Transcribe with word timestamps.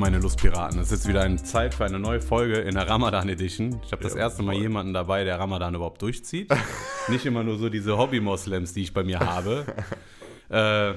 Meine 0.00 0.18
Lustpiraten. 0.18 0.78
Es 0.80 0.92
ist 0.92 1.06
wieder 1.06 1.20
eine 1.20 1.36
Zeit 1.36 1.74
für 1.74 1.84
eine 1.84 1.98
neue 1.98 2.22
Folge 2.22 2.54
in 2.56 2.74
der 2.74 2.88
Ramadan 2.88 3.28
Edition. 3.28 3.82
Ich 3.84 3.92
habe 3.92 4.02
das 4.02 4.14
Ja, 4.14 4.20
erste 4.20 4.42
Mal 4.42 4.54
voll. 4.54 4.62
jemanden 4.62 4.94
dabei, 4.94 5.24
der 5.24 5.38
Ramadan 5.38 5.74
überhaupt 5.74 6.00
durchzieht. 6.00 6.50
Nicht 7.08 7.26
immer 7.26 7.44
nur 7.44 7.58
so 7.58 7.68
diese 7.68 7.98
Hobby-Moslems, 7.98 8.72
die 8.72 8.80
ich 8.80 8.94
bei 8.94 9.04
mir 9.04 9.20
habe. 9.20 9.66
äh, 10.48 10.94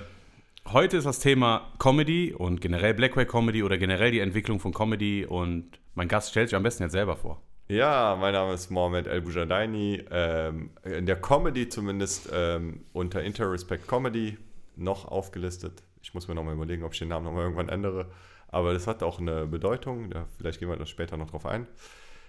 heute 0.72 0.96
ist 0.96 1.04
das 1.04 1.20
Thema 1.20 1.74
Comedy 1.80 2.34
und 2.34 2.62
generell 2.62 2.94
Blackway 2.94 3.26
Comedy 3.26 3.62
oder 3.62 3.77
generell 3.77 4.12
die 4.12 4.20
Entwicklung 4.20 4.62
von 4.62 4.74
Comedy. 4.74 5.26
Und 5.26 5.80
mein 5.96 6.08
Gast 6.08 6.30
stellt 6.32 6.48
sich 6.48 6.55
am 6.55 6.63
besten 6.63 6.84
jetzt 6.84 6.94
selber 6.94 7.18
vor. 7.18 7.41
Ja, 7.68 8.16
mein 8.18 8.32
Name 8.34 8.54
ist 8.54 8.72
Mohamed 8.72 9.08
El 9.08 9.22
Boujadaini. 9.22 10.05
Ähm, 10.12 10.70
in 10.85 11.05
der 11.05 11.18
Comedy 11.20 11.68
zumindest 11.68 12.30
ähm, 12.34 12.85
unter 12.94 13.22
Interrespect 13.22 13.85
Comedy 13.85 14.38
noch 14.77 15.10
aufgelistet. 15.10 15.84
Ich 16.02 16.13
muss 16.13 16.30
mir 16.30 16.35
nochmal 16.35 16.54
überlegen, 16.55 16.84
ob 16.84 16.94
ich 16.94 16.99
den 16.99 17.10
Namen 17.10 17.26
nochmal 17.26 17.44
irgendwann 17.44 17.68
ändere. 17.68 18.08
Aber 18.53 18.73
das 18.73 18.88
hat 18.88 19.02
auch 19.02 19.20
eine 19.20 19.48
Bedeutung. 19.48 20.09
Da, 20.12 20.25
vielleicht 20.38 20.59
gehen 20.59 20.70
wir 20.70 20.77
da 20.77 20.85
später 20.85 21.17
noch 21.17 21.30
drauf 21.30 21.45
ein. 21.45 21.67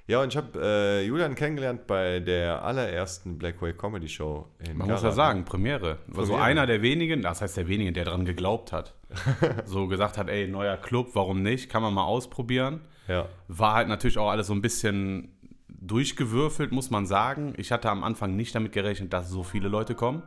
Ja, 0.06 0.23
und 0.23 0.28
ich 0.28 0.37
habe 0.37 0.59
äh, 0.60 1.06
Julian 1.06 1.34
kennengelernt 1.34 1.87
bei 1.87 2.20
der 2.20 2.62
allerersten 2.62 3.38
Blackway 3.38 3.73
Comedy 3.73 4.09
Show 4.09 4.48
in 4.59 4.77
Man 4.77 4.88
muss 4.88 5.02
ja 5.02 5.12
sagen, 5.12 5.45
Premiere. 5.45 5.98
Also 6.09 6.33
Premiere. 6.33 6.42
einer 6.42 6.66
der 6.66 6.83
wenigen, 6.83 7.23
das 7.23 7.41
heißt 7.41 7.56
der 7.56 7.69
wenige, 7.69 7.92
der 7.92 8.05
daran 8.05 8.24
geglaubt 8.24 8.73
hat. 8.73 8.95
so 9.64 9.87
gesagt 9.87 10.19
hat, 10.19 10.28
ey, 10.28 10.47
neuer 10.47 10.77
Club, 10.77 11.11
warum 11.14 11.42
nicht? 11.42 11.70
Kann 11.70 11.83
man 11.83 11.94
mal 11.94 12.05
ausprobieren. 12.05 12.81
Ja. 13.09 13.28
War 13.48 13.75
halt 13.75 13.88
natürlich 13.88 14.19
auch 14.19 14.31
alles 14.31 14.48
so 14.48 14.55
ein 14.55 14.62
bisschen 14.62 15.31
durchgewürfelt, 15.69 16.72
muss 16.72 16.91
man 16.91 17.06
sagen. 17.06 17.55
Ich 17.56 17.72
hatte 17.72 17.91
am 17.91 18.05
Anfang 18.05 18.36
nicht 18.36 18.55
damit 18.55 18.72
gerechnet, 18.72 19.12
dass 19.12 19.31
so 19.31 19.42
viele 19.42 19.69
Leute 19.69 19.94
kommen. 19.94 20.22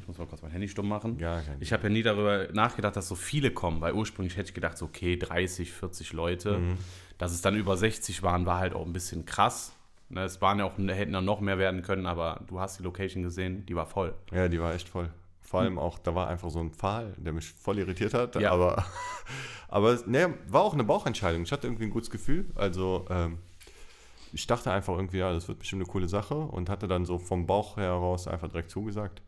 Ich 0.00 0.08
muss 0.08 0.18
mal 0.18 0.26
kurz 0.26 0.42
mein 0.42 0.50
Handy 0.50 0.68
stumm 0.68 0.88
machen. 0.88 1.14
Mhm. 1.14 1.20
Ja, 1.20 1.40
kein 1.40 1.56
ich 1.60 1.72
habe 1.72 1.84
ja 1.84 1.88
nie 1.88 2.02
darüber 2.02 2.48
nachgedacht, 2.52 2.96
dass 2.96 3.08
so 3.08 3.14
viele 3.14 3.50
kommen, 3.50 3.80
weil 3.80 3.94
ursprünglich 3.94 4.36
hätte 4.36 4.48
ich 4.48 4.54
gedacht, 4.54 4.78
so, 4.78 4.86
okay, 4.86 5.16
30, 5.16 5.72
40 5.72 6.12
Leute. 6.12 6.58
Mhm. 6.58 6.78
Dass 7.18 7.32
es 7.32 7.42
dann 7.42 7.56
über 7.56 7.76
60 7.76 8.22
waren, 8.22 8.44
war 8.46 8.58
halt 8.58 8.74
auch 8.74 8.84
ein 8.84 8.92
bisschen 8.92 9.24
krass. 9.24 9.72
Ne, 10.08 10.22
Es 10.22 10.40
waren 10.40 10.58
ja 10.58 10.64
auch, 10.64 10.76
hätten 10.78 11.12
dann 11.12 11.24
noch 11.24 11.40
mehr 11.40 11.58
werden 11.58 11.82
können, 11.82 12.06
aber 12.06 12.40
du 12.46 12.60
hast 12.60 12.78
die 12.78 12.82
Location 12.82 13.22
gesehen, 13.22 13.64
die 13.66 13.74
war 13.74 13.86
voll. 13.86 14.14
Ja, 14.32 14.48
die 14.48 14.60
war 14.60 14.74
echt 14.74 14.88
voll. 14.88 15.10
Vor 15.40 15.60
allem 15.60 15.78
auch, 15.78 15.98
da 15.98 16.14
war 16.14 16.28
einfach 16.28 16.50
so 16.50 16.58
ein 16.58 16.72
Pfahl, 16.72 17.14
der 17.16 17.32
mich 17.32 17.46
voll 17.52 17.78
irritiert 17.78 18.14
hat. 18.14 18.34
Ja. 18.36 18.50
Aber, 18.50 18.84
aber 19.68 19.98
ne, 20.06 20.34
war 20.48 20.62
auch 20.62 20.72
eine 20.72 20.84
Bauchentscheidung. 20.84 21.42
Ich 21.42 21.52
hatte 21.52 21.66
irgendwie 21.66 21.84
ein 21.84 21.90
gutes 21.90 22.10
Gefühl. 22.10 22.46
Also, 22.54 23.06
ähm, 23.10 23.38
ich 24.32 24.46
dachte 24.48 24.72
einfach 24.72 24.96
irgendwie, 24.96 25.18
ja, 25.18 25.32
das 25.32 25.46
wird 25.46 25.60
bestimmt 25.60 25.82
eine 25.82 25.90
coole 25.90 26.08
Sache 26.08 26.34
und 26.34 26.68
hatte 26.68 26.88
dann 26.88 27.04
so 27.04 27.18
vom 27.18 27.46
Bauch 27.46 27.76
heraus 27.76 28.26
einfach 28.26 28.48
direkt 28.48 28.70
zugesagt. 28.70 29.22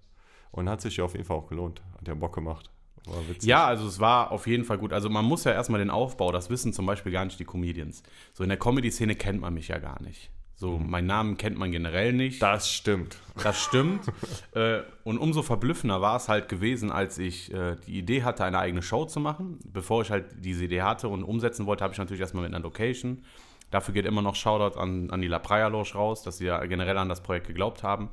Und 0.57 0.69
hat 0.69 0.81
sich 0.81 0.97
ja 0.97 1.05
auf 1.05 1.13
jeden 1.13 1.25
Fall 1.25 1.37
auch 1.37 1.49
gelohnt. 1.49 1.81
Hat 1.99 2.09
ja 2.09 2.15
Bock 2.15 2.35
gemacht. 2.35 2.71
War 3.07 3.29
witzig. 3.29 3.49
Ja, 3.49 3.65
also 3.67 3.87
es 3.87 4.01
war 4.01 4.33
auf 4.33 4.47
jeden 4.49 4.65
Fall 4.65 4.79
gut. 4.79 4.93
Also 4.93 5.09
man 5.09 5.25
muss 5.25 5.45
ja 5.45 5.53
erstmal 5.53 5.79
den 5.79 5.91
Aufbau, 5.91 6.33
das 6.33 6.51
wissen 6.51 6.73
zum 6.73 6.87
Beispiel 6.87 7.13
gar 7.13 7.25
nicht 7.25 7.39
die 7.39 7.45
Comedians. 7.45 8.03
So 8.33 8.43
in 8.43 8.49
der 8.49 8.59
Comedy-Szene 8.59 9.15
kennt 9.15 9.41
man 9.41 9.55
mich 9.55 9.69
ja 9.69 9.79
gar 9.79 10.03
nicht. 10.03 10.31
So, 10.59 10.79
Mhm. 10.79 10.91
meinen 10.91 11.07
Namen 11.07 11.37
kennt 11.37 11.59
man 11.59 11.71
generell 11.71 12.13
nicht. 12.15 12.41
Das 12.43 12.69
stimmt. 12.73 13.19
Das 13.43 13.63
stimmt. 13.63 14.07
äh, 14.55 14.81
und 15.05 15.19
umso 15.19 15.43
verblüffender 15.43 16.01
war 16.01 16.17
es 16.17 16.29
halt 16.29 16.49
gewesen, 16.49 16.91
als 16.91 17.19
ich 17.19 17.53
äh, 17.53 17.77
die 17.87 17.99
Idee 17.99 18.23
hatte, 18.25 18.43
eine 18.43 18.59
eigene 18.59 18.81
Show 18.83 19.05
zu 19.05 19.21
machen. 19.21 19.59
Bevor 19.65 20.01
ich 20.03 20.11
halt 20.11 20.25
diese 20.39 20.65
Idee 20.65 20.83
hatte 20.83 21.09
und 21.09 21.23
umsetzen 21.23 21.67
wollte, 21.67 21.85
habe 21.85 21.93
ich 21.93 21.99
natürlich 21.99 22.23
erstmal 22.23 22.43
mit 22.45 22.55
einer 22.55 22.63
Location. 22.65 23.23
Dafür 23.71 23.93
geht 23.95 24.07
immer 24.07 24.23
noch 24.23 24.35
Shoutout 24.35 24.79
an, 24.81 25.11
an 25.11 25.21
die 25.21 25.29
La 25.29 25.39
Praia 25.39 25.69
Loge 25.69 25.93
raus, 25.95 26.23
dass 26.23 26.39
sie 26.39 26.47
ja 26.47 26.65
generell 26.65 26.97
an 26.99 27.09
das 27.11 27.23
Projekt 27.23 27.47
geglaubt 27.49 27.83
haben. 27.83 28.09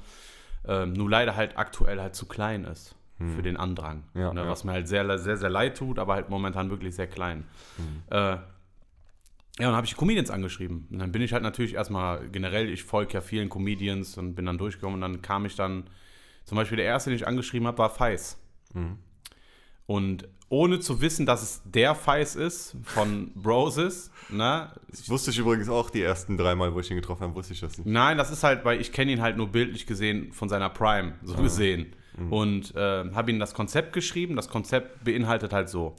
Ähm, 0.66 0.94
nur 0.94 1.10
leider 1.10 1.36
halt 1.36 1.58
aktuell 1.58 2.00
halt 2.00 2.16
zu 2.16 2.26
klein 2.26 2.66
ist 2.66 2.96
für 3.36 3.42
den 3.42 3.56
Andrang. 3.56 4.04
Ja, 4.16 4.34
ne, 4.34 4.42
ja. 4.42 4.50
Was 4.50 4.64
mir 4.66 4.74
halt 4.74 4.88
sehr, 4.88 5.18
sehr, 5.18 5.38
sehr 5.38 5.50
leid 5.50 5.78
tut, 5.78 5.98
aber 5.98 6.16
halt 6.16 6.30
momentan 6.30 6.70
wirklich 6.70 6.94
sehr 6.96 7.08
klein. 7.08 7.46
Äh, 8.10 8.16
ja, 8.18 8.42
dann 9.58 9.76
habe 9.76 9.86
ich 9.86 9.94
die 9.94 9.98
Comedians 9.98 10.30
angeschrieben. 10.30 10.88
Und 10.92 11.00
dann 11.00 11.12
bin 11.12 11.22
ich 11.22 11.32
halt 11.32 11.44
natürlich 11.44 11.76
erstmal 11.76 12.28
generell, 12.30 12.70
ich 12.70 12.84
folge 12.84 13.14
ja 13.14 13.22
vielen 13.22 13.50
Comedians 13.50 14.18
und 14.18 14.36
bin 14.36 14.46
dann 14.46 14.58
durchgekommen 14.58 14.96
und 14.96 15.02
dann 15.02 15.22
kam 15.22 15.46
ich 15.46 15.56
dann, 15.56 15.84
zum 16.44 16.58
Beispiel 16.58 16.78
der 16.78 16.86
erste, 16.86 17.12
den 17.12 17.16
ich 17.16 17.28
angeschrieben 17.28 17.68
habe, 17.68 17.78
war 17.78 17.90
Feis. 17.90 18.38
Und 19.94 20.28
ohne 20.50 20.80
zu 20.80 21.02
wissen, 21.02 21.28
dass 21.28 21.44
es 21.44 21.62
der 21.66 21.94
Feis 21.94 22.36
ist 22.36 22.76
von 22.82 23.32
Broses, 23.36 24.10
ne? 24.28 24.72
Das 24.90 25.08
wusste 25.08 25.30
ich 25.30 25.38
übrigens 25.38 25.70
auch 25.70 25.92
die 25.92 26.02
ersten 26.02 26.36
dreimal, 26.36 26.74
wo 26.74 26.80
ich 26.80 26.90
ihn 26.90 26.96
getroffen 26.96 27.22
habe, 27.22 27.36
wusste 27.36 27.54
ich 27.54 27.60
das 27.60 27.78
nicht. 27.78 27.86
Nein, 27.86 28.18
das 28.18 28.32
ist 28.32 28.44
halt, 28.44 28.66
weil 28.66 28.82
ich 28.82 28.92
kenne 28.92 29.12
ihn 29.12 29.22
halt 29.22 29.38
nur 29.38 29.50
bildlich 29.50 29.86
gesehen 29.86 30.32
von 30.32 30.50
seiner 30.50 30.70
Prime, 30.70 31.14
so 31.22 31.36
gesehen. 31.36 31.94
Und 32.32 32.76
äh, 32.76 33.12
habe 33.14 33.30
ihm 33.30 33.40
das 33.40 33.54
Konzept 33.54 33.94
geschrieben. 33.94 34.36
Das 34.36 34.50
Konzept 34.50 35.04
beinhaltet 35.04 35.54
halt 35.54 35.70
so. 35.70 35.96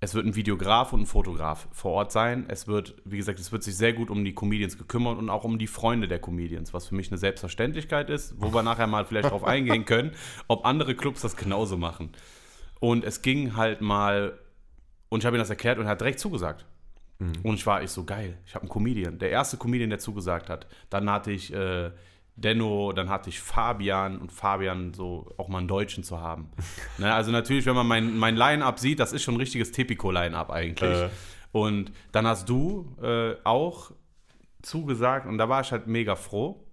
Es 0.00 0.14
wird 0.14 0.26
ein 0.26 0.36
Videograf 0.36 0.92
und 0.92 1.00
ein 1.00 1.06
Fotograf 1.06 1.66
vor 1.72 1.92
Ort 1.92 2.12
sein. 2.12 2.44
Es 2.48 2.68
wird, 2.68 2.94
wie 3.06 3.16
gesagt, 3.16 3.40
es 3.40 3.52
wird 3.52 3.62
sich 3.62 3.76
sehr 3.76 3.94
gut 3.94 4.10
um 4.10 4.22
die 4.22 4.34
Comedians 4.34 4.76
gekümmert 4.76 5.18
und 5.18 5.30
auch 5.30 5.44
um 5.44 5.58
die 5.58 5.66
Freunde 5.66 6.08
der 6.08 6.18
Comedians, 6.18 6.74
was 6.74 6.88
für 6.88 6.94
mich 6.94 7.10
eine 7.10 7.16
Selbstverständlichkeit 7.18 8.10
ist, 8.10 8.34
wo 8.38 8.52
wir 8.52 8.62
nachher 8.70 8.86
mal 8.86 9.06
vielleicht 9.06 9.30
drauf 9.30 9.44
eingehen 9.44 9.86
können, 9.86 10.12
ob 10.46 10.66
andere 10.66 10.94
Clubs 10.94 11.22
das 11.22 11.36
genauso 11.36 11.78
machen. 11.78 12.12
Und 12.80 13.04
es 13.04 13.22
ging 13.22 13.56
halt 13.56 13.80
mal, 13.80 14.38
und 15.08 15.20
ich 15.20 15.26
habe 15.26 15.36
ihm 15.36 15.40
das 15.40 15.50
erklärt 15.50 15.78
und 15.78 15.84
er 15.84 15.90
hat 15.90 16.00
direkt 16.00 16.18
zugesagt. 16.18 16.66
Und 17.42 17.54
ich 17.54 17.66
war 17.66 17.82
ich 17.82 17.90
so 17.90 18.04
geil. 18.04 18.38
Ich 18.46 18.54
habe 18.54 18.62
einen 18.62 18.70
Comedian. 18.70 19.18
Der 19.18 19.30
erste 19.30 19.58
Comedian, 19.58 19.90
der 19.90 19.98
zugesagt 19.98 20.48
hat. 20.48 20.66
Dann 20.88 21.10
hatte 21.10 21.30
ich 21.30 21.52
äh, 21.52 21.90
Denno, 22.36 22.92
dann 22.92 23.10
hatte 23.10 23.28
ich 23.28 23.40
Fabian 23.40 24.18
und 24.18 24.32
Fabian 24.32 24.94
so 24.94 25.30
auch 25.36 25.48
mal 25.48 25.58
einen 25.58 25.68
Deutschen 25.68 26.02
zu 26.02 26.20
haben. 26.20 26.50
ne, 26.98 27.12
also 27.12 27.30
natürlich, 27.30 27.66
wenn 27.66 27.74
man 27.74 27.86
mein, 27.86 28.16
mein 28.16 28.36
Line-Up 28.36 28.78
sieht, 28.78 29.00
das 29.00 29.12
ist 29.12 29.22
schon 29.22 29.34
ein 29.34 29.40
richtiges 29.40 29.70
Tipico-Line-Up 29.72 30.50
eigentlich. 30.50 30.98
Äh. 30.98 31.10
Und 31.52 31.92
dann 32.12 32.26
hast 32.26 32.48
du 32.48 32.96
äh, 33.02 33.34
auch 33.44 33.90
zugesagt 34.62 35.26
und 35.26 35.36
da 35.38 35.48
war 35.48 35.60
ich 35.60 35.72
halt 35.72 35.86
mega 35.86 36.16
froh. 36.16 36.64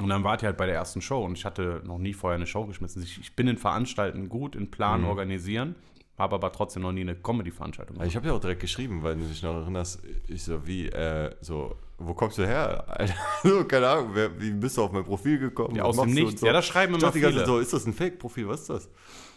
Und 0.00 0.08
dann 0.08 0.24
wart 0.24 0.42
ihr 0.42 0.46
halt 0.46 0.56
bei 0.56 0.66
der 0.66 0.74
ersten 0.74 1.00
Show 1.00 1.24
und 1.24 1.38
ich 1.38 1.44
hatte 1.44 1.80
noch 1.84 1.98
nie 1.98 2.14
vorher 2.14 2.36
eine 2.36 2.46
Show 2.46 2.66
geschmissen. 2.66 3.02
Ich, 3.02 3.20
ich 3.20 3.36
bin 3.36 3.46
in 3.46 3.56
Veranstalten 3.58 4.28
gut, 4.28 4.56
in 4.56 4.70
Plan 4.70 5.02
Mhm. 5.02 5.06
organisieren, 5.06 5.76
habe 6.18 6.34
aber 6.34 6.50
trotzdem 6.50 6.82
noch 6.82 6.90
nie 6.92 7.02
eine 7.02 7.14
Comedy-Veranstaltung 7.14 7.96
Also 7.98 8.08
Ich 8.08 8.16
habe 8.16 8.26
ja 8.26 8.32
auch 8.32 8.40
direkt 8.40 8.60
geschrieben, 8.60 9.02
weil 9.04 9.14
du 9.16 9.22
dich 9.24 9.42
noch 9.42 9.54
erinnerst, 9.54 10.02
ich 10.26 10.42
so, 10.42 10.66
wie, 10.66 10.88
äh, 10.88 11.30
so, 11.40 11.76
wo 11.98 12.12
kommst 12.12 12.38
du 12.38 12.46
her? 12.46 12.84
Alter, 12.88 13.14
so, 13.44 13.64
keine 13.64 13.88
Ahnung, 13.88 14.10
wer, 14.14 14.40
wie 14.40 14.50
bist 14.50 14.76
du 14.76 14.82
auf 14.82 14.90
mein 14.90 15.04
Profil 15.04 15.38
gekommen? 15.38 15.76
Ja, 15.76 15.84
aus 15.84 15.96
dem 15.96 16.08
du 16.14 16.22
Nichts. 16.22 16.40
So. 16.40 16.46
Ja, 16.48 16.52
das 16.52 16.66
schreiben 16.66 16.92
ich 16.94 16.98
immer 16.98 17.06
dachte 17.06 17.18
die 17.18 17.22
ganze 17.22 17.38
viele. 17.38 17.46
so, 17.46 17.58
ist 17.60 17.72
das 17.72 17.86
ein 17.86 17.92
Fake-Profil, 17.94 18.48
was 18.48 18.62
ist 18.62 18.70
das? 18.70 18.88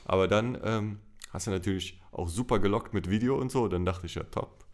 Aber 0.05 0.27
dann 0.27 0.57
ähm, 0.63 0.99
hast 1.31 1.45
du 1.45 1.51
natürlich 1.51 2.01
auch 2.11 2.29
super 2.29 2.57
gelockt 2.57 2.95
mit 2.95 3.09
Video 3.11 3.37
und 3.37 3.51
so, 3.51 3.67
dann 3.67 3.85
dachte 3.85 4.07
ich, 4.07 4.15
ja, 4.15 4.23
top. 4.23 4.65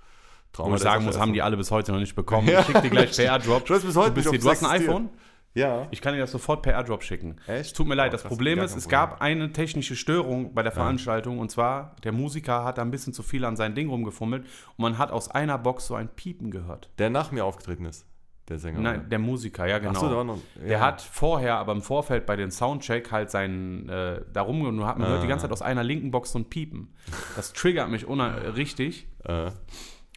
Traum 0.54 0.72
Wo 0.72 0.76
ich 0.76 0.82
sagen 0.82 1.04
muss, 1.04 1.18
haben 1.20 1.34
die 1.34 1.42
alle 1.42 1.58
bis 1.58 1.72
heute 1.72 1.92
noch 1.92 2.00
nicht 2.00 2.16
bekommen. 2.16 2.48
Ja, 2.48 2.60
ich 2.62 2.68
schick 2.68 2.82
dir 2.82 2.90
gleich 2.90 3.16
per 3.16 3.26
Airdrop. 3.26 3.64
Ich 3.66 3.70
weiß 3.72 3.84
bis 3.84 3.96
heute 3.96 4.10
du, 4.10 4.14
bist 4.16 4.32
nicht, 4.32 4.42
hier, 4.44 4.52
du 4.52 4.52
hast 4.52 4.64
ein 4.64 4.82
iPhone? 4.82 5.10
Ja. 5.54 5.88
Ich 5.92 6.02
kann 6.02 6.14
dir 6.14 6.20
das 6.20 6.32
sofort 6.32 6.64
per 6.64 6.74
Airdrop 6.74 7.04
schicken. 7.04 7.36
Echt? 7.48 7.68
Es 7.68 7.74
tut 7.74 7.88
mir 7.88 7.96
leid, 7.96 8.14
das 8.14 8.22
krass, 8.22 8.30
Problem 8.30 8.60
ist, 8.60 8.76
es 8.76 8.90
gab 8.90 9.22
eine 9.22 9.52
technische 9.52 9.96
Störung 9.96 10.54
bei 10.54 10.64
der 10.64 10.72
Veranstaltung 10.72 11.40
und 11.40 11.52
zwar, 11.52 11.96
der 12.04 12.12
Musiker 12.12 12.64
hat 12.64 12.78
da 12.78 12.82
ein 12.82 12.92
bisschen 12.92 13.14
zu 13.14 13.24
viel 13.24 13.46
an 13.46 13.56
sein 13.56 13.76
Ding 13.76 13.90
rumgefummelt 13.90 14.44
und 14.44 14.82
man 14.82 14.98
hat 14.98 15.12
aus 15.12 15.30
einer 15.30 15.58
Box 15.58 15.88
so 15.88 15.96
ein 15.96 16.10
Piepen 16.10 16.50
gehört. 16.50 16.90
Der 16.98 17.10
nach 17.10 17.32
mir 17.32 17.46
aufgetreten 17.46 17.86
ist, 17.86 18.08
der 18.48 18.58
Sänger. 18.58 18.80
Nein, 18.80 19.10
der 19.10 19.20
Musiker, 19.20 19.68
ja 19.68 19.78
genau. 19.78 19.92
Ach 19.96 20.02
so, 20.02 20.10
da 20.10 20.16
war 20.16 20.24
noch, 20.24 20.40
ja. 20.62 20.68
Der 20.68 20.82
hat 20.82 21.02
vorher, 21.02 21.58
aber 21.58 21.74
im 21.74 21.84
Vorfeld 21.84 22.26
bei 22.26 22.36
den 22.36 22.50
Soundcheck 22.50 23.12
halt 23.12 23.30
seinen, 23.30 23.90
äh, 23.90 24.22
und 24.36 24.86
hat 24.86 24.98
man 24.98 25.08
hört 25.08 25.24
die 25.24 25.28
ganze 25.28 25.44
Zeit 25.44 25.52
aus 25.52 25.62
einer 25.62 25.84
linken 25.84 26.10
Box 26.10 26.32
so 26.32 26.40
ein 26.40 26.46
Piepen. 26.46 26.96
Das 27.36 27.54
triggert 27.54 27.90
mich 27.90 28.08
richtig. 28.56 29.08
Äh, 29.24 29.52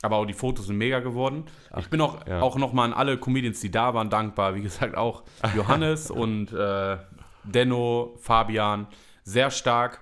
Aber 0.03 0.17
auch 0.17 0.27
die 0.27 0.35
Fotos 0.35 0.67
sind 0.67 0.77
mega 0.77 1.01
geworden. 1.01 1.45
ich 1.79 1.89
bin 1.89 2.01
auch, 2.01 2.27
ja. 2.27 2.41
auch 2.41 2.57
nochmal 2.57 2.87
an 2.87 2.93
alle 2.93 3.17
Comedians, 3.17 3.61
die 3.61 3.71
da 3.71 3.95
waren, 3.95 4.11
dankbar. 4.11 4.55
Wie 4.55 4.63
gesagt, 4.63 4.97
auch 4.97 5.23
Johannes 5.55 6.11
und 6.11 6.53
äh, 6.53 6.99
Denno, 7.45 8.15
Fabian, 8.21 8.87
sehr 9.25 9.51
stark. 9.51 10.01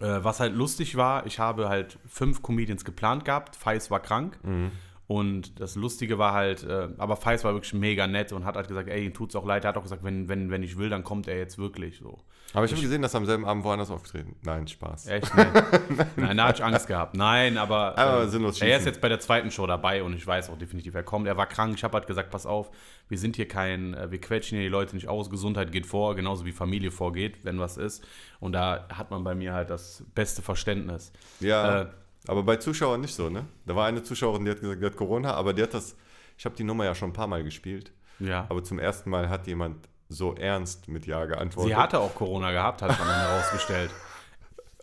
Äh, 0.00 0.22
was 0.22 0.40
halt 0.40 0.54
lustig 0.54 0.96
war, 0.96 1.26
ich 1.26 1.38
habe 1.38 1.68
halt 1.68 1.98
fünf 2.08 2.42
Comedians 2.42 2.84
geplant 2.84 3.24
gehabt. 3.24 3.56
Feis 3.56 3.90
war 3.90 4.00
krank. 4.00 4.38
Und 5.12 5.60
das 5.60 5.74
Lustige 5.74 6.16
war 6.16 6.32
halt, 6.32 6.64
äh, 6.64 6.88
aber 6.96 7.16
Feis 7.16 7.44
war 7.44 7.52
wirklich 7.52 7.74
mega 7.74 8.06
nett 8.06 8.32
und 8.32 8.46
hat 8.46 8.56
halt 8.56 8.66
gesagt, 8.66 8.88
ey, 8.88 9.04
ihm 9.04 9.12
tut's 9.12 9.36
auch 9.36 9.44
leid. 9.44 9.62
Er 9.62 9.68
hat 9.68 9.76
auch 9.76 9.82
gesagt, 9.82 10.02
wenn, 10.04 10.26
wenn, 10.30 10.50
wenn 10.50 10.62
ich 10.62 10.78
will, 10.78 10.88
dann 10.88 11.04
kommt 11.04 11.28
er 11.28 11.36
jetzt 11.36 11.58
wirklich 11.58 11.98
so. 11.98 12.18
aber 12.54 12.64
ich 12.64 12.72
habe 12.72 12.80
gesehen, 12.80 13.02
dass 13.02 13.12
er 13.12 13.18
am 13.18 13.26
selben 13.26 13.44
Abend 13.44 13.62
woanders 13.62 13.90
aufgetreten 13.90 14.36
Nein, 14.42 14.66
Spaß. 14.66 15.08
Echt? 15.08 15.30
Nee. 15.36 15.44
Nein, 16.16 16.38
da 16.38 16.46
hatte 16.46 16.62
ich 16.62 16.64
Angst 16.64 16.86
gehabt. 16.86 17.14
Nein, 17.14 17.58
aber, 17.58 17.98
Aber 17.98 18.22
äh, 18.22 18.28
sinnlos 18.28 18.58
er 18.62 18.78
ist 18.78 18.86
jetzt 18.86 19.02
bei 19.02 19.10
der 19.10 19.20
zweiten 19.20 19.50
Show 19.50 19.66
dabei 19.66 20.02
und 20.02 20.14
ich 20.14 20.26
weiß 20.26 20.48
auch 20.48 20.56
definitiv, 20.56 20.94
er 20.94 21.02
kommt. 21.02 21.26
Er 21.26 21.36
war 21.36 21.46
krank. 21.46 21.74
Ich 21.76 21.84
habe 21.84 21.92
halt 21.98 22.06
gesagt, 22.06 22.30
pass 22.30 22.46
auf, 22.46 22.70
wir 23.10 23.18
sind 23.18 23.36
hier 23.36 23.48
kein, 23.48 23.92
äh, 23.92 24.10
wir 24.10 24.18
quetschen 24.18 24.56
hier 24.56 24.66
die 24.68 24.72
Leute 24.72 24.94
nicht 24.94 25.08
aus. 25.08 25.28
Gesundheit 25.28 25.72
geht 25.72 25.84
vor, 25.84 26.14
genauso 26.14 26.46
wie 26.46 26.52
Familie 26.52 26.90
vorgeht, 26.90 27.44
wenn 27.44 27.58
was 27.58 27.76
ist. 27.76 28.02
Und 28.40 28.52
da 28.52 28.86
hat 28.90 29.10
man 29.10 29.24
bei 29.24 29.34
mir 29.34 29.52
halt 29.52 29.68
das 29.68 30.04
beste 30.14 30.40
Verständnis. 30.40 31.12
Ja, 31.40 31.82
Äh, 31.82 31.86
aber 32.28 32.42
bei 32.42 32.56
Zuschauern 32.56 33.00
nicht 33.00 33.14
so, 33.14 33.28
ne? 33.28 33.46
Da 33.66 33.74
war 33.76 33.86
eine 33.86 34.02
Zuschauerin, 34.02 34.44
die 34.44 34.50
hat 34.50 34.60
gesagt, 34.60 34.80
die 34.82 34.86
hat 34.86 34.96
Corona, 34.96 35.34
aber 35.34 35.52
die 35.52 35.62
hat 35.62 35.74
das, 35.74 35.96
ich 36.38 36.44
habe 36.44 36.54
die 36.56 36.64
Nummer 36.64 36.84
ja 36.84 36.94
schon 36.94 37.10
ein 37.10 37.14
paar 37.14 37.26
Mal 37.26 37.42
gespielt, 37.44 37.92
Ja. 38.18 38.46
aber 38.48 38.62
zum 38.62 38.78
ersten 38.78 39.10
Mal 39.10 39.28
hat 39.28 39.46
jemand 39.46 39.88
so 40.08 40.34
ernst 40.34 40.88
mit 40.88 41.06
Ja 41.06 41.24
geantwortet. 41.24 41.70
Sie 41.72 41.76
hatte 41.76 41.98
auch 42.00 42.14
Corona 42.14 42.52
gehabt, 42.52 42.82
hat 42.82 42.90
man 42.98 43.08
dann 43.08 43.20
herausgestellt. 43.20 43.90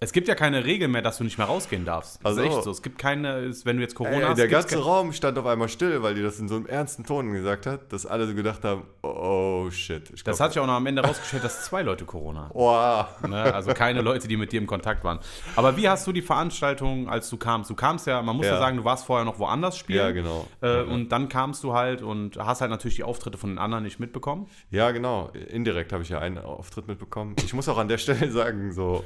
Es 0.02 0.14
gibt 0.14 0.28
ja 0.30 0.36
keine 0.36 0.64
Regel 0.64 0.88
mehr, 0.88 1.02
dass 1.02 1.18
du 1.18 1.24
nicht 1.26 1.38
mehr 1.38 1.48
rausgehen 1.48 1.84
darfst. 1.84 2.20
Das 2.24 2.38
Ach 2.38 2.38
ist 2.42 2.46
echt 2.46 2.64
so. 2.64 2.72
Es 2.72 2.82
gibt 2.82 2.98
keine, 2.98 3.52
wenn 3.66 3.76
du 3.78 3.82
jetzt 3.84 3.96
Corona 3.96 4.16
Ey, 4.18 4.24
hast. 4.24 4.38
der 4.38 4.48
ganze 4.48 4.82
Raum 4.82 5.12
stand 5.12 5.38
auf 5.38 5.46
einmal 5.46 5.68
still, 5.68 6.02
weil 6.04 6.16
die 6.16 6.22
das 6.22 6.40
in 6.40 6.48
so 6.48 6.56
einem 6.56 6.68
ernsten 6.68 7.04
Ton 7.04 7.34
gesagt 7.34 7.66
hat, 7.66 7.92
dass 7.92 8.06
alle 8.06 8.26
so 8.26 8.34
gedacht 8.34 8.64
haben, 8.64 8.84
oh 9.02 9.70
shit. 9.70 10.10
Ich 10.14 10.24
Das 10.24 10.38
glaub- 10.38 10.46
hat 10.46 10.54
sich 10.54 10.62
auch 10.62 10.68
noch 10.68 10.74
am 10.76 10.86
Ende 10.86 11.02
rausgestellt, 11.04 11.44
dass 11.44 11.66
zwei 11.66 11.82
Leute 11.82 12.06
Corona 12.06 12.46
hatten. 12.46 12.58
Wow. 12.58 13.30
Ne? 13.30 13.54
Also 13.54 13.74
keine 13.74 14.02
Leute, 14.02 14.28
die 14.30 14.38
mit 14.38 14.52
dir 14.54 14.60
im 14.62 14.68
Kontakt 14.68 15.04
waren. 15.04 15.20
Aber 15.58 15.76
wie 15.76 15.90
hast 15.90 16.08
du 16.08 16.14
die 16.14 16.22
Veranstaltung, 16.22 17.10
als 17.10 17.30
du 17.30 17.36
kamst? 17.38 17.70
Du 17.70 17.76
kamst 17.76 18.08
ja, 18.08 18.22
man 18.22 18.38
muss 18.38 18.46
ja, 18.46 18.54
Ja. 18.54 18.60
sagen, 18.60 18.78
du 18.78 18.86
warst 18.86 19.06
vorher 19.06 19.26
noch 19.26 19.38
woanders 19.40 19.78
spielen. 19.78 20.00
Ja, 20.00 20.12
genau. 20.12 20.48
Äh, 20.62 20.82
Und 20.84 21.10
dann 21.10 21.28
kamst 21.30 21.64
du 21.64 21.74
halt 21.74 22.02
und 22.02 22.38
hast 22.38 22.62
halt 22.62 22.72
natürlich 22.72 22.96
die 22.96 23.04
Auftritte 23.04 23.38
von 23.38 23.50
den 23.50 23.58
anderen 23.60 23.84
nicht 23.84 24.00
mitbekommen. 24.00 24.48
Ja, 24.72 24.92
genau. 24.92 25.30
Indirekt 25.50 25.92
habe 25.92 26.04
ich 26.04 26.10
ja 26.10 26.20
einen 26.20 26.38
Auftritt 26.38 26.88
mitbekommen. 26.88 27.36
Ich 27.44 27.54
muss 27.54 27.68
auch 27.68 27.78
an 27.78 27.90
der 27.90 27.98
Stelle 27.98 28.32
sagen, 28.32 28.72
so, 28.72 29.04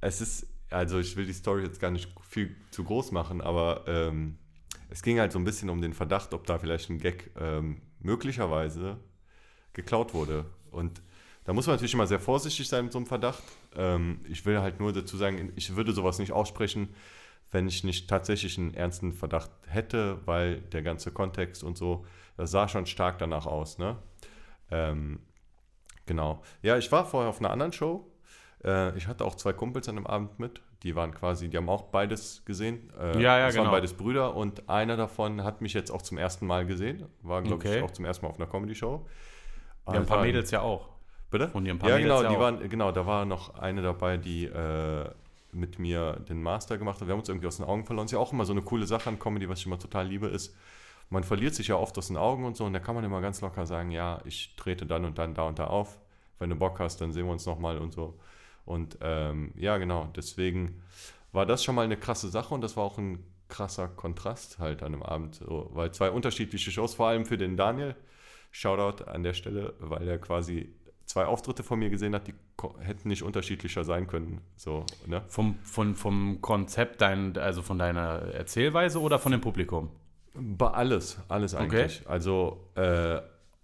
es 0.00 0.20
ist, 0.20 0.46
also 0.70 0.98
ich 0.98 1.16
will 1.16 1.26
die 1.26 1.32
Story 1.32 1.62
jetzt 1.62 1.80
gar 1.80 1.90
nicht 1.90 2.08
viel 2.28 2.56
zu 2.70 2.84
groß 2.84 3.12
machen, 3.12 3.40
aber 3.40 3.84
ähm, 3.86 4.38
es 4.88 5.02
ging 5.02 5.18
halt 5.18 5.32
so 5.32 5.38
ein 5.38 5.44
bisschen 5.44 5.70
um 5.70 5.80
den 5.80 5.94
Verdacht, 5.94 6.34
ob 6.34 6.46
da 6.46 6.58
vielleicht 6.58 6.90
ein 6.90 6.98
Gag 6.98 7.30
ähm, 7.38 7.82
möglicherweise 8.00 8.98
geklaut 9.72 10.14
wurde. 10.14 10.46
Und 10.70 11.02
da 11.44 11.52
muss 11.52 11.66
man 11.66 11.76
natürlich 11.76 11.94
immer 11.94 12.06
sehr 12.06 12.20
vorsichtig 12.20 12.68
sein 12.68 12.84
mit 12.84 12.92
so 12.92 12.98
einem 12.98 13.06
Verdacht. 13.06 13.42
Ähm, 13.76 14.20
ich 14.28 14.44
will 14.46 14.60
halt 14.60 14.80
nur 14.80 14.92
dazu 14.92 15.16
sagen, 15.16 15.52
ich 15.56 15.74
würde 15.76 15.92
sowas 15.92 16.18
nicht 16.18 16.32
aussprechen, 16.32 16.88
wenn 17.52 17.66
ich 17.66 17.84
nicht 17.84 18.08
tatsächlich 18.08 18.58
einen 18.58 18.74
ernsten 18.74 19.12
Verdacht 19.12 19.50
hätte, 19.66 20.20
weil 20.26 20.60
der 20.60 20.82
ganze 20.82 21.10
Kontext 21.10 21.64
und 21.64 21.76
so, 21.76 22.04
das 22.36 22.50
sah 22.50 22.68
schon 22.68 22.86
stark 22.86 23.18
danach 23.18 23.46
aus, 23.46 23.78
ne? 23.78 23.96
Ähm, 24.70 25.20
genau. 26.06 26.42
Ja, 26.62 26.78
ich 26.78 26.90
war 26.92 27.04
vorher 27.04 27.28
auf 27.28 27.40
einer 27.40 27.50
anderen 27.50 27.72
Show. 27.72 28.09
Äh, 28.64 28.96
ich 28.96 29.06
hatte 29.06 29.24
auch 29.24 29.34
zwei 29.34 29.52
Kumpels 29.52 29.88
an 29.88 29.96
dem 29.96 30.06
Abend 30.06 30.38
mit. 30.38 30.60
Die 30.82 30.94
waren 30.96 31.12
quasi, 31.12 31.48
die 31.48 31.56
haben 31.56 31.68
auch 31.68 31.82
beides 31.84 32.42
gesehen. 32.44 32.90
Äh, 32.98 33.20
Ja, 33.22 33.38
ja, 33.38 33.46
das 33.46 33.54
genau. 33.54 33.64
waren 33.66 33.72
beides 33.72 33.94
Brüder 33.94 34.34
und 34.34 34.68
einer 34.68 34.96
davon 34.96 35.44
hat 35.44 35.60
mich 35.60 35.72
jetzt 35.74 35.90
auch 35.90 36.02
zum 36.02 36.18
ersten 36.18 36.46
Mal 36.46 36.66
gesehen. 36.66 37.04
War, 37.22 37.42
glaube 37.42 37.56
Okay. 37.56 37.78
ich, 37.78 37.82
auch 37.84 37.90
zum 37.90 38.04
ersten 38.04 38.24
Mal 38.24 38.30
auf 38.30 38.38
einer 38.38 38.48
Comedy-Show. 38.48 39.06
Haben 39.86 39.96
ein 39.98 40.06
paar 40.06 40.22
Mädels 40.22 40.50
ja 40.50 40.60
auch. 40.62 40.88
Bitte? 41.30 41.50
Und 41.52 41.64
die 41.64 41.70
haben 41.70 41.76
ein 41.76 41.80
paar 41.80 41.90
ja, 41.90 41.96
Mädels 41.96 42.10
genau, 42.18 42.22
ja 42.22 42.28
die 42.28 42.36
auch. 42.36 42.40
waren, 42.40 42.68
genau, 42.68 42.92
da 42.92 43.06
war 43.06 43.24
noch 43.24 43.54
eine 43.54 43.82
dabei, 43.82 44.16
die 44.16 44.46
äh, 44.46 45.08
mit 45.52 45.78
mir 45.78 46.14
den 46.28 46.42
Master 46.42 46.78
gemacht 46.78 47.00
hat. 47.00 47.08
Wir 47.08 47.12
haben 47.12 47.20
uns 47.20 47.28
irgendwie 47.28 47.46
aus 47.46 47.56
den 47.56 47.66
Augen 47.66 47.84
verloren. 47.84 48.06
Ist 48.06 48.12
ja 48.12 48.18
auch 48.18 48.32
immer 48.32 48.44
so 48.44 48.52
eine 48.52 48.62
coole 48.62 48.86
Sache 48.86 49.08
an 49.08 49.18
Comedy, 49.18 49.48
was 49.48 49.60
ich 49.60 49.66
immer 49.66 49.78
total 49.78 50.06
liebe, 50.06 50.26
ist, 50.28 50.54
man 51.08 51.24
verliert 51.24 51.54
sich 51.56 51.68
ja 51.68 51.74
oft 51.76 51.96
aus 51.98 52.06
den 52.06 52.16
Augen 52.16 52.44
und 52.44 52.56
so 52.56 52.64
und 52.64 52.72
da 52.72 52.78
kann 52.78 52.94
man 52.94 53.02
immer 53.02 53.20
ganz 53.20 53.40
locker 53.40 53.66
sagen, 53.66 53.90
ja, 53.90 54.20
ich 54.24 54.54
trete 54.56 54.86
dann 54.86 55.04
und 55.04 55.18
dann 55.18 55.34
da 55.34 55.42
und 55.42 55.58
da 55.58 55.66
auf. 55.66 55.98
Wenn 56.38 56.50
du 56.50 56.56
Bock 56.56 56.78
hast, 56.78 57.00
dann 57.00 57.12
sehen 57.12 57.26
wir 57.26 57.32
uns 57.32 57.44
nochmal 57.46 57.78
und 57.78 57.92
so. 57.92 58.14
Und 58.70 58.98
ähm, 59.00 59.52
ja, 59.56 59.78
genau, 59.78 60.08
deswegen 60.14 60.80
war 61.32 61.44
das 61.44 61.64
schon 61.64 61.74
mal 61.74 61.84
eine 61.84 61.96
krasse 61.96 62.28
Sache 62.28 62.54
und 62.54 62.60
das 62.60 62.76
war 62.76 62.84
auch 62.84 62.98
ein 62.98 63.24
krasser 63.48 63.88
Kontrast 63.88 64.60
halt 64.60 64.84
an 64.84 64.92
dem 64.92 65.02
Abend, 65.02 65.34
so, 65.34 65.68
weil 65.72 65.90
zwei 65.90 66.10
unterschiedliche 66.12 66.70
Shows, 66.70 66.94
vor 66.94 67.08
allem 67.08 67.26
für 67.26 67.36
den 67.36 67.56
Daniel, 67.56 67.96
Shoutout 68.52 69.04
an 69.04 69.24
der 69.24 69.34
Stelle, 69.34 69.74
weil 69.80 70.06
er 70.06 70.18
quasi 70.18 70.72
zwei 71.04 71.24
Auftritte 71.24 71.64
von 71.64 71.80
mir 71.80 71.90
gesehen 71.90 72.14
hat, 72.14 72.28
die 72.28 72.34
hätten 72.78 73.08
nicht 73.08 73.24
unterschiedlicher 73.24 73.84
sein 73.84 74.06
können. 74.06 74.40
So, 74.56 74.86
ne? 75.06 75.22
Vom, 75.26 75.56
von, 75.64 75.96
vom 75.96 76.40
Konzept, 76.40 77.00
dein, 77.00 77.36
also 77.36 77.62
von 77.62 77.78
deiner 77.78 78.22
Erzählweise 78.32 79.00
oder 79.00 79.18
von 79.18 79.32
dem 79.32 79.40
Publikum? 79.40 79.90
Bei 80.34 80.68
alles, 80.68 81.18
alles 81.28 81.56
eigentlich. 81.56 82.08
Also 82.08 82.70
äh, 82.76 83.20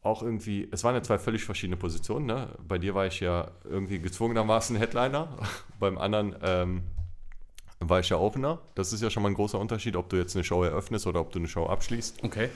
auch 0.07 0.23
irgendwie, 0.23 0.69
es 0.71 0.85
waren 0.85 0.95
ja 0.95 1.03
zwei 1.03 1.19
völlig 1.19 1.45
verschiedene 1.45 1.77
Positionen. 1.77 2.27
Ne? 2.27 2.49
Bei 2.67 2.79
dir 2.79 2.95
war 2.95 3.07
ich 3.07 3.21
ja 3.21 3.51
irgendwie 3.65 3.99
gezwungenermaßen 3.99 4.77
Headliner, 4.77 5.29
beim 5.79 5.99
anderen 5.99 6.37
ähm, 6.43 6.83
war 7.81 8.01
ich 8.01 8.09
ja 8.09 8.17
Opener. 8.17 8.61
Das 8.75 8.93
ist 8.93 9.03
ja 9.03 9.11
schon 9.11 9.23
mal 9.23 9.31
ein 9.31 9.35
großer 9.35 9.59
Unterschied, 9.59 9.97
ob 9.97 10.09
du 10.09 10.17
jetzt 10.17 10.35
eine 10.35 10.45
Show 10.45 10.63
eröffnest 10.63 11.07
oder 11.07 11.21
ob 11.21 11.33
du 11.33 11.39
eine 11.39 11.49
Show 11.49 11.67
abschließt. 11.67 12.25
Okay. 12.25 12.49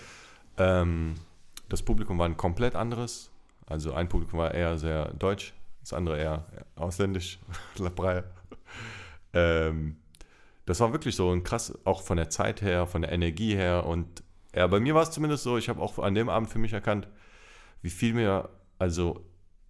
Ähm, 0.57 1.15
das 1.69 1.83
Publikum 1.83 2.19
war 2.19 2.27
ein 2.27 2.37
komplett 2.37 2.75
anderes. 2.75 3.31
Also 3.67 3.93
ein 3.93 4.09
Publikum 4.09 4.39
war 4.39 4.53
eher 4.55 4.79
sehr 4.79 5.13
deutsch, 5.15 5.53
das 5.81 5.93
andere 5.93 6.19
eher 6.19 6.47
ausländisch, 6.75 7.39
La 7.77 7.91
Breie. 7.91 8.25
Ähm, 9.33 9.97
das 10.67 10.81
war 10.81 10.93
wirklich 10.93 11.15
so 11.17 11.31
ein 11.33 11.43
krass, 11.43 11.77
auch 11.85 12.03
von 12.03 12.17
der 12.17 12.31
Zeit 12.31 12.63
her, 12.63 12.87
von 12.87 13.03
der 13.03 13.13
Energie 13.13 13.55
her. 13.55 13.87
Und 13.87 14.23
ja, 14.55 14.67
bei 14.67 14.81
mir 14.81 14.95
war 14.95 15.03
es 15.03 15.11
zumindest 15.11 15.45
so, 15.45 15.57
ich 15.57 15.69
habe 15.69 15.81
auch 15.81 15.99
an 15.99 16.15
dem 16.15 16.29
Abend 16.29 16.51
für 16.51 16.59
mich 16.59 16.73
erkannt, 16.73 17.09
wie 17.83 17.91
viel 17.91 18.15
mir, 18.15 18.49
also 18.79 19.25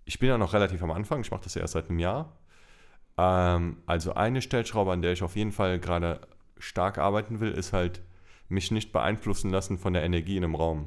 ich 0.04 0.18
bin 0.18 0.28
ja 0.28 0.38
noch 0.38 0.52
relativ 0.52 0.82
am 0.82 0.90
Anfang, 0.90 1.20
ich 1.20 1.30
mache 1.30 1.44
das 1.44 1.54
ja 1.54 1.62
erst 1.62 1.74
seit 1.74 1.88
einem 1.88 1.98
Jahr. 1.98 2.36
Ähm, 3.16 3.78
also 3.86 4.14
eine 4.14 4.42
Stellschraube, 4.42 4.92
an 4.92 5.02
der 5.02 5.12
ich 5.12 5.22
auf 5.22 5.36
jeden 5.36 5.52
Fall 5.52 5.78
gerade 5.78 6.20
stark 6.58 6.98
arbeiten 6.98 7.40
will, 7.40 7.52
ist 7.52 7.72
halt 7.72 8.02
mich 8.48 8.70
nicht 8.70 8.92
beeinflussen 8.92 9.50
lassen 9.50 9.78
von 9.78 9.92
der 9.92 10.02
Energie 10.02 10.36
in 10.36 10.44
einem 10.44 10.54
Raum. 10.54 10.86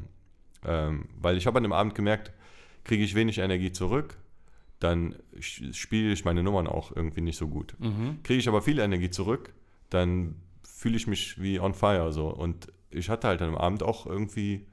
Ähm, 0.66 1.08
weil 1.20 1.38
ich 1.38 1.48
habe 1.48 1.58
an 1.58 1.64
dem 1.64 1.74
Abend 1.74 1.96
gemerkt, 1.96 2.32
kriege 2.84 3.04
ich 3.04 3.16
wenig 3.16 3.38
Energie 3.38 3.72
zurück, 3.72 4.18
dann 4.80 5.16
spiele 5.40 6.12
ich 6.12 6.26
meine 6.26 6.44
Nummern 6.44 6.68
auch 6.68 6.94
irgendwie 6.94 7.22
nicht 7.22 7.38
so 7.38 7.48
gut. 7.48 7.76
Mhm. 7.80 8.20
Kriege 8.24 8.40
ich 8.40 8.48
aber 8.50 8.62
viel 8.62 8.80
Energie 8.80 9.10
zurück, 9.10 9.54
dann 9.90 10.36
fühle 10.64 10.98
ich 10.98 11.08
mich 11.08 11.42
wie 11.42 11.60
on 11.60 11.74
fire 11.74 12.12
so. 12.12 12.28
Und 12.28 12.68
ich 12.90 13.10
hatte 13.10 13.28
halt 13.28 13.42
an 13.42 13.50
dem 13.52 13.58
Abend 13.58 13.84
auch 13.84 14.06
irgendwie 14.06 14.68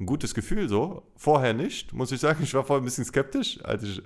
ein 0.00 0.06
gutes 0.06 0.34
Gefühl 0.34 0.68
so. 0.68 1.02
Vorher 1.16 1.54
nicht, 1.54 1.92
muss 1.92 2.12
ich 2.12 2.20
sagen. 2.20 2.42
Ich 2.42 2.54
war 2.54 2.64
vorher 2.64 2.82
ein 2.82 2.84
bisschen 2.84 3.04
skeptisch, 3.04 3.58
als 3.62 3.82
ich 3.84 4.02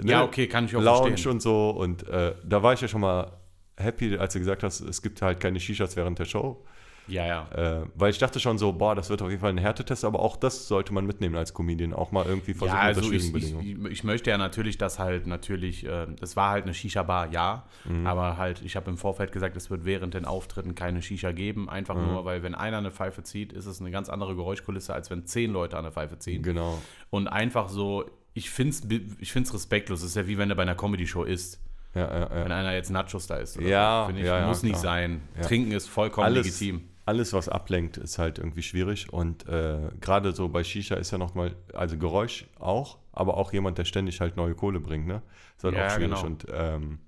ne, 0.00 0.12
Ja, 0.12 0.24
okay, 0.24 0.46
kann 0.46 0.66
ich 0.66 0.76
auch 0.76 0.82
Lounge 0.82 1.08
verstehen. 1.08 1.32
und 1.32 1.40
so. 1.40 1.70
Und 1.70 2.06
äh, 2.08 2.34
da 2.44 2.62
war 2.62 2.74
ich 2.74 2.80
ja 2.80 2.88
schon 2.88 3.00
mal 3.00 3.32
happy, 3.76 4.16
als 4.16 4.34
du 4.34 4.38
gesagt 4.38 4.62
hast, 4.62 4.80
es 4.80 5.02
gibt 5.02 5.22
halt 5.22 5.40
keine 5.40 5.58
Shishas 5.60 5.96
während 5.96 6.18
der 6.18 6.26
Show. 6.26 6.64
Ja, 7.06 7.26
ja. 7.26 7.48
Äh, 7.82 7.86
weil 7.94 8.10
ich 8.10 8.18
dachte 8.18 8.40
schon 8.40 8.56
so, 8.56 8.72
boah, 8.72 8.94
das 8.94 9.10
wird 9.10 9.20
auf 9.20 9.28
jeden 9.28 9.40
Fall 9.40 9.50
ein 9.50 9.58
Härtetest, 9.58 10.04
aber 10.04 10.20
auch 10.20 10.36
das 10.36 10.68
sollte 10.68 10.94
man 10.94 11.04
mitnehmen 11.04 11.36
als 11.36 11.52
Comedian. 11.52 11.92
Auch 11.92 12.12
mal 12.12 12.24
irgendwie 12.24 12.54
versuchen 12.54 12.76
Ja, 12.78 12.82
also 12.82 13.00
unter 13.00 13.10
schwierigen 13.18 13.36
ich, 13.36 13.42
Bedingungen. 13.54 13.86
ich, 13.86 13.92
ich 13.92 14.04
möchte 14.04 14.30
ja 14.30 14.38
natürlich, 14.38 14.78
dass 14.78 14.98
halt 14.98 15.26
natürlich, 15.26 15.84
äh, 15.86 16.06
das 16.18 16.34
war 16.36 16.50
halt 16.50 16.64
eine 16.64 16.72
Shisha-Bar, 16.72 17.30
ja, 17.32 17.64
Mhm. 17.84 18.06
aber 18.06 18.38
halt, 18.38 18.62
ich 18.62 18.74
habe 18.76 18.90
im 18.90 18.96
Vorfeld 18.96 19.32
gesagt, 19.32 19.54
es 19.56 19.68
wird 19.70 19.84
während 19.84 20.14
den 20.14 20.24
Auftritten 20.24 20.74
keine 20.74 21.02
Shisha 21.02 21.32
geben, 21.32 21.68
einfach 21.68 21.94
Mhm. 21.96 22.06
nur, 22.06 22.24
weil 22.24 22.42
wenn 22.42 22.54
einer 22.54 22.78
eine 22.78 22.90
Pfeife 22.90 23.22
zieht, 23.22 23.52
ist 23.52 23.66
es 23.66 23.80
eine 23.80 23.90
ganz 23.90 24.08
andere 24.08 24.34
Geräuschkulisse, 24.34 24.94
als 24.94 25.10
wenn 25.10 25.26
zehn 25.26 25.52
Leute 25.52 25.76
an 25.76 25.84
eine 25.84 25.92
Pfeife 25.92 26.18
ziehen. 26.18 26.42
Genau. 26.42 26.80
Und 27.10 27.28
einfach 27.28 27.68
so, 27.68 28.04
ich 28.32 28.48
finde 28.50 28.70
es 28.70 28.82
ich 29.20 29.30
find's 29.30 29.52
respektlos, 29.52 30.00
es 30.00 30.06
ist 30.10 30.16
ja 30.16 30.26
wie 30.26 30.38
wenn 30.38 30.48
du 30.48 30.54
bei 30.56 30.62
einer 30.62 30.74
Comedy-Show 30.74 31.24
isst, 31.24 31.60
Ja, 31.94 32.00
ja, 32.20 32.30
wenn 32.30 32.50
ja. 32.50 32.56
einer 32.56 32.72
jetzt 32.74 32.90
Nachos 32.90 33.26
da 33.26 33.34
oder 33.36 33.44
Ja, 33.62 34.00
so. 34.02 34.06
Finde 34.06 34.22
ich, 34.22 34.26
ja, 34.26 34.46
muss 34.48 34.62
nicht 34.64 34.78
sein. 34.78 35.20
Trinken 35.42 35.70
ist 35.72 35.86
vollkommen 35.88 36.24
Alles, 36.24 36.46
legitim. 36.46 36.88
Alles, 37.06 37.32
was 37.32 37.48
ablenkt, 37.48 37.96
ist 37.98 38.18
halt 38.18 38.38
irgendwie 38.38 38.62
schwierig. 38.62 39.12
Und 39.12 39.46
äh, 39.48 39.90
gerade 40.00 40.32
so 40.32 40.48
bei 40.48 40.64
Shisha 40.64 40.96
ist 40.96 41.10
ja 41.10 41.18
nochmal, 41.18 41.54
also 41.74 41.98
Geräusch 41.98 42.46
auch, 42.58 42.98
aber 43.12 43.36
auch 43.36 43.52
jemand, 43.52 43.78
der 43.78 43.84
ständig 43.84 44.20
halt 44.20 44.36
neue 44.36 44.54
Kohle 44.54 44.80
bringt, 44.80 45.06
ne? 45.06 45.22
Ist 45.56 45.64
halt 45.64 45.76
Ja, 45.76 45.86
auch 45.86 45.90
schwierig. 45.90 46.22
genau. 46.22 46.24
Und 46.24 46.46
ähm, 46.52 46.98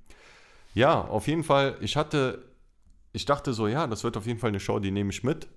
ja, 0.74 1.00
auf 1.00 1.26
jeden 1.28 1.44
Fall, 1.44 1.76
ich 1.80 1.96
hatte, 1.96 2.44
ich 3.12 3.24
dachte 3.24 3.52
so, 3.54 3.66
ja, 3.68 3.86
das 3.86 4.04
wird 4.04 4.16
auf 4.16 4.26
jeden 4.26 4.38
Fall 4.38 4.48
eine 4.48 4.60
Show, 4.60 4.78
die 4.80 4.90
nehme 4.90 5.10
ich 5.10 5.24
mit, 5.24 5.48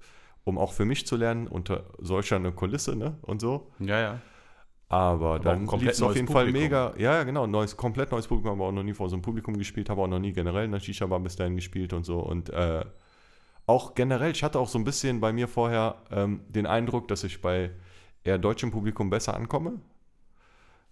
um 0.46 0.58
auch 0.58 0.72
für 0.74 0.86
mich 0.86 1.05
zu 1.05 1.17
lernen, 1.17 1.48
unter 1.48 1.84
solcher 2.00 2.38
eine 2.38 2.53
Kulisse, 2.53 2.96
ne? 2.96 3.17
Und 3.24 3.41
so. 3.41 3.72
Ja, 3.79 4.00
ja. 4.00 4.22
Aber, 4.88 5.36
auch 5.36 5.39
dann 5.39 5.67
komplett 5.67 5.93
es 5.96 6.01
auf 6.01 6.15
jeden 6.15 6.27
Fall 6.27 6.46
Publikum. 6.46 6.63
mega. 6.63 6.93
Ja, 6.98 7.15
ja, 7.15 7.24
genau. 7.24 7.46
Neues, 7.46 7.77
komplett 7.77 8.12
neues 8.12 8.27
Publikum. 8.27 8.51
Habe 8.53 8.63
auch 8.63 8.72
noch 8.72 8.84
nie 8.84 8.93
vor 8.93 9.08
so 9.10 9.15
einem 9.15 9.22
Publikum 9.22 9.55
gespielt. 9.58 9.89
Habe 9.89 10.01
auch 10.01 10.08
noch 10.08 10.17
nie 10.19 10.34
generell 10.34 10.65
in 10.65 10.72
der 10.72 10.79
Shisha-Bar 10.79 11.19
bis 11.19 11.36
dahin 11.36 11.55
gespielt 11.55 11.93
und 11.93 12.05
so. 12.05 12.19
Und 12.19 12.50
äh, 12.50 12.84
auch 13.70 13.94
generell, 13.94 14.32
ich 14.32 14.44
hatte 14.44 14.60
auch 14.60 14.68
so 14.68 14.80
ein 14.80 14.84
bisschen 14.84 15.20
bei 15.20 15.32
mir 15.32 15.48
vorher 15.48 15.96
ähm, 16.12 16.42
den 16.50 16.66
Eindruck, 16.66 17.08
dass 17.08 17.24
ich 17.24 17.40
bei 17.40 17.70
eher 18.24 18.38
deutschem 18.40 18.72
Publikum 18.72 19.10
besser 19.10 19.36
ankomme. 19.36 19.80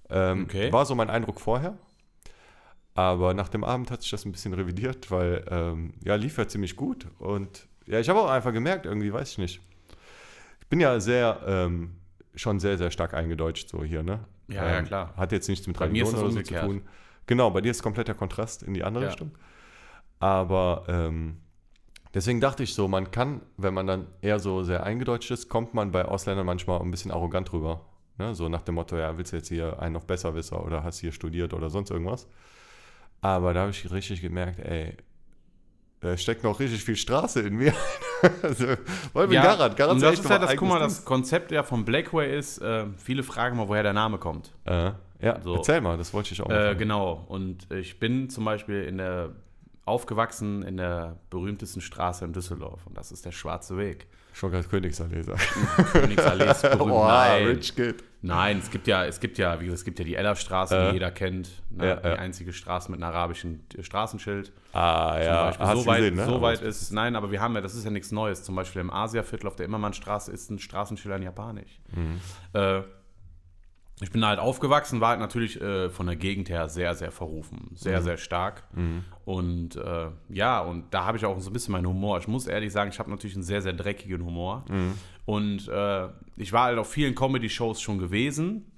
Ähm, 0.09 0.43
Okay. 0.43 0.71
War 0.71 0.85
so 0.85 0.93
mein 0.95 1.09
Eindruck 1.09 1.41
vorher. 1.41 1.77
Aber 2.93 3.33
nach 3.33 3.49
dem 3.49 3.63
Abend 3.63 3.91
hat 3.91 4.01
sich 4.01 4.11
das 4.11 4.25
ein 4.25 4.31
bisschen 4.31 4.53
revidiert, 4.53 5.09
weil 5.11 5.43
ähm, 5.49 5.93
ja, 6.03 6.15
lief 6.15 6.37
ja 6.37 6.47
ziemlich 6.47 6.75
gut. 6.75 7.07
Und 7.19 7.67
ja, 7.87 7.99
ich 7.99 8.09
habe 8.09 8.19
auch 8.19 8.29
einfach 8.29 8.53
gemerkt, 8.53 8.85
irgendwie, 8.85 9.11
weiß 9.11 9.31
ich 9.31 9.37
nicht. 9.39 9.61
Ich 10.61 10.67
bin 10.67 10.79
ja 10.79 10.99
sehr, 10.99 11.41
ähm, 11.47 11.95
schon 12.35 12.59
sehr, 12.59 12.77
sehr 12.77 12.91
stark 12.91 13.13
eingedeutscht 13.13 13.69
so 13.69 13.83
hier, 13.83 14.03
ne? 14.03 14.19
Ja, 14.47 14.69
ja, 14.69 14.81
klar. 14.83 15.13
Hat 15.17 15.31
jetzt 15.31 15.49
nichts 15.49 15.67
mit 15.67 15.79
das 15.79 15.91
oder 15.91 16.31
so 16.31 16.41
zu 16.41 16.53
tun. 16.53 16.81
Genau, 17.25 17.49
bei 17.51 17.61
dir 17.61 17.71
ist 17.71 17.83
komplett 17.83 18.07
der 18.07 18.15
Kontrast 18.15 18.63
in 18.63 18.73
die 18.73 18.83
andere 18.83 19.03
Ja. 19.05 19.09
Richtung. 19.09 19.31
Aber 20.19 20.85
ähm, 20.87 21.37
deswegen 22.17 22.41
dachte 22.41 22.63
ich 22.63 22.73
so, 22.73 22.87
man 22.87 23.11
kann, 23.11 23.41
wenn 23.57 23.75
man 23.75 23.85
dann 23.85 24.07
eher 24.21 24.39
so 24.39 24.63
sehr 24.63 24.83
eingedeutscht 24.83 25.29
ist, 25.29 25.49
kommt 25.49 25.75
man 25.75 25.91
bei 25.91 26.03
Ausländern 26.03 26.47
manchmal 26.47 26.81
ein 26.81 26.89
bisschen 26.89 27.11
arrogant 27.11 27.53
rüber. 27.53 27.81
Ne? 28.17 28.33
So 28.33 28.49
nach 28.49 28.63
dem 28.63 28.75
Motto, 28.75 28.97
ja, 28.97 29.15
willst 29.17 29.33
du 29.33 29.37
jetzt 29.37 29.49
hier 29.49 29.79
einen 29.79 29.95
auf 29.95 30.07
Besserwisser 30.07 30.65
oder 30.65 30.83
hast 30.83 30.99
hier 30.99 31.11
studiert 31.11 31.53
oder 31.53 31.69
sonst 31.69 31.91
irgendwas. 31.91 32.27
Aber 33.21 33.53
da 33.53 33.61
habe 33.61 33.71
ich 33.71 33.91
richtig 33.91 34.21
gemerkt, 34.21 34.59
ey, 34.59 34.97
da 35.99 36.17
steckt 36.17 36.43
noch 36.43 36.59
richtig 36.59 36.83
viel 36.83 36.95
Straße 36.95 37.41
in 37.41 37.55
mir. 37.55 37.73
also, 38.41 38.65
weil 39.13 39.29
wir 39.29 39.39
Garat, 39.39 39.77
Garat 39.77 39.93
und 39.93 40.01
das 40.01 40.13
ist 40.19 40.27
ja 40.27 40.39
noch 40.39 40.47
das, 40.47 40.55
guck 40.55 40.69
mal, 40.69 40.79
das 40.79 41.05
Konzept 41.05 41.51
ja 41.51 41.61
von 41.61 41.85
Blackway 41.85 42.35
ist, 42.35 42.59
äh, 42.59 42.85
viele 42.97 43.21
fragen 43.21 43.57
mal, 43.57 43.67
woher 43.67 43.83
der 43.83 43.93
Name 43.93 44.17
kommt. 44.17 44.53
Äh, 44.65 44.91
ja, 45.19 45.39
So. 45.41 45.55
erzähl 45.55 45.81
mal, 45.81 45.97
das 45.97 46.13
wollte 46.13 46.33
ich 46.33 46.41
auch 46.41 46.47
mal 46.47 46.71
Äh, 46.71 46.75
genau, 46.75 47.25
und 47.27 47.71
ich 47.71 47.99
bin 47.99 48.29
zum 48.29 48.45
Beispiel 48.45 48.83
in 48.83 48.97
der 48.97 49.35
aufgewachsen 49.87 50.63
in 50.63 50.77
der 50.77 51.17
berühmtesten 51.29 51.81
Straße 51.81 52.25
in 52.25 52.33
Düsseldorf 52.33 52.85
und 52.85 52.97
das 52.97 53.11
ist 53.11 53.25
der 53.25 53.31
Schwarze 53.31 53.77
Weg. 53.77 54.07
Schon 54.33 54.51
gerade 54.51 54.67
Königsallee 54.67 55.23
sagen. 55.23 55.39
Königsallee 55.93 56.45
ist 56.51 56.61
berühmt. 56.61 56.91
Oh, 56.91 57.07
Nein. 57.07 57.47
Rich 57.47 57.75
Kid. 57.75 58.03
Nein, 58.21 58.59
es 58.59 58.69
gibt 58.69 58.87
ja, 58.87 59.05
es 59.05 59.19
gibt 59.19 59.37
ja, 59.39 59.59
wie 59.59 59.65
gesagt, 59.65 59.79
es 59.79 59.85
gibt 59.85 59.97
ja 59.99 60.05
die 60.05 60.15
Ellerstraße, 60.15 60.75
Äh. 60.75 60.87
die 60.89 60.93
jeder 60.93 61.09
kennt. 61.11 61.49
Ne? 61.71 61.87
Ja, 61.87 61.95
die 61.95 62.07
ja. 62.07 62.15
einzige 62.15 62.53
Straße 62.53 62.91
mit 62.91 63.01
einem 63.01 63.11
arabischen 63.11 63.65
Straßenschild. 63.79 64.51
Ah, 64.73 65.13
Zum 65.13 65.23
ja. 65.23 65.43
Beispiel. 65.45 65.65
Hast 65.65 65.79
so 65.79 65.85
weit, 65.87 65.97
gesehen, 65.99 66.15
ne? 66.17 66.25
so 66.25 66.41
weit 66.41 66.61
ist, 66.61 66.91
nein, 66.91 67.15
aber 67.15 67.31
wir 67.31 67.41
haben 67.41 67.55
ja, 67.55 67.61
das 67.61 67.73
ist 67.73 67.83
ja 67.83 67.89
nichts 67.89 68.11
Neues. 68.11 68.43
Zum 68.43 68.55
Beispiel 68.55 68.81
im 68.81 68.91
Asiaviertel 68.91 69.47
auf 69.47 69.55
der 69.55 69.65
Immermannstraße 69.65 70.31
ist 70.31 70.51
ein 70.51 70.59
Straßenschild 70.59 71.15
in 71.15 71.23
Japanisch. 71.23 71.79
Mhm. 71.95 72.19
Äh, 72.53 72.81
ich 73.99 74.11
bin 74.11 74.23
halt 74.23 74.39
aufgewachsen, 74.39 75.01
war 75.01 75.09
halt 75.09 75.19
natürlich 75.19 75.59
äh, 75.59 75.89
von 75.89 76.05
der 76.05 76.15
Gegend 76.15 76.49
her 76.49 76.69
sehr, 76.69 76.93
sehr 76.93 77.11
verrufen. 77.11 77.69
Mhm. 77.71 77.75
Sehr, 77.75 78.01
sehr 78.03 78.17
stark. 78.17 78.63
Und 79.25 79.75
äh, 79.75 80.09
ja, 80.29 80.59
und 80.59 80.93
da 80.93 81.05
habe 81.05 81.17
ich 81.17 81.25
auch 81.25 81.39
so 81.39 81.49
ein 81.49 81.53
bisschen 81.53 81.71
meinen 81.71 81.87
Humor. 81.87 82.19
Ich 82.19 82.27
muss 82.27 82.45
ehrlich 82.45 82.71
sagen, 82.71 82.91
ich 82.91 82.99
habe 82.99 83.09
natürlich 83.09 83.35
einen 83.35 83.43
sehr, 83.43 83.61
sehr 83.61 83.73
dreckigen 83.73 84.23
Humor. 84.23 84.63
Mhm. 84.69 84.93
Und 85.25 85.67
äh, 85.67 86.07
ich 86.35 86.53
war 86.53 86.65
halt 86.65 86.77
auf 86.77 86.91
vielen 86.91 87.15
Comedy-Shows 87.15 87.81
schon 87.81 87.97
gewesen 87.97 88.71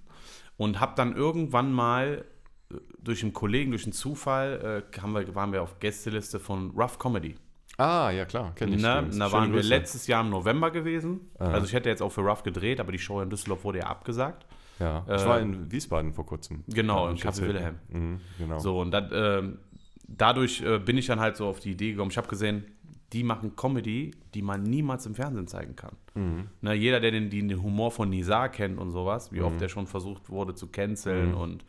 und 0.56 0.80
habe 0.80 0.94
dann 0.96 1.16
irgendwann 1.16 1.74
mal 1.74 2.24
äh, 2.72 2.76
durch 3.02 3.22
einen 3.22 3.34
Kollegen, 3.34 3.72
durch 3.72 3.84
einen 3.84 3.94
Zufall, 3.94 4.84
äh, 4.94 5.02
haben 5.02 5.14
wir, 5.14 5.36
waren 5.36 5.52
wir 5.52 5.62
auf 5.62 5.80
Gästeliste 5.80 6.40
von 6.40 6.72
Rough 6.72 6.98
Comedy. 6.98 7.36
Ah, 7.78 8.10
ja, 8.10 8.26
klar. 8.26 8.54
Kenn 8.56 8.74
ich. 8.74 8.82
Übrigens. 8.82 9.18
da 9.18 9.32
waren 9.32 9.52
wir 9.52 9.60
Grüße. 9.60 9.70
letztes 9.70 10.08
Jahr 10.08 10.24
im 10.24 10.30
November 10.30 10.72
gewesen. 10.72 11.30
Aha. 11.40 11.52
Also 11.52 11.68
ich 11.68 11.74
hätte 11.74 11.90
jetzt 11.90 12.02
auch 12.02 12.12
für 12.12 12.22
Rough 12.22 12.44
gedreht, 12.44 12.80
aber 12.80 12.92
die 12.92 13.00
Show 13.00 13.22
in 13.22 13.30
Düsseldorf 13.30 13.64
wurde 13.64 13.80
ja 13.80 13.86
abgesagt. 13.86 14.46
Ja, 14.80 15.06
ich 15.08 15.22
äh, 15.22 15.26
war 15.26 15.40
in 15.40 15.72
Wiesbaden 15.72 16.14
vor 16.14 16.26
kurzem. 16.26 16.64
Genau, 16.68 17.08
Kaffee 17.08 17.26
erzählt. 17.28 17.50
Wilhelm. 17.50 17.76
Mhm, 17.90 18.22
genau. 18.38 18.60
So, 18.60 18.80
und 18.80 18.92
dann, 18.92 19.10
ähm, 19.14 19.58
dadurch 20.08 20.62
äh, 20.62 20.80
bin 20.80 20.98
ich 20.98 21.08
dann 21.08 21.20
halt 21.20 21.36
so 21.38 21.48
auf 21.48 21.60
die 21.60 21.72
Idee 21.72 21.92
gekommen. 21.92 22.12
Ich 22.12 22.18
habe 22.18 22.28
gesehen, 22.28 22.66
die 23.14 23.24
machen 23.24 23.56
Comedy, 23.56 24.12
die 24.34 24.42
man 24.42 24.64
niemals 24.64 25.06
im 25.06 25.16
Fernsehen 25.16 25.48
zeigen 25.48 25.76
kann. 25.76 25.96
Mhm. 26.14 26.48
Na, 26.62 26.74
jeder, 26.74 27.00
der 27.00 27.12
den, 27.12 27.30
den 27.30 27.62
Humor 27.62 27.92
von 27.92 28.10
Nizar 28.10 28.50
kennt 28.50 28.78
und 28.78 28.92
sowas, 28.92 29.32
wie 29.34 29.40
Mhm. 29.40 29.46
oft 29.46 29.62
der 29.62 29.68
schon 29.70 29.88
versucht 29.88 30.30
wurde 30.30 30.54
zu 30.54 30.68
canceln 30.68 31.34
und 31.34 31.66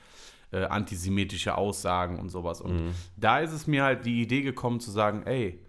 äh, 0.53 0.65
antisemitische 0.65 1.57
Aussagen 1.57 2.19
und 2.19 2.29
sowas. 2.29 2.61
Und 2.61 2.75
Mhm. 2.75 2.91
da 3.17 3.39
ist 3.39 3.53
es 3.53 3.67
mir 3.67 3.85
halt 3.85 4.05
die 4.05 4.21
Idee 4.21 4.43
gekommen 4.43 4.81
zu 4.81 4.91
sagen, 4.91 5.23
ey, 5.25 5.61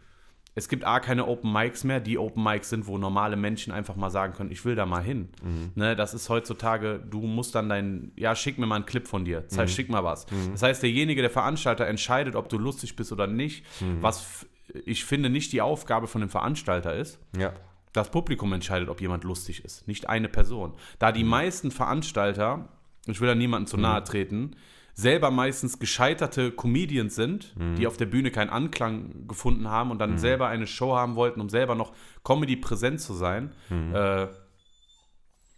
es 0.54 0.68
gibt 0.68 0.84
A, 0.86 1.00
keine 1.00 1.28
Open 1.28 1.52
Mics 1.54 1.84
mehr, 1.86 2.00
die 2.02 2.18
Open 2.18 2.44
Mics 2.44 2.70
sind, 2.70 2.86
wo 2.88 2.98
normale 2.98 3.38
Menschen 3.38 3.72
einfach 3.72 3.96
mal 3.96 4.10
sagen 4.10 4.34
können, 4.34 4.52
ich 4.52 4.66
will 4.66 4.76
da 4.76 4.86
mal 4.86 5.02
hin. 5.02 5.30
Mhm. 5.44 5.72
Ne, 5.76 5.96
das 5.96 6.14
ist 6.14 6.28
heutzutage, 6.30 7.00
du 7.10 7.22
musst 7.22 7.56
dann 7.56 7.70
dein, 7.70 8.12
ja, 8.18 8.36
schick 8.36 8.58
mir 8.58 8.66
mal 8.66 8.76
einen 8.76 8.86
Clip 8.86 9.08
von 9.08 9.24
dir, 9.24 9.46
Mhm. 9.50 9.68
schick 9.68 9.90
mal 9.90 10.04
was. 10.04 10.26
Das 10.52 10.62
heißt, 10.64 10.84
derjenige, 10.84 11.22
der 11.22 11.30
Veranstalter 11.32 11.88
entscheidet, 11.88 12.36
ob 12.36 12.50
du 12.50 12.58
lustig 12.58 12.96
bist 12.96 13.12
oder 13.14 13.28
nicht, 13.28 13.66
Mhm. 13.82 14.02
was 14.02 14.46
ich 14.86 15.04
finde 15.06 15.30
nicht 15.30 15.52
die 15.54 15.62
Aufgabe 15.62 16.08
von 16.08 16.22
dem 16.22 16.30
Veranstalter 16.30 16.96
ist. 16.96 17.20
Ja. 17.38 17.54
Das 17.94 18.10
Publikum 18.10 18.54
entscheidet, 18.54 18.88
ob 18.88 19.02
jemand 19.02 19.26
lustig 19.26 19.66
ist, 19.66 19.86
nicht 19.88 20.08
eine 20.08 20.30
Person. 20.30 20.74
Da 21.00 21.10
Mhm. 21.10 21.14
die 21.16 21.24
meisten 21.26 21.72
Veranstalter, 21.72 22.70
ich 23.06 23.20
will 23.20 23.28
da 23.28 23.36
niemandem 23.36 23.68
zu 23.68 23.78
nahe 23.78 24.04
treten, 24.04 24.56
selber 25.02 25.32
meistens 25.32 25.80
gescheiterte 25.80 26.52
Comedians 26.52 27.16
sind, 27.16 27.56
Mhm. 27.58 27.76
die 27.76 27.88
auf 27.88 27.98
der 27.98 28.06
Bühne 28.06 28.32
keinen 28.32 28.50
Anklang 28.50 29.28
gefunden 29.28 29.68
haben 29.70 29.92
und 29.92 30.00
dann 30.00 30.18
selber 30.18 30.48
eine 30.48 30.68
Show 30.68 30.96
haben 30.96 31.16
wollten, 31.16 31.42
um 31.42 31.50
selber 31.50 31.76
noch 31.76 31.92
Comedy 32.24 32.56
präsent 32.56 33.02
zu 33.02 33.14
sein. 33.14 33.54
Mhm. 33.70 33.94
Äh, 33.96 34.28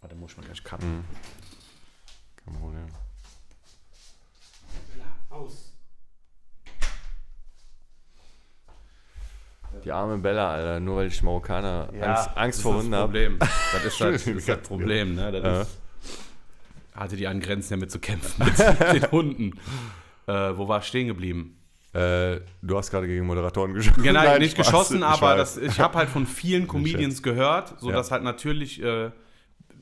warte, 0.00 0.16
muss 0.16 0.32
ich 0.32 0.36
mal 0.38 0.44
gleich 0.46 0.64
cutten. 0.64 1.04
Kein 2.44 2.54
Problem. 2.54 2.86
Aus. 5.30 5.72
Die 9.84 9.90
arme 9.90 10.18
Bella, 10.18 10.52
Alter, 10.52 10.80
nur 10.80 10.96
weil 10.98 11.08
ich 11.08 11.20
Marokkaner 11.22 11.88
Angst, 12.00 12.30
Angst 12.36 12.62
vor 12.62 12.74
Hunden 12.76 12.92
das 12.92 13.00
habe. 13.00 13.12
Problem. 13.12 13.38
Das 13.72 13.84
ist 13.84 14.00
das, 14.00 14.12
das, 14.12 14.12
ist 14.12 14.26
das 14.26 14.26
Entschuldigung. 14.28 14.62
Problem. 14.62 15.14
Ne? 15.16 15.32
Das 15.32 15.42
Ja. 15.44 15.62
ist, 15.62 15.78
hatte 16.94 17.16
die 17.16 17.26
an 17.26 17.40
Grenzen 17.40 17.70
damit 17.74 17.90
zu 17.90 17.98
kämpfen, 17.98 18.44
mit 18.92 19.02
den 19.02 19.10
Hunden. 19.10 19.50
Äh, 20.26 20.56
wo 20.56 20.68
war 20.68 20.78
ich 20.78 20.84
stehen 20.86 21.08
geblieben? 21.08 21.56
Äh, 21.92 22.40
du 22.62 22.76
hast 22.76 22.90
gerade 22.90 23.06
gegen 23.06 23.26
Moderatoren 23.26 23.72
geschossen. 23.74 24.02
Genau, 24.02 24.22
Nein, 24.24 24.40
nicht 24.40 24.52
Spaß. 24.56 24.66
geschossen, 24.66 24.98
Ich 24.98 25.04
aber 25.04 25.36
das, 25.36 25.56
ich 25.56 25.78
habe 25.80 25.98
halt 25.98 26.08
von 26.08 26.26
vielen 26.26 26.66
Comedians 26.68 27.22
gehört, 27.22 27.78
so 27.80 27.90
Ja. 27.90 27.96
dass 27.96 28.10
halt 28.10 28.22
natürlich, 28.24 28.82
äh, 28.82 29.10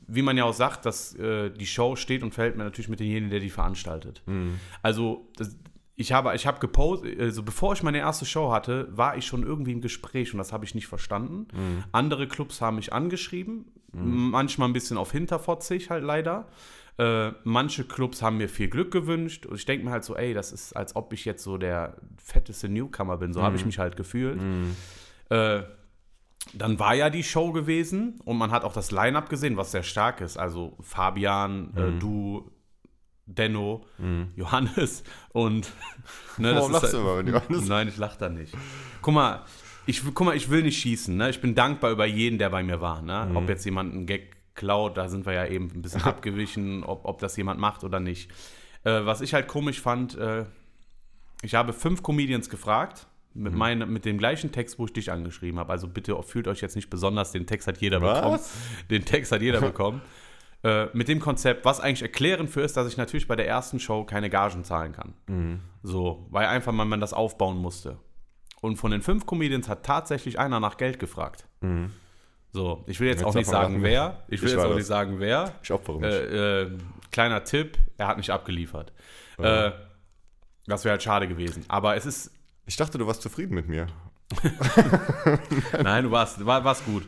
wie 0.07 0.21
man 0.21 0.37
ja 0.37 0.43
auch 0.43 0.53
sagt, 0.53 0.85
dass 0.85 1.15
äh, 1.15 1.49
die 1.49 1.65
Show 1.65 1.95
steht 1.95 2.21
und 2.23 2.33
fällt 2.33 2.55
mir 2.57 2.65
natürlich 2.65 2.89
mit 2.89 2.99
demjenigen, 2.99 3.29
der 3.29 3.39
die 3.39 3.49
veranstaltet. 3.49 4.21
Mhm. 4.25 4.59
Also 4.83 5.27
das, 5.37 5.55
ich 5.95 6.11
habe, 6.11 6.35
ich 6.35 6.45
habe 6.45 6.59
gepostet, 6.59 7.19
also 7.19 7.41
bevor 7.41 7.73
ich 7.73 7.83
meine 7.83 7.99
erste 7.99 8.25
Show 8.25 8.51
hatte, 8.51 8.87
war 8.91 9.15
ich 9.17 9.25
schon 9.25 9.43
irgendwie 9.43 9.71
im 9.71 9.81
Gespräch 9.81 10.33
und 10.33 10.39
das 10.39 10.51
habe 10.51 10.65
ich 10.65 10.75
nicht 10.75 10.87
verstanden. 10.87 11.47
Mhm. 11.53 11.83
Andere 11.93 12.27
Clubs 12.27 12.61
haben 12.61 12.75
mich 12.75 12.91
angeschrieben, 12.93 13.65
manchmal 13.91 14.69
ein 14.69 14.73
bisschen 14.73 14.97
auf 14.97 15.11
Hinterfotzig 15.11 15.89
halt 15.91 16.03
leider. 16.03 16.47
Äh, 16.97 17.31
manche 17.43 17.83
Clubs 17.85 18.21
haben 18.21 18.37
mir 18.37 18.47
viel 18.49 18.67
Glück 18.67 18.91
gewünscht 18.91 19.45
und 19.47 19.55
ich 19.55 19.65
denke 19.65 19.85
mir 19.85 19.91
halt 19.91 20.03
so, 20.03 20.15
ey, 20.15 20.33
das 20.33 20.51
ist, 20.51 20.73
als 20.73 20.95
ob 20.95 21.11
ich 21.13 21.25
jetzt 21.25 21.43
so 21.43 21.57
der 21.57 21.97
fetteste 22.17 22.69
Newcomer 22.69 23.17
bin. 23.17 23.33
So 23.33 23.41
habe 23.41 23.55
ich 23.55 23.65
mich 23.65 23.79
halt 23.79 23.95
gefühlt. 23.97 24.39
Äh, 25.29 25.63
dann 26.53 26.77
war 26.77 26.93
ja 26.93 27.09
die 27.09 27.23
Show 27.23 27.51
gewesen 27.51 28.19
und 28.25 28.37
man 28.37 28.51
hat 28.51 28.63
auch 28.63 28.73
das 28.73 28.91
Line-Up 28.91 29.29
gesehen, 29.29 29.57
was 29.57 29.71
sehr 29.71 29.81
stark 29.83 30.21
ist. 30.21 30.37
Also 30.37 30.77
Fabian, 30.81 31.73
äh, 31.75 31.99
du, 31.99 32.51
Denno, 33.25 33.85
Johannes 34.35 35.03
und. 35.31 35.71
Ne, 36.37 36.55
Warum 36.55 36.71
das 36.73 36.81
lachst 36.81 36.85
ist 36.85 36.93
du 36.93 36.97
immer, 36.99 37.17
wenn 37.19 37.27
Johannes- 37.27 37.67
Nein, 37.67 37.87
ich 37.87 37.97
lach 37.97 38.15
da 38.17 38.27
nicht. 38.27 38.53
Guck 39.03 39.13
mal, 39.13 39.43
ich, 39.85 40.01
guck 40.03 40.25
mal, 40.25 40.35
ich 40.35 40.49
will 40.49 40.63
nicht 40.63 40.79
schießen. 40.81 41.15
Ne? 41.15 41.29
Ich 41.29 41.39
bin 41.41 41.53
dankbar 41.55 41.91
über 41.91 42.05
jeden, 42.07 42.37
der 42.39 42.49
bei 42.49 42.63
mir 42.63 42.81
war. 42.81 43.01
Ne? 43.03 43.31
Ob 43.35 43.47
jetzt 43.49 43.63
jemand 43.65 43.93
einen 43.93 44.05
Gag 44.07 44.35
klaut, 44.55 44.97
da 44.97 45.07
sind 45.09 45.25
wir 45.25 45.33
ja 45.33 45.45
eben 45.45 45.71
ein 45.73 45.81
bisschen 45.81 46.01
abgewichen, 46.03 46.83
ob, 46.83 47.05
ob 47.05 47.19
das 47.19 47.35
jemand 47.37 47.59
macht 47.59 47.83
oder 47.83 47.99
nicht. 47.99 48.31
Äh, 48.83 49.05
was 49.05 49.21
ich 49.21 49.33
halt 49.33 49.47
komisch 49.47 49.81
fand, 49.81 50.17
äh, 50.17 50.45
ich 51.41 51.55
habe 51.55 51.73
fünf 51.73 52.03
Comedians 52.03 52.49
gefragt. 52.49 53.07
Mhm. 53.33 53.43
Mit, 53.43 53.53
meine, 53.55 53.85
mit 53.85 54.05
dem 54.05 54.17
gleichen 54.17 54.51
Text, 54.51 54.77
wo 54.77 54.85
ich 54.85 54.93
dich 54.93 55.11
angeschrieben 55.11 55.59
habe. 55.59 55.71
Also 55.71 55.87
bitte 55.87 56.21
fühlt 56.23 56.47
euch 56.47 56.61
jetzt 56.61 56.75
nicht 56.75 56.89
besonders, 56.89 57.31
den 57.31 57.47
Text 57.47 57.67
hat 57.67 57.79
jeder 57.79 58.01
Was? 58.01 58.19
bekommen. 58.19 58.39
Den 58.89 59.05
Text 59.05 59.31
hat 59.31 59.41
jeder 59.41 59.61
bekommen. 59.61 60.01
Äh, 60.65 60.87
mit 60.93 61.09
dem 61.09 61.19
Konzept, 61.19 61.65
was 61.65 61.81
eigentlich 61.81 62.03
erklärend 62.03 62.49
für 62.49 62.61
ist, 62.61 62.77
dass 62.77 62.87
ich 62.87 62.95
natürlich 62.95 63.27
bei 63.27 63.35
der 63.35 63.45
ersten 63.45 63.81
Show 63.81 64.05
keine 64.05 64.29
Gagen 64.29 64.63
zahlen 64.63 64.93
kann. 64.93 65.13
Mhm. 65.27 65.59
So, 65.81 66.25
weil 66.29 66.47
einfach 66.47 66.71
mal 66.71 66.85
man 66.85 67.01
das 67.01 67.11
aufbauen 67.11 67.57
musste. 67.57 67.99
Und 68.61 68.77
von 68.77 68.91
den 68.91 69.01
fünf 69.01 69.25
Comedians 69.25 69.67
hat 69.67 69.85
tatsächlich 69.85 70.39
einer 70.39 70.61
nach 70.61 70.77
Geld 70.77 70.99
gefragt. 70.99 71.49
So, 72.53 72.83
ich 72.85 72.99
will 72.99 73.07
jetzt 73.07 73.17
Willst 73.21 73.29
auch 73.29 73.33
nicht 73.35 73.49
sagen, 73.49 73.81
wer? 73.81 73.91
wer. 73.91 74.23
Ich 74.27 74.41
will 74.41 74.49
Ich 74.49 74.53
jetzt 74.53 74.63
auch 74.63 74.67
das. 74.69 74.77
nicht 74.77 74.85
sagen, 74.85 75.19
wer. 75.19 75.53
Ich 75.63 75.71
opfere 75.71 75.99
mich. 75.99 76.09
Äh, 76.13 76.61
äh, 76.61 76.71
kleiner 77.11 77.43
Tipp, 77.43 77.79
er 77.97 78.07
hat 78.07 78.17
nicht 78.17 78.29
abgeliefert. 78.29 78.93
Äh, 79.39 79.71
das 80.67 80.85
wäre 80.85 80.91
halt 80.91 81.01
schade 81.03 81.27
gewesen. 81.27 81.65
Aber 81.67 81.95
es 81.95 82.05
ist, 82.05 82.31
ich 82.67 82.77
dachte, 82.77 82.99
du 82.99 83.07
warst 83.07 83.23
zufrieden 83.23 83.55
mit 83.55 83.67
mir. 83.67 83.87
Nein, 85.83 86.03
du 86.05 86.11
warst, 86.11 86.45
war, 86.45 86.63
warst 86.63 86.85
gut. 86.85 87.03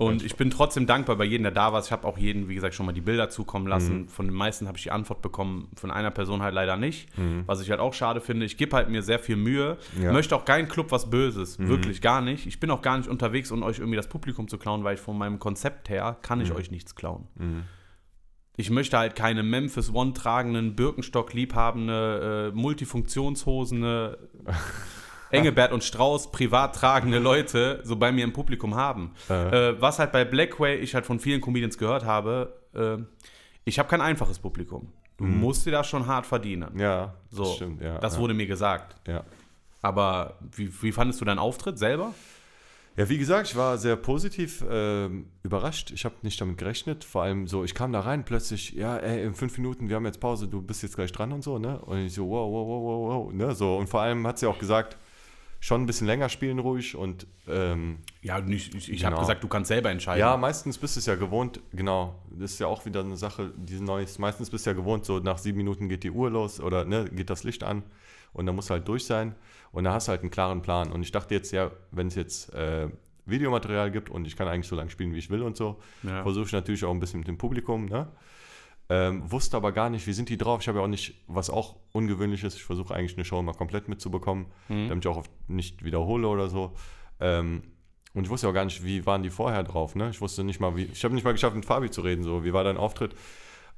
Und 0.00 0.24
ich 0.24 0.36
bin 0.36 0.50
trotzdem 0.50 0.86
dankbar 0.86 1.16
bei 1.16 1.24
jedem, 1.24 1.42
der 1.42 1.52
da 1.52 1.72
war. 1.72 1.80
Ich 1.82 1.92
habe 1.92 2.06
auch 2.06 2.16
jeden, 2.16 2.48
wie 2.48 2.54
gesagt, 2.54 2.74
schon 2.74 2.86
mal 2.86 2.92
die 2.92 3.00
Bilder 3.02 3.28
zukommen 3.28 3.66
lassen. 3.66 4.08
Von 4.08 4.26
den 4.26 4.34
meisten 4.34 4.66
habe 4.66 4.78
ich 4.78 4.84
die 4.84 4.90
Antwort 4.90 5.20
bekommen, 5.20 5.68
von 5.76 5.90
einer 5.90 6.10
Person 6.10 6.42
halt 6.42 6.54
leider 6.54 6.76
nicht. 6.76 7.08
Was 7.46 7.60
ich 7.60 7.70
halt 7.70 7.80
auch 7.80 7.92
schade 7.92 8.20
finde. 8.20 8.46
Ich 8.46 8.56
gebe 8.56 8.74
halt 8.76 8.88
mir 8.88 9.02
sehr 9.02 9.18
viel 9.18 9.36
Mühe. 9.36 9.76
Ja. 10.00 10.12
Möchte 10.12 10.34
auch 10.34 10.44
kein 10.44 10.68
Club 10.68 10.90
was 10.90 11.10
Böses. 11.10 11.58
Wirklich 11.58 12.00
gar 12.00 12.22
nicht. 12.22 12.46
Ich 12.46 12.60
bin 12.60 12.70
auch 12.70 12.82
gar 12.82 12.96
nicht 12.96 13.08
unterwegs, 13.08 13.50
um 13.50 13.62
euch 13.62 13.78
irgendwie 13.78 13.96
das 13.96 14.08
Publikum 14.08 14.48
zu 14.48 14.58
klauen, 14.58 14.84
weil 14.84 14.94
ich 14.94 15.00
von 15.00 15.18
meinem 15.18 15.38
Konzept 15.38 15.88
her 15.88 16.16
kann 16.22 16.40
ich 16.40 16.52
euch 16.52 16.70
nichts 16.70 16.94
klauen. 16.94 17.26
Ich 18.56 18.70
möchte 18.70 18.98
halt 18.98 19.16
keine 19.16 19.42
Memphis 19.42 19.92
One 19.92 20.12
tragenden, 20.12 20.76
Birkenstock 20.76 21.32
liebhabende, 21.32 22.50
äh, 22.52 22.56
multifunktionshosene, 22.56 24.18
Engelbert 25.30 25.72
und 25.72 25.84
Strauß 25.84 26.32
privat 26.32 26.74
tragende 26.74 27.18
Leute 27.18 27.80
so 27.84 27.96
bei 27.96 28.12
mir 28.12 28.24
im 28.24 28.32
Publikum 28.32 28.74
haben. 28.74 29.12
Äh, 29.28 29.80
was 29.80 29.98
halt 29.98 30.12
bei 30.12 30.24
Blackway 30.24 30.76
ich 30.76 30.94
halt 30.94 31.06
von 31.06 31.20
vielen 31.20 31.40
Comedians 31.40 31.78
gehört 31.78 32.04
habe, 32.04 32.54
äh, 32.74 32.96
ich 33.64 33.78
habe 33.78 33.88
kein 33.88 34.00
einfaches 34.00 34.38
Publikum. 34.38 34.92
Du 35.18 35.26
musst 35.26 35.66
dir 35.66 35.70
das 35.70 35.86
schon 35.86 36.06
hart 36.06 36.24
verdienen. 36.24 36.78
Ja, 36.78 37.14
So, 37.30 37.44
das 37.44 37.56
stimmt. 37.56 37.82
Ja, 37.82 37.98
das 37.98 38.14
ja, 38.14 38.20
wurde 38.20 38.34
mir 38.34 38.46
gesagt. 38.46 38.96
ja. 39.06 39.22
Aber 39.82 40.38
wie, 40.54 40.70
wie 40.82 40.92
fandest 40.92 41.20
du 41.20 41.24
deinen 41.24 41.38
Auftritt 41.38 41.78
selber? 41.78 42.12
Ja, 42.96 43.08
wie 43.08 43.16
gesagt, 43.16 43.48
ich 43.48 43.56
war 43.56 43.78
sehr 43.78 43.96
positiv 43.96 44.62
ähm, 44.68 45.26
überrascht. 45.42 45.90
Ich 45.90 46.04
habe 46.04 46.16
nicht 46.22 46.38
damit 46.40 46.58
gerechnet. 46.58 47.04
Vor 47.04 47.22
allem 47.22 47.46
so, 47.46 47.64
ich 47.64 47.74
kam 47.74 47.92
da 47.92 48.00
rein 48.00 48.24
plötzlich, 48.24 48.72
ja, 48.72 48.98
ey, 48.98 49.24
in 49.24 49.34
fünf 49.34 49.56
Minuten, 49.56 49.88
wir 49.88 49.96
haben 49.96 50.04
jetzt 50.04 50.20
Pause, 50.20 50.48
du 50.48 50.60
bist 50.60 50.82
jetzt 50.82 50.96
gleich 50.96 51.12
dran 51.12 51.32
und 51.32 51.42
so, 51.42 51.58
ne? 51.58 51.78
Und 51.78 51.98
ich 51.98 52.14
so, 52.14 52.28
wow, 52.28 52.50
wow, 52.50 52.66
wow, 52.68 52.82
wow, 52.82 53.26
wow, 53.26 53.32
ne? 53.32 53.54
So, 53.54 53.76
und 53.78 53.88
vor 53.88 54.02
allem 54.02 54.26
hat 54.26 54.38
sie 54.38 54.46
auch 54.46 54.58
gesagt, 54.58 54.98
schon 55.62 55.82
ein 55.82 55.86
bisschen 55.86 56.06
länger 56.06 56.28
spielen 56.30 56.58
ruhig 56.58 56.96
und 56.96 57.26
ähm, 57.46 57.98
Ja, 58.22 58.38
ich, 58.46 58.74
ich 58.88 59.04
habe 59.04 59.12
Genau. 59.14 59.20
gesagt, 59.20 59.44
du 59.44 59.48
kannst 59.48 59.68
selber 59.68 59.90
entscheiden. 59.90 60.18
ja, 60.20 60.36
meistens 60.36 60.78
bist 60.78 60.96
du 60.96 61.00
es 61.00 61.06
ja 61.06 61.14
gewohnt, 61.16 61.60
genau. 61.72 62.14
Das 62.30 62.52
ist 62.52 62.58
ja 62.60 62.66
auch 62.66 62.84
wieder 62.86 63.00
eine 63.00 63.16
Sache, 63.16 63.52
diese 63.56 63.84
Neues. 63.84 64.18
Meistens 64.18 64.48
bist 64.50 64.64
du 64.66 64.70
ja 64.70 64.74
gewohnt, 64.76 65.04
so 65.04 65.18
nach 65.18 65.38
sieben 65.38 65.58
Minuten 65.58 65.88
geht 65.88 66.02
die 66.02 66.10
Uhr 66.10 66.30
los 66.30 66.60
oder 66.60 66.84
ne, 66.84 67.04
geht 67.04 67.28
das 67.30 67.44
Licht 67.44 67.62
an. 67.62 67.82
und 68.32 68.46
da 68.46 68.52
musst 68.52 68.70
du 68.70 68.74
halt 68.74 68.88
durch 68.88 69.04
sein 69.04 69.34
und 69.72 69.84
da 69.84 69.92
hast 69.92 70.08
du 70.08 70.10
halt 70.10 70.22
einen 70.22 70.30
klaren 70.30 70.62
Plan. 70.62 70.90
Und 70.92 71.02
ich 71.02 71.12
dachte 71.12 71.34
jetzt, 71.34 71.52
ja, 71.52 71.70
wenn 71.90 72.06
es 72.06 72.14
jetzt 72.14 72.54
äh, 72.54 72.88
Videomaterial 73.26 73.90
gibt 73.90 74.08
und 74.08 74.26
ich 74.26 74.36
kann 74.36 74.48
eigentlich 74.48 74.66
so 74.68 74.76
lange 74.76 74.88
spielen, 74.90 75.12
wie 75.14 75.18
ich 75.18 75.30
will 75.30 75.42
und 75.42 75.56
so, 75.56 75.78
Ja. 76.02 76.22
versuche 76.22 76.46
ich 76.46 76.52
natürlich 76.52 76.84
auch 76.84 76.90
ein 76.92 77.00
bisschen 77.00 77.20
mit 77.20 77.28
dem 77.28 77.36
Publikum, 77.38 77.84
ne? 77.86 78.08
Ähm, 78.92 79.30
wusste 79.30 79.56
aber 79.56 79.70
gar 79.72 79.88
nicht, 79.88 80.06
wie 80.08 80.12
sind 80.12 80.28
die 80.28 80.36
drauf. 80.36 80.60
Ich 80.62 80.68
habe 80.68 80.78
ja 80.78 80.84
auch 80.84 80.88
nicht, 80.88 81.14
was 81.28 81.48
auch 81.48 81.76
ungewöhnlich 81.92 82.42
ist, 82.44 82.56
ich 82.56 82.64
versuche 82.64 82.92
eigentlich 82.94 83.14
eine 83.16 83.24
Show 83.24 83.40
mal 83.40 83.54
komplett 83.54 83.88
mitzubekommen, 83.88 84.46
Mhm. 84.68 84.88
damit 84.88 85.04
ich 85.04 85.10
auch 85.10 85.16
oft 85.18 85.30
nicht 85.48 85.84
wiederhole 85.84 86.26
oder 86.26 86.48
so. 86.48 86.72
Ähm, 87.20 87.62
und 88.14 88.24
ich 88.24 88.30
wusste 88.30 88.48
auch 88.48 88.52
gar 88.52 88.64
nicht, 88.64 88.84
wie 88.84 89.06
waren 89.06 89.22
die 89.22 89.30
vorher 89.30 89.62
drauf, 89.62 89.94
ne? 89.94 90.10
Ich 90.10 90.20
wusste 90.20 90.42
nicht 90.42 90.58
mal, 90.58 90.74
wie, 90.76 90.84
ich 90.92 91.04
habe 91.04 91.14
nicht 91.14 91.22
mal 91.22 91.30
geschafft, 91.32 91.54
mit 91.54 91.64
Fabi 91.64 91.90
zu 91.90 92.00
reden, 92.00 92.24
so, 92.24 92.42
wie 92.44 92.52
war 92.52 92.64
dein 92.64 92.76
Auftritt? 92.76 93.12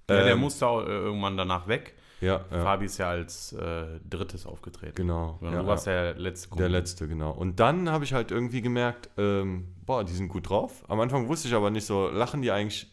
Ja, 0.09 0.17
der 0.25 0.33
Ähm, 0.33 0.39
musste 0.41 0.67
auch 0.67 0.81
äh, 0.83 0.87
irgendwann 0.91 1.37
danach 1.37 1.69
weg. 1.69 1.95
Ja, 2.23 2.45
ja 2.51 2.63
Fabi 2.63 2.87
ist 2.87 2.99
ja 2.99 3.09
als 3.11 3.53
äh, 3.53 3.99
drittes 4.09 4.47
aufgetreten. 4.47 4.95
genau. 4.95 5.39
Ja, 5.43 5.51
ja, 5.53 5.61
du 5.63 5.67
warst 5.67 5.87
der 5.89 6.15
letzte 6.15 6.57
Der 6.57 6.69
letzte, 6.69 7.09
genau. 7.09 7.33
Und 7.33 7.59
dann 7.61 7.91
habe 7.91 8.05
ich 8.05 8.13
halt 8.15 8.31
irgendwie 8.31 8.63
gemerkt, 8.63 9.11
ähm, 9.19 9.75
boah, 9.85 10.05
die 10.05 10.13
sind 10.13 10.29
gut 10.29 10.49
drauf. 10.49 10.85
Am 10.89 11.01
Anfang 11.01 11.27
wusste 11.29 11.49
ich 11.49 11.55
aber 11.55 11.71
nicht 11.71 11.85
so, 11.85 12.09
lachen 12.09 12.41
die 12.41 12.51
eigentlich, 12.53 12.87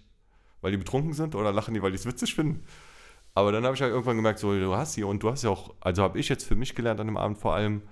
weil 0.61 0.71
die 0.71 0.77
betrunken 0.77 1.13
sind 1.13 1.35
oder 1.35 1.51
lachen 1.51 1.73
die, 1.73 1.81
weil 1.81 1.91
die 1.91 1.97
es 1.97 2.05
witzig 2.05 2.35
finden? 2.35 2.63
Aber 3.35 3.51
dann 3.51 3.63
habe 3.63 3.75
ich 3.75 3.81
halt 3.81 3.91
irgendwann 3.91 4.15
gemerkt, 4.15 4.39
so, 4.39 4.53
du 4.53 4.75
hast 4.75 4.93
sie 4.93 5.03
und 5.03 5.23
du 5.23 5.29
hast 5.29 5.43
ja 5.43 5.49
auch, 5.49 5.73
also 5.79 6.03
habe 6.03 6.19
ich 6.19 6.29
jetzt 6.29 6.45
für 6.45 6.55
mich 6.55 6.75
gelernt 6.75 6.99
an 6.99 7.07
dem 7.07 7.17
Abend 7.17 7.37
vor 7.37 7.53
allem, 7.53 7.83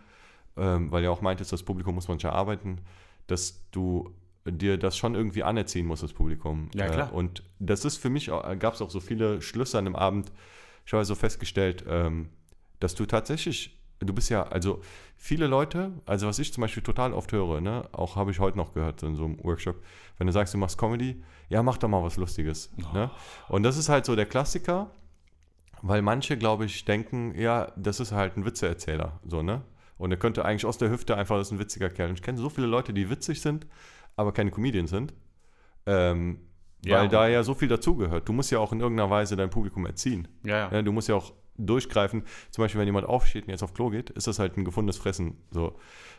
ähm, 0.58 0.92
weil 0.92 1.04
ja 1.04 1.10
auch 1.10 1.22
meintest, 1.22 1.54
das 1.54 1.64
Publikum 1.64 1.96
muss 1.96 2.08
manchmal 2.08 2.34
arbeiten, 2.34 2.82
dass 3.28 3.64
du 3.72 4.14
dir 4.46 4.78
das 4.78 4.98
schon 4.98 5.16
irgendwie 5.16 5.44
anerziehen 5.44 5.86
musst, 5.86 6.04
das 6.04 6.14
Publikum. 6.14 6.70
Ja, 6.74 6.88
klar. 6.88 7.12
Äh, 7.12 7.16
und 7.16 7.44
das 7.60 7.86
ist 7.86 7.98
für 7.98 8.10
mich, 8.10 8.28
gab 8.28 8.74
es 8.74 8.82
auch 8.82 8.90
so 8.90 9.00
viele 9.00 9.42
Schlüsse 9.42 9.78
an 9.78 9.86
dem 9.86 9.96
Abend. 9.96 10.32
Ich 10.86 10.94
habe 10.94 11.06
so 11.06 11.16
festgestellt, 11.16 11.86
ähm, 11.88 12.30
dass 12.80 12.96
du 12.96 13.06
tatsächlich, 13.06 13.77
du 14.00 14.14
bist 14.14 14.30
ja, 14.30 14.44
also 14.44 14.82
viele 15.16 15.48
Leute, 15.48 15.92
also 16.06 16.28
was 16.28 16.40
ich 16.40 16.54
zum 16.54 16.62
Beispiel 16.62 16.84
total 16.84 17.14
oft 17.14 17.32
höre, 17.32 17.62
ne, 17.62 17.88
auch 17.92 18.16
habe 18.16 18.32
ich 18.32 18.40
heute 18.40 18.58
noch 18.58 18.74
gehört 18.74 19.02
in 19.04 19.16
so 19.16 19.26
einem 19.26 19.44
Workshop, 19.44 19.82
wenn 20.18 20.28
du 20.28 20.34
sagst, 20.34 20.54
du 20.54 20.58
machst 20.58 20.78
Comedy, 20.78 21.24
ja, 21.50 21.64
mach 21.64 21.78
doch 21.78 21.88
mal 21.88 22.04
was 22.04 22.18
Lustiges. 22.18 22.72
Ne? 22.94 23.10
Und 23.50 23.64
das 23.64 23.78
ist 23.78 23.90
halt 23.90 24.06
so 24.06 24.16
der 24.16 24.26
Klassiker, 24.26 24.92
weil 25.82 26.02
manche, 26.02 26.38
glaube 26.38 26.66
ich, 26.66 26.86
denken, 26.86 27.34
ja, 27.36 27.72
das 27.76 28.00
ist 28.00 28.12
halt 28.12 28.38
ein 28.38 28.46
Witzeerzähler, 28.46 29.20
so, 29.26 29.42
ne? 29.42 29.62
Und 29.98 30.12
er 30.12 30.18
könnte 30.18 30.46
eigentlich 30.46 30.66
aus 30.66 30.78
der 30.78 30.92
Hüfte 30.92 31.16
einfach, 31.18 31.38
das 31.38 31.48
ist 31.48 31.54
ein 31.54 31.60
witziger 31.60 31.90
Kerl. 31.90 32.10
Und 32.10 32.16
ich 32.20 32.22
kenne 32.22 32.38
so 32.38 32.50
viele 32.50 32.68
Leute, 32.68 32.94
die 32.94 33.10
witzig 33.10 33.42
sind, 33.42 33.66
aber 34.16 34.32
keine 34.32 34.52
Comedians 34.52 34.92
sind. 34.92 35.14
Ähm, 35.88 36.40
Ja, 36.86 37.00
weil 37.00 37.10
da 37.10 37.28
ja 37.28 37.42
so 37.42 37.56
viel 37.56 37.68
dazugehört. 37.68 38.30
Du 38.30 38.34
musst 38.34 38.52
ja 38.52 38.60
auch 38.60 38.72
in 38.74 38.80
irgendeiner 38.80 39.10
Weise 39.10 39.36
dein 39.36 39.50
Publikum 39.50 39.88
erziehen. 39.88 40.28
Ja. 40.44 40.72
Ja, 40.72 40.82
du 40.84 40.92
musst 40.92 41.08
ja 41.08 41.16
auch 41.16 41.34
durchgreifen. 41.58 42.24
Zum 42.52 42.64
Beispiel, 42.64 42.80
wenn 42.80 42.88
jemand 42.88 43.08
aufsteht 43.08 43.46
und 43.46 43.50
jetzt 43.50 43.64
auf 43.64 43.74
Klo 43.74 43.90
geht, 43.90 44.10
ist 44.12 44.28
das 44.28 44.40
halt 44.40 44.58
ein 44.58 44.66
gefundenes 44.66 44.98
Fressen. 44.98 45.38
So, 45.52 45.76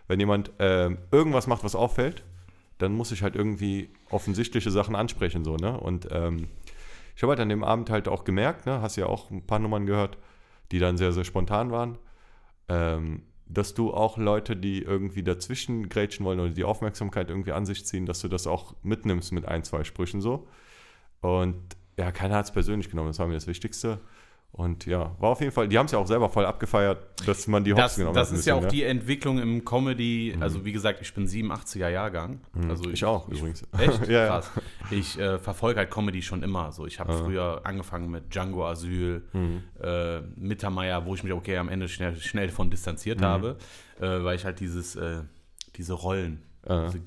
wenn 0.07 0.21
jemand 0.21 0.50
ähm, 0.59 0.99
irgendwas 1.11 1.47
macht, 1.47 1.64
was 1.64 1.75
auffällt, 1.75 2.25
dann 2.78 2.92
muss 2.92 3.12
ich 3.12 3.23
halt 3.23 3.37
irgendwie 3.37 3.90
offensichtliche 4.11 4.71
Sachen 4.71 4.95
ansprechen. 4.95 5.45
So, 5.45 5.57
ne? 5.57 5.78
Und 5.78 6.09
ähm, 6.11 6.49
ich 7.16 7.23
habe 7.23 7.33
halt 7.33 7.40
an 7.40 7.49
dem 7.49 7.64
Abend 7.64 7.90
halt 7.90 8.07
auch 8.07 8.25
gemerkt, 8.25 8.66
ne, 8.66 8.80
hast 8.80 8.95
ja 8.95 9.07
auch 9.07 9.30
ein 9.30 9.45
paar 9.45 9.59
Nummern 9.59 9.87
gehört, 9.87 10.18
die 10.71 10.78
dann 10.78 10.97
sehr, 10.97 11.11
sehr 11.12 11.25
spontan 11.25 11.73
waren, 11.73 11.99
ähm, 12.68 13.23
dass 13.47 13.75
du 13.75 13.92
auch 13.92 14.18
Leute, 14.18 14.54
die 14.54 14.83
irgendwie 14.83 15.25
dazwischen 15.25 15.88
grätschen 15.88 16.25
wollen 16.25 16.38
oder 16.38 16.50
die 16.50 16.62
Aufmerksamkeit 16.62 17.30
irgendwie 17.30 17.52
an 17.52 17.67
sich 17.67 17.84
ziehen, 17.86 18.06
dass 18.06 18.21
du 18.21 18.28
das 18.28 18.47
auch 18.47 18.76
mitnimmst 18.82 19.32
mit 19.32 19.47
ein, 19.47 19.65
zwei 19.65 19.82
Sprüchen 19.82 20.21
so. 20.21 20.47
Und 21.21 21.56
ja, 21.99 22.12
keiner 22.12 22.36
hat 22.36 22.45
es 22.45 22.52
persönlich 22.52 22.89
genommen, 22.89 23.08
das 23.08 23.19
war 23.19 23.26
mir 23.26 23.34
das 23.34 23.49
Wichtigste. 23.49 23.99
Und 24.50 24.87
ja, 24.87 25.15
war 25.21 25.30
auf 25.30 25.41
jeden 25.41 25.52
Fall, 25.52 25.69
die 25.69 25.78
haben 25.78 25.87
es 25.87 25.93
ja 25.93 25.99
auch 25.99 26.06
selber 26.06 26.28
voll 26.28 26.45
abgefeiert, 26.45 26.99
dass 27.26 27.47
man 27.47 27.63
die 27.63 27.73
Hops 27.75 27.82
Das, 27.82 27.97
genommen 27.97 28.15
das 28.17 28.28
hat. 28.28 28.34
ein 28.34 28.39
ist 28.41 28.47
ja 28.47 28.54
auch 28.54 28.61
bisschen, 28.61 28.73
die 28.76 28.82
Entwicklung 28.82 29.39
im 29.39 29.65
Comedy. 29.65 30.34
Also, 30.41 30.65
wie 30.65 30.73
gesagt, 30.73 31.00
ich 31.00 31.15
bin 31.15 31.28
87er 31.28 31.89
Jahrgang. 31.89 32.41
Also 32.69 32.84
ne? 32.84 32.93
Ich 32.93 33.04
auch 33.04 33.28
übrigens. 33.28 33.63
Echt? 33.78 34.06
Ja, 34.08 34.21
ja. 34.25 34.26
Krass. 34.28 34.50
Ich 34.91 35.17
äh, 35.19 35.39
verfolge 35.39 35.78
halt 35.78 35.91
Comedy 35.93 36.23
schon 36.23 36.43
immer. 36.43 36.73
So, 36.73 36.87
ich 36.87 36.99
habe 36.99 37.13
früher 37.13 37.61
angefangen 37.65 38.11
mit 38.11 38.34
Django 38.34 38.67
Asyl, 38.67 39.23
Mhm. 39.32 39.63
äh, 39.80 40.21
Mittermeier, 40.37 41.04
wo 41.06 41.15
ich 41.15 41.23
mich 41.23 41.32
okay 41.34 41.56
am 41.58 41.69
Ende 41.69 41.89
schnell, 41.89 42.17
schnell 42.17 42.49
von 42.49 42.67
Mhm. 42.67 42.71
distanziert 42.73 43.23
habe, 43.23 43.58
äh, 44.00 44.06
weil 44.25 44.34
ich 44.34 44.45
halt 44.45 44.58
dieses, 44.58 44.97
äh, 44.97 45.23
diese 45.76 45.93
Rollen, 45.93 46.43
Ja. 46.69 46.87
diese 46.91 47.00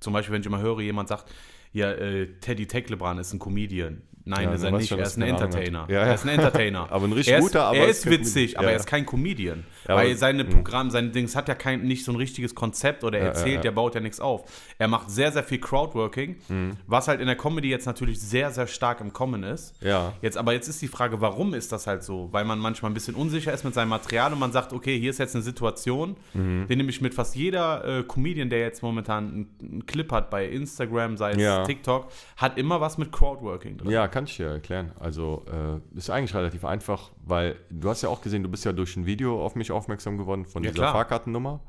zum 0.00 0.12
Beispiel, 0.12 0.34
wenn 0.34 0.42
ich 0.42 0.46
immer 0.46 0.60
höre, 0.60 0.80
jemand 0.80 1.08
sagt, 1.08 1.32
ja, 1.72 1.90
äh, 1.90 2.26
Teddy 2.40 2.66
Tecklebrand 2.66 3.18
ist 3.18 3.32
ein 3.32 3.38
Comedian. 3.40 4.02
Nein, 4.26 4.44
Ja, 4.48 4.52
ist 4.54 4.62
er 4.62 4.70
nicht. 4.72 4.90
du, 4.90 4.96
Er 4.96 5.02
ist 5.04 5.16
ein. 5.18 5.22
Entertainer. 5.22 5.86
Ja, 5.88 5.94
ja. 5.94 6.00
Er 6.06 6.14
ist 6.14 6.24
ein 6.24 6.30
Entertainer. 6.30 6.86
Aber 6.90 7.04
ein 7.06 7.12
richtig 7.12 7.32
er 7.34 7.38
ist, 7.40 7.44
guter, 7.44 7.64
aber 7.66 7.76
Er 7.76 7.88
ist 7.88 8.08
witzig, 8.08 8.58
aber 8.58 8.70
er 8.70 8.76
ist 8.76 8.86
kein 8.86 9.04
Comedian. 9.04 9.64
Weil 9.86 10.16
seine 10.16 10.44
Programme, 10.46 10.90
sein 10.90 11.12
Dings 11.12 11.36
hat 11.36 11.46
ja 11.48 11.54
kein, 11.54 11.82
nicht 11.82 12.04
so 12.06 12.12
ein 12.12 12.16
richtiges 12.16 12.54
Konzept 12.54 13.04
oder 13.04 13.18
er 13.18 13.26
erzählt, 13.26 13.64
der 13.64 13.70
baut 13.72 13.94
ja 13.94 14.00
nichts 14.00 14.20
auf. 14.20 14.44
Er 14.78 14.88
macht 14.88 15.10
sehr, 15.10 15.30
sehr 15.30 15.44
viel 15.44 15.58
Crowdworking, 15.58 16.36
Mhm. 16.48 16.72
was 16.86 17.06
halt 17.08 17.20
in 17.20 17.26
der 17.26 17.36
Comedy 17.36 17.68
jetzt 17.68 17.84
natürlich 17.86 18.18
sehr, 18.20 18.50
sehr 18.50 18.66
stark 18.66 19.00
im 19.02 19.12
Kommen 19.12 19.42
ist. 19.42 19.74
Ja. 19.82 20.14
Jetzt, 20.22 20.38
aber 20.38 20.52
jetzt 20.54 20.68
ist 20.68 20.80
die 20.80 20.88
Frage, 20.88 21.20
warum 21.20 21.52
ist 21.52 21.70
das 21.72 21.86
halt 21.86 22.02
so? 22.02 22.28
Weil 22.32 22.44
man 22.46 22.58
manchmal 22.58 22.90
ein 22.90 22.94
bisschen 22.94 23.14
unsicher 23.14 23.52
ist 23.52 23.64
mit 23.64 23.74
seinem 23.74 23.90
Material 23.90 24.32
und 24.32 24.38
man 24.38 24.52
sagt, 24.52 24.72
okay, 24.72 24.98
hier 24.98 25.10
ist 25.10 25.18
jetzt 25.18 25.34
eine 25.34 25.42
Situation, 25.44 26.16
Mhm. 26.32 26.66
den 26.68 26.78
nehme 26.78 26.88
ich 26.90 27.00
mit 27.02 27.12
fast 27.14 27.36
jeder 27.36 27.84
äh, 28.00 28.02
Comedian, 28.04 28.48
der 28.48 28.60
jetzt 28.60 28.82
momentan 28.82 29.24
einen, 29.28 29.48
einen 29.72 29.86
Clip 29.86 30.10
hat 30.12 30.30
bei 30.30 30.46
Instagram, 30.48 31.16
sei 31.18 31.32
es. 31.32 31.66
TikTok, 31.66 32.10
hat 32.38 32.56
immer 32.58 32.80
was 32.80 32.96
mit 32.96 33.12
Crowdworking 33.12 33.76
drin. 33.76 33.90
Ja, 33.90 34.06
kann 34.14 34.24
ich 34.24 34.36
dir 34.36 34.46
erklären. 34.46 34.92
Also 34.98 35.44
äh, 35.52 35.98
ist 35.98 36.08
eigentlich 36.08 36.34
relativ 36.34 36.64
einfach, 36.64 37.10
weil 37.24 37.56
du 37.68 37.90
hast 37.90 38.00
ja 38.02 38.08
auch 38.08 38.22
gesehen, 38.22 38.42
du 38.42 38.48
bist 38.48 38.64
ja 38.64 38.72
durch 38.72 38.96
ein 38.96 39.04
Video 39.06 39.44
auf 39.44 39.56
mich 39.56 39.70
aufmerksam 39.72 40.16
geworden 40.16 40.46
von 40.46 40.62
Ja, 40.64 40.70
dieser 40.70 40.84
klar. 40.84 40.92
Fahrkartennummer. 40.94 41.60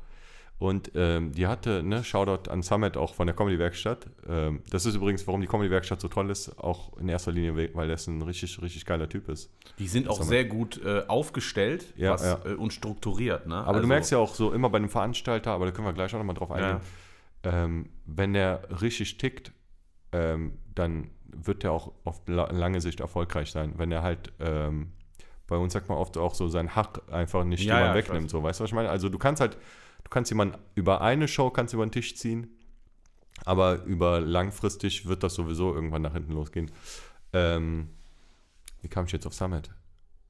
Und 0.58 0.92
ähm, 0.94 1.32
die 1.32 1.46
hatte, 1.48 1.82
ne, 1.82 2.02
Shoutout 2.02 2.50
an 2.50 2.62
Summit 2.62 2.96
auch 2.96 3.12
von 3.12 3.26
der 3.26 3.36
Comedy-Werkstatt. 3.36 4.06
Ähm, 4.26 4.62
das 4.70 4.86
ist 4.86 4.94
übrigens, 4.94 5.26
warum 5.26 5.42
die 5.42 5.46
Comedy-Werkstatt 5.48 6.00
so 6.00 6.08
toll 6.08 6.30
ist, 6.30 6.58
auch 6.58 6.96
in 6.96 7.10
erster 7.10 7.30
Linie, 7.30 7.54
we- 7.58 7.70
weil 7.74 7.88
das 7.88 8.06
ein 8.06 8.22
richtig, 8.22 8.62
richtig 8.62 8.86
geiler 8.86 9.06
Typ 9.06 9.28
ist. 9.28 9.50
Die 9.78 9.86
sind 9.86 10.08
auch 10.08 10.20
wir. 10.20 10.24
sehr 10.24 10.46
gut 10.46 10.80
äh, 10.82 11.02
aufgestellt 11.08 11.92
Ja, 11.96 12.12
was, 12.12 12.22
ja. 12.22 12.40
Äh, 12.46 12.54
und 12.54 12.72
strukturiert. 12.72 13.46
Ne? 13.46 13.54
Aber 13.56 13.80
du 13.80 13.86
merkst 13.86 14.10
ja 14.12 14.16
auch 14.18 14.34
so 14.34 14.50
immer 14.52 14.70
bei 14.70 14.78
einem 14.78 14.88
Veranstalter, 14.88 15.50
aber 15.50 15.66
da 15.66 15.72
können 15.72 15.86
wir 15.88 15.92
gleich 15.92 16.14
auch 16.14 16.18
nochmal 16.18 16.36
drauf 16.36 16.50
eingehen, 16.50 16.80
ähm, 17.42 17.90
wenn 18.06 18.32
der 18.32 18.80
richtig 18.80 19.18
tickt, 19.18 19.52
ähm, 20.12 20.52
dann 20.74 21.10
wird 21.32 21.62
der 21.62 21.72
auch 21.72 21.92
auf 22.04 22.20
la 22.26 22.50
lange 22.50 22.80
Sicht 22.80 23.00
erfolgreich 23.00 23.50
sein. 23.50 23.74
Wenn 23.76 23.92
er 23.92 24.02
halt, 24.02 24.32
ähm, 24.40 24.92
bei 25.46 25.56
uns 25.56 25.72
sagt 25.72 25.88
man 25.88 25.98
oft 25.98 26.16
auch 26.16 26.34
so 26.34 26.48
sein 26.48 26.74
Hack 26.74 27.00
einfach 27.12 27.44
nicht 27.44 27.64
Ja, 27.64 27.78
jemand 27.78 27.96
ja, 27.96 28.02
wegnimmt. 28.02 28.30
So, 28.30 28.42
weißt 28.42 28.60
du, 28.60 28.64
was 28.64 28.70
ich 28.70 28.74
meine? 28.74 28.88
Also 28.90 29.08
du 29.08 29.18
kannst 29.18 29.40
halt, 29.40 29.56
du 30.04 30.10
kannst 30.10 30.30
jemanden 30.30 30.58
über 30.74 31.00
eine 31.00 31.28
Show 31.28 31.50
kannst 31.50 31.72
du 31.72 31.78
über 31.78 31.86
den 31.86 31.92
Tisch 31.92 32.16
ziehen, 32.16 32.48
aber 33.44 33.84
über 33.84 34.20
langfristig 34.20 35.06
wird 35.06 35.22
das 35.22 35.34
sowieso 35.34 35.74
irgendwann 35.74 36.02
nach 36.02 36.14
hinten 36.14 36.32
losgehen. 36.32 36.70
Ähm, 37.32 37.90
wie 38.82 38.88
kam 38.88 39.06
ich 39.06 39.12
jetzt 39.12 39.26
auf 39.26 39.34
Summit? 39.34 39.70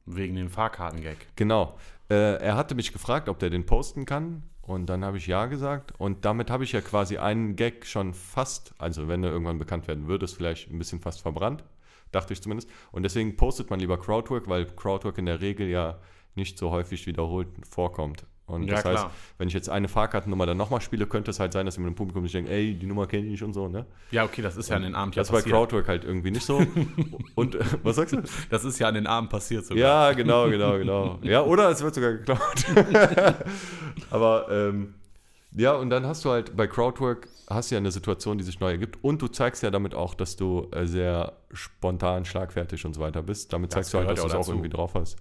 Wegen 0.07 0.37
dem 0.37 0.51
Fahrkartengag. 0.51 1.17
Genau. 1.37 1.79
Äh, 2.09 2.37
er 2.37 2.57
hatte 2.57 2.75
mich 2.75 2.93
gefragt, 2.93 3.29
ob 3.29 3.39
der 3.39 3.51
den 3.51 3.67
posten 3.67 4.05
kann. 4.05 4.45
Und 4.67 4.87
dann 4.87 5.05
habe 5.05 5.17
ich 5.17 5.29
ja 5.29 5.47
gesagt. 5.47 5.93
Und 5.97 6.25
damit 6.25 6.51
habe 6.51 6.65
ich 6.65 6.73
ja 6.73 6.81
quasi 6.81 7.19
einen 7.19 7.55
Gag 7.55 7.87
schon 7.87 8.15
fast, 8.15 8.75
also 8.79 9.07
wenn 9.07 9.23
er 9.23 9.31
irgendwann 9.31 9.61
bekannt 9.61 9.87
werden 9.87 10.09
würde, 10.09 10.25
ist 10.25 10.35
vielleicht 10.35 10.73
ein 10.73 10.79
bisschen 10.79 11.01
fast 11.01 11.21
verbrannt. 11.23 11.63
Dachte 12.11 12.33
ich 12.33 12.43
zumindest. 12.43 12.69
Und 12.91 13.05
deswegen 13.05 13.37
postet 13.37 13.71
man 13.71 13.79
lieber 13.79 13.97
Crowdwork, 13.97 14.49
weil 14.49 14.67
Crowdwork 14.67 15.19
in 15.19 15.27
der 15.27 15.41
Regel 15.41 15.69
ja 15.69 16.01
nicht 16.35 16.59
so 16.59 16.73
häufig 16.73 17.07
wiederholt 17.07 17.49
vorkommt. 17.69 18.27
Und 18.47 18.63
Ja, 18.63 18.77
das 18.77 18.85
heißt, 18.85 18.97
klar. 19.03 19.11
wenn 19.39 19.49
ich 19.49 19.55
jetzt 19.55 19.69
eine 19.69 19.89
Fahrkartennummer 19.89 20.47
dann 20.47 20.57
nochmal 20.57 20.81
spiele, 20.81 21.07
könnte 21.07 21.33
es 21.33 21.41
halt 21.41 21.53
sein, 21.53 21.67
dass 21.67 21.77
jemand 21.77 21.93
im 21.93 21.95
Publikum 21.97 22.23
sich 22.23 22.33
denkt, 22.33 22.49
ey, 22.49 22.75
die 22.75 22.87
Nummer 22.87 23.07
kenne 23.09 23.25
ich 23.25 23.31
nicht 23.33 23.43
und 23.43 23.53
so, 23.55 23.67
ne? 23.67 23.87
Ja, 24.13 24.25
okay, 24.25 24.41
das 24.41 24.57
ist 24.57 24.69
ja 24.71 24.77
an 24.77 24.83
den 24.83 24.95
Abend 24.95 25.17
Das 25.17 25.17
ja 25.17 25.23
ist 25.23 25.31
bei 25.31 25.39
passiert. 25.39 25.53
Crowdwork 25.57 25.89
halt 25.89 26.05
irgendwie 26.05 26.31
nicht 26.31 26.47
so. 26.47 26.65
und 27.35 27.57
äh, 27.57 27.65
was 27.83 27.97
sagst 27.97 28.15
du? 28.15 28.23
Das 28.51 28.65
ist 28.65 28.79
ja 28.79 28.87
an 28.87 28.95
den 28.95 29.09
Abend 29.09 29.31
passiert 29.31 29.67
sogar. 29.67 29.83
Ja, 29.83 30.13
genau, 30.13 30.49
genau, 30.49 30.79
genau. 30.79 31.19
Ja, 31.23 31.43
oder 31.43 31.71
es 31.71 31.83
wird 31.83 31.95
sogar 31.97 32.13
geklaut. 32.13 32.39
Aber 34.11 34.47
ähm, 34.51 34.95
ja, 35.53 35.73
und 35.75 35.91
dann 35.91 36.07
hast 36.07 36.25
du 36.25 36.31
halt 36.31 36.57
bei 36.57 36.67
Crowdwork 36.67 37.29
hast 37.49 37.71
du 37.71 37.77
ja 37.77 37.79
eine 37.79 37.91
Situation, 37.91 38.39
die 38.39 38.45
sich 38.45 38.61
neu 38.61 38.71
ergibt 38.71 38.99
und 39.03 39.23
du 39.23 39.29
zeigst 39.29 39.63
ja 39.63 39.71
damit 39.71 39.95
auch, 39.95 40.15
dass 40.15 40.37
du 40.37 40.69
äh, 40.73 40.87
sehr 40.87 41.33
spontan, 41.53 42.25
schlagfertig 42.25 42.85
und 42.85 42.95
so 42.95 43.01
weiter 43.01 43.23
bist. 43.23 43.53
Damit 43.53 43.71
Das 43.71 43.75
zeigst 43.91 43.95
du 43.95 43.99
halt, 43.99 44.11
dass 44.11 44.21
du 44.21 44.27
es 44.27 44.35
auch 44.35 44.49
irgendwie 44.49 44.69
drauf 44.69 44.95
hast. 44.95 45.17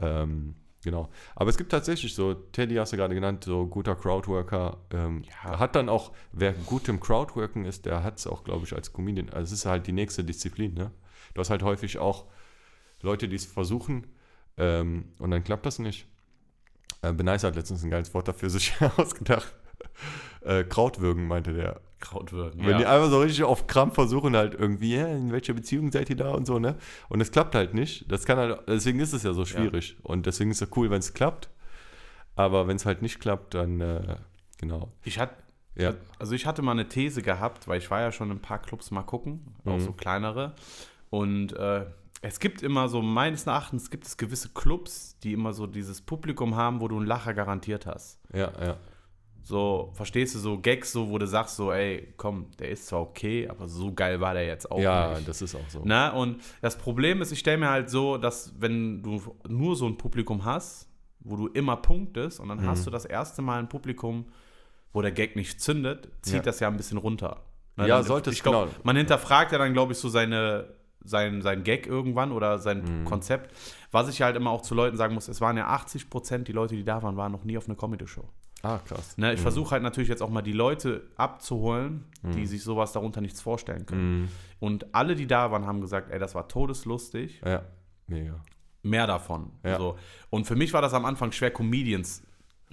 Ähm, 0.00 0.54
genau. 0.84 1.08
Aber 1.34 1.50
es 1.50 1.56
gibt 1.56 1.70
tatsächlich 1.70 2.14
so, 2.14 2.34
Teddy 2.34 2.76
hast 2.76 2.92
du 2.92 2.96
gerade 2.96 3.14
genannt, 3.14 3.44
so 3.44 3.66
guter 3.66 3.94
Crowdworker. 3.96 4.78
Ähm, 4.92 5.22
Ja. 5.44 5.58
Hat 5.58 5.74
dann 5.76 5.88
auch, 5.88 6.12
wer 6.32 6.52
gut 6.52 6.88
im 6.88 7.00
Crowdworken 7.00 7.64
ist, 7.64 7.86
der 7.86 8.02
hat 8.02 8.18
es 8.18 8.26
auch, 8.26 8.44
glaube 8.44 8.64
ich, 8.64 8.74
als 8.74 8.92
Comedian. 8.92 9.30
Also 9.30 9.52
es 9.54 9.60
ist 9.60 9.66
halt 9.66 9.86
die 9.86 9.92
nächste 9.92 10.24
Disziplin, 10.24 10.74
ne? 10.74 10.90
Du 11.34 11.40
hast 11.40 11.50
halt 11.50 11.62
häufig 11.62 11.98
auch 11.98 12.26
Leute, 13.00 13.28
die 13.28 13.36
es 13.36 13.44
versuchen 13.46 14.06
ähm, 14.56 15.12
und 15.18 15.30
dann 15.30 15.44
klappt 15.44 15.66
das 15.66 15.78
nicht. 15.78 16.06
Äh, 17.02 17.12
Benice 17.12 17.44
hat 17.44 17.54
letztens 17.54 17.84
ein 17.84 17.90
geiles 17.90 18.12
Wort 18.14 18.26
dafür 18.28 18.50
sich 18.50 18.74
ausgedacht. 18.96 19.54
Äh, 20.40 20.64
Krautwürgen, 20.64 21.28
meinte 21.28 21.52
der. 21.52 21.80
Krautwürgen. 22.00 22.64
Wenn 22.66 22.78
die 22.78 22.86
einfach 22.86 23.10
so 23.10 23.20
richtig 23.20 23.42
auf 23.44 23.66
Krampf 23.66 23.94
versuchen, 23.94 24.36
halt 24.36 24.54
irgendwie, 24.54 24.94
ja, 24.96 25.06
in 25.08 25.32
welcher 25.32 25.54
Beziehung 25.54 25.90
seid 25.92 26.08
ihr 26.10 26.16
da 26.16 26.30
und 26.30 26.46
so, 26.46 26.58
ne? 26.58 26.76
Und 27.08 27.20
es 27.20 27.30
klappt 27.32 27.54
halt 27.54 27.74
nicht. 27.74 28.10
Das 28.10 28.24
kann 28.24 28.38
halt, 28.38 28.60
deswegen 28.68 29.00
ist 29.00 29.12
es 29.12 29.22
ja 29.22 29.32
so 29.32 29.44
schwierig. 29.44 29.96
Und 30.02 30.26
deswegen 30.26 30.50
ist 30.50 30.62
es 30.62 30.68
cool, 30.76 30.90
wenn 30.90 31.00
es 31.00 31.14
klappt. 31.14 31.48
Aber 32.36 32.68
wenn 32.68 32.76
es 32.76 32.86
halt 32.86 33.02
nicht 33.02 33.18
klappt, 33.20 33.54
dann, 33.54 33.80
äh, 33.80 34.16
genau. 34.58 34.92
Ich 35.02 35.18
hatte, 35.18 35.34
Ja. 35.74 35.94
also 36.18 36.34
ich 36.34 36.46
hatte 36.46 36.62
mal 36.62 36.72
eine 36.72 36.88
These 36.88 37.22
gehabt, 37.22 37.66
weil 37.68 37.78
ich 37.78 37.90
war 37.90 38.00
ja 38.00 38.12
schon 38.12 38.30
in 38.30 38.36
ein 38.36 38.42
paar 38.42 38.60
Clubs 38.60 38.90
mal 38.90 39.02
gucken, 39.02 39.54
auch 39.64 39.74
Mhm. 39.76 39.80
so 39.80 39.92
kleinere. 39.92 40.54
Und 41.10 41.52
äh, 41.54 41.86
es 42.20 42.38
gibt 42.40 42.62
immer 42.62 42.88
so, 42.88 43.00
meines 43.02 43.46
Erachtens 43.46 43.90
gibt 43.90 44.04
es 44.06 44.16
gewisse 44.16 44.48
Clubs, 44.50 45.18
die 45.22 45.32
immer 45.32 45.52
so 45.52 45.66
dieses 45.66 46.00
Publikum 46.02 46.56
haben, 46.56 46.80
wo 46.80 46.88
du 46.88 46.96
einen 46.96 47.06
Lacher 47.06 47.32
garantiert 47.34 47.86
hast. 47.86 48.20
Ja, 48.32 48.52
ja. 48.60 48.76
So, 49.48 49.90
verstehst 49.94 50.34
du, 50.34 50.40
so 50.40 50.58
Gags, 50.58 50.92
so, 50.92 51.08
wo 51.08 51.16
du 51.16 51.26
sagst, 51.26 51.56
so, 51.56 51.72
ey, 51.72 52.12
komm, 52.18 52.50
der 52.58 52.68
ist 52.68 52.86
zwar 52.86 53.00
okay, 53.00 53.48
aber 53.48 53.66
so 53.66 53.90
geil 53.94 54.20
war 54.20 54.34
der 54.34 54.44
jetzt 54.44 54.70
auch 54.70 54.78
ja, 54.78 55.14
nicht. 55.14 55.26
das 55.26 55.40
ist 55.40 55.54
auch 55.54 55.68
so. 55.70 55.80
Na, 55.84 56.10
und 56.10 56.42
das 56.60 56.76
Problem 56.76 57.22
ist, 57.22 57.32
ich 57.32 57.38
stelle 57.38 57.56
mir 57.56 57.70
halt 57.70 57.88
so, 57.88 58.18
dass 58.18 58.52
wenn 58.60 59.02
du 59.02 59.22
nur 59.48 59.74
so 59.74 59.86
ein 59.86 59.96
Publikum 59.96 60.44
hast, 60.44 60.86
wo 61.20 61.36
du 61.36 61.46
immer 61.46 61.76
punktest 61.76 62.40
und 62.40 62.48
dann 62.50 62.58
Mhm. 62.60 62.66
hast 62.66 62.86
du 62.86 62.90
das 62.90 63.06
erste 63.06 63.40
Mal 63.40 63.58
ein 63.58 63.70
Publikum, 63.70 64.26
wo 64.92 65.00
der 65.00 65.12
Gag 65.12 65.34
nicht 65.34 65.62
zündet, 65.62 66.10
zieht 66.20 66.34
Ja. 66.34 66.42
das 66.42 66.60
ja 66.60 66.68
ein 66.68 66.76
bisschen 66.76 66.98
runter. 66.98 67.40
Na, 67.76 67.86
Ja, 67.86 67.96
dann, 67.96 68.04
sollte 68.04 68.28
es, 68.28 68.42
genau. 68.42 68.68
Man 68.82 68.96
hinterfragt 68.96 69.52
ja 69.52 69.56
dann, 69.58 69.72
glaube 69.72 69.92
ich, 69.92 69.98
so 69.98 70.10
seine, 70.10 70.74
sein, 71.02 71.40
sein 71.40 71.64
Gag 71.64 71.86
irgendwann 71.86 72.32
oder 72.32 72.58
sein 72.58 72.82
Mhm. 73.00 73.04
Konzept. 73.06 73.54
Was 73.92 74.10
ich 74.10 74.20
halt 74.20 74.36
immer 74.36 74.50
auch 74.50 74.60
zu 74.60 74.74
Leuten 74.74 74.98
sagen 74.98 75.14
muss, 75.14 75.26
es 75.28 75.40
waren 75.40 75.56
ja 75.56 75.68
80 75.68 76.10
Prozent, 76.10 76.48
die 76.48 76.52
Leute, 76.52 76.76
die 76.76 76.84
da 76.84 77.02
waren, 77.02 77.16
waren 77.16 77.32
noch 77.32 77.44
nie 77.44 77.56
auf 77.56 77.66
einer 77.66 77.76
Comedy-Show. 77.76 78.24
Ah, 78.62 78.78
krass. 78.78 79.16
Ne, 79.16 79.34
ich 79.34 79.40
versuche 79.40 79.70
halt 79.70 79.82
natürlich 79.82 80.08
jetzt 80.08 80.22
auch 80.22 80.30
mal 80.30 80.42
die 80.42 80.52
Leute 80.52 81.08
abzuholen, 81.16 82.04
die 82.22 82.46
sich 82.46 82.64
sowas 82.64 82.92
darunter 82.92 83.20
nichts 83.20 83.40
vorstellen 83.40 83.86
können. 83.86 84.22
Mhm. 84.22 84.28
Und 84.58 84.94
alle, 84.94 85.14
die 85.14 85.26
da 85.28 85.52
waren, 85.52 85.66
haben 85.66 85.80
gesagt, 85.80 86.10
ey, 86.10 86.18
das 86.18 86.34
war 86.34 86.48
todeslustig. 86.48 87.40
Ja, 87.44 87.62
mega. 88.08 88.40
Mehr 88.82 89.06
davon. 89.06 89.52
Ja. 89.62 89.76
So. 89.76 89.96
Und 90.30 90.46
für 90.46 90.56
mich 90.56 90.72
war 90.72 90.82
das 90.82 90.94
am 90.94 91.04
Anfang 91.04 91.30
schwer, 91.32 91.52
Comedians 91.52 92.22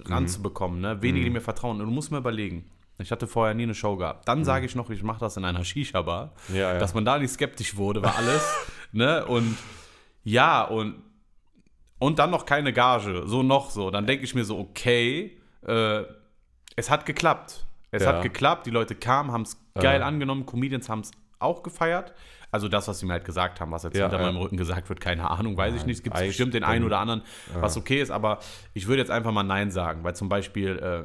ranzubekommen. 0.04 0.80
Ne? 0.80 1.00
Wenige, 1.02 1.24
die 1.24 1.30
mir 1.30 1.40
vertrauen. 1.40 1.80
Und 1.80 1.86
du 1.86 1.92
musst 1.92 2.10
mir 2.10 2.18
überlegen. 2.18 2.70
Ich 2.98 3.10
hatte 3.10 3.26
vorher 3.26 3.54
nie 3.54 3.64
eine 3.64 3.74
Show 3.74 3.96
gehabt. 3.96 4.26
Dann 4.26 4.44
sage 4.44 4.66
ich 4.66 4.74
noch, 4.74 4.88
ich 4.90 5.02
mache 5.02 5.20
das 5.20 5.36
in 5.36 5.44
einer 5.44 5.64
Shisha-Bar. 5.64 6.32
Ja, 6.48 6.74
ja. 6.74 6.78
Dass 6.78 6.94
man 6.94 7.04
da 7.04 7.18
nicht 7.18 7.30
skeptisch 7.32 7.76
wurde, 7.76 8.02
war 8.02 8.16
alles. 8.16 8.42
ne? 8.92 9.24
Und 9.26 9.56
ja, 10.24 10.64
und, 10.64 11.02
und 11.98 12.18
dann 12.18 12.30
noch 12.30 12.46
keine 12.46 12.72
Gage. 12.72 13.24
So 13.26 13.42
noch 13.42 13.70
so. 13.70 13.90
Dann 13.90 14.06
denke 14.06 14.24
ich 14.24 14.34
mir 14.34 14.44
so, 14.44 14.58
okay, 14.58 15.38
äh, 15.66 16.04
es 16.76 16.90
hat 16.90 17.06
geklappt. 17.06 17.64
Es 17.90 18.02
Ja. 18.02 18.14
hat 18.14 18.22
geklappt. 18.22 18.66
Die 18.66 18.70
Leute 18.70 18.94
kamen, 18.94 19.32
haben 19.32 19.42
es 19.42 19.58
geil 19.74 20.00
Ja. 20.00 20.06
angenommen. 20.06 20.44
Comedians 20.46 20.88
haben 20.88 21.00
es 21.00 21.10
auch 21.38 21.62
gefeiert. 21.62 22.12
Also 22.50 22.68
das, 22.68 22.88
was 22.88 23.00
sie 23.00 23.06
mir 23.06 23.12
halt 23.14 23.24
gesagt 23.24 23.60
haben, 23.60 23.70
was 23.72 23.82
jetzt 23.82 23.96
Ja, 23.96 24.08
hinter 24.08 24.22
meinem 24.22 24.36
Rücken 24.36 24.56
gesagt 24.56 24.88
wird, 24.88 25.00
keine 25.00 25.30
Ahnung, 25.30 25.56
weiß 25.56 25.74
ich 25.74 25.84
nicht. 25.84 25.98
Es 25.98 26.02
gibt 26.02 26.16
bestimmt 26.16 26.54
den 26.54 26.64
einen 26.64 26.84
oder 26.84 26.98
anderen, 26.98 27.22
was 27.54 27.76
okay 27.76 28.00
ist, 28.00 28.10
aber 28.10 28.38
ich 28.72 28.86
würde 28.86 29.00
jetzt 29.02 29.10
einfach 29.10 29.32
mal 29.32 29.42
Nein 29.42 29.70
sagen, 29.70 30.04
weil 30.04 30.14
zum 30.14 30.28
Beispiel, 30.28 30.78
äh, 30.78 31.04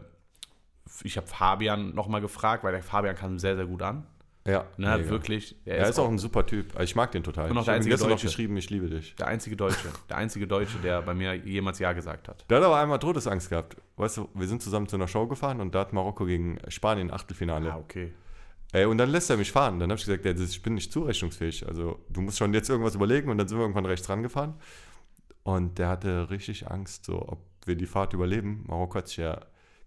ich 1.04 1.18
habe 1.18 1.28
Fabian 1.28 1.94
nochmal 1.96 2.22
gefragt, 2.22 2.64
weil 2.64 2.72
der 2.74 2.84
Fabian 2.84 3.16
kam 3.16 3.40
sehr, 3.40 3.56
sehr 3.56 3.66
gut 3.66 3.82
an. 3.82 4.06
Ja, 4.48 4.66
Ne, 4.78 4.98
mega. 4.98 5.10
wirklich. 5.10 5.56
Er 5.66 5.78
Er 5.80 5.90
ist 5.90 6.00
auch 6.00 6.10
ein 6.10 6.18
super 6.18 6.46
Typ. 6.46 6.72
Also 6.74 6.84
Ich 6.84 6.96
mag 6.96 7.12
den 7.12 7.24
total. 7.24 7.52
Und 7.52 7.58
auch 7.58 7.62
ich 7.62 7.66
der 7.66 7.74
einzige 7.76 7.94
gestern 7.94 8.10
noch 8.10 8.16
Deutsche. 8.16 8.28
geschrieben, 8.28 8.58
ich 8.58 8.70
liebe 8.72 8.90
dich. 8.90 9.16
der 9.16 9.28
einzige 9.28 9.56
Deutsche. 9.56 9.88
Der 10.10 10.18
einzige 10.18 10.48
Deutsche, 10.48 10.80
der 10.80 11.02
bei 11.04 11.14
mir 11.14 11.36
jemals 11.36 11.78
Ja 11.80 11.94
gesagt 11.94 12.28
hat. 12.28 12.44
Der 12.50 12.58
hat 12.58 12.64
aber 12.64 12.78
einmal 12.80 12.98
Todesangst 13.00 13.50
gehabt. 13.50 13.78
Weißt 13.98 14.18
du, 14.18 14.30
wir 14.34 14.48
sind 14.48 14.64
zusammen 14.64 14.88
zu 14.88 14.96
einer 14.96 15.08
Show 15.08 15.28
gefahren 15.28 15.62
und 15.62 15.76
da 15.76 15.82
hat 15.82 15.94
Marokko 15.94 16.26
gegen 16.26 16.58
Spanien 16.70 17.12
Achtelfinale. 17.12 17.72
Ah, 17.74 17.78
okay. 17.78 18.14
Ey, 18.74 18.86
und 18.86 18.98
dann 18.98 19.10
lässt 19.10 19.30
er 19.30 19.38
mich 19.38 19.52
fahren. 19.52 19.80
Dann 19.80 19.92
habe 19.92 20.00
ich 20.00 20.06
gesagt, 20.06 20.26
ja, 20.26 20.32
ich 20.32 20.62
bin 20.64 20.74
nicht 20.74 20.92
zurechnungsfähig. 20.92 21.68
Also 21.68 22.00
du 22.10 22.22
musst 22.22 22.38
schon 22.40 22.54
jetzt 22.54 22.70
irgendwas 22.70 22.96
überlegen 22.96 23.30
und 23.30 23.38
dann 23.38 23.48
sind 23.48 23.58
wir 23.60 23.64
irgendwann 23.64 23.86
rechts 23.86 24.10
rangefahren. 24.10 24.56
Und 25.44 25.78
der 25.78 25.90
hatte 25.90 26.30
richtig 26.32 26.70
Angst, 26.72 27.06
so 27.06 27.22
ob 27.28 27.40
wir 27.66 27.76
die 27.76 27.86
Fahrt 27.86 28.14
überleben. 28.14 28.64
Marokko 28.68 28.96
hat 29.00 29.08
sich 29.08 29.18
ja 29.18 29.40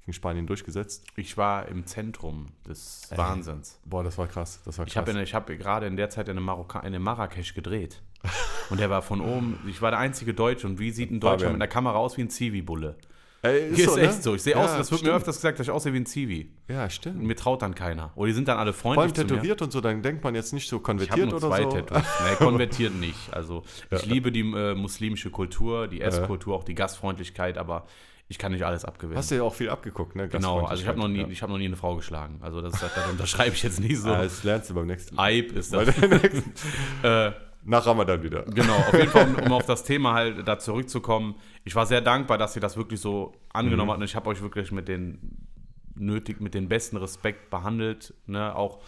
gegen 0.04 0.12
Spanien 0.12 0.46
durchgesetzt. 0.46 1.04
Ich 1.16 1.36
war 1.36 1.68
im 1.68 1.86
Zentrum 1.86 2.46
des 2.68 3.08
Wahnsinns. 3.14 3.80
Boah, 3.84 4.04
das 4.04 4.18
war 4.18 4.26
krass. 4.26 4.60
Das 4.64 4.78
war 4.78 4.84
krass. 4.84 4.92
Ich 4.92 4.96
habe 4.98 5.22
ich 5.22 5.34
hab 5.34 5.46
gerade 5.46 5.86
in 5.86 5.96
der 5.96 6.10
Zeit 6.10 6.28
in, 6.28 6.40
Marokka, 6.40 6.80
in 6.80 7.00
Marrakesch 7.00 7.54
gedreht. 7.54 8.02
Und 8.70 8.80
der 8.80 8.90
war 8.90 9.02
von 9.02 9.20
oben, 9.20 9.58
ich 9.68 9.80
war 9.82 9.90
der 9.90 10.00
einzige 10.00 10.34
Deutsche. 10.34 10.66
Und 10.66 10.78
wie 10.78 10.90
sieht 10.90 11.10
ein 11.10 11.20
Deutscher 11.20 11.46
mit 11.46 11.56
einer 11.56 11.68
Kamera 11.68 11.96
aus 11.96 12.16
wie 12.16 12.22
ein 12.22 12.30
Zivi-Bulle? 12.30 12.96
Ey, 13.42 13.68
Ist, 13.72 13.84
so, 13.84 13.96
ne? 13.96 14.02
echt 14.02 14.22
so. 14.22 14.34
Ich 14.34 14.42
sehe 14.42 14.56
aus, 14.56 14.70
Ja, 14.70 14.78
das 14.78 14.90
wird 14.90 15.02
mir 15.02 15.08
stimmt. 15.08 15.16
öfters 15.20 15.36
gesagt, 15.36 15.58
dass 15.58 15.66
ich 15.66 15.70
aussehe 15.70 15.92
wie 15.92 15.98
ein 15.98 16.06
Zivi. 16.06 16.50
Ja, 16.68 16.84
Und 16.84 16.92
stimmt. 16.92 17.22
mir 17.22 17.36
traut 17.36 17.60
dann 17.60 17.74
keiner. 17.74 18.10
Oder 18.14 18.28
die 18.28 18.32
sind 18.34 18.48
dann 18.48 18.56
alle 18.58 18.72
Vor 18.72 18.92
allem 18.92 19.00
freundlich 19.00 19.16
zu 19.26 19.34
mir. 19.34 19.40
tätowiert 19.40 19.60
und 19.62 19.70
so, 19.72 19.80
dann 19.82 20.00
denkt 20.02 20.24
man 20.24 20.34
jetzt 20.34 20.52
nicht 20.54 20.68
so 20.68 20.76
Ich 20.76 20.82
konvertiert 20.82 21.28
nur 21.30 21.36
oder 21.36 21.48
zwei 21.48 21.62
so. 21.62 21.70
Tattoos. 21.72 22.02
Nee, 22.28 22.36
konvertiert 22.44 22.94
nicht. 22.94 23.32
Also 23.34 23.62
ich 23.90 24.06
liebe 24.06 24.32
die 24.32 24.40
äh, 24.40 24.74
muslimische 24.74 25.30
Kultur, 25.30 25.88
die 25.88 26.00
Esskultur, 26.00 26.54
auch 26.56 26.64
die 26.64 26.74
Gastfreundlichkeit, 26.74 27.58
aber 27.58 27.86
ich 28.28 28.38
kann 28.38 28.52
nicht 28.52 28.64
alles 28.64 28.84
abgewinnen. 28.84 29.18
Hast 29.18 29.30
du 29.30 29.34
ja 29.36 29.42
auch 29.42 29.54
viel 29.54 29.68
abgeguckt, 29.68 30.16
ne? 30.16 30.28
genau, 30.28 30.64
also 30.64 30.82
ich 30.82 30.88
habe 30.88 30.98
noch, 30.98 31.08
nie- 31.08 31.20
Ja. 31.20 31.28
ich 31.28 31.42
hab 31.42 31.50
noch 31.50 31.58
nie 31.58 31.66
eine 31.66 31.76
Frau 31.76 31.94
geschlagen. 31.96 32.38
Also 32.40 32.60
das, 32.62 32.72
das 32.80 32.90
unterschreibe 33.10 33.54
ich 33.54 33.62
jetzt 33.62 33.80
nicht 33.80 33.98
so. 33.98 34.10
Ah, 34.10 34.22
das 34.22 34.42
lernst 34.44 34.70
du 34.70 34.74
beim 34.74 34.86
nächsten 34.86 35.14
Mal. 35.14 35.24
Eib 35.24 35.52
ist 35.52 35.72
das. 35.72 35.88
äh, 37.02 37.32
Nach 37.66 37.86
Ramadan 37.86 38.22
wieder. 38.22 38.42
Genau, 38.44 38.76
auf 38.76 38.92
jeden 38.94 39.08
Fall, 39.08 39.28
um, 39.38 39.46
um 39.46 39.52
auf 39.52 39.66
das 39.66 39.84
Thema 39.84 40.14
halt 40.14 40.46
da 40.48 40.58
zurückzukommen. 40.58 41.34
Ich 41.64 41.74
war 41.74 41.86
sehr 41.86 42.00
dankbar, 42.00 42.38
dass 42.38 42.54
ihr 42.56 42.60
das 42.62 42.76
wirklich 42.76 43.00
so 43.00 43.32
angenommen 43.52 43.86
Mhm. 43.88 43.90
habt 43.92 43.98
und 44.00 44.04
ich 44.04 44.16
habe 44.16 44.28
euch 44.30 44.42
wirklich 44.42 44.72
mit 44.72 44.88
den 44.88 45.46
nötig, 45.94 46.40
mit 46.40 46.54
den 46.54 46.68
besten 46.68 46.96
Respekt 46.96 47.50
behandelt. 47.50 48.14
Ne? 48.26 48.54
Auch 48.56 48.80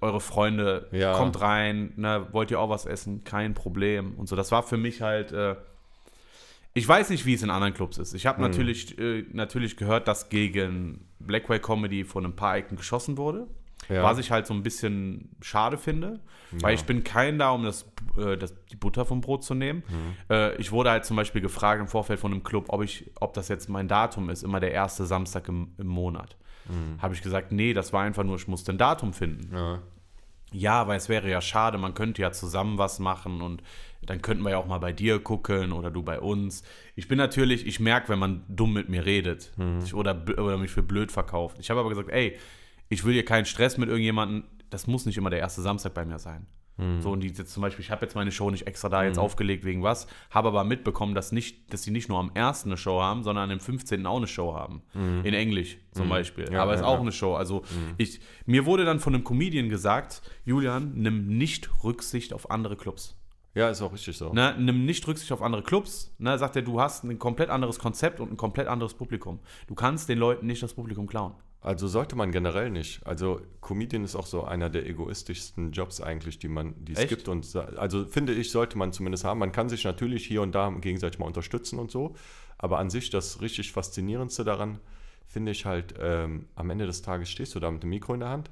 eure 0.00 0.20
Freunde, 0.20 0.88
Ja. 0.92 1.12
kommt 1.14 1.40
rein, 1.40 1.92
ne? 1.96 2.26
wollt 2.32 2.50
ihr 2.50 2.58
auch 2.60 2.68
was 2.70 2.86
essen? 2.86 3.22
Kein 3.24 3.54
Problem. 3.54 4.14
Und 4.16 4.28
so, 4.28 4.34
das 4.36 4.50
war 4.52 4.62
für 4.64 4.76
mich 4.76 5.00
halt. 5.00 5.30
Äh, 5.32 5.54
ich 6.74 6.86
weiß 6.88 7.10
nicht, 7.10 7.26
wie 7.26 7.34
es 7.34 7.42
in 7.42 7.50
anderen 7.50 7.74
Clubs 7.74 7.98
ist. 7.98 8.14
Ich 8.14 8.26
habe 8.26 8.38
Mhm. 8.40 8.48
natürlich, 8.48 8.98
äh, 8.98 9.24
natürlich 9.32 9.76
gehört, 9.76 10.08
dass 10.08 10.28
gegen 10.28 11.06
Blackway 11.18 11.58
Comedy 11.58 12.04
von 12.04 12.24
ein 12.24 12.34
paar 12.36 12.56
Ecken 12.56 12.76
geschossen 12.76 13.16
wurde. 13.16 13.46
Ja. 13.88 14.04
Was 14.04 14.18
ich 14.18 14.30
halt 14.30 14.46
so 14.46 14.54
ein 14.54 14.62
bisschen 14.62 15.30
schade 15.40 15.76
finde, 15.76 16.20
weil 16.52 16.74
ich 16.76 16.84
bin 16.84 17.02
kein 17.02 17.38
da, 17.40 17.50
um 17.50 17.64
das, 17.64 17.84
äh, 18.16 18.36
das, 18.36 18.54
die 18.66 18.76
Butter 18.76 19.04
vom 19.04 19.20
Brot 19.20 19.42
zu 19.42 19.54
nehmen. 19.54 19.82
Mhm. 19.88 20.14
Äh, 20.34 20.54
ich 20.56 20.70
wurde 20.70 20.90
halt 20.90 21.04
zum 21.04 21.16
Beispiel 21.16 21.40
gefragt 21.42 21.80
im 21.80 21.88
Vorfeld 21.88 22.20
von 22.20 22.30
einem 22.32 22.44
Club, 22.44 22.66
ob, 22.68 22.82
ich, 22.84 23.10
ob 23.20 23.34
das 23.34 23.48
jetzt 23.48 23.68
mein 23.68 23.88
Datum 23.88 24.30
ist, 24.30 24.44
immer 24.44 24.60
der 24.60 24.70
erste 24.70 25.04
Samstag 25.04 25.48
im, 25.48 25.72
im 25.78 25.88
Monat. 25.88 26.36
Mhm. 26.68 27.02
Habe 27.02 27.14
ich 27.14 27.22
gesagt, 27.22 27.50
nee, 27.50 27.74
das 27.74 27.92
war 27.92 28.02
einfach 28.04 28.22
nur, 28.22 28.36
ich 28.36 28.46
musste 28.46 28.70
ein 28.70 28.78
Datum 28.78 29.12
finden. 29.12 29.52
Ja. 29.52 29.82
Ja, 30.52 30.86
weil 30.86 30.96
es 30.98 31.08
wäre 31.08 31.28
ja 31.30 31.40
schade, 31.40 31.78
man 31.78 31.94
könnte 31.94 32.22
ja 32.22 32.32
zusammen 32.32 32.78
was 32.78 32.98
machen 32.98 33.42
und 33.42 33.62
dann 34.04 34.20
könnten 34.20 34.42
wir 34.42 34.50
ja 34.50 34.58
auch 34.58 34.66
mal 34.66 34.78
bei 34.78 34.92
dir 34.92 35.20
gucken 35.20 35.72
oder 35.72 35.90
du 35.90 36.02
bei 36.02 36.20
uns. 36.20 36.62
Ich 36.96 37.08
bin 37.08 37.18
natürlich, 37.18 37.66
ich 37.66 37.78
merke, 37.80 38.08
wenn 38.08 38.18
man 38.18 38.44
dumm 38.48 38.72
mit 38.72 38.88
mir 38.88 39.06
redet 39.06 39.52
ich, 39.84 39.94
oder, 39.94 40.24
oder 40.38 40.58
mich 40.58 40.70
für 40.72 40.82
blöd 40.82 41.12
verkauft. 41.12 41.56
Ich 41.60 41.70
habe 41.70 41.80
aber 41.80 41.88
gesagt, 41.88 42.10
ey, 42.10 42.36
ich 42.88 43.04
will 43.04 43.12
hier 43.14 43.24
keinen 43.24 43.44
Stress 43.44 43.78
mit 43.78 43.88
irgendjemandem, 43.88 44.44
das 44.70 44.86
muss 44.86 45.06
nicht 45.06 45.18
immer 45.18 45.30
der 45.30 45.38
erste 45.38 45.62
Samstag 45.62 45.94
bei 45.94 46.04
mir 46.04 46.18
sein. 46.18 46.46
So, 47.00 47.10
und 47.10 47.20
die 47.20 47.28
jetzt 47.28 47.52
zum 47.52 47.60
Beispiel, 47.60 47.84
ich 47.84 47.90
habe 47.90 48.04
jetzt 48.04 48.14
meine 48.14 48.32
Show 48.32 48.50
nicht 48.50 48.66
extra 48.66 48.88
da 48.88 49.04
jetzt 49.04 49.18
aufgelegt 49.18 49.64
wegen 49.64 49.82
was, 49.82 50.06
habe 50.30 50.48
aber 50.48 50.64
mitbekommen, 50.64 51.14
dass, 51.14 51.32
nicht, 51.32 51.72
dass 51.72 51.82
die 51.82 51.90
nicht 51.90 52.08
nur 52.08 52.18
am 52.18 52.30
1. 52.34 52.66
eine 52.66 52.76
Show 52.76 53.00
haben, 53.00 53.22
sondern 53.22 53.50
am 53.50 53.60
15. 53.60 54.06
auch 54.06 54.16
eine 54.16 54.26
Show 54.26 54.54
haben. 54.54 54.82
In 54.94 55.34
Englisch 55.34 55.78
zum 55.92 56.08
Beispiel. 56.08 56.50
Ja, 56.52 56.62
aber 56.62 56.74
ist 56.74 56.80
ja, 56.80 56.86
auch 56.86 56.94
ja. 56.94 57.00
eine 57.00 57.12
Show. 57.12 57.34
Also 57.34 57.62
ich, 57.98 58.20
mir 58.46 58.66
wurde 58.66 58.84
dann 58.84 59.00
von 59.00 59.14
einem 59.14 59.24
Comedian 59.24 59.68
gesagt, 59.68 60.22
Julian, 60.44 60.92
nimm 60.94 61.26
nicht 61.38 61.70
Rücksicht 61.84 62.32
auf 62.32 62.50
andere 62.50 62.76
Clubs. 62.76 63.16
ja, 63.54 63.68
ist 63.68 63.82
auch 63.82 63.92
richtig 63.92 64.16
so. 64.16 64.32
Ne, 64.32 64.54
nimm 64.58 64.84
nicht 64.84 65.06
Rücksicht 65.06 65.32
auf 65.32 65.42
andere 65.42 65.62
Clubs. 65.62 66.14
Ne, 66.18 66.38
sagt 66.38 66.56
er, 66.56 66.62
du 66.62 66.80
hast 66.80 67.04
ein 67.04 67.18
komplett 67.18 67.50
anderes 67.50 67.78
Konzept 67.78 68.20
und 68.20 68.30
ein 68.32 68.36
komplett 68.36 68.66
anderes 68.68 68.94
Publikum. 68.94 69.40
Du 69.66 69.74
kannst 69.74 70.08
den 70.08 70.18
Leuten 70.18 70.46
nicht 70.46 70.62
das 70.62 70.74
Publikum 70.74 71.06
klauen. 71.06 71.34
Also 71.62 71.86
sollte 71.86 72.16
man 72.16 72.32
generell 72.32 72.70
nicht. 72.70 73.06
Also 73.06 73.40
Comedian 73.60 74.02
ist 74.02 74.16
auch 74.16 74.26
so 74.26 74.42
einer 74.42 74.68
der 74.68 74.84
egoistischsten 74.84 75.70
Jobs 75.70 76.00
eigentlich, 76.00 76.40
die 76.40 76.48
man, 76.48 76.74
die 76.84 76.92
es 76.92 76.98
Echt? 76.98 77.10
gibt. 77.10 77.28
Und 77.28 77.54
also 77.54 78.04
finde 78.04 78.34
ich, 78.34 78.50
sollte 78.50 78.76
man 78.76 78.92
zumindest 78.92 79.24
haben. 79.24 79.38
Man 79.38 79.52
kann 79.52 79.68
sich 79.68 79.84
natürlich 79.84 80.26
hier 80.26 80.42
und 80.42 80.52
da 80.56 80.70
gegenseitig 80.70 81.20
mal 81.20 81.26
unterstützen 81.26 81.78
und 81.78 81.92
so. 81.92 82.16
Aber 82.58 82.80
an 82.80 82.90
sich 82.90 83.10
das 83.10 83.40
richtig 83.40 83.70
Faszinierendste 83.70 84.42
daran 84.42 84.80
finde 85.24 85.52
ich 85.52 85.64
halt, 85.64 85.94
ähm, 86.00 86.46
am 86.56 86.68
Ende 86.68 86.86
des 86.86 87.02
Tages 87.02 87.30
stehst 87.30 87.54
du 87.54 87.60
da 87.60 87.70
mit 87.70 87.84
dem 87.84 87.90
Mikro 87.90 88.14
in 88.14 88.20
der 88.20 88.30
Hand 88.30 88.50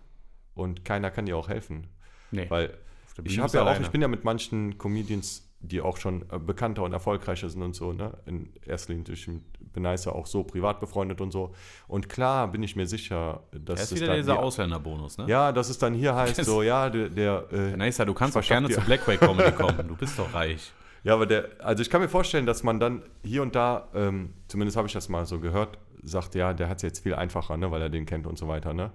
und 0.54 0.84
keiner 0.84 1.10
kann 1.10 1.26
dir 1.26 1.36
auch 1.36 1.48
helfen. 1.48 1.88
Nee. 2.30 2.48
Weil 2.48 2.78
ich 3.24 3.40
habe 3.40 3.56
ja 3.56 3.64
auch, 3.64 3.80
ich 3.80 3.90
bin 3.90 4.02
ja 4.02 4.08
mit 4.08 4.22
manchen 4.22 4.78
Comedians, 4.78 5.50
die 5.58 5.80
auch 5.80 5.96
schon 5.96 6.24
äh, 6.30 6.38
bekannter 6.38 6.84
und 6.84 6.92
erfolgreicher 6.92 7.50
sind 7.50 7.62
und 7.62 7.74
so, 7.74 7.92
ne? 7.92 8.16
In 8.24 8.50
erster 8.64 8.92
Linie 8.92 9.04
durch 9.04 9.28
Benicer 9.72 10.14
auch 10.14 10.26
so 10.26 10.42
privat 10.44 10.80
befreundet 10.80 11.20
und 11.20 11.30
so. 11.30 11.52
Und 11.88 12.08
klar 12.08 12.48
bin 12.50 12.62
ich 12.62 12.76
mir 12.76 12.86
sicher, 12.86 13.42
dass 13.52 13.80
Das 13.80 13.92
ist 13.92 14.00
wieder 14.00 14.16
dieser 14.16 14.38
Ausländerbonus, 14.38 15.18
ne? 15.18 15.26
ja, 15.28 15.52
dass 15.52 15.68
es 15.70 15.78
dann 15.78 15.94
hier 15.94 16.14
heißt, 16.14 16.38
Das- 16.38 16.46
so, 16.46 16.62
ja, 16.62 16.90
der, 16.90 17.08
der 17.08 17.44
äh, 17.52 17.76
Naisa, 17.76 18.04
du 18.04 18.14
kannst 18.14 18.36
doch 18.36 18.42
gerne 18.42 18.66
verschaff 18.68 18.84
zu 18.84 18.90
dir- 18.90 18.96
Blackway 18.96 19.16
Comedy 19.16 19.52
kommen. 19.52 19.88
Du 19.88 19.96
bist 19.96 20.18
doch 20.18 20.32
reich. 20.34 20.72
ja, 21.04 21.14
aber 21.14 21.26
der, 21.26 21.48
also 21.60 21.82
ich 21.82 21.90
kann 21.90 22.00
mir 22.00 22.08
vorstellen, 22.08 22.46
dass 22.46 22.62
man 22.62 22.80
dann 22.80 23.02
hier 23.24 23.42
und 23.42 23.54
da, 23.54 23.88
ähm, 23.94 24.34
zumindest 24.48 24.76
habe 24.76 24.86
ich 24.88 24.92
das 24.92 25.08
mal 25.08 25.24
so 25.26 25.38
gehört, 25.40 25.78
sagt, 26.02 26.34
ja, 26.34 26.52
der 26.54 26.68
hat 26.68 26.76
es 26.78 26.82
jetzt 26.82 27.02
viel 27.02 27.14
einfacher, 27.14 27.56
ne, 27.56 27.70
weil 27.70 27.82
er 27.82 27.90
den 27.90 28.06
kennt 28.06 28.26
und 28.26 28.38
so 28.38 28.48
weiter, 28.48 28.72
ne. 28.72 28.90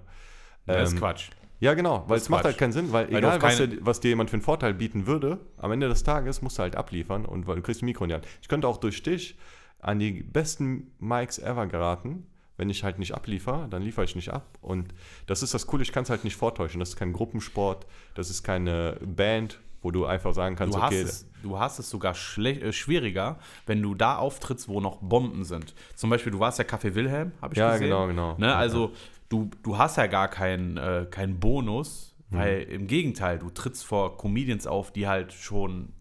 Das 0.66 0.88
ist 0.88 0.94
Ähm, 0.94 0.98
Quatsch. 1.00 1.30
Ja, 1.58 1.72
genau, 1.72 2.04
weil 2.06 2.18
es 2.18 2.28
macht 2.28 2.44
halt 2.44 2.58
keinen 2.58 2.72
Sinn, 2.72 2.92
weil, 2.92 3.06
Weil 3.10 3.16
egal, 3.18 3.40
was, 3.40 3.56
dir, 3.56 3.78
was 3.80 4.00
dir 4.00 4.08
jemand 4.08 4.28
für 4.28 4.34
einen 4.34 4.42
Vorteil 4.42 4.74
bieten 4.74 5.06
würde, 5.06 5.38
am 5.56 5.72
Ende 5.72 5.88
des 5.88 6.02
Tages 6.04 6.42
musst 6.42 6.58
du 6.58 6.62
halt 6.62 6.76
abliefern 6.76 7.24
und 7.24 7.46
weil 7.46 7.56
du 7.56 7.62
kriegst 7.62 7.80
ein 7.82 7.86
Mikro 7.86 8.04
in 8.04 8.08
die 8.08 8.14
Hand. 8.14 8.26
Ich 8.42 8.48
könnte 8.48 8.68
auch 8.68 8.76
durch 8.76 9.02
dich 9.02 9.38
an 9.86 9.98
die 9.98 10.22
besten 10.22 10.90
Mics 10.98 11.38
ever 11.38 11.66
geraten. 11.66 12.26
Wenn 12.58 12.70
ich 12.70 12.84
halt 12.84 12.98
nicht 12.98 13.12
abliefer, 13.14 13.66
dann 13.70 13.82
liefere 13.82 14.04
ich 14.06 14.16
nicht 14.16 14.30
ab. 14.32 14.46
Und 14.62 14.94
das 15.26 15.42
ist 15.42 15.52
das 15.52 15.66
Coole, 15.66 15.82
ich 15.82 15.92
kann 15.92 16.04
es 16.04 16.10
halt 16.10 16.24
nicht 16.24 16.36
vortäuschen. 16.36 16.80
Das 16.80 16.88
ist 16.90 16.96
kein 16.96 17.12
Gruppensport, 17.12 17.86
das 18.14 18.30
ist 18.30 18.42
keine 18.42 18.96
Band, 19.04 19.60
wo 19.82 19.90
du 19.90 20.06
einfach 20.06 20.32
sagen 20.32 20.56
kannst, 20.56 20.74
Du 20.74 20.80
hast, 20.80 20.92
okay, 20.94 21.02
es, 21.02 21.26
du 21.42 21.58
hast 21.58 21.78
es 21.78 21.90
sogar 21.90 22.14
äh, 22.38 22.72
schwieriger, 22.72 23.38
wenn 23.66 23.82
du 23.82 23.94
da 23.94 24.16
auftrittst, 24.16 24.68
wo 24.68 24.80
noch 24.80 24.96
Bomben 25.02 25.44
sind. 25.44 25.74
Zum 25.94 26.08
Beispiel, 26.08 26.32
du 26.32 26.38
warst 26.40 26.58
ja 26.58 26.64
Café 26.64 26.94
Wilhelm, 26.94 27.32
habe 27.42 27.52
ich 27.52 27.58
Ja, 27.58 27.72
gesehen. 27.72 27.88
genau, 27.88 28.06
genau. 28.06 28.36
Ne? 28.38 28.46
Ja, 28.46 28.56
Also 28.56 28.92
du, 29.28 29.50
du 29.62 29.76
hast 29.76 29.98
ja 29.98 30.06
gar 30.06 30.28
keinen 30.28 30.78
äh, 30.78 31.06
keinen 31.10 31.38
Bonus, 31.38 32.14
Mhm. 32.30 32.36
weil 32.38 32.62
im 32.62 32.86
Gegenteil, 32.88 33.38
du 33.38 33.50
trittst 33.50 33.84
vor 33.84 34.16
Comedians 34.16 34.66
auf, 34.66 34.92
die 34.92 35.06
halt 35.06 35.32
schon 35.32 35.92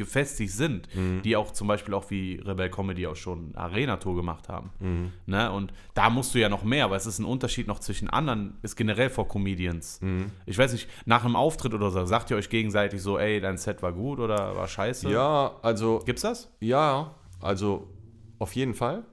gefestigt 0.00 0.52
sind, 0.52 0.88
Mhm. 0.96 1.22
die 1.22 1.36
auch 1.36 1.52
zum 1.52 1.68
Beispiel 1.68 1.94
auch 1.94 2.10
wie 2.10 2.40
Rebel 2.44 2.68
Comedy 2.70 3.06
auch 3.06 3.14
schon 3.14 3.54
Arena-Tour 3.54 4.16
gemacht 4.16 4.48
haben. 4.48 4.70
Mhm. 4.80 5.12
Ne? 5.26 5.52
Und 5.52 5.72
da 5.94 6.10
musst 6.10 6.34
du 6.34 6.40
ja 6.40 6.48
noch 6.48 6.64
mehr, 6.64 6.90
weil 6.90 6.96
es 6.96 7.06
ist 7.06 7.18
ein 7.20 7.24
Unterschied 7.24 7.68
noch 7.68 7.78
zwischen 7.78 8.10
anderen, 8.10 8.58
ist 8.62 8.74
generell 8.76 9.10
vor 9.10 9.28
Comedians. 9.28 10.00
Mhm. 10.00 10.26
Ich 10.46 10.58
weiß 10.58 10.72
nicht, 10.72 10.88
nach 11.06 11.24
einem 11.24 11.36
Auftritt 11.36 11.72
oder 11.74 11.90
so, 11.90 12.04
sagt 12.06 12.30
ihr 12.30 12.36
euch 12.36 12.48
gegenseitig 12.50 13.00
so, 13.00 13.18
ey, 13.18 13.40
dein 13.40 13.56
Set 13.58 13.82
war 13.82 13.92
gut 13.92 14.18
oder 14.18 14.56
war 14.56 14.66
scheiße? 14.66 15.08
ja, 15.10 15.52
also 15.62 16.00
Gibt's 16.04 16.22
das? 16.22 16.50
Ja, 16.60 17.14
also 17.40 17.88
auf 18.38 18.56
jeden 18.56 18.74
Fall. 18.74 19.04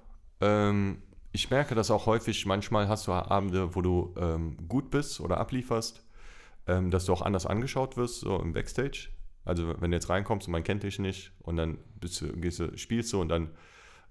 Ähm, 0.41 1.02
ich 1.34 1.50
merke 1.52 1.76
das 1.76 1.91
auch 1.91 2.06
häufig. 2.06 2.45
Manchmal 2.45 2.88
hast 2.88 3.08
du 3.08 3.12
Abende, 3.12 3.76
wo 3.76 3.82
du 3.82 4.13
ähm, 4.17 4.58
gut 4.67 4.89
bist 4.89 5.19
oder 5.19 5.38
ablieferst, 5.38 6.04
ähm, 6.67 6.89
dass 6.91 7.06
du 7.06 7.13
auch 7.13 7.21
anders 7.21 7.45
angeschaut 7.45 7.97
wirst, 7.97 8.21
so 8.21 8.39
im 8.39 8.54
Backstage. 8.54 9.10
Also 9.47 9.73
wenn 9.79 9.91
du 9.91 9.97
jetzt 9.97 10.10
reinkommst 10.10 10.47
und 10.47 10.51
man 10.51 10.63
kennt 10.63 10.83
dich 10.83 10.99
nicht 10.99 11.31
und 11.41 11.55
dann 11.57 11.77
bist 11.99 12.21
du, 12.21 12.27
gehst 12.33 12.60
du, 12.60 12.77
spielst 12.77 13.12
du 13.13 13.21
und 13.21 13.29
dann 13.29 13.49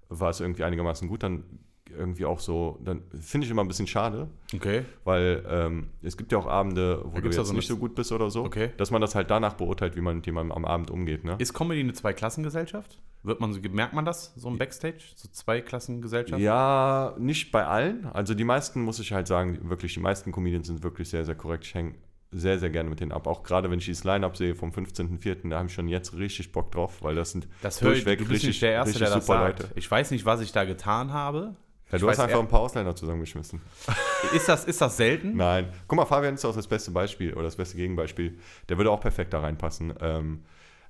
war 0.09 0.29
es 0.29 0.39
irgendwie 0.39 0.63
einigermaßen 0.63 1.07
gut, 1.07 1.23
dann 1.23 1.43
irgendwie 1.89 2.25
auch 2.25 2.39
so, 2.41 2.79
dann 2.83 3.01
finde 3.19 3.45
ich 3.45 3.51
immer 3.51 3.63
ein 3.63 3.67
bisschen 3.69 3.87
schade, 3.87 4.27
Okay. 4.53 4.83
weil 5.05 5.45
ähm, 5.49 5.87
es 6.01 6.17
gibt 6.17 6.33
ja 6.33 6.37
auch 6.37 6.45
Abende, 6.45 7.01
wo 7.05 7.19
du 7.21 7.29
jetzt 7.29 7.35
so 7.47 7.53
nicht 7.53 7.67
so 7.67 7.77
gut 7.77 7.95
bist 7.95 8.11
oder 8.11 8.29
so, 8.29 8.43
Okay. 8.43 8.71
dass 8.75 8.91
man 8.91 8.99
das 8.99 9.15
halt 9.15 9.29
danach 9.31 9.53
beurteilt, 9.53 9.95
wie 9.95 10.01
man 10.01 10.17
mit 10.17 10.25
jemandem 10.25 10.51
am 10.51 10.65
Abend 10.65 10.91
umgeht. 10.91 11.23
Ne? 11.23 11.35
Ist 11.39 11.53
Comedy 11.53 11.79
eine 11.79 11.93
Zweiklassengesellschaft? 11.93 13.01
Wird 13.23 13.39
man 13.39 13.53
so, 13.53 13.59
merkt 13.71 13.93
man 13.93 14.03
das 14.05 14.33
so 14.35 14.49
im 14.49 14.57
Backstage? 14.57 14.99
So 15.15 15.29
Zweiklassengesellschaft? 15.29 16.41
Ja, 16.41 17.15
nicht 17.17 17.51
bei 17.51 17.65
allen. 17.65 18.05
Also 18.07 18.33
die 18.33 18.43
meisten, 18.43 18.81
muss 18.81 18.99
ich 18.99 19.13
halt 19.13 19.27
sagen, 19.27 19.69
wirklich, 19.69 19.93
die 19.93 19.99
meisten 20.01 20.31
Comedians 20.31 20.67
sind 20.67 20.83
wirklich 20.83 21.09
sehr, 21.09 21.25
sehr 21.25 21.35
korrekt. 21.35 21.65
Ich 21.65 21.73
hänge 21.73 21.95
sehr, 22.31 22.59
sehr 22.59 22.69
gerne 22.69 22.89
mit 22.89 22.99
denen 22.99 23.11
ab. 23.11 23.25
Auch 23.27 23.43
gerade 23.43 23.71
wenn 23.71 23.79
ich 23.79 23.85
dieses 23.85 24.03
Line-Up 24.03 24.35
sehe 24.37 24.53
vom 24.55 24.71
15.04., 24.71 25.49
da 25.49 25.57
habe 25.59 25.67
ich 25.67 25.73
schon 25.73 25.87
jetzt 25.87 26.13
richtig 26.15 26.51
Bock 26.51 26.71
drauf, 26.71 27.01
weil 27.01 27.15
das 27.15 27.31
sind 27.31 27.47
Das 27.61 27.77
ich, 27.77 27.81
durchweg 27.83 28.19
bist 28.19 28.31
richtig, 28.31 28.59
der 28.59 28.71
Erste, 28.73 28.93
der 28.99 29.01
richtig 29.07 29.15
das 29.15 29.25
super 29.27 29.39
sagt. 29.39 29.59
Leute. 29.63 29.71
Ich 29.75 29.89
weiß 29.89 30.11
nicht, 30.11 30.25
was 30.25 30.41
ich 30.41 30.51
da 30.51 30.65
getan 30.65 31.13
habe. 31.13 31.55
Ja, 31.89 31.95
Ich 31.95 32.01
du 32.01 32.09
hast 32.09 32.19
einfach 32.19 32.39
ein 32.39 32.49
paar 32.49 32.59
Ausländer 32.59 32.93
zusammengeschmissen. 32.95 33.61
Ist 34.35 34.49
das, 34.49 34.65
ist 34.65 34.81
das 34.81 34.97
selten? 34.97 35.37
Nein. 35.37 35.69
Guck 35.87 35.95
mal, 35.95 36.05
Fabian 36.05 36.33
ist 36.33 36.43
auch 36.43 36.53
das 36.55 36.67
beste 36.67 36.91
Beispiel 36.91 37.31
oder 37.33 37.43
das 37.43 37.55
beste 37.55 37.77
Gegenbeispiel. 37.77 38.37
Der 38.67 38.77
würde 38.77 38.91
auch 38.91 38.99
perfekt 38.99 39.31
da 39.33 39.39
reinpassen. 39.39 39.93
Ähm, 40.01 40.43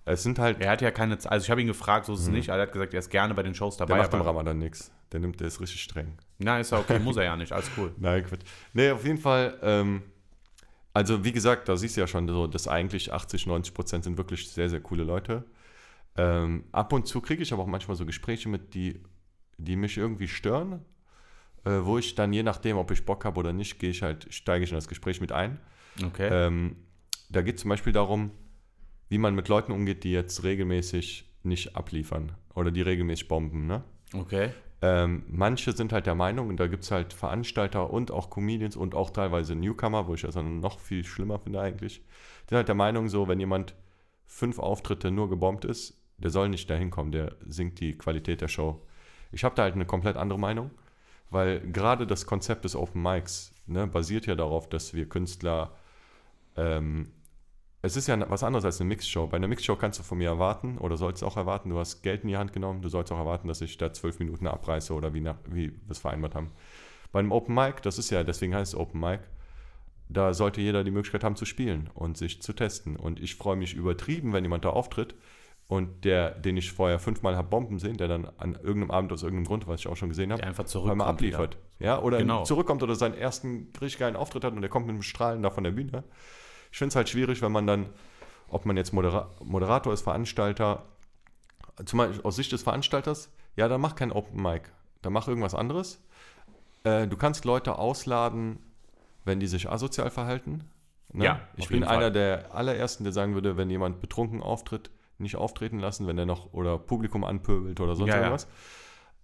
es 0.05 0.23
sind 0.23 0.39
halt, 0.39 0.59
Er 0.59 0.71
hat 0.71 0.81
ja 0.81 0.89
keine 0.89 1.17
Zeit. 1.19 1.31
Also 1.31 1.43
ich 1.43 1.51
habe 1.51 1.61
ihn 1.61 1.67
gefragt, 1.67 2.05
so 2.07 2.13
ist 2.13 2.21
es 2.21 2.29
nicht. 2.29 2.49
Er 2.49 2.59
hat 2.59 2.71
gesagt, 2.71 2.93
er 2.95 2.99
ist 2.99 3.09
gerne 3.11 3.35
bei 3.35 3.43
den 3.43 3.53
Shows 3.53 3.77
der 3.77 3.85
dabei. 3.85 3.99
macht 4.01 4.13
im 4.13 4.21
aber- 4.21 4.29
Ramadan 4.29 4.57
nichts. 4.57 4.91
Der 5.11 5.19
nimmt, 5.19 5.39
der 5.39 5.47
ist 5.47 5.61
richtig 5.61 5.83
streng. 5.83 6.17
Na, 6.39 6.59
ist 6.59 6.71
ja 6.71 6.79
okay, 6.79 6.97
muss 7.03 7.17
er 7.17 7.25
ja 7.25 7.35
nicht. 7.35 7.51
Alles 7.51 7.69
cool. 7.77 7.91
Nein, 7.97 8.25
Quatsch. 8.25 8.41
Nee, 8.73 8.89
auf 8.89 9.05
jeden 9.05 9.19
Fall, 9.19 9.59
ähm, 9.61 10.01
also 10.97 11.23
wie 11.23 11.31
gesagt, 11.31 11.69
da 11.69 11.77
siehst 11.77 11.95
du 11.95 12.01
ja 12.01 12.07
schon 12.07 12.27
so, 12.27 12.47
dass 12.47 12.67
eigentlich 12.67 13.13
80, 13.13 13.45
90 13.45 13.73
Prozent 13.75 14.03
sind 14.03 14.17
wirklich 14.17 14.49
sehr, 14.49 14.67
sehr 14.67 14.81
coole 14.81 15.03
Leute. 15.03 15.43
Ähm, 16.17 16.63
ab 16.71 16.91
und 16.91 17.07
zu 17.07 17.21
kriege 17.21 17.43
ich 17.43 17.53
aber 17.53 17.61
auch 17.61 17.67
manchmal 17.67 17.95
so 17.95 18.03
Gespräche 18.03 18.49
mit, 18.49 18.73
die, 18.73 18.99
die 19.59 19.75
mich 19.75 19.95
irgendwie 19.97 20.27
stören, 20.27 20.83
äh, 21.65 21.81
wo 21.83 21.99
ich 21.99 22.15
dann 22.15 22.33
je 22.33 22.41
nachdem, 22.41 22.77
ob 22.77 22.89
ich 22.89 23.05
Bock 23.05 23.25
habe 23.25 23.39
oder 23.39 23.53
nicht, 23.53 23.77
gehe 23.77 23.91
ich 23.91 24.01
halt, 24.01 24.25
steige 24.33 24.63
ich 24.63 24.71
in 24.71 24.75
das 24.75 24.87
Gespräch 24.87 25.21
mit 25.21 25.31
ein. 25.31 25.59
Okay. 26.03 26.29
Ähm, 26.31 26.77
da 27.29 27.43
geht 27.43 27.57
es 27.57 27.61
zum 27.61 27.69
Beispiel 27.69 27.93
darum, 27.93 28.31
wie 29.07 29.19
man 29.19 29.35
mit 29.35 29.49
Leuten 29.49 29.73
umgeht, 29.73 30.03
die 30.03 30.13
jetzt 30.13 30.43
regelmäßig 30.43 31.29
nicht 31.43 31.75
abliefern 31.75 32.31
oder 32.55 32.71
die 32.71 32.81
regelmäßig 32.81 33.27
bomben, 33.27 33.67
ne? 33.67 33.83
Okay. 34.13 34.49
Ähm, 34.81 35.23
manche 35.27 35.71
sind 35.71 35.91
halt 35.91 36.05
der 36.05 36.15
Meinung, 36.15 36.49
und 36.49 36.59
da 36.59 36.67
gibt 36.67 36.83
es 36.83 36.91
halt 36.91 37.13
Veranstalter 37.13 37.89
und 37.91 38.11
auch 38.11 38.29
Comedians 38.29 38.75
und 38.75 38.93
auch 38.93 39.09
teilweise 39.09 39.55
Newcomer, 39.55 40.07
wo 40.07 40.13
ich 40.13 40.25
also 40.25 40.41
noch 40.41 40.79
viel 40.79 41.03
schlimmer 41.03 41.39
finde 41.39 41.61
eigentlich, 41.61 41.99
die 41.99 42.49
sind 42.49 42.57
halt 42.57 42.67
der 42.67 42.75
Meinung, 42.75 43.09
so, 43.09 43.27
wenn 43.27 43.39
jemand 43.39 43.73
fünf 44.27 44.59
Auftritte 44.59 45.09
nur 45.09 45.29
gebombt 45.29 45.65
ist, 45.65 45.99
der 46.17 46.29
soll 46.29 46.49
nicht 46.49 46.69
dahin 46.69 46.91
kommen, 46.91 47.11
der 47.11 47.35
sinkt 47.45 47.79
die 47.79 47.97
Qualität 47.97 48.41
der 48.41 48.47
Show. 48.47 48.81
Ich 49.31 49.43
habe 49.43 49.55
da 49.55 49.63
halt 49.63 49.75
eine 49.75 49.85
komplett 49.85 50.17
andere 50.17 50.39
Meinung, 50.39 50.71
weil 51.29 51.59
gerade 51.71 52.07
das 52.07 52.25
Konzept 52.25 52.65
des 52.65 52.75
Open 52.75 53.01
Mics 53.01 53.53
ne, 53.65 53.87
basiert 53.87 54.25
ja 54.27 54.35
darauf, 54.35 54.69
dass 54.69 54.93
wir 54.93 55.09
Künstler 55.09 55.75
ähm, 56.55 57.11
es 57.87 57.97
ist 57.97 58.07
ja 58.07 58.29
was 58.29 58.43
anderes 58.43 58.63
als 58.65 58.79
eine 58.79 58.87
Mixshow. 58.89 59.27
Bei 59.27 59.37
einer 59.37 59.47
Mixshow 59.47 59.75
kannst 59.75 59.99
du 59.99 60.03
von 60.03 60.17
mir 60.19 60.29
erwarten 60.29 60.77
oder 60.77 60.97
sollst 60.97 61.23
auch 61.23 61.37
erwarten, 61.37 61.69
du 61.69 61.79
hast 61.79 62.01
Geld 62.03 62.21
in 62.23 62.29
die 62.29 62.37
Hand 62.37 62.53
genommen, 62.53 62.81
du 62.81 62.89
sollst 62.89 63.11
auch 63.11 63.17
erwarten, 63.17 63.47
dass 63.47 63.61
ich 63.61 63.77
da 63.77 63.91
zwölf 63.91 64.19
Minuten 64.19 64.47
abreiße 64.47 64.93
oder 64.93 65.13
wie, 65.13 65.21
nach, 65.21 65.37
wie 65.49 65.71
wir 65.71 65.91
es 65.91 65.99
vereinbart 65.99 66.35
haben. 66.35 66.51
Bei 67.11 67.19
einem 67.19 67.31
Open 67.31 67.55
Mic, 67.55 67.81
das 67.81 67.97
ist 67.97 68.09
ja, 68.09 68.23
deswegen 68.23 68.53
heißt 68.53 68.73
es 68.73 68.79
Open 68.79 68.99
Mic, 68.99 69.21
da 70.09 70.33
sollte 70.33 70.61
jeder 70.61 70.83
die 70.83 70.91
Möglichkeit 70.91 71.23
haben 71.23 71.35
zu 71.35 71.45
spielen 71.45 71.89
und 71.93 72.17
sich 72.17 72.41
zu 72.41 72.53
testen. 72.53 72.95
Und 72.95 73.19
ich 73.19 73.35
freue 73.35 73.55
mich 73.57 73.73
übertrieben, 73.73 74.31
wenn 74.33 74.43
jemand 74.43 74.63
da 74.63 74.69
auftritt 74.69 75.15
und 75.67 76.05
der, 76.05 76.31
den 76.31 76.55
ich 76.55 76.71
vorher 76.71 76.97
fünfmal 76.99 77.35
habe 77.35 77.49
bomben 77.49 77.77
sehen, 77.79 77.97
der 77.97 78.07
dann 78.07 78.25
an 78.37 78.53
irgendeinem 78.55 78.91
Abend 78.91 79.11
aus 79.11 79.23
irgendeinem 79.23 79.47
Grund, 79.47 79.67
was 79.67 79.81
ich 79.81 79.87
auch 79.87 79.97
schon 79.97 80.09
gesehen 80.09 80.31
habe, 80.31 80.43
einfach 80.43 80.63
einmal 80.63 80.67
zurückkommt. 80.71 81.01
abliefert. 81.01 81.57
Ja, 81.79 82.01
oder 82.01 82.19
Genau. 82.19 82.43
zurückkommt 82.43 82.83
oder 82.83 82.95
seinen 82.95 83.15
ersten 83.15 83.71
richtig 83.81 83.99
geilen 83.99 84.15
Auftritt 84.15 84.45
hat 84.45 84.53
und 84.53 84.61
der 84.61 84.69
kommt 84.69 84.87
mit 84.87 84.93
einem 84.93 85.03
Strahlen 85.03 85.43
da 85.43 85.49
von 85.49 85.63
der 85.65 85.71
Bühne. 85.71 86.03
Ich 86.71 86.77
finde 86.77 86.89
es 86.89 86.95
halt 86.95 87.09
schwierig, 87.09 87.41
wenn 87.41 87.51
man 87.51 87.67
dann, 87.67 87.87
ob 88.49 88.65
man 88.65 88.77
jetzt 88.77 88.93
Modera 88.93 89.29
Moderator 89.43 89.93
ist, 89.93 90.01
Veranstalter, 90.01 90.85
zum 91.85 91.99
Beispiel 91.99 92.21
aus 92.23 92.35
Sicht 92.35 92.51
des 92.51 92.63
Veranstalters, 92.63 93.31
ja, 93.55 93.67
dann 93.67 93.81
mach 93.81 93.95
kein 93.95 94.11
Open 94.11 94.41
Mic. 94.41 94.69
Dann 95.01 95.13
mach 95.13 95.27
irgendwas 95.27 95.53
anderes. 95.53 96.01
Äh, 96.83 97.07
du 97.07 97.17
kannst 97.17 97.45
Leute 97.45 97.77
ausladen, 97.77 98.59
wenn 99.25 99.39
die 99.39 99.47
sich 99.47 99.69
asozial 99.69 100.09
verhalten. 100.09 100.69
Ne? 101.13 101.25
Ja, 101.25 101.41
ich 101.55 101.69
bin 101.69 101.83
einer 101.83 102.11
der 102.11 102.53
allerersten, 102.53 103.03
der 103.03 103.13
sagen 103.13 103.33
würde, 103.33 103.57
wenn 103.57 103.69
jemand 103.69 103.99
betrunken 103.99 104.41
auftritt, 104.41 104.89
nicht 105.17 105.35
auftreten 105.35 105.79
lassen, 105.79 106.07
wenn 106.07 106.17
er 106.17 106.25
noch 106.25 106.53
oder 106.53 106.77
Publikum 106.77 107.23
anpöbelt 107.23 107.79
oder 107.79 107.95
sonst 107.95 108.09
Ja, 108.09 108.15
ja. 108.15 108.21
irgendwas. 108.21 108.47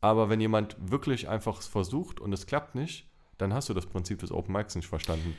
Aber 0.01 0.29
wenn 0.29 0.41
jemand 0.41 0.75
wirklich 0.79 1.29
einfach 1.29 1.59
es 1.59 1.67
versucht 1.67 2.19
und 2.19 2.33
es 2.33 2.45
klappt 2.45 2.75
nicht, 2.75 3.07
dann 3.37 3.53
hast 3.53 3.69
du 3.69 3.73
das 3.73 3.85
Prinzip 3.85 4.19
des 4.19 4.31
Open 4.31 4.53
Mics 4.53 4.75
nicht 4.75 4.87
verstanden. 4.87 5.35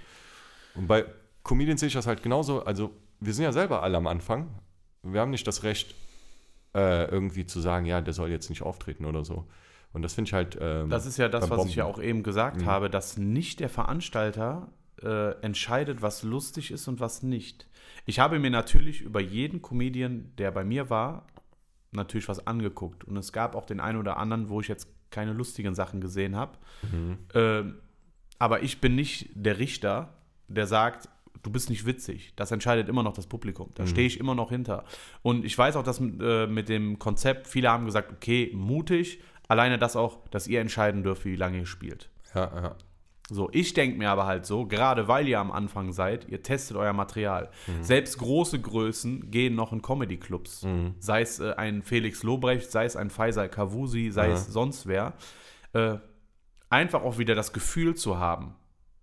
Und 0.75 0.87
bei 0.87 1.05
Comedians 1.45 1.81
sehe 1.81 1.87
ich 1.89 1.93
das 1.95 2.07
halt 2.07 2.23
genauso. 2.23 2.65
Also, 2.65 2.91
wir 3.21 3.33
sind 3.33 3.45
ja 3.45 3.53
selber 3.53 3.83
alle 3.83 3.97
am 3.97 4.07
Anfang. 4.07 4.49
Wir 5.03 5.21
haben 5.21 5.31
nicht 5.31 5.47
das 5.47 5.63
Recht, 5.63 5.95
äh, 6.75 7.05
irgendwie 7.05 7.47
zu 7.47 7.61
sagen, 7.61 7.87
ja, 7.87 8.01
der 8.01 8.13
soll 8.15 8.31
jetzt 8.31 8.49
nicht 8.51 8.63
auftreten 8.63 9.05
oder 9.05 9.25
so. 9.25 9.47
Und 9.93 10.03
das 10.03 10.15
finde 10.15 10.29
ich 10.31 10.33
halt. 10.33 10.59
Ähm, 10.61 10.89
Das 10.91 11.07
ist 11.07 11.19
ja 11.19 11.29
das, 11.29 11.49
was 11.51 11.67
ich 11.67 11.77
ja 11.77 11.85
auch 11.85 12.01
eben 12.01 12.23
gesagt 12.23 12.63
Mhm. 12.63 12.67
habe, 12.67 12.91
dass 12.91 13.17
nicht 13.17 13.61
der 13.61 13.69
Veranstalter 13.69 14.69
äh, 15.03 15.33
entscheidet, 15.43 16.03
was 16.03 16.23
lustig 16.23 16.71
ist 16.71 16.89
und 16.89 16.99
was 17.01 17.23
nicht. 17.23 17.69
Ich 18.07 18.19
habe 18.19 18.39
mir 18.39 18.51
natürlich 18.51 19.03
über 19.03 19.21
jeden 19.21 19.61
Comedian, 19.63 20.33
der 20.39 20.51
bei 20.51 20.65
mir 20.65 20.89
war, 20.91 21.27
natürlich 21.93 22.29
was 22.29 22.47
angeguckt. 22.47 23.05
Und 23.05 23.17
es 23.17 23.33
gab 23.33 23.55
auch 23.55 23.67
den 23.67 23.81
einen 23.81 23.99
oder 23.99 24.17
anderen, 24.17 24.49
wo 24.49 24.61
ich 24.61 24.69
jetzt 24.69 24.89
keine 25.11 25.33
lustigen 25.33 25.75
Sachen 25.75 26.01
gesehen 26.01 26.35
habe. 26.37 26.59
Mhm. 26.91 27.19
Ähm, 27.35 27.75
aber 28.39 28.63
ich 28.63 28.81
bin 28.81 28.95
nicht 28.97 29.31
der 29.35 29.59
Richter, 29.59 30.15
der 30.49 30.67
sagt, 30.67 31.09
du 31.45 31.51
bist 31.51 31.71
nicht 31.71 31.87
witzig. 31.87 32.33
Das 32.35 32.51
entscheidet 32.51 32.89
immer 32.89 33.05
noch 33.05 33.13
das 33.15 33.29
Publikum. 33.29 33.71
Da 33.77 33.87
stehe 33.87 34.07
ich 34.09 34.19
immer 34.19 34.35
noch 34.35 34.51
hinter. 34.51 34.85
Und 35.23 35.45
ich 35.45 35.57
weiß 35.57 35.77
auch, 35.77 35.85
dass 35.85 36.01
äh, 36.01 36.47
mit 36.49 36.69
dem 36.69 36.99
Konzept, 36.99 37.47
viele 37.47 37.71
haben 37.71 37.85
gesagt, 37.85 38.13
okay, 38.13 38.51
mutig, 38.55 39.21
alleine 39.47 39.79
das 39.79 39.95
auch, 39.95 40.27
dass 40.31 40.49
ihr 40.49 40.61
entscheiden 40.61 41.03
dürft, 41.05 41.25
wie 41.25 41.37
lange 41.37 41.59
ihr 41.59 41.67
spielt. 41.67 42.11
Ja, 42.35 42.51
ja. 42.63 42.77
So, 43.31 43.49
ich 43.53 43.73
denke 43.73 43.97
mir 43.97 44.11
aber 44.11 44.27
halt 44.27 44.45
so, 44.45 44.67
gerade 44.67 45.09
weil 45.09 45.27
ihr 45.29 45.41
am 45.41 45.51
Anfang 45.51 45.93
seid, 45.95 46.29
ihr 46.29 46.43
testet 46.43 46.77
euer 46.77 46.93
Material. 46.93 47.51
Selbst 47.81 48.19
große 48.19 48.61
Größen 48.61 49.31
gehen 49.31 49.55
noch 49.55 49.73
in 49.73 49.81
Comedy-Clubs. 49.81 50.67
Sei 50.99 51.23
es 51.23 51.41
äh, 51.41 51.55
ein 51.57 51.83
Felix 51.83 52.23
Lobrecht, 52.23 52.71
sei 52.71 52.85
es 52.85 52.97
ein 52.97 53.09
Faisal 53.09 53.49
Kavusi, 53.49 54.11
sei 54.11 54.29
Ja. 54.29 54.35
es 54.35 54.47
sonst 54.49 54.87
wer. 54.87 55.15
Äh, 55.73 55.97
einfach 56.69 57.03
auch 57.03 57.17
wieder 57.17 57.35
das 57.35 57.53
Gefühl 57.55 57.95
zu 57.95 58.19
haben. 58.19 58.57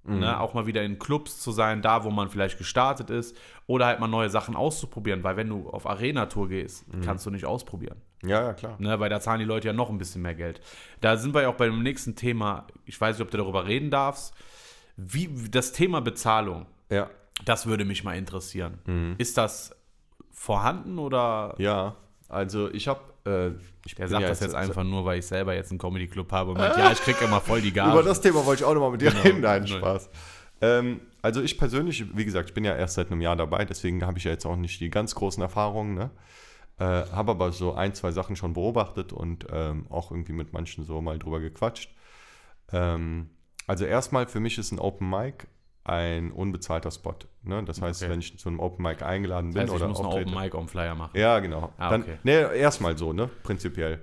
Ne? 0.04 0.40
Auch 0.40 0.54
mal 0.56 0.66
wieder 0.66 0.82
in 0.84 0.98
Clubs 0.98 1.40
zu 1.40 1.52
sein, 1.52 1.82
da 1.84 2.04
wo 2.04 2.10
man 2.10 2.30
vielleicht 2.30 2.58
gestartet 2.58 3.10
ist. 3.12 3.38
Oder 3.68 3.86
halt 3.86 4.00
mal 4.00 4.08
neue 4.08 4.30
Sachen 4.30 4.56
auszuprobieren. 4.56 5.24
Weil 5.24 5.38
wenn 5.38 5.48
du 5.50 5.70
auf 5.70 5.86
Arena-Tour 5.88 6.50
gehst, 6.50 6.86
kannst 7.06 7.26
du 7.26 7.30
nicht 7.30 7.46
ausprobieren. 7.46 8.02
Ja, 8.24 8.42
ja, 8.44 8.54
klar. 8.54 8.76
Ne, 8.80 9.00
weil 9.00 9.10
da 9.10 9.20
zahlen 9.22 9.40
die 9.40 9.46
Leute 9.46 9.68
ja 9.68 9.74
noch 9.74 9.90
ein 9.90 9.98
bisschen 9.98 10.22
mehr 10.24 10.36
Geld. 10.36 10.60
Da 11.02 11.18
sind 11.18 11.34
wir 11.36 11.44
ja 11.44 11.50
auch 11.50 11.56
bei 11.56 11.66
dem 11.68 11.82
nächsten 11.84 12.16
Thema, 12.16 12.66
ich 12.86 13.00
weiß 13.00 13.18
nicht, 13.18 13.26
ob 13.26 13.32
du 13.32 13.38
darüber 13.38 13.66
reden 13.68 13.90
darfst. 13.92 14.34
Wie 14.98 15.28
das 15.50 15.72
Thema 15.72 16.02
Bezahlung, 16.02 16.66
Ja. 16.90 17.10
das 17.46 17.66
würde 17.68 17.86
mich 17.86 18.04
mal 18.04 18.16
interessieren. 18.18 18.80
Mhm. 18.86 19.16
Ist 19.18 19.38
das 19.38 19.76
vorhanden 20.32 20.98
oder 21.00 21.56
Ja, 21.58 21.96
also 22.28 22.70
ich 22.72 22.88
habe. 22.88 23.02
Äh, 23.26 23.52
ich 23.86 23.96
der 23.96 24.08
sagt 24.08 24.22
ja 24.22 24.28
das 24.30 24.40
jetzt 24.40 24.56
einfach 24.56 24.84
nur, 24.84 25.06
weil 25.06 25.20
ich 25.20 25.26
selber 25.26 25.54
jetzt 25.54 25.72
einen 25.72 25.80
Comedy 25.80 26.08
Club 26.08 26.32
habe 26.32 26.52
und 26.52 26.58
meint, 26.58 26.76
ja, 26.78 26.92
ich 26.92 27.00
krieg 27.00 27.22
immer 27.22 27.40
voll 27.42 27.62
die 27.62 27.72
Gage. 27.72 27.92
Über 27.92 28.04
das 28.04 28.22
Thema 28.22 28.46
wollte 28.46 28.64
ich 28.64 28.68
auch 28.68 28.74
nochmal 28.74 28.92
mit 28.92 29.02
dir 29.02 29.12
Genau. 29.12 29.24
reden. 29.24 29.42
Nein, 29.42 29.64
Nein. 29.64 29.68
Spaß. 29.68 30.10
Ähm, 30.62 31.02
also 31.22 31.42
ich 31.42 31.58
persönlich, 31.58 32.16
wie 32.16 32.26
gesagt, 32.26 32.50
ich 32.50 32.54
bin 32.54 32.64
ja 32.64 32.76
erst 32.76 32.96
seit 32.96 33.12
einem 33.12 33.22
Jahr 33.22 33.36
dabei, 33.36 33.66
deswegen 33.66 34.06
habe 34.06 34.18
ich 34.18 34.24
ja 34.24 34.32
jetzt 34.32 34.46
auch 34.46 34.56
nicht 34.56 34.80
die 34.80 34.90
ganz 34.90 35.16
großen 35.16 35.42
Erfahrungen. 35.42 35.96
Ne? 35.96 36.12
Äh, 36.80 36.84
habe 36.84 37.32
aber 37.32 37.52
so 37.52 37.74
ein, 37.74 37.94
zwei 37.94 38.12
Sachen 38.12 38.36
schon 38.36 38.54
beobachtet 38.54 39.14
und 39.14 39.46
ähm, 39.52 39.86
auch 39.90 40.12
irgendwie 40.12 40.34
mit 40.34 40.54
manchen 40.54 40.84
so 40.84 41.02
mal 41.02 41.20
drüber 41.20 41.40
gequatscht. 41.40 41.92
Ähm, 42.72 43.30
also 43.68 43.86
erstmal, 43.86 44.28
für 44.28 44.40
mich 44.40 44.58
ist 44.58 44.72
ein 44.72 44.80
Open 44.80 45.10
Mic 45.10 45.48
ein 45.84 46.32
unbezahlter 46.32 46.92
Spot. 46.92 47.16
Ne? 47.44 47.64
Das 47.64 47.82
heißt, 47.82 48.04
Okay. 48.04 48.12
wenn 48.12 48.20
ich 48.20 48.38
zu 48.38 48.50
einem 48.50 48.60
Open 48.60 48.84
Mic 48.84 49.04
eingeladen 49.04 49.48
das 49.50 49.54
bin 49.54 49.62
heißt, 49.64 49.74
ich 49.74 49.76
oder 49.78 49.88
muss 49.90 49.98
einen 50.00 50.08
auftrete, 50.08 50.30
Open 50.30 50.42
Mic 50.44 50.52
dem 50.58 50.68
Flyer 50.68 50.96
machen. 50.96 51.18
ja, 51.18 51.40
genau. 51.40 51.74
Ah, 51.78 51.90
Dann, 51.90 52.04
okay. 52.04 52.18
nee, 52.24 52.40
erstmal 52.60 52.98
so, 52.98 53.14
ne? 53.14 53.30
Prinzipiell. 53.44 54.02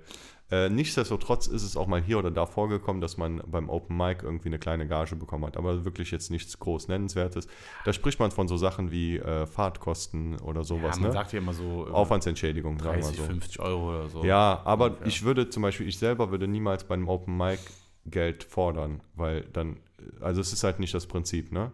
Äh, 0.51 0.71
nichtsdestotrotz 0.71 1.47
ist 1.47 1.63
es 1.63 1.77
auch 1.77 1.87
mal 1.87 2.01
hier 2.01 2.19
oder 2.19 2.31
da 2.31 2.47
vorgekommen, 2.47 3.03
dass 3.03 3.19
man 3.19 3.43
beim 3.47 3.69
Open 3.69 3.95
Mic 3.99 4.23
irgendwie 4.23 4.49
eine 4.49 4.59
kleine 4.59 4.87
Gage 4.89 5.15
bekommen 5.15 5.45
hat, 5.45 5.59
aber 5.59 5.85
wirklich 5.85 6.11
jetzt 6.11 6.31
nichts 6.31 6.59
groß 6.59 6.89
Nennenswertes. 6.89 7.47
Da 7.85 7.93
spricht 7.93 8.19
man 8.19 8.31
von 8.31 8.49
so 8.49 8.57
Sachen 8.57 8.91
wie 8.91 9.19
äh, 9.19 9.45
Fahrtkosten 9.47 10.41
oder 10.41 10.61
Ja, 10.61 10.65
sowas, 10.65 10.97
man 10.99 11.09
ne? 11.09 11.13
sagt 11.13 11.35
ja 11.35 11.39
immer 11.41 11.53
so 11.53 11.87
äh, 11.87 11.91
Aufwandsentschädigung, 11.91 12.79
sagen 12.79 12.97
wir 12.97 13.03
30, 13.03 13.17
so. 13.19 13.25
50 13.25 13.61
Euro 13.61 13.91
oder 13.91 14.09
so. 14.09 14.25
Ja, 14.25 14.63
aber 14.65 14.87
Ungefähr. 14.87 15.07
ich 15.07 15.23
würde 15.23 15.51
zum 15.51 15.63
Beispiel, 15.63 15.87
ich 15.87 15.99
selber 15.99 16.31
würde 16.31 16.49
niemals 16.49 16.85
bei 16.85 16.95
einem 16.95 17.09
Open 17.09 17.37
Mic 17.37 17.61
Geld 18.07 18.43
fordern, 18.43 19.03
weil 19.17 19.43
dann, 19.53 19.77
also 20.21 20.41
es 20.41 20.55
ist 20.55 20.65
halt 20.65 20.81
nicht 20.81 20.95
das 20.95 21.07
Prinzip, 21.07 21.53
ne? 21.53 21.73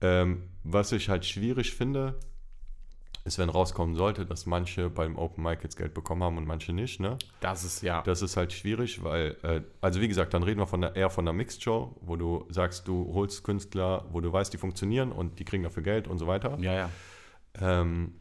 Ähm, 0.00 0.48
was 0.62 0.92
ich 0.92 1.08
halt 1.08 1.24
schwierig 1.24 1.74
finde, 1.74 2.18
ist, 3.24 3.38
wenn 3.38 3.48
rauskommen 3.48 3.94
sollte, 3.94 4.26
dass 4.26 4.44
manche 4.44 4.90
beim 4.90 5.16
Open 5.16 5.42
Mic 5.42 5.60
jetzt 5.62 5.76
Geld 5.76 5.94
bekommen 5.94 6.22
haben 6.22 6.36
und 6.36 6.46
manche 6.46 6.72
nicht, 6.74 7.00
ne? 7.00 7.16
Das 7.40 7.64
ist 7.64 7.82
ja. 7.82 8.02
Das 8.02 8.20
ist 8.20 8.36
halt 8.36 8.52
schwierig, 8.52 9.02
weil, 9.02 9.36
äh, 9.42 9.62
also 9.80 10.00
wie 10.00 10.08
gesagt, 10.08 10.34
dann 10.34 10.42
reden 10.42 10.60
wir 10.60 10.66
von 10.66 10.82
der, 10.82 10.94
eher 10.94 11.08
von 11.08 11.24
einer 11.26 11.32
Mixed 11.32 11.62
Show, 11.62 11.96
wo 12.02 12.16
du 12.16 12.44
sagst, 12.50 12.86
du 12.86 13.14
holst 13.14 13.42
Künstler, 13.42 14.04
wo 14.10 14.20
du 14.20 14.30
weißt, 14.30 14.52
die 14.52 14.58
funktionieren 14.58 15.10
und 15.10 15.38
die 15.38 15.44
kriegen 15.44 15.62
dafür 15.62 15.82
Geld 15.82 16.06
und 16.06 16.18
so 16.18 16.26
weiter. 16.26 16.58
Ja, 16.60 16.72
ja. 16.74 16.90
Ähm, 17.60 18.12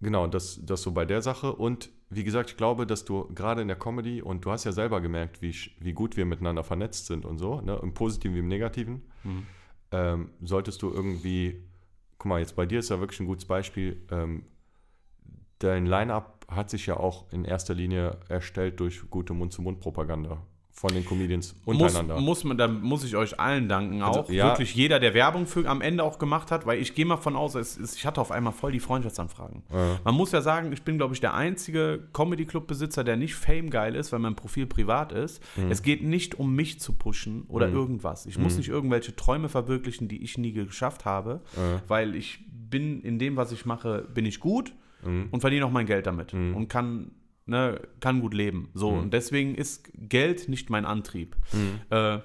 genau, 0.00 0.26
das, 0.26 0.58
das 0.64 0.82
so 0.82 0.90
bei 0.90 1.04
der 1.04 1.22
Sache. 1.22 1.52
Und 1.52 1.90
wie 2.10 2.24
gesagt, 2.24 2.50
ich 2.50 2.56
glaube, 2.56 2.86
dass 2.86 3.04
du 3.04 3.32
gerade 3.32 3.62
in 3.62 3.68
der 3.68 3.78
Comedy, 3.78 4.20
und 4.20 4.44
du 4.44 4.50
hast 4.50 4.64
ja 4.64 4.72
selber 4.72 5.00
gemerkt, 5.00 5.42
wie, 5.42 5.54
wie 5.78 5.92
gut 5.92 6.16
wir 6.16 6.24
miteinander 6.24 6.64
vernetzt 6.64 7.06
sind 7.06 7.24
und 7.24 7.38
so, 7.38 7.60
ne, 7.60 7.78
im 7.80 7.94
Positiven 7.94 8.34
wie 8.34 8.40
im 8.40 8.48
Negativen, 8.48 9.02
Mhm. 9.24 9.46
Ähm, 9.92 10.30
solltest 10.42 10.82
du 10.82 10.90
irgendwie, 10.90 11.62
guck 12.18 12.26
mal, 12.26 12.40
jetzt 12.40 12.56
bei 12.56 12.66
dir 12.66 12.80
ist 12.80 12.88
ja 12.88 13.00
wirklich 13.00 13.20
ein 13.20 13.26
gutes 13.26 13.44
Beispiel, 13.44 14.02
ähm, 14.10 14.46
dein 15.58 15.86
Line-Up 15.86 16.46
hat 16.48 16.70
sich 16.70 16.86
ja 16.86 16.96
auch 16.96 17.32
in 17.32 17.44
erster 17.44 17.74
Linie 17.74 18.18
erstellt 18.28 18.80
durch 18.80 19.08
gute 19.10 19.32
Mund-zu-Mund-Propaganda 19.32 20.44
von 20.74 20.92
den 20.92 21.04
Comedians 21.04 21.54
Muss, 21.64 21.76
untereinander. 21.76 22.20
muss 22.20 22.44
man, 22.44 22.56
da 22.58 22.66
muss 22.66 23.04
ich 23.04 23.14
euch 23.14 23.38
allen 23.38 23.68
danken 23.68 24.02
Also, 24.02 24.20
auch. 24.20 24.30
ja. 24.30 24.48
Wirklich 24.48 24.74
jeder, 24.74 24.98
der 24.98 25.14
Werbung 25.14 25.46
für 25.46 25.68
am 25.68 25.80
Ende 25.80 26.02
auch 26.02 26.18
gemacht 26.18 26.50
hat, 26.50 26.66
weil 26.66 26.80
ich 26.80 26.94
gehe 26.94 27.04
mal 27.06 27.18
von 27.18 27.36
aus, 27.36 27.54
es, 27.54 27.76
es, 27.78 27.94
ich 27.94 28.06
hatte 28.06 28.20
auf 28.20 28.30
einmal 28.32 28.52
voll 28.52 28.72
die 28.72 28.80
Freundschaftsanfragen. 28.80 29.62
Ja. 29.72 30.00
Man 30.04 30.14
muss 30.14 30.32
ja 30.32 30.40
sagen, 30.40 30.72
ich 30.72 30.82
bin, 30.82 30.96
glaube 30.96 31.14
ich, 31.14 31.20
der 31.20 31.34
einzige 31.34 32.08
Comedy-Club-Besitzer, 32.12 33.04
der 33.04 33.16
nicht 33.16 33.34
Fame-geil 33.34 33.94
ist, 33.94 34.12
weil 34.12 34.18
mein 34.18 34.34
Profil 34.34 34.66
privat 34.66 35.12
ist. 35.12 35.42
Mhm. 35.56 35.70
Es 35.70 35.82
geht 35.82 36.02
nicht 36.02 36.34
um 36.38 36.54
mich 36.54 36.80
zu 36.80 36.94
pushen 36.94 37.44
oder 37.48 37.68
irgendwas. 37.68 38.26
Ich 38.26 38.38
muss 38.38 38.56
nicht 38.56 38.68
irgendwelche 38.68 39.14
Träume 39.14 39.48
verwirklichen, 39.48 40.08
die 40.08 40.22
ich 40.24 40.38
nie 40.38 40.52
geschafft 40.52 41.04
habe, 41.04 41.42
Ja. 41.56 41.82
weil 41.86 42.16
ich 42.16 42.40
bin 42.48 43.02
in 43.02 43.18
dem, 43.18 43.36
was 43.36 43.52
ich 43.52 43.66
mache, 43.66 44.08
bin 44.14 44.24
ich 44.26 44.40
gut 44.40 44.72
Mhm. 45.04 45.28
und 45.30 45.40
verdiene 45.40 45.66
auch 45.66 45.70
mein 45.70 45.86
Geld 45.86 46.06
damit 46.06 46.32
Mhm. 46.32 46.56
und 46.56 46.68
kann, 46.68 47.10
ne, 47.46 47.80
kann 48.00 48.20
gut 48.20 48.34
leben. 48.34 48.70
So, 48.74 48.90
Mhm. 48.92 48.98
und 48.98 49.10
deswegen 49.14 49.54
ist 49.54 49.90
Geld 49.94 50.48
nicht 50.48 50.70
mein 50.70 50.84
Antrieb. 50.84 51.36
Mhm. 51.52 51.80
Äh, 51.90 52.18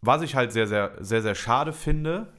was 0.00 0.22
ich 0.22 0.34
halt 0.36 0.52
sehr, 0.52 0.66
sehr, 0.68 0.92
sehr, 1.00 1.22
sehr 1.22 1.34
schade 1.34 1.72
finde, 1.72 2.32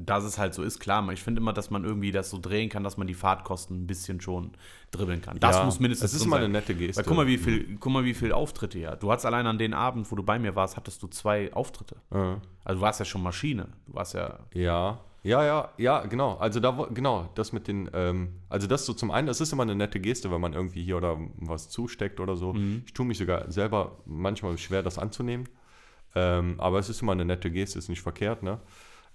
dass 0.00 0.22
es 0.22 0.38
halt 0.38 0.54
so 0.54 0.62
ist, 0.62 0.78
klar, 0.78 1.06
ich 1.12 1.20
finde 1.20 1.40
immer, 1.40 1.52
dass 1.52 1.70
man 1.70 1.84
irgendwie 1.84 2.12
das 2.12 2.30
so 2.30 2.38
drehen 2.38 2.68
kann, 2.68 2.84
dass 2.84 2.96
man 2.96 3.08
die 3.08 3.14
Fahrtkosten 3.14 3.82
ein 3.82 3.86
bisschen 3.88 4.20
schon 4.20 4.52
dribbeln 4.92 5.20
kann. 5.20 5.40
Das 5.40 5.56
Ja, 5.56 5.64
muss 5.64 5.80
mindestens 5.80 6.12
Es 6.14 6.20
ist 6.20 6.26
mal 6.26 6.36
sein. 6.36 6.44
eine 6.44 6.52
nette 6.52 6.74
Geste. 6.76 6.98
Weil 7.02 7.04
guck 7.08 7.16
mal, 7.16 7.26
wie 7.26 7.36
viel, 7.36 7.76
guck 7.80 7.92
mal, 7.92 8.04
wie 8.04 8.14
viel 8.14 8.30
Auftritte 8.32 8.78
ja. 8.78 8.94
Du 8.94 9.10
hattest 9.10 9.26
allein 9.26 9.46
an 9.48 9.58
den 9.58 9.74
Abend, 9.74 10.10
wo 10.10 10.14
du 10.14 10.22
bei 10.22 10.38
mir 10.38 10.54
warst, 10.54 10.76
hattest 10.76 11.02
du 11.02 11.08
zwei 11.08 11.52
Auftritte. 11.52 11.96
Ja. 12.14 12.40
Also 12.64 12.78
du 12.78 12.80
warst 12.80 13.00
ja 13.00 13.06
schon 13.06 13.24
Maschine. 13.24 13.68
Du 13.88 13.94
warst 13.94 14.14
ja. 14.14 14.38
Ja, 14.54 15.00
ja, 15.22 15.44
ja, 15.44 15.72
ja, 15.78 16.06
genau. 16.06 16.36
Also 16.36 16.60
da, 16.60 16.88
genau, 16.92 17.30
das 17.34 17.52
mit 17.52 17.68
den, 17.68 17.90
ähm, 17.92 18.40
also 18.48 18.66
das 18.66 18.86
so 18.86 18.92
zum 18.92 19.10
einen, 19.10 19.26
das 19.26 19.40
ist 19.40 19.52
immer 19.52 19.64
eine 19.64 19.74
nette 19.74 20.00
Geste, 20.00 20.30
wenn 20.30 20.40
man 20.40 20.52
irgendwie 20.52 20.82
hier 20.82 20.96
oder 20.96 21.18
was 21.36 21.68
zusteckt 21.68 22.20
oder 22.20 22.36
so. 22.36 22.52
Mhm. 22.54 22.82
Ich 22.86 22.92
tue 22.92 23.06
mich 23.06 23.18
sogar 23.18 23.50
selber 23.50 23.98
manchmal 24.06 24.56
schwer, 24.58 24.82
das 24.82 24.98
anzunehmen. 24.98 25.48
Ähm, 26.14 26.54
aber 26.58 26.78
es 26.78 26.88
ist 26.88 27.02
immer 27.02 27.12
eine 27.12 27.24
nette 27.24 27.50
Geste, 27.50 27.78
ist 27.78 27.88
nicht 27.88 28.02
verkehrt, 28.02 28.42
ne? 28.42 28.60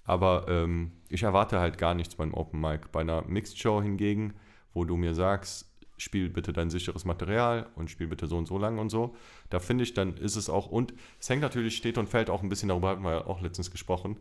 Aber 0.06 0.46
ähm, 0.50 0.92
ich 1.10 1.24
erwarte 1.24 1.60
halt 1.60 1.78
gar 1.78 1.94
nichts 1.94 2.16
beim 2.16 2.34
Open 2.34 2.60
Mic. 2.60 2.92
Bei 2.92 3.02
einer 3.02 3.24
Mixed 3.24 3.58
Show 3.58 3.82
hingegen, 3.82 4.34
wo 4.74 4.84
du 4.84 4.98
mir 4.98 5.14
sagst, 5.14 5.74
spiel 5.98 6.30
bitte 6.30 6.52
dein 6.52 6.70
sicheres 6.70 7.06
Material 7.06 7.68
und 7.76 7.90
spiel 7.90 8.08
bitte 8.08 8.28
so 8.28 8.38
und 8.38 8.46
so 8.46 8.58
lang 8.58 8.80
und 8.80 8.90
so, 8.90 9.16
da 9.50 9.60
finde 9.60 9.84
ich, 9.84 9.94
dann 9.94 10.18
ist 10.18 10.36
es 10.36 10.50
auch, 10.50 10.68
und 10.68 10.94
es 11.20 11.30
hängt 11.30 11.42
natürlich, 11.42 11.78
steht 11.78 11.98
und 11.98 12.10
fällt 12.10 12.30
auch 12.30 12.44
ein 12.44 12.50
bisschen, 12.50 12.70
darüber 12.70 12.90
hatten 12.90 13.04
wir 13.04 13.12
ja 13.12 13.28
auch 13.28 13.42
letztens 13.42 13.72
gesprochen, 13.72 14.18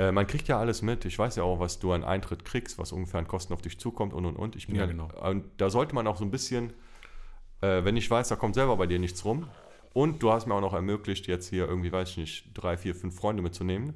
äh, 0.00 0.12
man 0.12 0.26
kriegt 0.26 0.48
ja 0.48 0.58
alles 0.58 0.80
mit. 0.80 1.04
Ich 1.04 1.18
weiß 1.18 1.36
ja 1.36 1.42
auch, 1.42 1.60
was 1.60 1.78
du 1.78 1.92
an 1.92 2.04
Eintritt 2.04 2.46
kriegst, 2.46 2.78
was 2.78 2.90
ungefähr 2.90 3.20
an 3.20 3.28
Kosten 3.28 3.52
auf 3.52 3.60
dich 3.60 3.78
zukommt 3.78 4.14
und 4.14 4.24
und 4.24 4.36
und. 4.36 4.56
Ich 4.56 4.66
bin 4.66 4.76
Ja, 4.76 4.86
genau. 4.86 5.10
Und 5.20 5.44
da 5.58 5.68
sollte 5.68 5.94
man 5.94 6.06
auch 6.06 6.16
so 6.16 6.24
ein 6.24 6.30
bisschen, 6.30 6.72
äh, 7.60 7.84
wenn 7.84 7.98
ich 7.98 8.10
weiß, 8.10 8.28
da 8.28 8.36
kommt 8.36 8.54
selber 8.54 8.78
bei 8.78 8.86
dir 8.86 8.98
nichts 8.98 9.22
rum. 9.26 9.46
Und 9.92 10.22
du 10.22 10.32
hast 10.32 10.46
mir 10.46 10.54
auch 10.54 10.62
noch 10.62 10.72
ermöglicht, 10.72 11.26
jetzt 11.26 11.48
hier 11.48 11.68
irgendwie, 11.68 11.92
weiß 11.92 12.10
ich 12.10 12.16
nicht, 12.16 12.44
drei, 12.54 12.78
vier, 12.78 12.94
fünf 12.94 13.14
Freunde 13.14 13.42
mitzunehmen. 13.42 13.92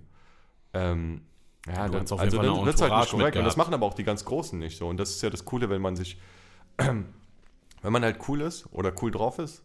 Ähm, 0.75 1.23
ja, 1.67 1.87
Du 1.87 1.93
dann, 1.93 2.01
also 2.03 2.17
jeden 2.17 2.37
Fall 2.37 2.47
dann 2.47 2.67
wird 2.67 2.75
es 2.75 2.83
halt 2.83 2.93
nicht 2.93 3.11
korrekt. 3.11 3.37
Und 3.39 3.45
das 3.45 3.57
machen 3.57 3.73
aber 3.73 3.87
auch 3.87 3.95
die 3.95 4.05
ganz 4.05 4.27
Großen 4.27 4.59
nicht 4.59 4.77
so. 4.77 4.87
Und 4.89 4.99
das 4.99 5.09
ist 5.09 5.23
ja 5.23 5.31
das 5.31 5.47
Coole, 5.47 5.71
wenn 5.71 5.81
man 5.81 5.97
sich, 5.97 6.21
wenn 6.77 7.93
man 7.93 8.03
halt 8.03 8.19
cool 8.29 8.43
ist 8.43 8.71
oder 8.73 8.93
cool 9.01 9.11
drauf 9.11 9.39
ist, 9.39 9.65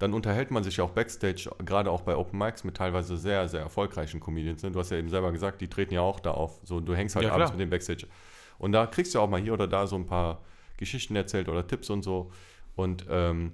dann 0.00 0.14
unterhält 0.14 0.50
man 0.50 0.64
sich 0.64 0.78
ja 0.78 0.84
auch 0.84 0.90
Backstage, 0.90 1.50
gerade 1.64 1.90
auch 1.90 2.00
bei 2.00 2.16
Open 2.16 2.38
Mics, 2.38 2.64
mit 2.64 2.74
teilweise 2.74 3.18
sehr, 3.18 3.48
sehr 3.48 3.60
erfolgreichen 3.60 4.18
Comedians. 4.18 4.62
ne? 4.62 4.70
Du 4.70 4.80
hast 4.80 4.90
ja 4.90 4.96
eben 4.96 5.10
selber 5.10 5.30
gesagt, 5.30 5.60
die 5.60 5.68
treten 5.68 5.92
ja 5.92 6.00
auch 6.00 6.20
da 6.20 6.30
auf. 6.30 6.58
So, 6.64 6.80
du 6.80 6.94
hängst 6.94 7.16
halt 7.16 7.26
Ja, 7.26 7.34
abends 7.34 7.50
mit 7.52 7.60
dem 7.60 7.68
Backstage. 7.68 8.06
Und 8.58 8.72
da 8.72 8.86
kriegst 8.86 9.14
du 9.14 9.20
auch 9.20 9.28
mal 9.28 9.40
hier 9.40 9.52
oder 9.52 9.68
da 9.68 9.86
so 9.86 9.96
ein 9.96 10.06
paar 10.06 10.40
Geschichten 10.78 11.14
erzählt 11.16 11.50
oder 11.50 11.66
Tipps 11.66 11.90
und 11.90 12.02
so. 12.02 12.32
Und 12.76 13.04
ähm, 13.10 13.52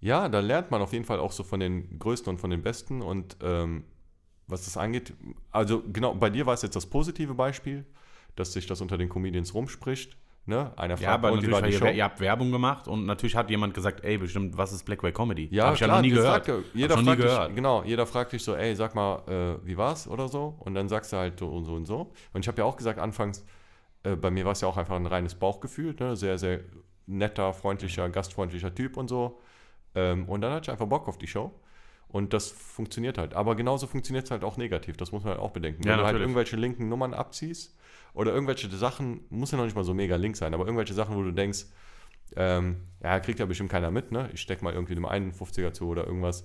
ja, 0.00 0.30
da 0.30 0.40
lernt 0.40 0.70
man 0.70 0.80
auf 0.80 0.94
jeden 0.94 1.04
Fall 1.04 1.18
auch 1.18 1.32
so 1.32 1.44
von 1.44 1.60
den 1.60 1.98
Größten 1.98 2.30
und 2.30 2.38
von 2.38 2.48
den 2.48 2.62
Besten. 2.62 3.02
Und 3.02 3.36
ähm, 3.42 3.84
was 4.46 4.64
das 4.64 4.78
angeht, 4.78 5.12
also 5.50 5.82
genau, 5.92 6.14
bei 6.14 6.30
dir 6.30 6.46
war 6.46 6.54
es 6.54 6.62
jetzt 6.62 6.76
das 6.76 6.86
positive 6.86 7.34
Beispiel, 7.34 7.84
dass 8.36 8.54
sich 8.54 8.66
das 8.66 8.80
unter 8.80 8.96
den 8.96 9.10
Comedians 9.10 9.52
rumspricht. 9.52 10.16
Ne? 10.46 10.72
Einer 10.76 10.98
Ja, 10.98 11.14
aber 11.14 11.30
war 11.30 11.36
natürlich, 11.36 11.62
die 11.62 11.72
Show? 11.72 11.86
ihr, 11.86 12.04
habt 12.04 12.20
Werbung 12.20 12.52
gemacht 12.52 12.86
und 12.86 13.06
natürlich 13.06 13.34
hat 13.34 13.48
jemand 13.48 13.72
gesagt, 13.72 14.04
ey, 14.04 14.18
bestimmt, 14.18 14.56
was 14.58 14.72
ist 14.72 14.84
Blackway 14.84 15.10
Comedy? 15.10 15.48
Ja, 15.50 15.66
Hab 15.66 15.72
ich 15.74 15.78
klar, 15.78 15.88
ja 15.88 15.94
noch 15.96 16.02
nie 16.02 16.10
gehört. 16.10 16.44
Fragt, 16.44 16.64
jeder 16.74 16.98
fragt 16.98 17.20
gehört. 17.22 17.48
dich, 17.48 17.56
genau, 17.56 17.82
jeder 17.82 18.06
fragt 18.06 18.32
dich 18.32 18.44
so, 18.44 18.54
ey, 18.54 18.74
sag 18.76 18.94
mal, 18.94 19.22
äh, 19.26 19.66
wie 19.66 19.78
war's 19.78 20.06
oder 20.06 20.28
so? 20.28 20.54
Und 20.58 20.74
dann 20.74 20.88
sagst 20.90 21.12
du 21.14 21.16
halt 21.16 21.38
so 21.38 21.48
und 21.48 21.64
so 21.64 21.74
und 21.74 21.86
so. 21.86 22.12
Und 22.34 22.42
ich 22.42 22.48
habe 22.48 22.58
ja 22.58 22.64
auch 22.66 22.76
gesagt, 22.76 22.98
anfangs, 22.98 23.42
äh, 24.02 24.16
bei 24.16 24.30
mir 24.30 24.44
war 24.44 24.52
es 24.52 24.60
ja 24.60 24.68
auch 24.68 24.76
einfach 24.76 24.96
ein 24.96 25.06
reines 25.06 25.34
Bauchgefühl, 25.34 25.94
ne? 25.98 26.14
sehr, 26.14 26.36
sehr 26.36 26.60
netter, 27.06 27.54
freundlicher, 27.54 28.08
gastfreundlicher 28.10 28.74
Typ 28.74 28.98
und 28.98 29.08
so. 29.08 29.40
Ähm, 29.94 30.28
und 30.28 30.42
dann 30.42 30.52
hatte 30.52 30.64
ich 30.64 30.70
einfach 30.70 30.86
Bock 30.86 31.08
auf 31.08 31.16
die 31.16 31.26
Show. 31.26 31.52
Und 32.14 32.32
das 32.32 32.52
funktioniert 32.52 33.18
halt. 33.18 33.34
Aber 33.34 33.56
genauso 33.56 33.88
funktioniert 33.88 34.26
es 34.26 34.30
halt 34.30 34.44
auch 34.44 34.56
negativ. 34.56 34.96
Das 34.96 35.10
muss 35.10 35.24
man 35.24 35.32
halt 35.32 35.40
auch 35.42 35.50
bedenken. 35.50 35.82
Wenn 35.82 35.90
Ja, 35.90 35.96
du 35.96 36.02
halt 36.04 36.12
natürlich. 36.12 36.22
irgendwelche 36.26 36.54
linken 36.54 36.88
Nummern 36.88 37.12
abziehst 37.12 37.76
oder 38.12 38.32
irgendwelche 38.32 38.68
Sachen, 38.68 39.22
muss 39.30 39.50
ja 39.50 39.58
noch 39.58 39.64
nicht 39.64 39.74
mal 39.74 39.82
so 39.82 39.94
mega 39.94 40.14
link 40.14 40.36
sein, 40.36 40.54
aber 40.54 40.64
irgendwelche 40.64 40.94
Sachen, 40.94 41.16
wo 41.16 41.24
du 41.24 41.32
denkst, 41.32 41.64
ähm, 42.36 42.76
ja, 43.02 43.18
kriegt 43.18 43.40
ja 43.40 43.46
bestimmt 43.46 43.72
keiner 43.72 43.90
mit, 43.90 44.12
ne? 44.12 44.30
Ich 44.32 44.42
steck 44.42 44.62
mal 44.62 44.72
irgendwie 44.72 44.94
dem 44.94 45.04
51er 45.06 45.72
zu 45.72 45.88
oder 45.88 46.06
irgendwas. 46.06 46.44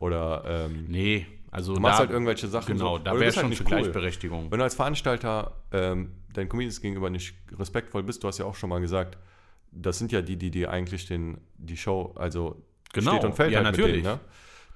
Oder 0.00 0.44
ähm, 0.46 0.84
Nee, 0.86 1.24
also 1.50 1.74
du 1.74 1.80
machst 1.80 1.94
da, 1.94 1.98
halt 2.00 2.10
irgendwelche 2.10 2.48
Sachen. 2.48 2.76
genau, 2.76 2.98
so. 2.98 3.04
da 3.04 3.14
wäre 3.14 3.24
halt 3.24 3.34
schon 3.36 3.48
nicht 3.48 3.62
für 3.62 3.64
cool. 3.64 3.80
Gleichberechtigung. 3.80 4.50
Wenn 4.50 4.58
du 4.58 4.64
als 4.64 4.74
Veranstalter 4.74 5.62
ähm, 5.72 6.12
deinen 6.34 6.50
Comedians 6.50 6.82
gegenüber 6.82 7.08
nicht 7.08 7.34
respektvoll 7.58 8.02
bist, 8.02 8.22
du 8.22 8.28
hast 8.28 8.36
ja 8.36 8.44
auch 8.44 8.54
schon 8.54 8.68
mal 8.68 8.82
gesagt, 8.82 9.16
das 9.72 9.96
sind 9.98 10.12
ja 10.12 10.20
die, 10.20 10.36
die 10.36 10.50
dir 10.50 10.70
eigentlich 10.70 11.06
den, 11.06 11.38
die 11.56 11.78
Show, 11.78 12.12
also 12.16 12.62
Genau, 12.92 13.12
steht 13.12 13.24
und 13.24 13.34
fällt 13.34 13.52
ja, 13.52 13.64
halt 13.64 13.70
natürlich. 13.74 13.96
mit 13.96 14.04
denen, 14.04 14.14
ne? 14.16 14.20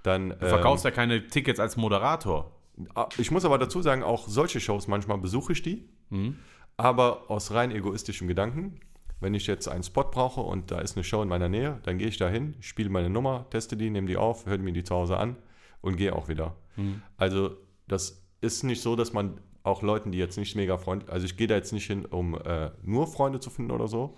Dann, 0.02 0.30
Du 0.30 0.48
verkaufst 0.48 0.84
ja 0.84 0.90
keine 0.90 1.26
Tickets 1.28 1.60
als 1.60 1.76
Moderator. 1.76 2.50
Ah, 2.94 3.08
Ich 3.18 3.30
muss 3.30 3.44
aber 3.44 3.58
dazu 3.58 3.82
sagen, 3.82 4.02
auch 4.02 4.26
solche 4.28 4.60
Shows, 4.60 4.88
manchmal 4.88 5.18
besuche 5.18 5.52
ich 5.52 5.62
die, 5.62 5.88
Mhm. 6.10 6.36
aber 6.76 7.30
aus 7.30 7.52
rein 7.52 7.70
egoistischem 7.70 8.26
Gedanken. 8.28 8.80
Wenn 9.20 9.34
ich 9.34 9.46
jetzt 9.46 9.68
einen 9.68 9.82
Spot 9.82 10.04
brauche 10.04 10.40
und 10.40 10.70
da 10.70 10.78
ist 10.78 10.96
eine 10.96 11.04
Show 11.04 11.20
in 11.22 11.28
meiner 11.28 11.50
Nähe, 11.50 11.78
dann 11.82 11.98
gehe 11.98 12.08
ich 12.08 12.16
da 12.16 12.28
hin, 12.30 12.54
spiele 12.60 12.88
meine 12.88 13.10
Nummer, 13.10 13.44
teste 13.50 13.76
die, 13.76 13.90
nehme 13.90 14.06
die 14.06 14.16
auf, 14.16 14.46
höre 14.46 14.56
mir 14.58 14.72
die 14.72 14.82
zu 14.82 14.94
Hause 14.94 15.18
an 15.18 15.36
und 15.82 15.96
gehe 15.96 16.14
auch 16.16 16.28
wieder. 16.28 16.56
Mhm. 16.76 17.02
Also 17.18 17.56
Das 17.86 18.24
ist 18.40 18.62
nicht 18.62 18.80
so, 18.80 18.96
dass 18.96 19.12
man 19.12 19.40
auch 19.62 19.82
Leuten, 19.82 20.10
die 20.12 20.16
jetzt 20.18 20.38
nicht 20.38 20.56
mega 20.56 20.78
freundlich, 20.78 21.12
also 21.12 21.26
ich 21.26 21.36
gehe 21.36 21.46
da 21.48 21.56
jetzt 21.56 21.72
nicht 21.74 21.86
hin, 21.86 22.06
um 22.06 22.34
äh, 22.34 22.70
nur 22.82 23.06
Freunde 23.08 23.40
zu 23.40 23.50
finden 23.50 23.72
oder 23.72 23.88
so, 23.88 24.16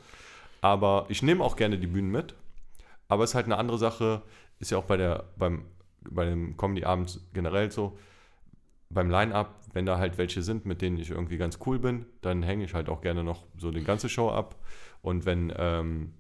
aber 0.61 1.07
ich 1.09 1.23
nehme 1.23 1.43
auch 1.43 1.57
gerne 1.57 1.79
die 1.79 1.87
Bühnen 1.89 2.11
mit. 2.13 2.35
Aber 3.09 3.25
es 3.25 3.31
ist 3.31 3.35
halt 3.35 3.47
eine 3.47 3.57
andere 3.59 3.79
Sache, 3.79 4.23
ist 4.63 4.71
ja 4.71 4.79
auch 4.79 4.85
bei 4.85 4.97
der, 4.97 5.25
beim, 5.37 5.65
bei 6.09 6.25
dem 6.25 6.57
Comedy-Abend 6.57 7.21
generell 7.35 7.71
so, 7.71 7.99
beim 8.89 9.11
Line-Up, 9.11 9.61
wenn 9.73 9.87
da 9.87 9.99
halt 9.99 10.19
welche 10.19 10.43
sind, 10.43 10.65
mit 10.67 10.81
denen 10.81 10.99
ich 10.99 11.11
irgendwie 11.11 11.37
ganz 11.37 11.59
cool 11.67 11.79
bin, 11.79 12.07
dann 12.21 12.43
hänge 12.43 12.65
ich 12.65 12.75
halt 12.75 12.89
auch 12.89 13.01
gerne 13.01 13.25
noch 13.25 13.45
so 13.59 13.71
die 13.71 13.83
ganze 13.83 14.09
Show 14.09 14.31
ab. 14.31 14.57
Und 15.03 15.27
wenn, 15.27 15.53
ähm, 15.57 16.15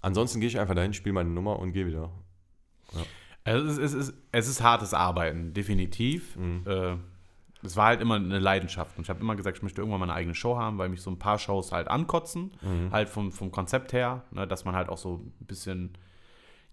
ansonsten 0.00 0.40
gehe 0.40 0.48
ich 0.48 0.58
einfach 0.58 0.74
dahin, 0.74 0.92
spiele 0.92 1.12
meine 1.12 1.30
Nummer 1.30 1.58
und 1.58 1.72
gehe 1.72 1.86
wieder. 1.86 2.10
Also 3.44 3.66
es, 3.68 3.78
ist, 3.78 3.94
es, 3.94 4.08
ist, 4.08 4.14
es 4.32 4.48
ist 4.48 4.62
hartes 4.62 4.92
Arbeiten, 4.92 5.52
definitiv. 5.54 6.36
Mhm. 6.36 6.62
Äh, 6.66 6.96
es 7.64 7.76
war 7.76 7.86
halt 7.86 8.00
immer 8.00 8.16
eine 8.16 8.40
Leidenschaft. 8.40 8.96
Und 8.96 9.04
ich 9.04 9.10
habe 9.10 9.20
immer 9.20 9.36
gesagt, 9.36 9.58
ich 9.58 9.62
möchte 9.62 9.80
irgendwann 9.80 10.00
meine 10.00 10.14
eigene 10.14 10.34
Show 10.34 10.56
haben, 10.56 10.78
weil 10.78 10.88
mich 10.88 11.02
so 11.02 11.10
ein 11.10 11.18
paar 11.18 11.38
Shows 11.38 11.70
halt 11.70 11.86
ankotzen. 11.88 12.52
Mhm. 12.60 12.90
Halt 12.90 13.08
vom, 13.08 13.30
vom 13.30 13.52
Konzept 13.52 13.92
her, 13.92 14.24
ne, 14.32 14.48
dass 14.48 14.64
man 14.64 14.74
halt 14.74 14.88
auch 14.88 14.98
so 14.98 15.18
ein 15.18 15.46
bisschen. 15.46 15.92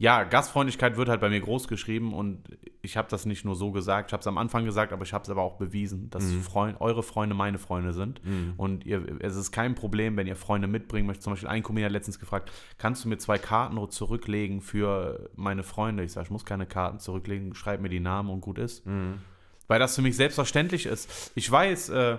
Ja, 0.01 0.23
Gastfreundlichkeit 0.23 0.95
wird 0.95 1.09
halt 1.09 1.19
bei 1.19 1.27
mir 1.29 1.41
groß 1.41 1.67
geschrieben 1.67 2.13
und 2.13 2.43
ich 2.81 2.95
habe 2.95 3.09
das 3.09 3.25
nicht 3.25 3.43
nur 3.43 3.55
so 3.55 3.71
gesagt, 3.71 4.09
ich 4.09 4.13
habe 4.13 4.21
es 4.21 4.27
am 4.27 4.37
Anfang 4.37 4.63
gesagt, 4.63 4.93
aber 4.93 5.03
ich 5.03 5.11
habe 5.11 5.23
es 5.23 5.29
aber 5.29 5.41
auch 5.41 5.57
bewiesen, 5.57 6.09
dass 6.09 6.23
Mhm. 6.23 6.41
Freund, 6.41 6.79
eure 6.79 7.03
Freunde 7.03 7.35
meine 7.35 7.59
Freunde 7.59 7.91
sind. 7.91 8.21
Und 8.55 8.85
ihr, 8.85 9.17
es 9.19 9.35
ist 9.35 9.51
kein 9.51 9.75
Problem, 9.75 10.15
wenn 10.15 10.25
ihr 10.25 10.37
Freunde 10.37 10.69
mitbringen 10.69 11.05
möchtet. 11.05 11.23
Zum 11.23 11.33
Beispiel 11.33 11.49
ein 11.49 11.63
Comedian 11.63 11.87
hat 11.89 11.93
letztens 11.93 12.17
gefragt, 12.17 12.49
kannst 12.77 13.03
du 13.03 13.09
mir 13.09 13.17
zwei 13.17 13.37
Karten 13.37 13.77
zurücklegen 13.91 14.61
für 14.61 15.29
meine 15.35 15.63
Freunde? 15.63 16.03
Ich 16.05 16.13
sage, 16.13 16.25
ich 16.27 16.31
muss 16.31 16.45
keine 16.45 16.65
Karten 16.65 16.99
zurücklegen, 16.99 17.53
schreib 17.53 17.81
mir 17.81 17.89
die 17.89 17.99
Namen 17.99 18.29
und 18.29 18.39
gut 18.39 18.57
ist. 18.57 18.83
Weil 19.67 19.79
das 19.79 19.95
für 19.95 20.01
mich 20.01 20.15
selbstverständlich 20.15 20.85
ist. 20.85 21.31
Ich 21.35 21.51
weiß, 21.51 21.89
äh, 21.89 22.17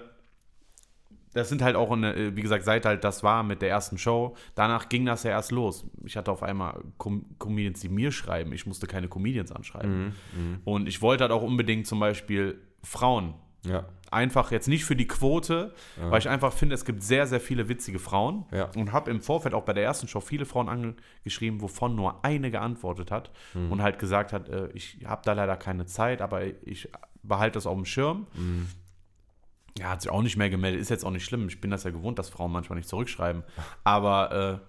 das 1.33 1.49
sind 1.49 1.62
halt 1.62 1.76
auch, 1.76 1.91
eine, 1.93 2.14
äh, 2.14 2.37
wie 2.37 2.43
gesagt, 2.43 2.64
seit 2.64 2.85
halt 2.85 3.05
das 3.05 3.22
war 3.22 3.43
mit 3.43 3.62
der 3.62 3.68
ersten 3.68 3.99
Show, 3.99 4.35
danach 4.55 4.89
ging 4.89 5.07
das 5.07 5.22
ja 5.22 5.31
erst 5.31 5.53
los. 5.53 5.85
Ich 6.05 6.16
hatte 6.16 6.33
auf 6.33 6.43
einmal 6.43 6.83
Com 6.99 7.24
Comedians, 7.39 7.81
die 7.81 7.89
mir 7.89 8.12
schreiben. 8.12 8.53
Ich 8.53 8.66
musste 8.66 8.87
keine 8.87 9.09
Comedians 9.09 9.53
anschreiben. 9.53 10.14
Und 10.64 10.89
ich 10.89 11.03
wollte 11.03 11.24
halt 11.24 11.33
auch 11.33 11.43
unbedingt 11.43 11.87
zum 11.87 12.01
Beispiel 12.01 12.61
Frauen. 12.83 13.35
Ja. 13.64 13.87
Einfach 14.11 14.51
jetzt 14.51 14.66
nicht 14.66 14.85
für 14.85 14.97
die 14.97 15.07
Quote, 15.07 15.72
weil 16.01 16.18
ich 16.18 16.28
einfach 16.28 16.53
finde, 16.53 16.74
es 16.74 16.85
gibt 16.85 17.03
sehr, 17.03 17.26
sehr 17.26 17.41
viele 17.41 17.68
witzige 17.68 18.01
Frauen. 18.01 18.45
Ja. 18.51 18.70
Und 18.74 18.93
habe 18.93 19.11
im 19.11 19.20
Vorfeld 19.20 19.55
auch 19.55 19.64
bei 19.64 19.72
der 19.72 19.85
ersten 19.85 20.09
Show 20.09 20.20
viele 20.20 20.47
Frauen 20.47 20.68
angeschrieben, 20.68 21.61
wovon 21.61 21.95
nur 21.95 22.24
eine 22.24 22.51
geantwortet 22.51 23.11
hat 23.12 23.31
und 23.55 23.83
halt 23.83 23.99
gesagt 23.99 24.33
hat, 24.33 24.49
äh, 24.49 24.68
ich 24.74 24.99
habe 25.05 25.22
da 25.24 25.35
leider 25.35 25.57
keine 25.57 25.87
Zeit, 25.87 26.22
aber 26.22 26.43
ich 26.45 26.89
behalte 27.22 27.55
das 27.55 27.66
auf 27.66 27.76
dem 27.76 27.85
Schirm. 27.85 28.26
Ja, 29.79 29.91
hat 29.91 30.03
sich 30.03 30.11
auch 30.11 30.23
nicht 30.23 30.37
mehr 30.37 30.51
gemeldet. 30.51 30.81
Ist 30.81 30.91
jetzt 30.91 31.05
auch 31.05 31.11
nicht 31.11 31.25
schlimm. 31.25 31.49
Ich 31.49 31.61
bin 31.61 31.71
das 31.71 31.85
ja 31.85 31.91
gewohnt, 31.91 32.18
dass 32.18 32.29
Frauen 32.29 32.53
manchmal 32.53 32.77
nicht 32.79 32.89
zurückschreiben. 32.89 33.43
Aber, 33.85 34.61
äh, 34.62 34.66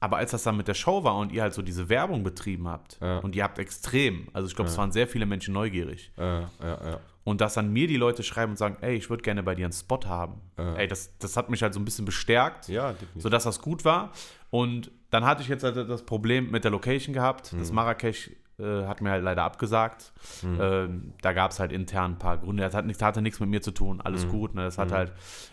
aber 0.00 0.18
als 0.18 0.30
das 0.30 0.42
dann 0.44 0.56
mit 0.56 0.68
der 0.68 0.74
Show 0.74 1.02
war 1.04 1.16
und 1.16 1.32
ihr 1.32 1.42
halt 1.42 1.54
so 1.54 1.62
diese 1.62 1.88
Werbung 1.88 2.22
betrieben 2.22 2.68
habt 2.68 2.98
Ja. 3.00 3.18
und 3.18 3.34
ihr 3.34 3.42
habt 3.44 3.58
extrem, 3.58 4.28
also 4.32 4.46
ich 4.48 4.54
glaube, 4.54 4.70
es 4.70 4.78
waren 4.78 4.92
sehr 4.92 5.08
viele 5.08 5.26
Menschen 5.26 5.54
neugierig. 5.54 6.12
Ja, 6.16 6.50
ja. 6.62 7.00
Und 7.24 7.40
dass 7.42 7.54
dann 7.54 7.72
mir 7.72 7.86
die 7.88 7.96
Leute 7.98 8.22
schreiben 8.22 8.52
und 8.52 8.56
sagen, 8.56 8.78
ey, 8.80 8.94
ich 8.94 9.10
würde 9.10 9.22
gerne 9.22 9.42
bei 9.42 9.54
dir 9.54 9.66
einen 9.66 9.72
Spot 9.72 10.00
haben. 10.06 10.40
Ja. 10.56 10.76
Ey, 10.76 10.86
das, 10.88 11.18
das 11.18 11.36
hat 11.36 11.50
mich 11.50 11.62
halt 11.62 11.74
so 11.74 11.80
ein 11.80 11.84
bisschen 11.84 12.04
bestärkt, 12.06 12.68
Ja, 12.68 12.92
definitiv. 12.92 13.22
sodass 13.22 13.44
das 13.44 13.60
gut 13.60 13.84
war. 13.84 14.12
Und 14.50 14.90
dann 15.10 15.26
hatte 15.26 15.42
ich 15.42 15.48
jetzt 15.48 15.62
halt 15.62 15.76
das 15.76 16.04
Problem 16.04 16.50
mit 16.50 16.64
der 16.64 16.70
Location 16.70 17.12
gehabt. 17.12 17.52
Mhm. 17.52 17.58
Das 17.58 17.70
Marrakesch 17.72 18.30
äh, 18.58 18.86
hat 18.86 19.00
mir 19.00 19.10
halt 19.10 19.22
leider 19.24 19.42
abgesagt. 19.44 20.12
Ähm, 20.42 21.12
da 21.22 21.32
gab 21.32 21.50
es 21.52 21.60
halt 21.60 21.72
intern 21.72 22.12
ein 22.12 22.18
paar 22.18 22.38
Gründe. 22.38 22.62
Das 22.62 22.74
hat 22.74 22.86
nichts, 22.86 23.02
hatte 23.02 23.22
nichts 23.22 23.40
mit 23.40 23.48
mir 23.48 23.60
zu 23.62 23.70
tun, 23.70 24.00
alles 24.00 24.26
Mhm. 24.26 24.30
gut. 24.30 24.54
Ne? 24.54 24.64
Das 24.64 24.78
hat 24.78 24.90
halt, 24.92 25.12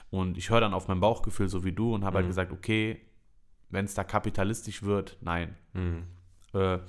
und 0.10 0.38
ich 0.38 0.50
höre 0.50 0.62
dann 0.62 0.74
auf 0.74 0.88
mein 0.88 1.00
Bauchgefühl, 1.00 1.48
so 1.48 1.64
wie 1.64 1.72
du, 1.72 1.94
und 1.94 2.02
Mhm. 2.02 2.06
habe 2.06 2.18
halt 2.20 2.28
gesagt, 2.28 2.52
okay, 2.52 3.02
wenn 3.70 3.86
es 3.86 3.94
da 3.94 4.04
kapitalistisch 4.04 4.84
wird, 4.84 5.18
nein. 5.22 5.56
Mhm. 5.74 6.04
Äh, 6.54 6.80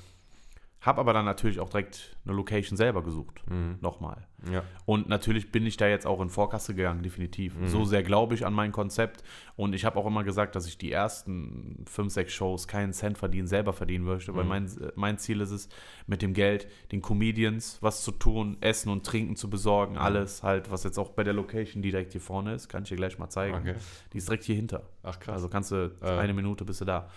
habe 0.87 1.01
aber 1.01 1.13
dann 1.13 1.25
natürlich 1.25 1.61
auch 1.61 1.69
direkt 1.69 2.17
eine 2.25 2.35
Location 2.35 2.77
selber 2.77 3.03
gesucht. 3.03 3.43
Mhm. 3.51 3.79
Nochmal. 3.81 4.27
Ja. 4.53 4.63
Und 4.85 5.09
natürlich 5.09 5.51
bin 5.51 5.67
ich 5.67 5.77
da 5.77 5.89
jetzt 5.89 6.07
auch 6.07 6.21
in 6.21 6.29
Vorkasse 6.29 6.75
gegangen, 6.75 7.03
definitiv. 7.03 7.55
So 7.65 7.85
sehr 7.85 8.03
glaube 8.03 8.35
ich 8.35 8.47
an 8.47 8.53
mein 8.53 8.71
Konzept. 8.71 9.25
Und 9.57 9.75
ich 9.75 9.85
habe 9.85 9.99
auch 9.99 10.07
immer 10.07 10.23
gesagt, 10.23 10.55
dass 10.55 10.67
ich 10.69 10.79
die 10.79 10.93
ersten 10.93 11.85
fünf, 11.89 12.13
sechs 12.13 12.33
Shows 12.33 12.69
keinen 12.69 12.93
Cent 12.93 13.19
verdienen, 13.19 13.49
selber 13.49 13.73
verdienen 13.73 14.05
möchte. 14.05 14.35
Weil 14.37 14.45
mein, 14.45 14.71
mein 14.95 15.19
Ziel 15.19 15.41
ist 15.41 15.51
es, 15.51 15.69
mit 16.07 16.23
dem 16.23 16.33
Geld 16.33 16.69
den 16.93 17.03
Comedians 17.03 17.79
was 17.81 18.03
zu 18.03 18.13
tun, 18.13 18.57
Essen 18.61 18.91
und 18.91 19.05
Trinken 19.05 19.35
zu 19.37 19.51
besorgen, 19.51 19.97
alles 19.99 20.43
halt, 20.43 20.71
was 20.71 20.85
jetzt 20.85 20.99
auch 20.99 21.11
bei 21.11 21.25
der 21.25 21.33
Location, 21.33 21.83
die 21.83 21.91
direkt 21.91 22.13
hier 22.13 22.21
vorne 22.21 22.55
ist, 22.55 22.69
kann 22.69 22.85
ich 22.85 22.91
dir 22.91 22.97
gleich 22.97 23.19
mal 23.19 23.29
zeigen. 23.31 23.57
Okay. 23.57 23.75
Die 24.13 24.19
ist 24.19 24.29
direkt 24.29 24.45
hier 24.45 24.55
hinter. 24.57 24.83
Ach 25.03 25.19
krass. 25.19 25.35
Also 25.35 25.49
kannst 25.49 25.73
du 25.73 25.91
Äh. 26.03 26.07
eine 26.11 26.35
Minute 26.35 26.65
bist 26.65 26.81
du 26.81 26.85
da. 26.85 27.09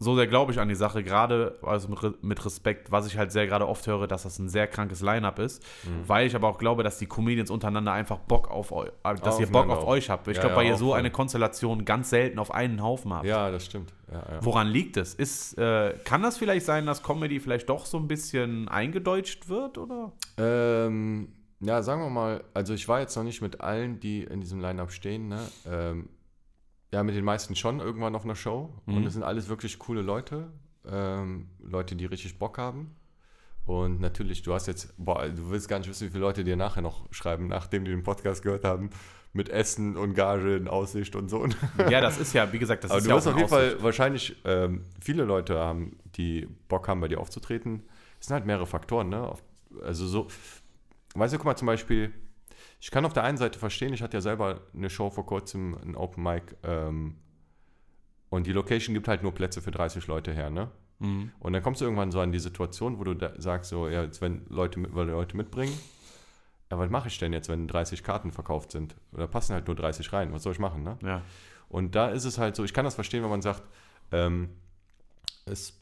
So 0.00 0.16
sehr 0.16 0.26
glaube 0.26 0.50
ich 0.50 0.58
an 0.58 0.68
die 0.68 0.74
Sache, 0.74 1.04
gerade 1.04 1.56
also 1.62 1.88
mit, 1.88 2.02
Re- 2.02 2.14
mit 2.20 2.44
Respekt, 2.44 2.90
was 2.90 3.06
ich 3.06 3.16
halt 3.16 3.30
sehr 3.30 3.46
gerade 3.46 3.68
oft 3.68 3.86
höre, 3.86 4.08
dass 4.08 4.24
das 4.24 4.40
ein 4.40 4.48
sehr 4.48 4.66
krankes 4.66 5.02
Line-Up 5.02 5.38
ist, 5.38 5.62
Mhm. 5.84 6.08
weil 6.08 6.26
ich 6.26 6.34
aber 6.34 6.48
auch 6.48 6.58
glaube, 6.58 6.82
dass 6.82 6.98
die 6.98 7.06
Comedians 7.06 7.48
untereinander 7.48 7.92
einfach 7.92 8.18
Bock 8.18 8.50
auf 8.50 8.72
euch, 8.72 8.88
äh, 9.04 9.14
dass 9.22 9.38
ihr 9.38 9.46
Bock 9.46 9.68
auf 9.70 9.84
auch. 9.84 9.86
euch 9.86 10.10
habt. 10.10 10.26
Ich 10.26 10.36
Ja, 10.36 10.42
glaube, 10.42 10.54
ja, 10.54 10.60
weil 10.60 10.66
ihr 10.66 10.76
so 10.76 10.94
eine 10.94 11.12
Konstellation 11.12 11.84
ganz 11.84 12.10
selten 12.10 12.40
auf 12.40 12.52
einen 12.52 12.82
Haufen 12.82 13.14
habt. 13.14 13.24
ja, 13.24 13.50
das 13.52 13.66
stimmt. 13.66 13.94
Ja. 14.12 14.22
Woran 14.40 14.66
liegt 14.66 14.96
es? 14.96 15.14
Ist, 15.14 15.56
äh, 15.58 15.94
kann 16.04 16.22
das 16.22 16.38
vielleicht 16.38 16.66
sein, 16.66 16.86
dass 16.86 17.02
Comedy 17.02 17.38
vielleicht 17.38 17.68
doch 17.68 17.86
so 17.86 17.96
ein 17.96 18.08
bisschen 18.08 18.68
eingedeutscht 18.68 19.48
wird, 19.48 19.78
oder? 19.78 20.12
Ähm, 20.36 21.28
ja, 21.60 21.82
sagen 21.82 22.02
wir 22.02 22.10
mal, 22.10 22.44
also 22.52 22.74
ich 22.74 22.88
war 22.88 23.00
jetzt 23.00 23.16
noch 23.16 23.22
nicht 23.24 23.40
mit 23.42 23.60
allen, 23.60 24.00
die 24.00 24.24
in 24.24 24.40
diesem 24.40 24.60
Line-Up 24.60 24.90
stehen, 24.92 25.28
ne? 25.28 25.40
Ähm, 25.70 26.08
ja, 26.94 27.02
mit 27.02 27.14
den 27.16 27.24
meisten 27.24 27.56
schon 27.56 27.80
irgendwann 27.80 28.14
auf 28.14 28.24
einer 28.24 28.36
Show. 28.36 28.72
Und 28.86 29.00
Mhm. 29.00 29.06
es 29.06 29.14
sind 29.14 29.22
alles 29.24 29.48
wirklich 29.48 29.78
coole 29.78 30.00
Leute. 30.02 30.46
Ähm, 30.86 31.48
Leute, 31.60 31.96
die 31.96 32.06
richtig 32.06 32.38
Bock 32.38 32.56
haben. 32.58 32.94
Und 33.66 34.00
natürlich, 34.00 34.42
du 34.42 34.52
hast 34.54 34.66
jetzt, 34.66 34.94
boah, 34.96 35.26
du 35.28 35.50
willst 35.50 35.68
gar 35.68 35.78
nicht 35.78 35.88
wissen, 35.88 36.06
wie 36.06 36.10
viele 36.10 36.20
Leute 36.20 36.44
dir 36.44 36.56
nachher 36.56 36.82
noch 36.82 37.06
schreiben, 37.12 37.48
nachdem 37.48 37.84
die 37.84 37.90
den 37.90 38.02
Podcast 38.02 38.42
gehört 38.42 38.64
haben, 38.64 38.90
mit 39.32 39.48
Essen 39.48 39.96
und 39.96 40.14
Gage 40.14 40.54
in 40.56 40.68
Aussicht 40.68 41.16
und 41.16 41.28
so. 41.30 41.44
Ja, 41.90 42.00
das 42.00 42.18
ist 42.18 42.32
ja, 42.34 42.52
wie 42.52 42.58
gesagt, 42.58 42.84
das 42.84 42.90
Aber 42.90 42.98
ist 42.98 43.06
du 43.06 43.10
ja 43.10 43.16
wirst 43.16 43.26
auch 43.26 43.32
auf 43.32 43.36
eine 43.38 43.44
jeden 43.46 43.54
Aussicht. 43.54 43.72
Fall 43.78 43.82
wahrscheinlich 43.82 44.36
ähm, 44.44 44.82
viele 45.00 45.24
Leute 45.24 45.58
haben, 45.58 45.96
die 46.16 46.46
Bock 46.68 46.86
haben, 46.88 47.00
bei 47.00 47.08
dir 47.08 47.18
aufzutreten. 47.18 47.82
Es 48.20 48.26
sind 48.26 48.34
halt 48.34 48.46
mehrere 48.46 48.66
Faktoren, 48.66 49.08
ne? 49.08 49.26
Auf, 49.26 49.42
also 49.82 50.06
so, 50.06 50.28
weißt 51.14 51.32
du, 51.34 51.38
guck 51.38 51.46
mal 51.46 51.56
zum 51.56 51.66
Beispiel, 51.66 52.12
ich 52.84 52.90
kann 52.90 53.06
auf 53.06 53.14
der 53.14 53.24
einen 53.24 53.38
Seite 53.38 53.58
verstehen, 53.58 53.94
ich 53.94 54.02
hatte 54.02 54.18
ja 54.18 54.20
selber 54.20 54.60
eine 54.74 54.90
Show 54.90 55.08
vor 55.08 55.24
kurzem, 55.24 55.74
ein 55.82 55.96
Open 55.96 56.22
Mic, 56.22 56.54
ähm, 56.64 57.16
und 58.28 58.46
die 58.46 58.52
Location 58.52 58.92
gibt 58.92 59.08
halt 59.08 59.22
nur 59.22 59.32
Plätze 59.32 59.62
für 59.62 59.70
30 59.70 60.06
Leute 60.06 60.34
her, 60.34 60.50
ne? 60.50 60.70
Mhm. 60.98 61.32
Und 61.40 61.54
dann 61.54 61.62
kommst 61.62 61.80
du 61.80 61.86
irgendwann 61.86 62.12
so 62.12 62.20
an 62.20 62.30
die 62.30 62.38
Situation, 62.38 62.98
wo 62.98 63.04
du 63.04 63.14
da 63.14 63.32
sagst, 63.40 63.70
so, 63.70 63.88
ja, 63.88 64.02
jetzt 64.02 64.20
wenn 64.20 64.44
Leute, 64.50 64.80
mit- 64.80 64.94
weil 64.94 65.06
Leute 65.08 65.34
mitbringen, 65.34 65.72
ja, 66.70 66.78
was 66.78 66.90
mache 66.90 67.08
ich 67.08 67.18
denn 67.18 67.32
jetzt, 67.32 67.48
wenn 67.48 67.66
30 67.68 68.02
Karten 68.02 68.32
verkauft 68.32 68.70
sind? 68.70 68.94
Oder 69.12 69.28
passen 69.28 69.54
halt 69.54 69.66
nur 69.66 69.76
30 69.76 70.12
rein, 70.12 70.34
was 70.34 70.42
soll 70.42 70.52
ich 70.52 70.58
machen, 70.58 70.82
ne? 70.82 70.98
Ja. 71.02 71.22
Und 71.70 71.94
da 71.94 72.08
ist 72.08 72.26
es 72.26 72.36
halt 72.36 72.54
so, 72.54 72.64
ich 72.64 72.74
kann 72.74 72.84
das 72.84 72.96
verstehen, 72.96 73.22
wenn 73.22 73.30
man 73.30 73.40
sagt, 73.40 73.62
ähm, 74.12 74.50
es, 75.46 75.80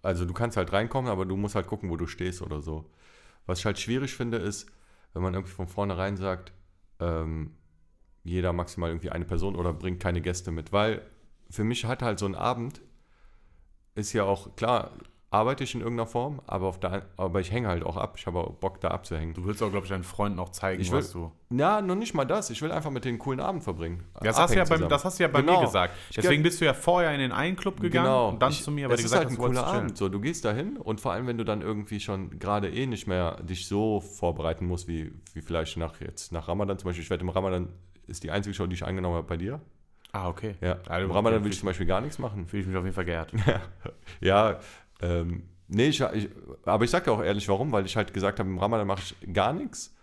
also 0.00 0.24
du 0.24 0.32
kannst 0.32 0.56
halt 0.56 0.72
reinkommen, 0.72 1.10
aber 1.10 1.26
du 1.26 1.36
musst 1.36 1.56
halt 1.56 1.66
gucken, 1.66 1.90
wo 1.90 1.98
du 1.98 2.06
stehst 2.06 2.40
oder 2.40 2.62
so. 2.62 2.88
Was 3.44 3.58
ich 3.58 3.66
halt 3.66 3.78
schwierig 3.78 4.14
finde, 4.14 4.38
ist, 4.38 4.66
wenn 5.12 5.22
man 5.22 5.34
irgendwie 5.34 5.52
von 5.52 5.66
vornherein 5.66 6.16
sagt, 6.16 6.52
ähm, 7.00 7.54
jeder 8.24 8.52
maximal 8.52 8.90
irgendwie 8.90 9.10
eine 9.10 9.24
Person 9.24 9.56
oder 9.56 9.72
bringt 9.72 10.00
keine 10.00 10.20
Gäste 10.20 10.50
mit. 10.50 10.72
Weil 10.72 11.02
für 11.50 11.64
mich 11.64 11.84
hat 11.84 12.02
halt 12.02 12.18
so 12.18 12.26
ein 12.26 12.34
Abend, 12.34 12.80
ist 13.94 14.12
ja 14.12 14.24
auch, 14.24 14.54
klar, 14.56 14.92
arbeite 15.30 15.62
ich 15.64 15.74
in 15.74 15.80
irgendeiner 15.82 16.06
Form, 16.06 16.40
aber, 16.46 16.66
auf 16.68 16.80
der, 16.80 17.02
aber 17.18 17.40
ich 17.40 17.52
hänge 17.52 17.68
halt 17.68 17.82
auch 17.84 17.96
ab. 17.98 18.14
Ich 18.16 18.26
habe 18.26 18.38
auch 18.38 18.50
Bock, 18.54 18.80
da 18.80 18.88
abzuhängen. 18.88 19.34
Du 19.34 19.44
willst 19.44 19.62
auch, 19.62 19.70
glaube 19.70 19.84
ich, 19.84 19.90
deinen 19.90 20.04
Freunden 20.04 20.38
auch 20.38 20.48
zeigen, 20.48 20.80
Ich 20.80 20.90
will- 20.90 21.00
was 21.00 21.12
du. 21.12 21.30
Ja, 21.50 21.82
noch 21.82 21.96
nicht 21.96 22.14
mal 22.14 22.24
das. 22.24 22.48
Ich 22.50 22.62
will 22.62 22.72
einfach 22.72 22.90
mit 22.90 23.04
denen 23.04 23.14
einen 23.14 23.18
coolen 23.18 23.40
Abend 23.40 23.62
verbringen. 23.62 24.04
Das 24.22 24.38
hast, 24.38 24.54
du 24.54 24.58
ja 24.58 24.64
beim, 24.64 24.88
das 24.88 25.04
hast 25.04 25.18
du 25.18 25.22
ja 25.24 25.28
bei 25.28 25.40
Genau. 25.42 25.60
mir 25.60 25.66
gesagt. 25.66 25.94
Deswegen 26.16 26.42
bist 26.42 26.60
du 26.60 26.64
ja 26.64 26.72
vorher 26.72 27.12
in 27.12 27.20
den 27.20 27.32
einen 27.32 27.56
Club 27.56 27.78
gegangen 27.80 28.32
und 28.34 28.40
dann 28.42 28.52
Ich- 28.52 28.62
zu 28.62 28.70
mir, 28.70 28.88
weil 28.88 28.96
du 28.96 29.02
gesagt 29.02 29.20
halt 29.24 29.30
hast, 29.30 29.38
ein 29.38 29.44
cooler. 29.44 29.66
Abend. 29.66 29.96
So, 29.98 30.08
du 30.08 30.18
gehst 30.20 30.44
dahin 30.46 30.76
und 30.78 31.00
vor 31.00 31.12
allem, 31.12 31.26
wenn 31.26 31.36
du 31.38 31.44
dann 31.44 31.60
irgendwie 31.60 32.00
schon 32.00 32.38
gerade 32.38 32.68
eh 32.70 32.86
nicht 32.86 33.06
mehr 33.06 33.36
dich 33.42 33.66
so 33.68 34.00
vorbereiten 34.00 34.66
musst, 34.66 34.88
wie, 34.88 35.12
wie 35.34 35.42
vielleicht 35.42 35.76
nach 35.76 36.00
jetzt 36.00 36.32
nach 36.32 36.48
Ramadan 36.48 36.78
zum 36.78 36.88
Beispiel. 36.88 37.04
Ich 37.04 37.10
werde 37.10 37.22
im 37.24 37.28
Ramadan 37.30 37.68
ist 38.06 38.24
die 38.24 38.30
einzige 38.30 38.54
Show, 38.54 38.66
die 38.66 38.74
ich 38.74 38.84
angenommen 38.86 39.16
habe 39.16 39.26
bei 39.26 39.36
dir. 39.36 39.60
Ah, 40.12 40.28
okay. 40.28 40.54
Ja. 40.62 40.78
Also, 40.88 41.04
Im 41.06 41.10
Ramadan 41.12 41.44
will 41.44 41.50
ich 41.52 41.58
zum 41.58 41.66
Beispiel 41.66 41.84
gar 41.84 42.00
nichts 42.00 42.18
machen. 42.18 42.46
Fühle 42.46 42.62
ich 42.62 42.66
mich 42.68 42.76
auf 42.78 42.84
jeden 42.84 42.94
Fall 42.94 43.04
geehrt. 43.04 43.30
Ja, 44.20 44.58
ähm, 45.00 45.48
nee, 45.68 45.88
ich, 45.88 46.00
ich, 46.00 46.28
aber 46.64 46.84
ich 46.84 46.90
sage 46.90 47.06
dir 47.06 47.12
auch 47.12 47.22
ehrlich, 47.22 47.48
warum, 47.48 47.72
weil 47.72 47.86
ich 47.86 47.96
halt 47.96 48.12
gesagt 48.12 48.38
habe, 48.38 48.48
im 48.48 48.58
Ramadan 48.58 48.86
mache 48.86 49.02
ich 49.02 49.32
gar 49.32 49.52
nichts, 49.52 49.94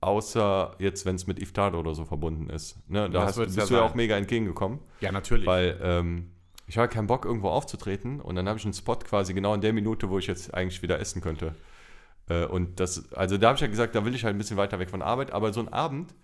außer 0.00 0.76
jetzt, 0.78 1.06
wenn 1.06 1.16
es 1.16 1.26
mit 1.26 1.40
Iftar 1.40 1.74
oder 1.74 1.94
so 1.94 2.04
verbunden 2.04 2.50
ist. 2.50 2.76
Ne, 2.88 3.08
da 3.10 3.24
hast, 3.24 3.36
bist 3.36 3.56
ja 3.56 3.66
du 3.66 3.74
ja 3.74 3.82
auch 3.82 3.94
mega 3.94 4.16
entgegengekommen. 4.16 4.80
Ja, 5.00 5.12
natürlich. 5.12 5.46
Weil 5.46 5.78
ähm, 5.82 6.30
ich 6.66 6.78
habe 6.78 6.88
keinen 6.88 7.06
Bock, 7.06 7.24
irgendwo 7.24 7.48
aufzutreten 7.48 8.20
und 8.20 8.34
dann 8.34 8.48
habe 8.48 8.58
ich 8.58 8.64
einen 8.64 8.74
Spot 8.74 8.96
quasi 8.96 9.34
genau 9.34 9.54
in 9.54 9.60
der 9.60 9.72
Minute, 9.72 10.10
wo 10.10 10.18
ich 10.18 10.26
jetzt 10.26 10.52
eigentlich 10.52 10.82
wieder 10.82 10.98
essen 10.98 11.22
könnte. 11.22 11.54
Äh, 12.28 12.46
und 12.46 12.80
das, 12.80 13.12
also 13.12 13.38
da 13.38 13.48
habe 13.48 13.56
ich 13.56 13.60
ja 13.60 13.68
gesagt, 13.68 13.94
da 13.94 14.04
will 14.04 14.14
ich 14.14 14.24
halt 14.24 14.34
ein 14.34 14.38
bisschen 14.38 14.56
weiter 14.56 14.78
weg 14.78 14.90
von 14.90 15.02
Arbeit, 15.02 15.30
aber 15.30 15.52
so 15.52 15.60
ein 15.60 15.68
Abend, 15.68 16.14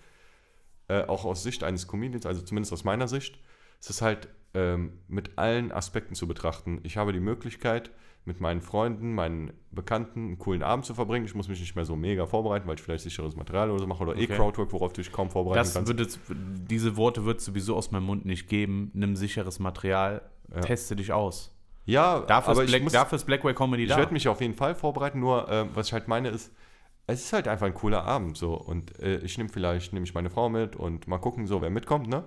äh, 0.88 1.04
auch 1.04 1.24
aus 1.24 1.42
Sicht 1.42 1.62
eines 1.62 1.86
Comedians, 1.86 2.26
also 2.26 2.42
zumindest 2.42 2.72
aus 2.72 2.84
meiner 2.84 3.06
Sicht, 3.06 3.38
ist 3.80 3.90
es 3.90 4.02
halt 4.02 4.28
ähm, 4.54 4.92
mit 5.08 5.38
allen 5.38 5.72
Aspekten 5.72 6.14
zu 6.14 6.26
betrachten. 6.28 6.80
Ich 6.82 6.96
habe 6.96 7.12
die 7.12 7.20
Möglichkeit, 7.20 7.90
mit 8.24 8.40
meinen 8.40 8.60
Freunden, 8.60 9.14
meinen 9.14 9.52
Bekannten 9.72 10.20
einen 10.26 10.38
coolen 10.38 10.62
Abend 10.62 10.84
zu 10.84 10.94
verbringen. 10.94 11.24
Ich 11.24 11.34
muss 11.34 11.48
mich 11.48 11.58
nicht 11.58 11.74
mehr 11.74 11.84
so 11.84 11.96
mega 11.96 12.24
vorbereiten, 12.24 12.68
weil 12.68 12.76
ich 12.76 12.80
vielleicht 12.82 13.02
sicheres 13.02 13.34
Material 13.34 13.68
oder 13.70 13.80
so 13.80 13.86
mache 13.88 14.02
oder 14.04 14.14
eh 14.16 14.24
Okay. 14.24 14.36
Crowdwork, 14.36 14.72
worauf 14.72 14.92
du 14.92 15.02
dich 15.02 15.10
kaum 15.10 15.28
vorbereiten 15.28 15.58
Das 15.58 15.74
kannst. 15.74 15.92
jetzt, 15.98 16.20
diese 16.30 16.96
Worte 16.96 17.24
wird 17.24 17.40
es 17.40 17.46
sowieso 17.46 17.74
aus 17.74 17.90
meinem 17.90 18.04
Mund 18.06 18.24
nicht 18.24 18.48
geben. 18.48 18.92
Nimm 18.94 19.16
sicheres 19.16 19.58
Material, 19.58 20.22
Ja. 20.54 20.60
teste 20.60 20.94
dich 20.94 21.12
aus. 21.12 21.52
Ja, 21.84 22.20
Dafür 22.20 22.52
aber 22.52 22.62
ist, 22.62 22.68
ich, 22.68 22.72
Black, 22.74 22.82
muss, 22.84 22.92
dafür 22.92 23.16
ist 23.16 23.24
Blackway 23.24 23.54
Comedy 23.54 23.82
ich 23.84 23.88
da. 23.88 23.96
werde 23.96 24.12
mich 24.12 24.28
auf 24.28 24.40
jeden 24.40 24.54
Fall 24.54 24.76
vorbereiten, 24.76 25.18
nur 25.18 25.48
ähm, 25.50 25.70
was 25.74 25.88
ich 25.88 25.92
halt 25.92 26.06
meine 26.06 26.28
ist, 26.28 26.52
es 27.08 27.24
ist 27.24 27.32
halt 27.32 27.48
einfach 27.48 27.66
ein 27.66 27.74
cooler 27.74 28.04
Abend 28.04 28.36
so 28.36 28.54
und 28.54 29.00
äh, 29.00 29.16
ich 29.18 29.36
nehme 29.36 29.50
vielleicht, 29.50 29.92
nehme 29.92 30.04
ich 30.06 30.14
meine 30.14 30.30
Frau 30.30 30.48
mit 30.48 30.76
und 30.76 31.08
mal 31.08 31.18
gucken 31.18 31.48
so, 31.48 31.60
wer 31.60 31.70
mitkommt, 31.70 32.06
ne? 32.06 32.22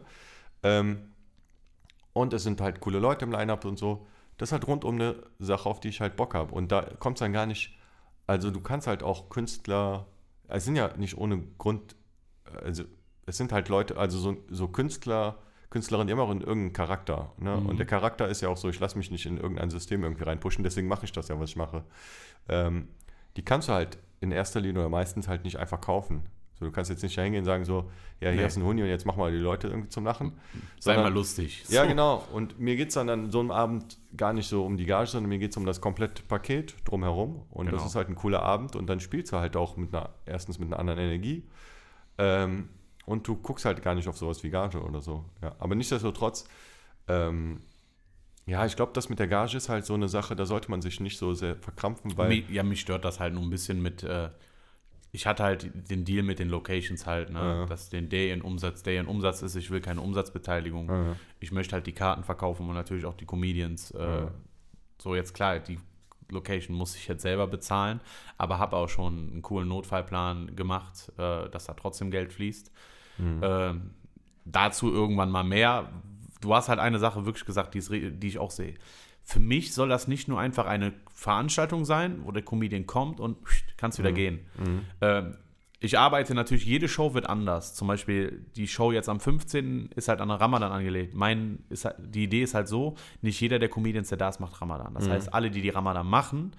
Ähm, 0.61 0.97
und 2.15 2.31
es 2.31 2.43
sind 2.43 2.61
halt 2.61 2.79
coole 2.79 2.99
Leute 2.99 3.25
im 3.25 3.31
Line-Up 3.31 3.65
und 3.65 3.77
so. 3.77 4.07
Das 4.37 4.49
ist 4.49 4.53
halt 4.53 4.65
rundum 4.67 4.95
eine 4.95 5.15
Sache, 5.37 5.69
auf 5.69 5.81
die 5.81 5.89
ich 5.89 5.99
halt 5.99 6.15
Bock 6.15 6.33
habe. 6.33 6.55
Und 6.55 6.71
da 6.71 6.81
kommt 6.97 7.17
es 7.17 7.19
dann 7.19 7.33
gar 7.33 7.45
nicht, 7.45 7.77
also 8.25 8.51
du 8.51 8.61
kannst 8.61 8.87
halt 8.87 9.03
auch 9.03 9.29
Künstler, 9.29 10.07
es 10.47 10.63
sind 10.63 10.77
ja 10.77 10.95
nicht 10.95 11.17
ohne 11.17 11.43
Grund, 11.57 11.97
also 12.63 12.85
es 13.25 13.35
sind 13.35 13.51
halt 13.51 13.67
Leute, 13.67 13.97
also 13.97 14.17
so, 14.17 14.37
so 14.49 14.69
Künstler, 14.69 15.39
haben 15.73 16.19
auch 16.21 16.31
in 16.31 16.39
irgendeinen 16.39 16.71
Charakter. 16.71 17.33
Ne? 17.37 17.57
Mhm. 17.57 17.65
Und 17.65 17.79
der 17.79 17.85
Charakter 17.85 18.29
ist 18.29 18.39
ja 18.39 18.47
auch 18.47 18.55
so, 18.55 18.69
ich 18.69 18.79
lasse 18.79 18.97
mich 18.97 19.11
nicht 19.11 19.25
in 19.25 19.37
irgendein 19.37 19.69
System 19.69 20.01
irgendwie 20.03 20.23
reinpushen, 20.23 20.63
deswegen 20.63 20.87
mache 20.87 21.03
ich 21.03 21.11
das 21.11 21.27
ja, 21.27 21.37
was 21.37 21.49
ich 21.49 21.57
mache. 21.57 21.83
Ähm, 22.47 22.87
die 23.35 23.43
kannst 23.43 23.67
du 23.67 23.73
halt 23.73 23.97
in 24.21 24.31
erster 24.31 24.61
Linie 24.61 24.83
oder 24.83 24.89
meistens 24.89 25.27
halt 25.27 25.43
nicht 25.43 25.59
einfach 25.59 25.81
kaufen. 25.81 26.29
So, 26.57 26.65
du 26.65 26.71
kannst 26.71 26.89
jetzt 26.89 27.03
nicht 27.03 27.17
da 27.17 27.21
hingehen 27.21 27.39
und 27.41 27.45
sagen 27.45 27.65
so, 27.65 27.91
ja, 28.21 28.29
hier 28.29 28.41
Nee. 28.41 28.47
ist 28.47 28.55
ein 28.55 28.63
Huni 28.63 28.81
und 28.81 28.87
jetzt 28.87 29.05
mach 29.05 29.17
mal 29.17 29.29
die 29.31 29.37
Leute 29.39 29.67
irgendwie 29.67 29.89
zum 29.89 30.05
Lachen. 30.05 30.31
Sei 30.79 30.93
Sondern- 30.93 31.03
mal 31.11 31.13
lustig. 31.13 31.65
ja, 31.67 31.81
So. 31.83 31.87
genau. 31.89 32.23
Und 32.31 32.57
mir 32.59 32.77
geht 32.77 32.87
es 32.89 32.93
dann 32.93 33.09
an 33.09 33.29
so 33.29 33.41
einem 33.41 33.51
Abend 33.51 33.97
gar 34.15 34.31
nicht 34.31 34.47
so 34.47 34.65
um 34.65 34.77
die 34.77 34.85
Gage, 34.85 35.07
sondern 35.09 35.27
mir 35.29 35.37
geht 35.39 35.51
es 35.51 35.57
um 35.57 35.65
das 35.65 35.81
komplette 35.81 36.23
Paket 36.23 36.75
drumherum. 36.85 37.43
Und 37.49 37.65
das 37.65 37.73
Genau. 37.75 37.85
ist 37.87 37.95
halt 37.95 38.07
ein 38.07 38.15
cooler 38.15 38.41
Abend. 38.41 38.75
Und 38.77 38.87
dann 38.87 39.01
spielst 39.01 39.33
du 39.33 39.37
halt 39.37 39.57
auch 39.57 39.75
mit 39.75 39.93
einer, 39.93 40.11
erstens 40.25 40.57
mit 40.57 40.69
einer 40.69 40.79
anderen 40.79 40.99
Energie. 40.99 41.45
Ähm, 42.17 42.69
und 43.05 43.27
du 43.27 43.35
guckst 43.35 43.65
halt 43.65 43.81
gar 43.83 43.93
nicht 43.93 44.07
auf 44.07 44.17
sowas 44.17 44.41
wie 44.43 44.49
Gage 44.49 44.81
oder 44.81 45.01
so. 45.01 45.25
Ja. 45.41 45.55
Aber 45.59 45.75
nichtsdestotrotz, 45.75 46.47
ähm, 47.09 47.61
ja, 48.47 48.65
ich 48.65 48.75
glaube, 48.75 48.93
das 48.93 49.09
mit 49.09 49.19
der 49.19 49.27
Gage 49.27 49.57
ist 49.57 49.69
halt 49.69 49.85
so 49.85 49.93
eine 49.95 50.07
Sache, 50.07 50.35
da 50.35 50.45
sollte 50.45 50.71
man 50.71 50.81
sich 50.81 50.99
nicht 51.01 51.17
so 51.17 51.33
sehr 51.33 51.55
verkrampfen, 51.57 52.15
weil. 52.17 52.43
Ja, 52.49 52.63
mich 52.63 52.79
stört 52.79 53.03
das 53.03 53.19
halt 53.19 53.33
nur 53.33 53.43
ein 53.43 53.49
bisschen 53.49 53.81
mit. 53.81 54.03
Äh, 54.03 54.29
ich 55.15 55.25
hatte 55.25 55.43
halt 55.43 55.89
den 55.89 56.03
Deal 56.03 56.23
mit 56.23 56.39
den 56.39 56.49
Locations 56.49 57.05
halt, 57.05 57.29
ne? 57.29 57.39
Ja. 57.39 57.65
dass 57.65 57.89
den 57.89 58.09
Day 58.09 58.31
in 58.31 58.41
Umsatz, 58.41 58.83
Day 58.83 58.97
in 58.97 59.07
Umsatz 59.07 59.41
ist. 59.41 59.55
Ich 59.55 59.71
will 59.71 59.79
keine 59.79 60.01
Umsatzbeteiligung. 60.01 60.89
Ja. 60.89 61.15
Ich 61.39 61.51
möchte 61.51 61.73
halt 61.73 61.87
die 61.87 61.93
Karten 61.93 62.23
verkaufen 62.23 62.67
und 62.67 62.75
natürlich 62.75 63.05
auch 63.05 63.13
die 63.15 63.25
Comedians. 63.25 63.91
Äh, 63.91 64.03
Ja. 64.03 64.31
So, 65.01 65.15
jetzt 65.15 65.33
klar, 65.33 65.59
die 65.59 65.77
Location 66.31 66.75
muss 66.75 66.95
ich 66.95 67.07
jetzt 67.07 67.21
selber 67.21 67.47
bezahlen, 67.47 67.99
aber 68.37 68.59
habe 68.59 68.75
auch 68.77 68.89
schon 68.89 69.29
einen 69.31 69.41
coolen 69.41 69.67
Notfallplan 69.67 70.55
gemacht, 70.55 71.11
äh, 71.17 71.49
dass 71.49 71.65
da 71.65 71.73
trotzdem 71.73 72.11
Geld 72.11 72.33
fließt. 72.33 72.71
Mhm. 73.17 73.39
Ähm, 73.43 73.91
dazu 74.45 74.91
irgendwann 74.91 75.31
mal 75.31 75.43
mehr. 75.43 75.91
Du 76.41 76.53
hast 76.53 76.69
halt 76.69 76.79
eine 76.79 76.99
Sache 76.99 77.25
wirklich 77.25 77.45
gesagt, 77.45 77.73
die, 77.73 78.11
die 78.11 78.27
ich 78.27 78.37
auch 78.37 78.51
sehe. 78.51 78.75
Für 79.25 79.39
mich 79.39 79.73
soll 79.73 79.89
das 79.89 80.07
nicht 80.07 80.27
nur 80.27 80.39
einfach 80.39 80.65
eine 80.65 80.93
Veranstaltung 81.13 81.83
sein, 81.83 82.21
wo 82.23 82.31
der 82.31 82.43
Comedian 82.43 82.85
kommt 82.85 83.19
und 83.19 83.37
kannst 83.77 83.99
wieder 83.99 84.11
gehen. 84.11 84.39
Ähm, 85.01 85.35
ich 85.79 85.99
arbeite 85.99 86.33
natürlich, 86.33 86.65
jede 86.65 86.87
Show 86.87 87.13
wird 87.13 87.27
anders. 87.27 87.73
Zum 87.73 87.87
Beispiel 87.87 88.45
die 88.55 88.67
Show 88.67 88.91
jetzt 88.91 89.09
am 89.09 89.19
15. 89.19 89.89
ist 89.95 90.07
halt 90.07 90.21
an 90.21 90.31
Ramadan 90.31 90.71
angelegt. 90.71 91.13
Mein 91.15 91.59
ist 91.69 91.85
halt, 91.85 91.95
die 91.99 92.23
Idee 92.23 92.43
ist 92.43 92.53
halt 92.53 92.67
so, 92.67 92.95
nicht 93.21 93.39
jeder 93.41 93.59
der 93.59 93.69
Comedians, 93.69 94.09
der 94.09 94.17
da 94.17 94.29
ist, 94.29 94.39
macht 94.39 94.61
Ramadan. 94.61 94.93
Das 94.93 95.09
heißt, 95.09 95.33
alle, 95.33 95.51
die 95.51 95.61
die 95.61 95.69
Ramadan 95.69 96.07
machen, 96.07 96.53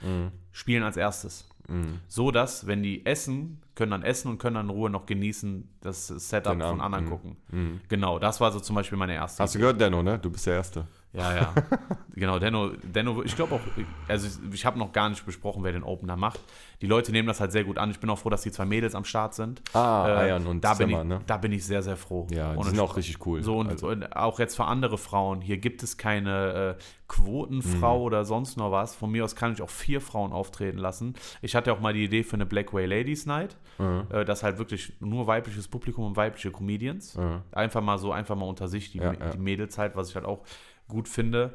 spielen 0.52 0.82
als 0.82 0.96
erstes. 0.96 1.48
Mhm. 1.68 2.00
So 2.08 2.30
dass, 2.30 2.66
wenn 2.66 2.82
die 2.82 3.04
essen, 3.06 3.60
können 3.74 3.90
dann 3.90 4.02
essen 4.02 4.30
und 4.30 4.38
können 4.38 4.54
dann 4.54 4.66
in 4.66 4.70
Ruhe 4.70 4.90
noch 4.90 5.06
genießen, 5.06 5.68
das 5.80 6.06
Setup 6.06 6.52
Den 6.52 6.62
Abend, 6.62 6.78
von 6.78 6.80
anderen 6.80 7.04
mhm. 7.04 7.10
gucken. 7.10 7.36
Mhm. 7.50 7.80
Genau, 7.88 8.18
das 8.18 8.40
war 8.40 8.52
so 8.52 8.60
zum 8.60 8.76
Beispiel 8.76 8.98
meine 8.98 9.14
erste. 9.14 9.42
Hast 9.42 9.54
du 9.54 9.58
gehört, 9.58 9.80
Denno, 9.80 10.02
ne? 10.02 10.18
Du 10.18 10.30
bist 10.30 10.46
der 10.46 10.54
Erste. 10.54 10.86
Ja, 11.16 11.34
ja. 11.34 11.54
genau, 12.14 12.38
Denno, 12.38 12.70
Denno, 12.82 13.22
ich 13.22 13.34
glaube 13.34 13.54
auch, 13.54 13.60
also 14.08 14.26
ich, 14.26 14.54
ich 14.54 14.66
habe 14.66 14.78
noch 14.78 14.92
gar 14.92 15.08
nicht 15.08 15.24
besprochen, 15.24 15.64
wer 15.64 15.72
den 15.72 15.82
Opener 15.82 16.16
macht. 16.16 16.40
Die 16.82 16.86
Leute 16.86 17.10
nehmen 17.10 17.26
das 17.26 17.40
halt 17.40 17.52
sehr 17.52 17.64
gut 17.64 17.78
an. 17.78 17.90
Ich 17.90 17.98
bin 18.00 18.10
auch 18.10 18.18
froh, 18.18 18.28
dass 18.28 18.42
die 18.42 18.50
zwei 18.52 18.66
Mädels 18.66 18.94
am 18.94 19.04
Start 19.04 19.34
sind. 19.34 19.62
Ah, 19.72 20.06
Äh, 20.08 20.12
Ayan 20.12 20.46
und 20.46 20.62
da 20.62 20.74
bin, 20.74 20.88
Semmer, 20.90 21.02
ich, 21.02 21.08
ne? 21.08 21.20
da 21.26 21.36
bin 21.38 21.52
ich 21.52 21.64
sehr, 21.64 21.82
sehr 21.82 21.96
froh. 21.96 22.26
Ja, 22.30 22.52
die 22.52 22.58
Und 22.58 22.64
sind 22.66 22.78
auch 22.80 22.96
richtig 22.98 23.24
cool. 23.26 23.42
so 23.42 23.58
und, 23.58 23.68
Also- 23.70 23.88
und 23.88 24.14
auch 24.14 24.38
jetzt 24.38 24.56
für 24.56 24.66
andere 24.66 24.98
Frauen. 24.98 25.40
Hier 25.40 25.56
gibt 25.56 25.82
es 25.82 25.96
keine 25.96 26.76
äh, 26.78 26.82
Quotenfrau 27.08 27.98
Mhm. 27.98 28.04
oder 28.04 28.24
sonst 28.24 28.56
noch 28.56 28.70
was. 28.72 28.94
Von 28.94 29.10
mir 29.10 29.24
aus 29.24 29.34
kann 29.36 29.52
ich 29.52 29.62
auch 29.62 29.70
vier 29.70 30.00
Frauen 30.02 30.32
auftreten 30.32 30.78
lassen. 30.78 31.14
Ich 31.40 31.54
hatte 31.56 31.72
auch 31.72 31.80
mal 31.80 31.92
die 31.94 32.04
Idee 32.04 32.22
für 32.24 32.34
eine 32.34 32.46
Black 32.46 32.72
Way 32.74 32.86
Ladies 32.86 33.24
Night, 33.26 33.56
Mhm. 33.78 34.02
äh, 34.10 34.24
das 34.24 34.42
halt 34.42 34.58
wirklich 34.58 34.92
nur 35.00 35.26
weibliches 35.26 35.68
Publikum 35.68 36.04
und 36.04 36.16
weibliche 36.16 36.50
Comedians. 36.50 37.16
Mhm. 37.16 37.40
Einfach 37.52 37.80
mal 37.80 37.96
so, 37.98 38.12
einfach 38.12 38.36
mal 38.36 38.46
unter 38.46 38.68
sich, 38.68 38.92
die, 38.92 38.98
Ja, 38.98 39.12
ja. 39.14 39.30
die 39.30 39.38
Mädels 39.38 39.78
halt, 39.78 39.96
was 39.96 40.10
ich 40.10 40.14
halt 40.14 40.26
auch 40.26 40.40
gut 40.88 41.08
finde. 41.08 41.54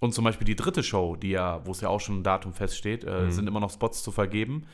Und 0.00 0.14
zum 0.14 0.24
Beispiel 0.24 0.46
die 0.46 0.56
dritte 0.56 0.82
Show, 0.82 1.16
die 1.16 1.30
ja, 1.30 1.60
wo 1.66 1.72
es 1.72 1.80
ja 1.82 1.88
auch 1.88 2.00
schon 2.00 2.20
ein 2.20 2.22
Datum 2.22 2.52
feststeht, 2.54 3.04
äh, 3.04 3.22
Mhm. 3.26 3.30
sind 3.32 3.46
immer 3.46 3.60
noch 3.60 3.70
Spots 3.70 4.02
zu 4.02 4.10
vergeben, 4.12 4.66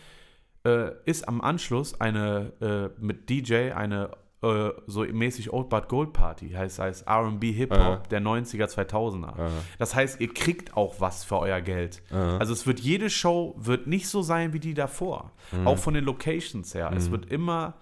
äh, 0.64 0.90
ist 1.04 1.26
am 1.28 1.40
Anschluss 1.40 2.00
eine 2.00 2.52
äh, 2.98 3.00
mit 3.02 3.28
DJ 3.28 3.72
eine 3.72 4.10
äh, 4.42 4.70
so 4.86 5.00
mäßig 5.02 5.52
Old 5.52 5.68
But 5.70 5.88
Gold 5.88 6.12
Party, 6.12 6.50
heißt, 6.50 6.78
heißt 6.78 7.06
R&B 7.08 7.52
Hip-Hop 7.52 7.78
Aha. 7.78 8.02
der 8.10 8.20
90er, 8.20 8.66
2000er. 8.66 9.28
Aha. 9.28 9.48
Das 9.78 9.94
heißt, 9.94 10.20
ihr 10.20 10.32
kriegt 10.32 10.76
auch 10.76 11.00
was 11.00 11.24
für 11.24 11.38
euer 11.38 11.60
Geld. 11.62 12.02
Aha. 12.12 12.36
Also 12.36 12.52
es 12.52 12.66
wird, 12.66 12.78
jede 12.78 13.08
Show 13.10 13.54
wird 13.58 13.86
nicht 13.86 14.08
so 14.08 14.20
sein 14.22 14.52
wie 14.52 14.60
die 14.60 14.74
davor. 14.74 15.32
Mhm. 15.52 15.66
Auch 15.66 15.78
von 15.78 15.94
den 15.94 16.04
Locations 16.04 16.72
her. 16.74 16.92
Es 16.94 17.10
wird 17.10 17.26
immer 17.32 17.74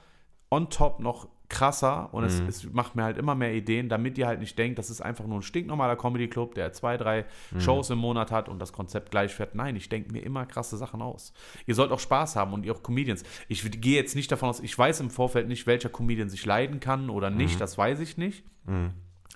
on 0.50 0.70
top 0.70 1.00
noch 1.00 1.28
krasser 1.54 2.12
und 2.12 2.22
Mhm. 2.24 2.28
es, 2.48 2.62
es 2.64 2.72
macht 2.72 2.96
mir 2.96 3.04
halt 3.04 3.16
immer 3.16 3.34
mehr 3.34 3.54
Ideen, 3.54 3.88
damit 3.88 4.18
ihr 4.18 4.26
halt 4.26 4.40
nicht 4.40 4.58
denkt, 4.58 4.78
das 4.78 4.90
ist 4.90 5.00
einfach 5.00 5.26
nur 5.26 5.38
ein 5.38 5.42
stinknormaler 5.42 5.96
Comedy-Club, 5.96 6.54
der 6.54 6.72
zwei, 6.72 6.96
drei 6.96 7.24
Mhm. 7.52 7.60
Shows 7.60 7.90
im 7.90 7.98
Monat 7.98 8.30
hat 8.32 8.48
und 8.48 8.58
das 8.60 8.72
Konzept 8.72 9.10
gleich 9.10 9.32
fährt. 9.34 9.54
Nein, 9.54 9.76
ich 9.76 9.88
denke 9.88 10.12
mir 10.12 10.22
immer 10.22 10.46
krasse 10.46 10.76
Sachen 10.76 11.00
aus. 11.02 11.32
Ihr 11.66 11.74
sollt 11.74 11.92
auch 11.92 12.00
Spaß 12.00 12.36
haben 12.36 12.52
und 12.52 12.66
ihr 12.66 12.72
auch 12.74 12.82
Comedians. 12.82 13.22
Ich 13.48 13.62
gehe 13.80 13.94
jetzt 13.96 14.16
nicht 14.16 14.30
davon 14.32 14.48
aus, 14.48 14.60
ich 14.60 14.76
weiß 14.76 15.00
im 15.00 15.10
Vorfeld 15.10 15.48
nicht, 15.48 15.66
welcher 15.66 15.88
Comedian 15.88 16.28
sich 16.28 16.44
leiden 16.44 16.80
kann 16.80 17.08
oder 17.10 17.30
Mhm. 17.30 17.36
nicht, 17.36 17.60
das 17.60 17.78
weiß 17.78 18.00
ich 18.00 18.16
nicht. 18.18 18.44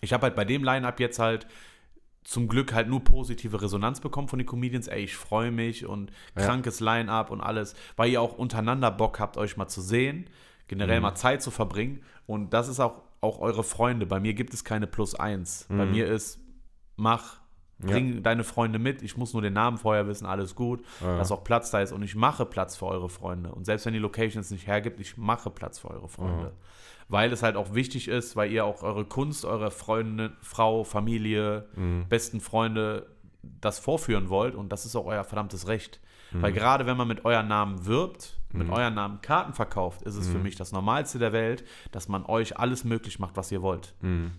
Ich 0.01 0.13
habe 0.13 0.25
halt 0.25 0.35
bei 0.37 0.45
dem 0.45 0.65
Line-Up 0.65 1.01
jetzt 1.01 1.19
halt 1.19 1.47
zum 2.25 2.47
Glück 2.47 2.75
halt 2.75 2.89
nur 2.89 3.03
positive 3.03 3.63
Resonanz 3.63 4.01
bekommen 4.01 4.29
von 4.29 4.39
den 4.39 4.47
Comedians. 4.47 4.87
Ey, 4.87 5.05
ich 5.05 5.17
freue 5.17 5.51
mich 5.51 5.87
und 5.87 6.11
Ja. 6.37 6.45
krankes 6.45 6.81
Line-Up 6.81 7.31
und 7.31 7.41
alles, 7.41 7.75
weil 7.97 8.11
ihr 8.11 8.21
auch 8.21 8.37
untereinander 8.37 8.91
Bock 8.91 9.19
habt, 9.19 9.39
euch 9.39 9.57
mal 9.57 9.69
zu 9.69 9.81
sehen, 9.81 10.29
generell 10.69 11.01
mal 11.01 11.15
Zeit 11.15 11.43
zu 11.43 11.51
verbringen. 11.51 12.03
Und 12.27 12.53
das 12.53 12.69
ist 12.69 12.79
auch, 12.81 13.03
auch 13.21 13.41
eure 13.41 13.65
Freunde. 13.65 14.07
Bei 14.07 14.21
mir 14.21 14.35
gibt 14.35 14.55
es 14.55 14.63
keine 14.65 14.87
Plus 14.87 15.15
eins. 15.15 15.67
Bei 15.69 15.87
mir 15.87 16.07
ist, 16.07 16.39
mach, 16.97 17.41
bring 17.81 18.23
deine 18.23 18.45
Freunde 18.45 18.79
mit. 18.79 19.03
Ich 19.03 19.17
muss 19.17 19.33
nur 19.33 19.43
den 19.43 19.55
Namen 19.55 19.79
vorher 19.79 20.07
wissen, 20.07 20.27
alles 20.27 20.55
gut, 20.55 20.85
dass 21.01 21.33
auch 21.33 21.43
Platz 21.45 21.71
da 21.71 21.81
ist. 21.81 21.93
Und 21.93 22.03
ich 22.03 22.15
mache 22.15 22.45
Platz 22.45 22.77
für 22.77 22.87
eure 22.87 23.09
Freunde. 23.09 23.53
Und 23.53 23.65
selbst 23.65 23.87
wenn 23.87 23.93
die 23.93 23.99
Location 23.99 24.41
es 24.41 24.51
nicht 24.51 24.67
hergibt, 24.67 25.01
ich 25.01 25.17
mache 25.17 25.51
Platz 25.51 25.79
für 25.79 25.91
eure 25.91 26.09
Freunde. 26.09 26.53
Weil 27.09 27.33
es 27.33 27.43
halt 27.43 27.57
auch 27.57 27.73
wichtig 27.73 28.07
ist, 28.09 28.37
weil 28.37 28.53
ihr 28.53 28.65
auch 28.67 28.83
eure 28.83 29.07
Kunst, 29.07 29.47
eure 29.47 29.71
Freunde, 29.71 30.33
Frau, 30.43 30.85
Familie, 30.85 31.69
besten 32.09 32.41
Freunde 32.41 33.07
das 33.43 33.79
vorführen 33.79 34.29
wollt. 34.29 34.55
Und 34.55 34.71
das 34.71 34.85
ist 34.85 34.95
auch 34.97 35.07
euer 35.07 35.25
verdammtes 35.25 35.69
Recht. 35.69 36.01
Weil 36.33 36.53
gerade 36.53 36.87
wenn 36.87 36.97
man 36.97 37.09
mit 37.09 37.25
euren 37.25 37.49
Namen 37.49 37.87
wirbt, 37.87 38.39
mit 38.53 38.71
euren 38.71 38.95
Namen 38.95 39.21
Karten 39.21 39.53
verkauft, 39.53 40.03
ist 40.03 40.17
es 40.17 40.29
für 40.29 40.39
mich 40.39 40.57
das 40.57 40.73
Normalste 40.73 41.19
der 41.19 41.33
Welt, 41.33 41.65
dass 41.93 42.09
man 42.09 42.25
euch 42.25 42.59
alles 42.59 42.85
möglich 42.85 43.19
macht, 43.19 43.37
was 43.37 43.53
ihr 43.53 43.63
wollt. 43.63 43.95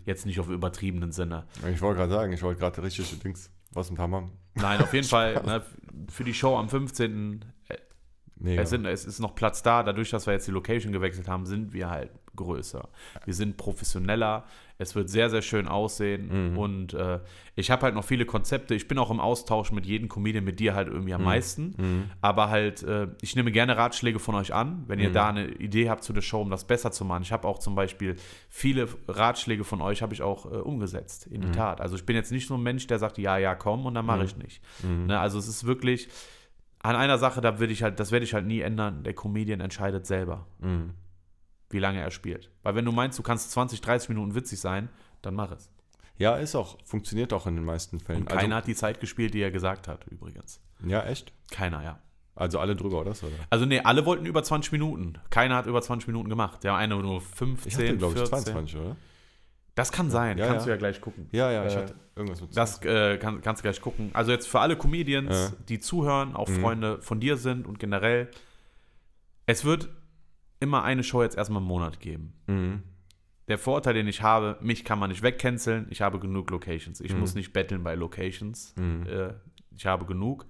Jetzt 0.05 0.25
nicht 0.25 0.39
auf 0.39 0.49
übertriebenen 0.49 1.11
Sinne. 1.11 1.45
Ich 1.71 1.81
wollte 1.81 1.99
gerade 1.99 2.11
sagen, 2.11 2.33
ich 2.33 2.41
wollte 2.41 2.59
gerade 2.59 2.81
richtig 2.83 3.19
Dings, 3.19 3.51
was 3.71 3.89
mit 3.91 3.99
Hammer. 3.99 4.29
Nein, 4.55 4.81
auf 4.81 4.93
jeden 4.93 5.07
Fall 5.09 5.41
ne, 5.45 5.63
für 6.09 6.23
die 6.23 6.33
Show 6.33 6.57
am 6.57 6.69
15. 6.69 7.45
äh, 7.67 7.77
Mega. 8.35 8.61
Es, 8.61 8.69
sind, 8.69 8.85
es 8.85 9.05
ist 9.05 9.19
noch 9.19 9.35
Platz 9.35 9.63
da. 9.63 9.83
Dadurch, 9.83 10.09
dass 10.09 10.25
wir 10.25 10.33
jetzt 10.33 10.47
die 10.47 10.51
Location 10.51 10.91
gewechselt 10.93 11.27
haben, 11.27 11.45
sind 11.45 11.73
wir 11.73 11.89
halt 11.89 12.11
größer. 12.39 12.89
Wir 13.25 13.33
sind 13.33 13.57
professioneller. 13.57 14.45
Es 14.81 14.95
wird 14.95 15.09
sehr, 15.09 15.29
sehr 15.29 15.41
schön 15.41 15.67
aussehen. 15.67 16.55
Und 16.57 16.93
äh, 16.93 17.19
ich 17.55 17.69
habe 17.69 17.81
halt 17.83 17.95
noch 17.95 18.05
viele 18.05 18.25
Konzepte. 18.25 18.73
Ich 18.75 18.87
bin 18.87 18.97
auch 18.97 19.11
im 19.11 19.19
Austausch 19.19 19.73
mit 19.73 19.85
jedem 19.85 20.07
Comedian, 20.07 20.45
mit 20.45 20.59
dir 20.61 20.73
halt 20.73 20.87
irgendwie 20.87 21.13
am 21.13 21.23
meisten. 21.25 22.09
Aber 22.21 22.49
halt, 22.49 22.81
äh, 22.83 23.07
ich 23.21 23.35
nehme 23.35 23.51
gerne 23.51 23.75
Ratschläge 23.75 24.19
von 24.19 24.35
euch 24.35 24.53
an, 24.53 24.85
wenn 24.87 24.99
ihr 24.99 25.11
da 25.11 25.27
eine 25.29 25.47
Idee 25.49 25.89
habt 25.89 26.03
zu 26.05 26.13
der 26.13 26.21
Show, 26.21 26.41
um 26.41 26.49
das 26.49 26.65
besser 26.65 26.91
zu 26.93 27.03
machen. 27.03 27.23
Ich 27.23 27.33
habe 27.33 27.45
auch 27.45 27.59
zum 27.59 27.75
Beispiel 27.75 28.15
viele 28.49 28.87
Ratschläge 29.09 29.65
von 29.65 29.81
euch 29.81 30.01
habe 30.01 30.13
ich 30.13 30.21
auch 30.21 30.45
äh, 30.45 30.55
umgesetzt 30.55 31.27
in 31.27 31.41
die 31.41 31.47
Tat. 31.51 31.81
Also 31.81 31.97
ich 31.97 32.05
bin 32.05 32.15
jetzt 32.15 32.31
nicht 32.31 32.47
so 32.47 32.55
ein 32.55 32.63
Mensch, 32.63 32.87
der 32.87 32.99
sagt, 32.99 33.17
ja, 33.17 33.37
ja, 33.37 33.55
komm 33.55 33.85
und 33.85 33.93
dann 33.95 34.05
mache 34.05 34.23
ich 34.23 34.37
nicht. 34.37 34.61
Ne, 35.07 35.19
also 35.19 35.37
es 35.39 35.47
ist 35.49 35.65
wirklich, 35.65 36.07
an 36.81 36.95
einer 36.95 37.17
Sache, 37.17 37.41
da 37.41 37.59
würde 37.59 37.73
ich 37.73 37.83
halt, 37.83 37.99
das 37.99 38.13
werde 38.13 38.23
ich 38.23 38.33
halt 38.33 38.45
nie 38.45 38.61
ändern. 38.61 39.03
Der 39.03 39.13
Comedian 39.13 39.59
entscheidet 39.59 40.05
selber, 40.07 40.45
Mhm. 40.61 40.91
Wie 41.69 41.79
lange 41.79 41.99
er 42.01 42.11
spielt. 42.11 42.49
Weil 42.63 42.75
wenn 42.75 42.85
du 42.85 42.91
meinst, 42.91 43.17
du 43.19 43.23
kannst 43.23 43.51
20, 43.51 43.81
30 43.81 44.09
Minuten 44.09 44.35
witzig 44.35 44.59
sein, 44.59 44.89
dann 45.21 45.35
mach 45.35 45.51
es. 45.51 45.69
Ja, 46.17 46.35
ist 46.35 46.55
auch, 46.55 46.77
funktioniert 46.83 47.31
auch 47.31 47.47
in 47.47 47.55
den 47.55 47.63
meisten 47.65 47.99
Fällen. 47.99 48.21
Und 48.21 48.29
keiner 48.29 48.57
hat 48.57 48.67
die 48.67 48.75
Zeit 48.75 48.99
gespielt, 48.99 49.33
die 49.33 49.41
er 49.41 49.51
gesagt 49.51 49.87
hat, 49.87 50.05
übrigens. 50.07 50.59
also, 50.79 50.89
ja, 50.89 51.03
echt? 51.05 51.31
Keiner, 51.51 51.81
ja. 51.83 51.99
Also 52.35 52.59
alle 52.59 52.75
drüber, 52.75 53.01
oder? 53.01 53.13
Also 53.49 53.65
nee, 53.65 53.79
alle 53.81 54.05
wollten 54.05 54.25
über 54.25 54.41
20 54.43 54.71
Minuten. 54.71 55.17
Keiner 55.29 55.55
hat 55.55 55.65
über 55.65 55.81
20 55.81 56.07
Minuten 56.07 56.29
gemacht. 56.29 56.63
Der 56.63 56.75
eine 56.75 56.95
nur 56.95 57.19
15, 57.21 57.67
Ich 57.69 57.75
hatte, 57.75 57.97
glaube 57.97 58.13
ich, 58.13 58.19
14. 58.19 58.43
22, 58.53 58.79
oder? 58.79 58.95
Das 59.75 59.91
kann 59.91 60.09
sein, 60.09 60.37
Ja, 60.37 60.47
kannst 60.47 60.61
ja. 60.65 60.65
du 60.65 60.71
ja 60.71 60.77
gleich 60.77 60.99
gucken. 61.01 61.27
Ja, 61.31 61.51
ja, 61.51 61.65
ich 61.65 61.73
Äh, 61.73 61.77
hatte 61.77 61.95
irgendwas 62.15 62.41
mit 62.41 62.55
Das 62.55 62.81
äh, 62.83 63.17
kann, 63.17 63.41
kannst 63.41 63.61
du 63.61 63.63
gleich 63.63 63.79
gucken. 63.81 64.09
Also 64.13 64.31
jetzt 64.31 64.47
für 64.47 64.59
alle 64.61 64.77
Comedians, 64.77 65.35
Ja. 65.35 65.51
die 65.69 65.79
zuhören, 65.79 66.35
auch 66.35 66.47
Mhm. 66.49 66.59
Freunde 66.61 67.01
von 67.01 67.19
dir 67.19 67.37
sind 67.37 67.65
und 67.67 67.77
generell, 67.79 68.29
es 69.45 69.65
wird 69.65 69.89
immer 70.59 70.83
eine 70.83 71.03
Show 71.03 71.21
jetzt 71.23 71.37
erstmal 71.37 71.61
im 71.61 71.67
Monat 71.67 71.99
geben. 71.99 72.33
Mhm. 72.47 72.83
Der 73.47 73.57
Vorteil, 73.57 73.93
den 73.95 74.07
ich 74.07 74.21
habe, 74.21 74.57
mich 74.61 74.85
kann 74.85 74.99
man 74.99 75.09
nicht 75.09 75.23
wegcanceln. 75.23 75.87
Ich 75.89 76.01
habe 76.01 76.19
genug 76.19 76.51
Locations. 76.51 77.01
Ich 77.01 77.13
Mhm. 77.13 77.19
muss 77.19 77.33
nicht 77.35 77.51
betteln 77.53 77.83
bei 77.83 77.95
Locations. 77.95 78.75
Mhm. 78.77 79.05
Äh, 79.07 79.33
ich 79.75 79.85
habe 79.85 80.05
genug. 80.05 80.45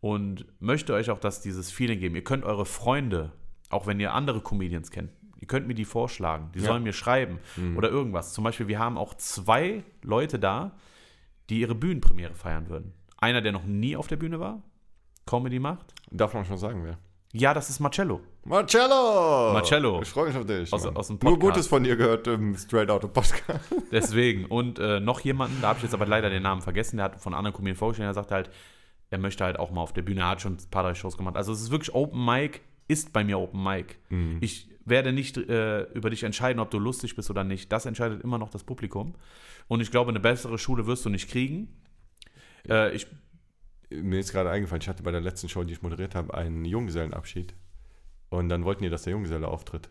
Und 0.00 0.46
möchte 0.60 0.94
euch 0.94 1.10
auch 1.10 1.18
das 1.20 1.40
dieses 1.42 1.70
Feeling 1.70 2.00
geben. 2.00 2.14
Ihr 2.16 2.24
könnt 2.24 2.44
eure 2.44 2.64
Freunde, 2.66 3.32
auch 3.68 3.86
wenn 3.86 4.00
ihr 4.00 4.14
andere 4.14 4.40
Comedians 4.40 4.90
kennt, 4.90 5.10
ihr 5.38 5.46
könnt 5.46 5.66
mir 5.66 5.74
die 5.74 5.84
vorschlagen. 5.84 6.50
Die 6.54 6.60
Ja. 6.60 6.66
sollen 6.66 6.82
mir 6.82 6.92
schreiben 6.92 7.38
Mhm. 7.56 7.76
oder 7.76 7.90
irgendwas. 7.90 8.32
Zum 8.32 8.44
Beispiel, 8.44 8.66
wir 8.68 8.78
haben 8.78 8.96
auch 8.98 9.14
zwei 9.14 9.84
Leute 10.02 10.38
da, 10.38 10.72
die 11.50 11.60
ihre 11.60 11.74
Bühnenpremiere 11.74 12.34
feiern 12.34 12.68
würden. 12.68 12.94
Einer, 13.18 13.42
der 13.42 13.52
noch 13.52 13.64
nie 13.64 13.94
auf 13.96 14.06
der 14.08 14.16
Bühne 14.16 14.40
war, 14.40 14.62
Comedy 15.26 15.58
macht. 15.60 15.94
Darf 16.10 16.34
man 16.34 16.44
schon 16.46 16.58
sagen, 16.58 16.82
wer? 16.84 16.98
Ja, 17.32 17.54
das 17.54 17.70
ist 17.70 17.78
Marcello. 17.78 18.20
Marcello! 18.44 19.52
Marcello. 19.52 20.00
Ich 20.02 20.08
freue 20.08 20.28
mich 20.28 20.36
auf 20.36 20.44
dich. 20.46 20.72
Aus- 20.72 20.84
aus 20.86 21.06
dem 21.06 21.14
Nur 21.22 21.32
Podcast. 21.34 21.40
Gutes 21.54 21.66
von 21.68 21.84
dir 21.84 21.96
gehört 21.96 22.26
im 22.26 22.56
Straight 22.56 22.90
Out 22.90 23.02
Podcast. 23.12 23.72
Deswegen. 23.92 24.46
Und 24.46 24.78
äh, 24.80 24.98
noch 25.00 25.20
jemanden, 25.20 25.60
da 25.62 25.68
habe 25.68 25.78
ich 25.78 25.84
jetzt 25.84 25.94
aber 25.94 26.06
leider 26.06 26.28
den 26.28 26.42
Namen 26.42 26.60
vergessen, 26.60 26.96
der 26.96 27.04
hat 27.04 27.20
von 27.20 27.34
anderen 27.34 27.54
Comedian 27.54 27.76
vorgestellt, 27.76 28.08
der 28.08 28.14
sagt 28.14 28.32
halt, 28.32 28.50
er 29.10 29.18
möchte 29.18 29.44
halt 29.44 29.58
auch 29.58 29.70
mal 29.70 29.82
auf 29.82 29.92
der 29.92 30.02
Bühne, 30.02 30.22
er 30.22 30.28
hat 30.30 30.40
schon 30.42 30.54
ein 30.54 30.70
paar, 30.70 30.82
drei 30.82 30.94
Shows 30.94 31.16
gemacht. 31.16 31.36
Also 31.36 31.52
es 31.52 31.60
ist 31.60 31.70
wirklich 31.70 31.94
Open 31.94 32.24
Mic, 32.24 32.60
ist 32.88 33.12
bei 33.12 33.22
mir 33.22 33.38
Open 33.38 33.62
Mic. 33.62 33.96
Mhm. 34.08 34.38
Ich 34.40 34.68
werde 34.84 35.12
nicht 35.12 35.36
äh, 35.36 35.82
über 35.92 36.10
dich 36.10 36.24
entscheiden, 36.24 36.58
ob 36.58 36.70
du 36.70 36.78
lustig 36.80 37.14
bist 37.14 37.30
oder 37.30 37.44
nicht. 37.44 37.70
Das 37.70 37.86
entscheidet 37.86 38.22
immer 38.24 38.38
noch 38.38 38.50
das 38.50 38.64
Publikum. 38.64 39.14
Und 39.68 39.80
ich 39.80 39.92
glaube, 39.92 40.10
eine 40.10 40.18
bessere 40.18 40.58
Schule 40.58 40.88
wirst 40.88 41.04
du 41.04 41.10
nicht 41.10 41.30
kriegen. 41.30 41.80
Äh, 42.68 42.92
ich, 42.96 43.06
Mir 43.90 44.18
ist 44.18 44.32
gerade 44.32 44.50
eingefallen, 44.50 44.82
ich 44.82 44.88
hatte 44.88 45.04
bei 45.04 45.12
der 45.12 45.20
letzten 45.20 45.48
Show, 45.48 45.62
die 45.62 45.74
ich 45.74 45.82
moderiert 45.82 46.16
habe, 46.16 46.34
einen 46.34 46.64
Junggesellenabschied. 46.64 47.54
Und 48.32 48.48
dann 48.48 48.64
wollten 48.64 48.82
die, 48.82 48.88
dass 48.90 49.02
der 49.02 49.12
Junggeselle 49.12 49.46
auftritt. 49.46 49.88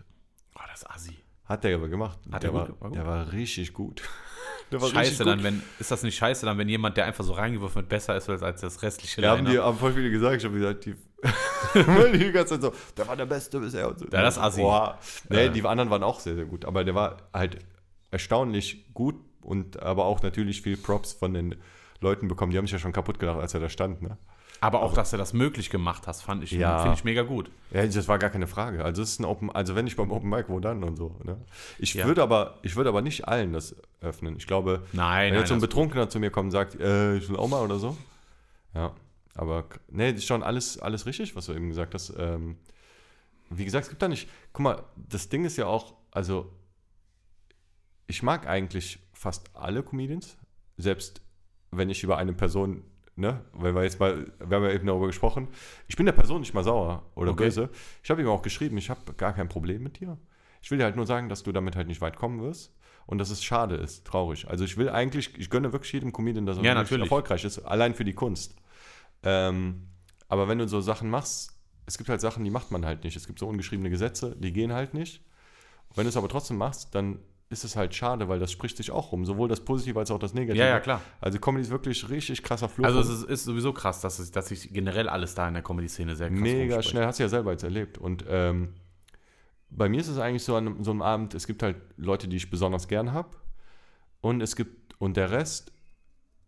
oh, 0.56 0.62
das 0.70 0.82
ist 0.82 0.89
assi. 0.89 1.18
Hat 1.46 1.64
der 1.64 1.76
aber 1.76 1.89
gemacht. 1.89 2.18
Hat 2.32 2.44
der, 2.44 2.50
er 2.50 2.54
war, 2.54 2.66
gut- 2.68 2.82
war 2.82 2.89
gut? 2.89 2.98
der 2.98 3.06
war 3.06 3.32
richtig 3.32 3.74
gut. 3.74 4.02
Der 4.72 4.80
war 4.82 4.88
Scheiße 4.88 5.00
richtig 5.12 5.26
dann, 5.26 5.36
gut. 5.39 5.44
wenn, 5.44 5.64
ist 5.80 5.92
das 5.92 6.02
nicht 6.02 6.16
scheiße 6.16 6.46
dann, 6.46 6.58
wenn 6.58 6.70
jemand, 6.70 6.96
der 6.96 7.04
einfach 7.04 7.26
so 7.26 7.34
reingeworfen 7.34 7.76
wird, 7.76 7.89
besser 7.89 8.16
ist 8.16 8.30
als 8.30 8.62
das 8.62 8.82
restliche 8.82 9.22
Ja, 9.22 9.32
haben 9.32 9.44
die 9.44 9.60
haben 9.60 9.78
voll 9.78 9.92
viele 9.92 10.10
gesagt. 10.10 10.38
Ich 10.38 10.46
habe 10.46 10.56
gesagt, 10.58 10.86
die, 10.86 10.94
die 10.94 12.18
die 12.20 12.32
ganze 12.32 12.54
Zeit 12.58 12.62
so, 12.62 12.74
der 12.96 13.06
war 13.06 13.18
der 13.18 13.26
Beste 13.26 13.60
bisher. 13.60 13.89
Und 13.89 14.00
so. 14.00 14.06
Ja, 14.06 14.22
das 14.22 14.38
ist 14.38 14.42
assi. 14.44 14.62
Boah. 14.62 14.98
Nee, 15.28 15.48
Äh. 15.48 15.50
die 15.50 15.62
anderen 15.66 15.89
waren 15.89 16.04
auch 16.04 16.22
sehr, 16.22 16.36
sehr 16.36 16.46
gut. 16.46 16.64
Aber 16.64 16.86
der 16.86 16.96
war 16.96 17.18
halt 17.34 17.58
erstaunlich 18.12 18.94
gut 18.94 19.16
und 19.42 19.82
aber 19.84 20.06
auch 20.06 20.22
natürlich 20.24 20.62
viel 20.62 20.78
Props 20.78 21.12
von 21.12 21.34
den 21.34 21.56
Leuten 22.00 22.30
bekommen. 22.30 22.54
Die 22.54 22.58
haben 22.58 22.66
sich 22.66 22.72
ja 22.74 22.80
schon 22.80 22.94
kaputt 22.94 23.20
gedacht, 23.20 23.39
als 23.42 23.54
er 23.54 23.60
da 23.60 23.68
stand. 23.68 24.02
Ne? 24.02 24.18
Aber 24.64 24.84
auch, 24.84 24.93
dass 24.93 25.09
du 25.09 25.18
das 25.18 25.34
möglich 25.34 25.72
gemacht 25.72 26.05
hast, 26.07 26.22
fand 26.22 26.43
ich, 26.43 26.51
Ja. 26.51 26.78
finde 26.78 26.95
ich 26.95 27.03
mega 27.03 27.24
gut. 27.24 27.49
Ja, 27.72 27.86
das 27.86 28.07
war 28.07 28.20
gar 28.20 28.30
keine 28.30 28.45
Frage. 28.45 28.86
Also 28.86 29.01
es 29.01 29.09
ist 29.14 29.20
ein 29.20 29.26
Open, 29.26 29.49
also 29.51 29.76
wenn 29.76 29.88
ich 29.88 29.95
beim 29.95 30.12
Open 30.12 30.30
Mic, 30.30 30.49
wo 30.49 30.59
dann 30.59 30.84
und 30.84 30.95
so. 30.97 31.18
Ne? 31.24 31.43
Ich 31.80 31.95
Ja. 31.95 32.05
würde 32.05 32.22
aber, 32.22 32.59
ich 32.62 32.76
würde 32.76 32.89
aber 32.89 33.01
nicht 33.01 33.28
allen 33.28 33.53
das 33.53 33.76
öffnen. 34.01 34.36
Ich 34.38 34.45
glaube, 34.45 34.86
Nein, 34.93 35.32
wenn 35.34 35.39
jetzt 35.39 35.49
so 35.49 35.55
ein 35.55 35.62
Betrunkener 35.62 36.09
zu 36.09 36.20
mir 36.20 36.30
kommt 36.30 36.45
und 36.45 36.51
sagt, 36.51 36.80
äh, 36.80 37.18
ich 37.18 37.28
will 37.28 37.38
auch 37.38 37.47
mal 37.49 37.64
oder 37.64 37.80
so. 37.80 37.97
Ja, 38.76 38.93
aber 39.34 39.66
nee, 39.89 40.12
das 40.12 40.20
ist 40.22 40.28
schon 40.28 40.43
alles, 40.43 40.78
alles 40.78 41.07
richtig, 41.07 41.36
was 41.36 41.47
du 41.47 41.53
eben 41.53 41.70
gesagt 41.70 41.95
hast. 41.95 42.14
Ähm, 42.18 42.57
wie 43.49 43.66
gesagt, 43.66 43.86
es 43.86 43.89
gibt 43.89 44.01
da 44.03 44.07
nicht. 44.07 44.30
Guck 44.53 44.64
mal, 44.64 44.84
das 44.95 45.28
Ding 45.28 45.43
ist 45.43 45.57
ja 45.57 45.66
auch, 45.66 45.95
also 46.12 46.53
ich 48.05 48.22
mag 48.22 48.45
eigentlich 48.47 48.99
fast 49.14 49.49
alle 49.55 49.82
Comedians, 49.84 50.38
selbst 50.78 51.22
wenn 51.72 51.89
ich 51.89 52.03
über 52.03 52.18
eine 52.18 52.34
Person, 52.34 52.84
ne, 53.22 53.45
weil 53.53 53.74
wir 53.74 53.84
jetzt 53.84 53.99
mal, 53.99 54.32
wir 54.39 54.57
haben 54.57 54.63
ja 54.65 54.72
eben 54.72 54.86
darüber 54.88 55.07
gesprochen, 55.07 55.47
ich 55.88 55.95
bin 55.95 56.05
der 56.05 56.13
Person 56.13 56.41
nicht 56.41 56.53
mal 56.53 56.63
sauer 56.63 57.03
oder 57.15 57.32
Okay. 57.32 57.45
böse. 57.45 57.69
Ich 58.03 58.09
habe 58.11 58.22
ihm 58.22 58.28
auch 58.28 58.41
geschrieben, 58.41 58.78
ich 58.78 58.89
habe 58.89 59.13
gar 59.13 59.34
kein 59.34 59.47
Problem 59.47 59.84
mit 59.84 59.99
dir. 60.01 60.17
Ich 60.61 60.69
will 60.69 60.78
dir 60.78 60.84
halt 60.84 60.95
nur 60.97 61.07
sagen, 61.07 61.30
dass 61.30 61.43
du 61.43 61.51
damit 61.53 61.76
halt 61.76 61.88
nicht 61.88 62.01
weit 62.01 62.17
kommen 62.17 62.41
wirst 62.41 62.76
und 63.07 63.17
dass 63.17 63.30
es 63.30 63.43
schade 63.43 63.76
ist, 63.76 64.05
traurig. 64.05 64.47
Also 64.49 64.63
ich 64.65 64.78
will 64.78 64.89
eigentlich, 64.89 65.38
ich 65.38 65.49
gönne 65.49 65.72
wirklich 65.74 65.93
jedem 65.93 66.11
Comedian, 66.11 66.45
dass 66.45 66.57
er 66.57 66.63
Ja, 66.63 66.74
erfolgreich 66.82 67.45
ist, 67.45 67.59
allein 67.59 67.95
für 67.95 68.03
die 68.03 68.13
Kunst. 68.13 68.55
Ähm, 69.24 69.88
aber 70.28 70.47
wenn 70.47 70.57
du 70.59 70.67
so 70.67 70.82
Sachen 70.82 71.09
machst, 71.09 71.57
es 71.86 71.97
gibt 71.97 72.09
halt 72.09 72.22
Sachen, 72.22 72.43
die 72.43 72.51
macht 72.51 72.72
man 72.72 72.86
halt 72.86 73.03
nicht. 73.03 73.15
Es 73.15 73.28
gibt 73.28 73.39
so 73.39 73.47
ungeschriebene 73.47 73.89
Gesetze, 73.89 74.36
die 74.39 74.53
gehen 74.53 74.72
halt 74.74 74.93
nicht. 74.93 75.24
Wenn 75.95 76.05
du 76.05 76.09
es 76.09 76.17
aber 76.17 76.30
trotzdem 76.30 76.57
machst, 76.57 76.95
dann 76.95 77.19
ist 77.52 77.64
es 77.64 77.76
halt 77.76 77.93
schade, 77.93 78.30
weil 78.30 78.39
das 78.39 78.52
spricht 78.52 78.78
sich 78.78 78.91
auch 78.91 79.12
rum. 79.12 79.26
Sowohl 79.26 79.49
das 79.49 79.60
Positive 79.60 79.99
als 79.99 80.10
auch 80.10 80.20
das 80.20 80.34
Negative. 80.34 80.64
Ja, 80.64 80.70
ja, 80.70 80.80
klar. 80.80 81.02
Also 81.20 81.39
Comedy 81.39 81.64
ist 81.64 81.70
wirklich 81.70 82.10
richtig 82.10 82.41
krasser 82.43 82.70
Fluch. 82.70 82.86
Also 82.86 82.99
es 82.99 83.10
ist, 83.10 83.24
ist 83.24 83.43
sowieso 83.43 83.74
krass, 83.74 84.02
dass, 84.02 84.20
es, 84.20 84.32
dass 84.32 84.47
sich 84.47 84.74
generell 84.74 85.10
alles 85.10 85.36
da 85.36 85.47
in 85.47 85.54
der 85.54 85.64
Comedy-Szene 85.64 86.16
sehr 86.16 86.30
krass 86.30 86.39
mega 86.39 86.76
rumspricht. 86.76 86.89
schnell, 86.89 87.06
hast 87.06 87.20
du 87.20 87.24
ja 87.24 87.30
selber 87.30 87.52
jetzt 87.52 87.64
erlebt. 87.64 87.97
Und 87.97 88.26
ähm, 88.28 88.74
bei 89.70 89.89
mir 89.89 89.99
ist 89.99 90.08
es 90.08 90.18
eigentlich 90.18 90.43
so 90.43 90.56
an 90.56 90.84
so 90.84 90.91
einem 90.91 91.02
Abend, 91.02 91.34
es 91.34 91.45
gibt 91.45 91.62
halt 91.62 91.78
Leute, 91.97 92.28
die 92.28 92.38
ich 92.38 92.49
besonders 92.49 92.88
gern 92.88 93.14
habe. 93.14 93.30
Und 94.22 94.41
es 94.41 94.56
gibt, 94.56 94.95
und 94.99 95.18
der 95.18 95.32
Rest, 95.32 95.72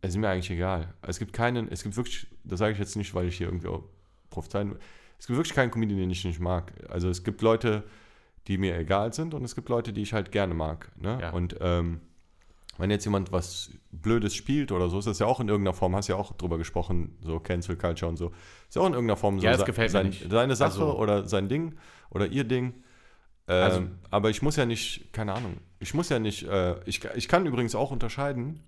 es 0.02 0.12
ist 0.12 0.18
mir 0.18 0.30
eigentlich 0.30 0.52
egal. 0.52 0.94
Es 1.02 1.20
gibt 1.20 1.34
keinen, 1.34 1.70
es 1.70 1.84
gibt 1.84 1.98
wirklich, 1.98 2.28
das 2.44 2.60
sage 2.60 2.74
ich 2.74 2.80
jetzt 2.80 2.96
nicht, 2.96 3.14
weil 3.14 3.28
ich 3.28 3.38
hier 3.38 3.48
irgendwie 3.48 3.70
prophezeien 4.30 4.72
will, 4.72 4.80
es 5.20 5.28
gibt 5.28 5.38
wirklich 5.38 5.56
keinen 5.56 5.72
Comedian, 5.72 6.00
den 6.00 6.12
ich 6.12 6.26
nicht 6.26 6.40
mag. 6.40 6.74
Also 6.90 7.10
es 7.10 7.24
gibt 7.24 7.42
Leute, 7.42 7.84
die 8.48 8.58
mir 8.58 8.78
egal 8.78 9.14
sind 9.14 9.34
und 9.34 9.44
es 9.44 9.56
gibt 9.56 9.70
Leute, 9.70 9.94
die 9.94 10.02
ich 10.02 10.14
halt 10.14 10.32
gerne 10.32 10.54
mag. 10.54 10.92
Ne? 11.00 11.18
Ja. 11.22 11.30
Und 11.32 11.56
ähm, 11.62 12.02
wenn 12.78 12.90
jetzt 12.90 13.06
jemand 13.06 13.32
was 13.32 13.70
Blödes 13.92 14.36
spielt 14.36 14.72
oder 14.72 14.90
so, 14.90 14.98
ist 15.00 15.06
das 15.06 15.20
ja 15.20 15.28
auch 15.28 15.40
in 15.40 15.48
irgendeiner 15.48 15.76
Form, 15.76 15.96
hast 15.96 16.08
ja 16.08 16.16
auch 16.16 16.34
drüber 16.34 16.58
gesprochen, 16.58 17.18
so 17.22 17.40
Cancel 17.40 17.76
Culture 17.78 18.10
und 18.10 18.18
so. 18.18 18.32
Ist 18.68 18.76
ja 18.76 18.82
auch 18.82 18.88
in 18.88 18.94
irgendeiner 18.94 19.18
Form 19.18 19.40
so 19.40 19.46
Ja, 19.46 19.52
das 19.52 19.66
gefällt 19.66 19.90
mir 19.90 19.92
sein, 19.92 20.08
nicht. 20.08 20.30
seine 20.30 20.56
Sache 20.56 20.72
Also- 20.82 20.98
oder 20.98 21.28
sein 21.28 21.48
Ding 21.48 21.76
oder 22.10 22.26
ihr 22.28 22.44
Ding. 22.44 22.74
Ähm, 23.48 23.64
Also- 23.64 23.82
aber 24.10 24.30
ich 24.30 24.42
muss 24.42 24.56
ja 24.56 24.66
nicht, 24.66 25.14
keine 25.14 25.34
Ahnung, 25.34 25.58
ich 25.80 25.94
muss 25.94 26.10
ja 26.10 26.18
nicht, 26.20 26.44
äh, 26.48 26.76
ich, 26.86 27.02
ich 27.16 27.28
kann 27.28 27.46
übrigens 27.46 27.76
auch 27.76 27.92
unterscheiden, 27.92 28.60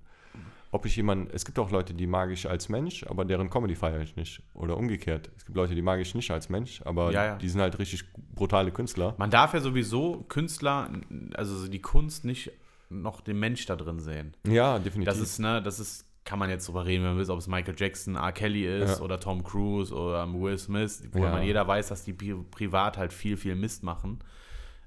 ob 0.75 0.85
ich 0.85 0.95
jemanden, 0.97 1.29
es 1.33 1.45
gibt 1.45 1.57
auch 1.57 1.71
Leute, 1.71 1.93
die 1.93 2.05
mag 2.05 2.29
ich 2.31 2.49
als 2.49 2.69
Mensch, 2.69 3.05
aber 3.07 3.23
deren 3.25 3.49
Comedy 3.49 3.75
feiere 3.75 4.01
ich 4.01 4.15
nicht. 4.15 4.43
Oder 4.53 4.75
umgekehrt. 4.77 5.31
Es 5.37 5.45
gibt 5.45 5.55
Leute, 5.55 5.73
die 5.73 5.81
mag 5.81 5.99
ich 5.99 6.13
nicht 6.13 6.29
als 6.31 6.49
Mensch, 6.49 6.81
aber 6.83 7.11
Ja, 7.11 7.25
ja. 7.25 7.35
die 7.37 7.49
sind 7.49 7.61
halt 7.61 7.79
richtig 7.79 8.03
brutale 8.35 8.71
Künstler. 8.71 9.15
Man 9.17 9.29
darf 9.31 9.53
ja 9.53 9.61
sowieso 9.61 10.25
Künstler, 10.27 10.89
also 11.33 11.67
die 11.67 11.81
Kunst 11.81 12.25
nicht 12.25 12.51
noch 12.89 13.21
den 13.21 13.39
Mensch 13.39 13.65
da 13.65 13.75
drin 13.75 13.99
sehen. 13.99 14.35
Ja, 14.47 14.77
definitiv. 14.79 15.13
Das 15.13 15.19
ist, 15.21 15.39
ne, 15.39 15.61
das 15.63 15.79
ist, 15.79 16.05
kann 16.25 16.39
man 16.39 16.49
jetzt 16.49 16.67
drüber 16.67 16.85
reden, 16.85 17.03
wenn 17.03 17.11
man 17.15 17.19
will, 17.19 17.31
ob 17.31 17.39
es 17.39 17.47
Michael 17.47 17.75
Jackson, 17.77 18.15
R. 18.15 18.31
Kelly 18.31 18.65
ist 18.83 18.99
Ja. 18.99 19.03
oder 19.05 19.19
Tom 19.19 19.43
Cruise 19.43 19.93
oder 19.93 20.27
Will 20.33 20.57
Smith, 20.57 21.03
wo 21.11 21.19
man 21.19 21.43
jeder 21.43 21.67
weiß, 21.67 21.87
dass 21.87 22.03
die 22.03 22.13
pri- 22.13 22.43
privat 22.51 22.97
halt 22.97 23.13
viel, 23.13 23.37
viel 23.37 23.55
Mist 23.55 23.83
machen. 23.83 24.19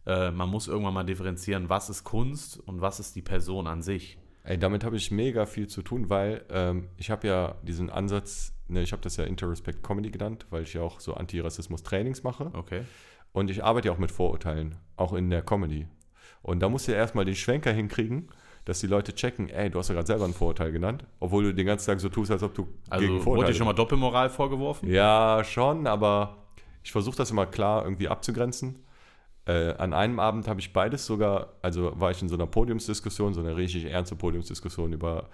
Äh, 0.06 0.30
man 0.32 0.48
muss 0.48 0.68
irgendwann 0.68 0.94
mal 0.94 1.04
differenzieren, 1.04 1.68
was 1.68 1.90
ist 1.90 2.04
Kunst 2.04 2.58
und 2.66 2.80
was 2.80 3.00
ist 3.00 3.14
die 3.16 3.22
Person 3.22 3.66
an 3.66 3.82
sich. 3.82 4.18
Ey, 4.48 4.56
damit 4.56 4.82
habe 4.82 4.96
ich 4.96 5.10
mega 5.10 5.44
viel 5.44 5.66
zu 5.66 5.82
tun, 5.82 6.08
weil 6.08 6.42
ähm, 6.48 6.88
ich 6.96 7.10
habe 7.10 7.28
ja 7.28 7.56
diesen 7.64 7.90
Ansatz, 7.90 8.54
ne, 8.66 8.80
ich 8.80 8.92
habe 8.92 9.02
das 9.02 9.18
ja 9.18 9.24
Interrespect 9.24 9.82
Comedy 9.82 10.10
genannt, 10.10 10.46
weil 10.48 10.62
ich 10.62 10.72
ja 10.72 10.80
auch 10.80 11.00
so 11.00 11.12
Antirassismus-Trainings 11.12 12.22
mache. 12.22 12.50
Okay. 12.54 12.80
Und 13.32 13.50
ich 13.50 13.62
arbeite 13.62 13.88
ja 13.88 13.94
auch 13.94 13.98
mit 13.98 14.10
Vorurteilen, 14.10 14.76
auch 14.96 15.12
in 15.12 15.28
der 15.28 15.42
Comedy. 15.42 15.86
Und 16.40 16.60
da 16.60 16.70
musst 16.70 16.88
du 16.88 16.92
ja 16.92 16.96
erstmal 16.96 17.26
den 17.26 17.34
Schwenker 17.34 17.72
hinkriegen, 17.72 18.30
dass 18.64 18.80
die 18.80 18.86
Leute 18.86 19.14
checken, 19.14 19.50
ey, 19.50 19.68
du 19.68 19.80
hast 19.80 19.88
ja 19.88 19.94
gerade 19.94 20.06
selber 20.06 20.24
ein 20.24 20.32
Vorurteil 20.32 20.72
genannt, 20.72 21.04
obwohl 21.20 21.44
du 21.44 21.54
den 21.54 21.66
ganzen 21.66 21.90
Tag 21.90 22.00
so 22.00 22.08
tust, 22.08 22.30
als 22.30 22.42
ob 22.42 22.54
du 22.54 22.68
Also 22.88 23.02
gegen 23.02 23.16
wurde 23.16 23.24
Vorurteile 23.24 23.52
dir 23.52 23.58
schon 23.58 23.66
mal 23.66 23.74
Doppelmoral 23.74 24.30
vorgeworfen? 24.30 24.90
Ja, 24.90 25.44
schon, 25.44 25.86
aber 25.86 26.46
ich 26.82 26.90
versuche 26.90 27.18
das 27.18 27.30
immer 27.30 27.44
klar 27.44 27.84
irgendwie 27.84 28.08
abzugrenzen. 28.08 28.82
Äh, 29.48 29.74
an 29.78 29.94
einem 29.94 30.20
Abend 30.20 30.46
habe 30.46 30.60
ich 30.60 30.72
beides 30.72 31.06
sogar, 31.06 31.54
also 31.62 31.98
war 31.98 32.10
ich 32.10 32.20
in 32.22 32.28
so 32.28 32.34
einer 32.34 32.46
Podiumsdiskussion, 32.46 33.32
so 33.34 33.40
einer 33.40 33.56
richtig 33.56 33.86
ernste 33.86 34.14
Podiumsdiskussion 34.14 34.92
über 34.92 35.28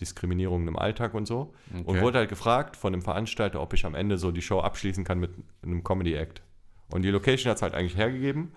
Diskriminierung 0.00 0.66
im 0.66 0.76
Alltag 0.78 1.14
und 1.14 1.26
so. 1.26 1.54
Und 1.72 1.86
Okay. 1.88 2.00
wurde 2.00 2.18
halt 2.18 2.28
gefragt 2.28 2.76
von 2.76 2.92
dem 2.92 3.02
Veranstalter, 3.02 3.60
ob 3.60 3.72
ich 3.72 3.84
am 3.86 3.94
Ende 3.94 4.18
so 4.18 4.32
die 4.32 4.42
Show 4.42 4.60
abschließen 4.60 5.04
kann 5.04 5.18
mit 5.20 5.30
einem 5.62 5.84
Comedy-Act. 5.84 6.42
Und 6.92 7.02
die 7.02 7.10
Location 7.10 7.50
hat 7.50 7.56
es 7.58 7.62
halt 7.62 7.74
eigentlich 7.74 7.96
hergegeben, 7.96 8.52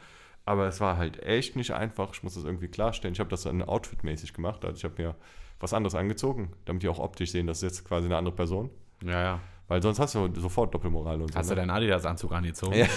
aber 0.46 0.68
es 0.68 0.82
war 0.82 0.98
halt 0.98 1.22
echt 1.22 1.56
nicht 1.56 1.72
einfach. 1.72 2.14
Ich 2.14 2.24
muss 2.24 2.34
das 2.34 2.44
irgendwie 2.44 2.68
klarstellen. 2.68 3.14
Ich 3.14 3.20
habe 3.20 3.30
das 3.30 3.44
dann 3.44 3.62
outfitmäßig 3.62 4.34
gemacht. 4.34 4.66
Also 4.66 4.78
ich 4.78 4.84
habe 4.84 5.02
mir 5.02 5.16
was 5.60 5.74
anderes 5.74 5.96
angezogen, 5.96 6.52
damit 6.66 6.82
die 6.84 6.90
auch 6.90 7.00
optisch 7.00 7.32
sehen, 7.32 7.46
das 7.48 7.58
ist 7.58 7.64
jetzt 7.64 7.86
quasi 7.88 8.06
eine 8.08 8.18
andere 8.18 8.36
Person. 8.36 8.70
Ja, 9.04 9.22
ja. 9.22 9.40
Weil 9.68 9.82
sonst 9.82 10.00
hast 10.00 10.16
du 10.16 10.30
sofort 10.40 10.74
Doppelmoral 10.74 11.22
und 11.22 11.32
so. 11.32 11.40
Hast 11.40 11.50
du 11.50 11.56
ne? 11.56 11.62
deinen 11.62 11.70
Adidas-Anzug 11.70 12.32
angezogen? 12.32 12.76
Ja, 12.76 12.88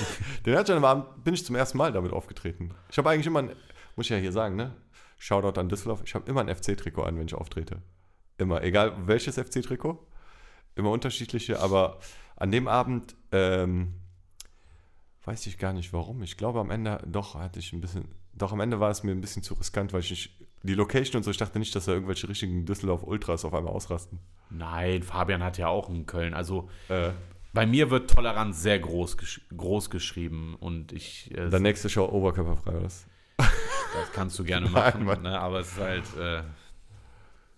den 0.44 0.54
Headshot 0.54 0.76
am 0.76 0.84
Abend 0.84 1.24
bin 1.24 1.34
ich 1.34 1.44
zum 1.44 1.54
ersten 1.54 1.78
Mal 1.78 1.92
damit 1.92 2.12
aufgetreten. 2.12 2.74
Ich 2.90 2.98
habe 2.98 3.10
eigentlich 3.10 3.26
immer, 3.26 3.40
ein, 3.40 3.50
muss 3.94 4.06
ich 4.06 4.10
ja 4.10 4.16
hier 4.16 4.32
sagen, 4.32 4.56
ne? 4.56 4.74
Shoutout 5.18 5.58
an 5.58 5.68
Düsseldorf, 5.68 6.02
ich 6.04 6.14
habe 6.14 6.28
immer 6.28 6.40
ein 6.40 6.54
FC-Trikot 6.54 7.04
an, 7.04 7.18
wenn 7.18 7.26
ich 7.26 7.34
auftrete. 7.34 7.80
Immer, 8.36 8.62
egal 8.62 8.94
welches 9.06 9.36
FC-Trikot. 9.36 9.98
Immer 10.74 10.90
unterschiedliche, 10.90 11.60
aber 11.60 11.98
an 12.36 12.50
dem 12.50 12.68
Abend 12.68 13.16
ähm, 13.32 13.94
weiß 15.24 15.46
ich 15.46 15.58
gar 15.58 15.72
nicht 15.72 15.92
warum. 15.92 16.22
Ich 16.22 16.36
glaube 16.36 16.60
am 16.60 16.70
Ende, 16.70 17.02
doch, 17.06 17.34
hatte 17.34 17.58
ich 17.58 17.72
ein 17.72 17.80
bisschen, 17.80 18.08
doch 18.34 18.52
am 18.52 18.60
Ende 18.60 18.78
war 18.80 18.90
es 18.90 19.02
mir 19.02 19.12
ein 19.12 19.20
bisschen 19.20 19.42
zu 19.42 19.54
riskant, 19.54 19.92
weil 19.92 20.00
ich 20.00 20.10
nicht, 20.10 20.45
die 20.62 20.74
Location 20.74 21.18
und 21.18 21.22
so, 21.22 21.30
ich 21.30 21.36
dachte 21.36 21.58
nicht, 21.58 21.74
dass 21.74 21.84
da 21.84 21.92
irgendwelche 21.92 22.28
richtigen 22.28 22.64
Düsseldorf-Ultras 22.64 23.44
auf 23.44 23.54
einmal 23.54 23.72
ausrasten. 23.72 24.18
Nein, 24.50 25.02
Fabian 25.02 25.42
hat 25.42 25.58
ja 25.58 25.68
auch 25.68 25.88
in 25.88 26.06
Köln. 26.06 26.34
Also 26.34 26.68
Äh, 26.88 27.10
bei 27.52 27.66
mir 27.66 27.90
wird 27.90 28.10
Toleranz 28.10 28.62
sehr 28.62 28.78
groß, 28.78 29.16
gesch 29.16 29.40
groß 29.56 29.88
geschrieben 29.90 30.56
und 30.60 30.92
ich, 30.92 31.30
äh, 31.36 31.48
der 31.48 31.60
nächste 31.60 31.88
Show 31.88 32.04
oberkörperfrei, 32.04 32.72
oder? 32.72 32.82
das 33.38 34.12
kannst 34.12 34.38
du 34.38 34.44
gerne 34.44 34.66
Nein, 34.70 34.72
machen, 34.72 35.04
Mann. 35.04 35.22
ne? 35.22 35.38
aber 35.40 35.60
es 35.60 35.68
ist 35.72 35.78
halt 35.80 36.16
äh, 36.18 36.42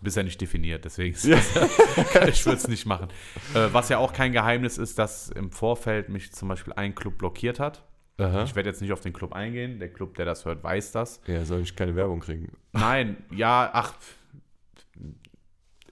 bisher 0.00 0.22
nicht 0.22 0.40
definiert, 0.40 0.84
deswegen 0.84 1.14
es, 1.14 1.24
ich 2.28 2.46
würde 2.46 2.58
es 2.58 2.68
nicht 2.68 2.86
machen. 2.86 3.08
Äh, 3.54 3.68
was 3.72 3.88
ja 3.88 3.98
auch 3.98 4.12
kein 4.12 4.32
Geheimnis 4.32 4.78
ist, 4.78 4.98
dass 4.98 5.30
im 5.30 5.50
Vorfeld 5.50 6.08
mich 6.10 6.32
zum 6.32 6.48
Beispiel 6.48 6.74
ein 6.74 6.94
Club 6.94 7.18
blockiert 7.18 7.58
hat. 7.58 7.82
Aha. 8.18 8.42
Ich 8.44 8.54
werde 8.56 8.68
jetzt 8.68 8.80
nicht 8.82 8.92
auf 8.92 9.00
den 9.00 9.12
Club 9.12 9.32
eingehen. 9.32 9.78
Der 9.78 9.92
Club, 9.92 10.14
der 10.16 10.26
das 10.26 10.44
hört, 10.44 10.62
weiß 10.62 10.92
das. 10.92 11.20
Ja, 11.26 11.44
soll 11.44 11.60
ich 11.60 11.74
keine 11.76 11.94
Werbung 11.94 12.20
kriegen? 12.20 12.50
Nein, 12.72 13.16
ja, 13.30 13.70
ach, 13.72 13.94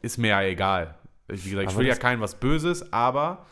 ist 0.02 0.18
mir 0.18 0.28
ja 0.28 0.42
egal. 0.42 0.96
Ich, 1.28 1.44
wie 1.44 1.50
gesagt, 1.50 1.70
ich 1.72 1.76
will 1.78 1.86
ja 1.86 1.92
das- 1.92 2.00
kein 2.00 2.20
was 2.20 2.38
Böses, 2.38 2.92
aber 2.92 3.46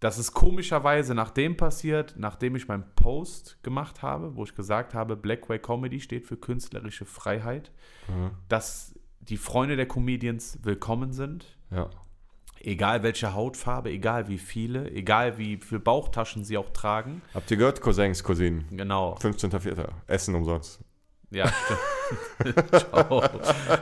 das 0.00 0.18
ist 0.18 0.32
komischerweise 0.32 1.14
nach 1.14 1.30
dem 1.30 1.56
passiert, 1.56 2.14
nachdem 2.16 2.56
ich 2.56 2.68
meinen 2.68 2.84
Post 2.96 3.62
gemacht 3.62 4.02
habe, 4.02 4.34
wo 4.36 4.44
ich 4.44 4.54
gesagt 4.54 4.94
habe, 4.94 5.16
Blackway 5.16 5.58
Comedy 5.58 6.00
steht 6.00 6.26
für 6.26 6.36
künstlerische 6.36 7.04
Freiheit, 7.04 7.70
Aha. 8.08 8.30
dass 8.48 8.94
die 9.20 9.36
Freunde 9.36 9.76
der 9.76 9.86
Comedians 9.86 10.58
willkommen 10.62 11.12
sind, 11.12 11.56
Ja. 11.70 11.90
Egal 12.60 13.02
welche 13.02 13.34
Hautfarbe, 13.34 13.90
egal 13.90 14.28
wie 14.28 14.38
viele, 14.38 14.90
egal 14.90 15.38
wie 15.38 15.58
viele 15.58 15.80
Bauchtaschen 15.80 16.44
sie 16.44 16.56
auch 16.56 16.70
tragen. 16.70 17.22
Habt 17.34 17.50
ihr 17.50 17.56
gehört, 17.56 17.80
Cousins, 17.80 18.22
Cousinen? 18.22 18.64
Genau. 18.70 19.14
15.04. 19.16 19.88
Essen 20.06 20.34
umsonst. 20.34 20.80
Ja, 21.30 21.50
stimmt. 22.44 22.70
Ciao. 22.76 23.22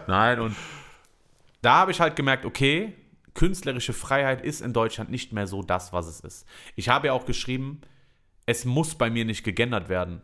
Nein, 0.07 0.41
und 0.41 0.57
da 1.63 1.79
habe 1.79 1.91
ich 1.91 2.01
halt 2.01 2.15
gemerkt, 2.15 2.45
okay, 2.45 2.95
künstlerische 3.35 3.93
Freiheit 3.93 4.43
ist 4.43 4.61
in 4.61 4.73
Deutschland 4.73 5.11
nicht 5.11 5.33
mehr 5.33 5.47
so 5.47 5.63
das, 5.63 5.93
was 5.93 6.07
es 6.07 6.21
ist. 6.21 6.47
Ich 6.77 6.89
habe 6.89 7.09
ja 7.09 7.13
auch 7.13 7.25
geschrieben, 7.25 7.81
es 8.47 8.65
muss 8.65 8.95
bei 8.95 9.11
mir 9.11 9.25
nicht 9.25 9.45
gegendert 9.45 9.89
werden. 9.89 10.23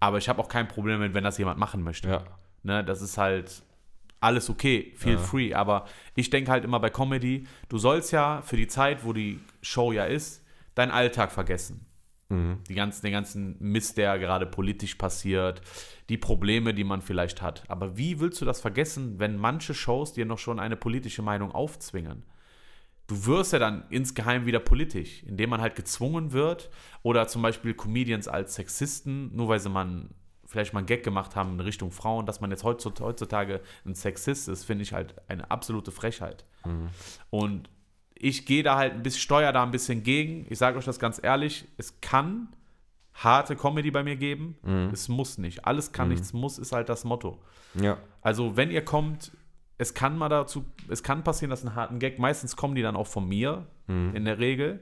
Aber 0.00 0.18
ich 0.18 0.28
habe 0.28 0.40
auch 0.40 0.48
kein 0.48 0.68
Problem 0.68 1.00
mit, 1.00 1.14
wenn 1.14 1.24
das 1.24 1.38
jemand 1.38 1.58
machen 1.58 1.82
möchte. 1.82 2.08
Ja. 2.08 2.24
Ne, 2.62 2.84
das 2.84 3.02
ist 3.02 3.18
halt 3.18 3.62
alles 4.20 4.50
okay, 4.50 4.92
feel 4.96 5.12
Ja. 5.14 5.18
free. 5.18 5.54
Aber 5.54 5.86
ich 6.14 6.30
denke 6.30 6.50
halt 6.50 6.64
immer 6.64 6.80
bei 6.80 6.90
Comedy, 6.90 7.46
du 7.68 7.78
sollst 7.78 8.12
ja 8.12 8.42
für 8.42 8.56
die 8.56 8.66
Zeit, 8.66 9.04
wo 9.04 9.12
die 9.12 9.40
Show 9.62 9.92
ja 9.92 10.04
ist, 10.04 10.44
deinen 10.74 10.90
Alltag 10.90 11.32
vergessen. 11.32 11.86
Mhm. 12.28 12.58
Die 12.68 12.74
ganzen, 12.74 13.02
den 13.02 13.12
ganzen 13.12 13.56
Mist, 13.58 13.96
der 13.96 14.18
gerade 14.18 14.46
politisch 14.46 14.96
passiert, 14.96 15.62
die 16.08 16.18
Probleme, 16.18 16.74
die 16.74 16.84
man 16.84 17.00
vielleicht 17.00 17.40
hat. 17.42 17.64
Aber 17.68 17.96
wie 17.96 18.20
willst 18.20 18.40
du 18.40 18.44
das 18.44 18.60
vergessen, 18.60 19.18
wenn 19.18 19.36
manche 19.36 19.72
Shows 19.74 20.12
dir 20.12 20.26
noch 20.26 20.38
schon 20.38 20.60
eine 20.60 20.76
politische 20.76 21.22
Meinung 21.22 21.52
aufzwingen? 21.52 22.24
Du 23.06 23.24
wirst 23.24 23.54
ja 23.54 23.58
dann 23.58 23.84
insgeheim 23.88 24.44
wieder 24.44 24.60
politisch, 24.60 25.22
indem 25.22 25.48
man 25.48 25.62
halt 25.62 25.74
gezwungen 25.74 26.32
wird 26.32 26.68
oder 27.02 27.26
zum 27.26 27.40
Beispiel 27.40 27.72
Comedians 27.72 28.28
als 28.28 28.54
Sexisten, 28.56 29.34
nur 29.34 29.48
weil 29.48 29.60
sie 29.60 29.70
man 29.70 30.10
vielleicht 30.48 30.72
mal 30.72 30.80
einen 30.80 30.86
Gag 30.86 31.04
gemacht 31.04 31.36
haben 31.36 31.52
in 31.52 31.60
Richtung 31.60 31.92
Frauen, 31.92 32.24
dass 32.24 32.40
man 32.40 32.50
jetzt 32.50 32.64
heutzutage, 32.64 33.60
ein 33.84 33.94
Sexist 33.94 34.48
ist, 34.48 34.64
finde 34.64 34.82
ich 34.82 34.94
halt 34.94 35.14
eine 35.28 35.50
absolute 35.50 35.92
Frechheit. 35.92 36.44
Und 37.30 37.68
ich 38.14 38.46
gehe 38.46 38.62
da 38.62 38.76
halt 38.76 38.94
ein 38.94 39.02
bisschen, 39.02 39.20
steuere 39.20 39.52
da 39.52 39.62
ein 39.62 39.70
bisschen 39.70 40.02
gegen. 40.02 40.46
Ich 40.48 40.58
sage 40.58 40.78
euch 40.78 40.86
das 40.86 40.98
ganz 40.98 41.20
ehrlich, 41.22 41.68
es 41.76 42.00
kann 42.00 42.48
harte 43.12 43.56
Comedy 43.56 43.90
bei 43.90 44.02
mir 44.02 44.16
geben. 44.16 44.56
Es 44.90 45.08
muss 45.08 45.38
nicht. 45.38 45.66
Alles 45.66 45.92
kann, 45.92 46.08
nichts 46.08 46.32
muss, 46.32 46.58
ist 46.58 46.72
halt 46.72 46.88
das 46.88 47.04
Motto. 47.04 47.38
Ja. 47.74 47.98
Also, 48.22 48.56
wenn 48.56 48.70
ihr 48.70 48.84
kommt, 48.84 49.32
es 49.76 49.92
kann 49.92 50.16
mal 50.16 50.28
dazu, 50.28 50.64
es 50.88 51.02
kann 51.02 51.22
passieren, 51.24 51.50
dass 51.50 51.62
ein 51.62 51.74
harten 51.74 51.98
Gag, 51.98 52.18
meistens 52.18 52.56
kommen 52.56 52.74
die 52.74 52.82
dann 52.82 52.96
auch 52.96 53.06
von 53.06 53.28
mir, 53.28 53.66
in 53.86 54.24
der 54.24 54.38
Regel. 54.38 54.80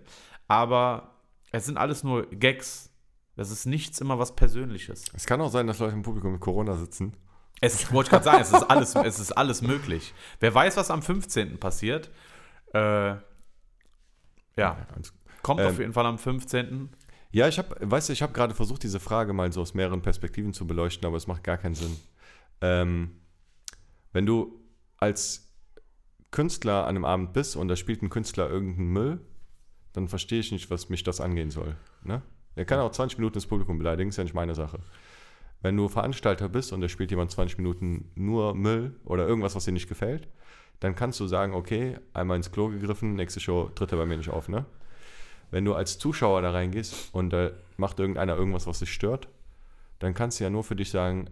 Aber 0.48 1.10
es 1.50 1.66
sind 1.66 1.76
alles 1.76 2.04
nur 2.04 2.26
Gags. 2.26 2.92
Das 3.37 3.51
ist 3.51 3.66
nichts 3.66 4.01
immer 4.01 4.18
was 4.18 4.34
Persönliches. 4.34 5.05
Es 5.14 5.26
kann 5.26 5.41
auch 5.41 5.51
sein, 5.51 5.66
dass 5.66 5.78
Leute 5.78 5.95
im 5.95 6.03
Publikum 6.03 6.32
mit 6.32 6.41
Corona 6.41 6.74
sitzen. 6.76 7.14
Es 7.61 7.93
wollte 7.93 8.09
ich 8.09 8.11
gerade 8.11 8.24
sagen, 8.24 8.41
es 8.43 8.53
ist, 8.53 8.62
alles, 8.64 8.95
es 8.95 9.18
ist 9.18 9.32
alles 9.32 9.62
möglich. 9.62 10.12
Wer 10.41 10.55
weiß, 10.55 10.76
was 10.76 10.91
am 10.91 11.03
15. 11.03 11.59
passiert. 11.59 12.11
Äh, 12.74 13.14
ja, 14.57 14.87
Alles- 14.95 15.12
kommt 15.43 15.61
Ähm, 15.61 15.66
auf 15.68 15.78
jeden 15.78 15.93
Fall 15.93 16.07
am 16.07 16.18
15. 16.18 16.91
Ja, 17.30 17.49
ich 17.49 17.59
habe, 17.59 17.76
weißt 17.80 18.09
du, 18.09 18.12
ich 18.12 18.22
habe 18.22 18.32
gerade 18.32 18.55
versucht, 18.55 18.82
diese 18.82 19.01
Frage 19.01 19.32
mal 19.32 19.53
so 19.53 19.61
aus 19.61 19.74
mehreren 19.74 20.03
Perspektiven 20.03 20.53
zu 20.55 20.66
beleuchten, 20.66 21.07
aber 21.07 21.16
es 21.16 21.26
macht 21.26 21.45
gar 21.45 21.59
keinen 21.59 21.74
Sinn. 21.74 21.97
Ähm, 22.62 23.20
wenn 24.12 24.24
du 24.26 24.59
als 24.99 25.53
Künstler 26.30 26.84
an 26.84 26.97
einem 26.97 27.05
Abend 27.05 27.32
bist 27.32 27.57
und 27.57 27.68
da 27.68 27.76
spielt 27.76 28.03
ein 28.03 28.11
Künstler 28.11 28.49
irgendeinen 28.49 28.89
Müll, 28.93 29.20
dann 29.93 30.09
verstehe 30.09 30.41
ich 30.41 30.53
nicht, 30.53 30.70
was 30.70 30.89
mich 30.89 31.03
das 31.05 31.20
angehen 31.20 31.51
soll. 31.51 31.76
Ne? 32.03 32.22
Er 32.57 32.64
kann 32.64 32.80
auch 32.80 32.90
20 32.90 33.18
Minuten 33.18 33.34
das 33.34 33.46
Publikum 33.46 33.78
beleidigen, 33.78 34.09
ist 34.09 34.16
ja 34.16 34.24
nicht 34.24 34.34
meine 34.34 34.54
Sache. 34.54 34.80
Wenn 35.62 35.76
du 35.76 35.88
Veranstalter 35.88 36.48
bist 36.48 36.72
und 36.72 36.80
da 36.80 36.88
spielt 36.88 37.11
jemand 37.11 37.30
20 37.30 37.59
Minuten 37.59 38.11
nur 38.14 38.54
Müll 38.54 38.94
oder 39.04 39.26
irgendwas, 39.26 39.54
was 39.54 39.64
dir 39.64 39.72
nicht 39.72 39.88
gefällt, 39.88 40.28
dann 40.80 40.94
kannst 40.94 41.20
du 41.20 41.26
sagen, 41.26 41.54
okay, 41.54 41.98
einmal 42.12 42.36
ins 42.36 42.52
Klo 42.52 42.68
gegriffen, 42.68 43.14
nächste 43.14 43.40
Show 43.40 43.70
tritt 43.74 43.92
er 43.92 43.98
bei 43.98 44.07
mir 44.07 44.16
nicht 44.16 44.30
auf, 44.30 44.48
ne? 44.48 44.66
Wenn 45.50 45.64
du 45.64 45.74
als 45.74 45.98
Zuschauer 45.98 46.42
da 46.42 46.50
reingehst 46.50 47.11
und 47.12 47.30
da 47.30 47.50
macht 47.76 48.00
irgendeiner 48.00 48.36
irgendwas, 48.36 48.66
was 48.66 48.80
dich 48.80 48.92
stört, 48.92 49.28
dann 50.00 50.12
kannst 50.12 50.40
du 50.40 50.44
ja 50.44 50.50
nur 50.50 50.64
für 50.64 50.76
dich 50.76 50.90
sagen, 50.90 51.30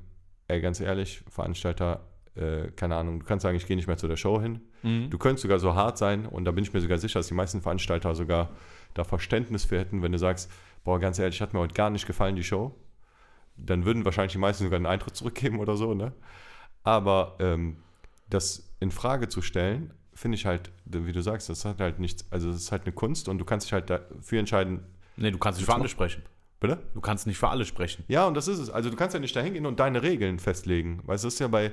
ey, 0.49 0.61
ganz 0.61 0.81
ehrlich, 0.81 1.22
Veranstalter, 1.29 2.01
äh, 2.37 2.68
keine 2.77 2.97
Ahnung, 2.97 3.20
du 3.20 3.27
kannst 3.27 3.43
sagen, 3.43 3.57
ich 3.57 3.66
gehe 3.66 3.77
nicht 3.77 3.87
mehr 3.89 3.97
zu 3.97 4.09
der 4.09 4.16
Show 4.16 4.41
hin. 4.41 4.61
Du 5.11 5.18
könntest 5.18 5.43
sogar 5.43 5.59
so 5.59 5.75
hart 5.75 5.99
sein 5.99 6.27
und 6.27 6.45
da 6.45 6.53
bin 6.53 6.62
ich 6.64 6.72
mir 6.72 6.81
sogar 6.81 6.99
sicher, 6.99 7.18
dass 7.18 7.27
die 7.29 7.35
meisten 7.35 7.61
Veranstalter 7.61 8.14
sogar 8.14 8.51
da 8.95 9.03
Verständnis 9.05 9.64
für 9.64 9.79
hätten, 9.79 10.03
wenn 10.03 10.12
du 10.12 10.18
sagst, 10.18 10.51
boah, 10.85 11.01
ganz 11.01 11.18
ehrlich, 11.18 11.41
hat 11.41 11.53
mir 11.55 11.61
heute 11.61 11.74
gar 11.74 11.91
nicht 11.91 12.07
gefallen, 12.07 12.37
die 12.37 12.45
Show. 12.45 12.74
Dann 13.57 13.85
würden 13.85 14.05
wahrscheinlich 14.05 14.32
die 14.32 14.39
meisten 14.39 14.64
sogar 14.64 14.76
einen 14.76 14.87
Eintritt 14.87 15.16
zurückgeben 15.16 15.59
oder 15.61 15.76
so, 15.76 15.95
ne? 15.95 16.12
Aber 16.82 17.37
ähm, 17.41 17.78
das 18.28 18.70
in 18.80 18.91
Frage 18.91 19.28
zu 19.28 19.43
stellen, 19.43 19.93
finde 20.12 20.37
ich 20.37 20.47
halt, 20.47 20.70
wie 20.85 21.12
du 21.12 21.22
sagst, 21.22 21.49
das 21.49 21.64
hat 21.64 21.80
halt 21.80 21.99
nichts, 21.99 22.26
also 22.30 22.51
es 22.51 22.57
ist 22.57 22.72
halt 22.72 22.82
eine 22.82 22.93
Kunst 22.93 23.28
und 23.28 23.39
du 23.39 23.45
kannst 23.45 23.66
dich 23.66 23.72
halt 23.72 23.91
dafür 23.91 24.39
entscheiden, 24.39 24.85
Nee, 25.16 25.30
du 25.30 25.39
kannst 25.39 25.59
nicht 25.61 25.66
für 25.66 25.74
alle 25.74 25.89
sprechen. 25.89 26.22
bitte? 26.61 26.78
Du 26.95 27.01
kannst 27.01 27.26
nicht 27.26 27.39
für 27.39 27.49
alle 27.49 27.64
sprechen. 27.64 28.05
Ja, 28.09 28.26
und 28.26 28.35
das 28.35 28.49
ist 28.49 28.59
es. 28.59 28.68
Also 28.70 28.91
du 28.91 28.97
kannst 28.97 29.14
ja 29.14 29.20
nicht 29.20 29.35
da 29.37 29.41
hingehen 29.41 29.64
und 29.66 29.78
deine 29.78 30.03
Regeln 30.03 30.39
festlegen. 30.41 31.01
Weil 31.05 31.14
es 31.16 31.22
ist 31.24 31.39
ja 31.39 31.47
bei, 31.47 31.72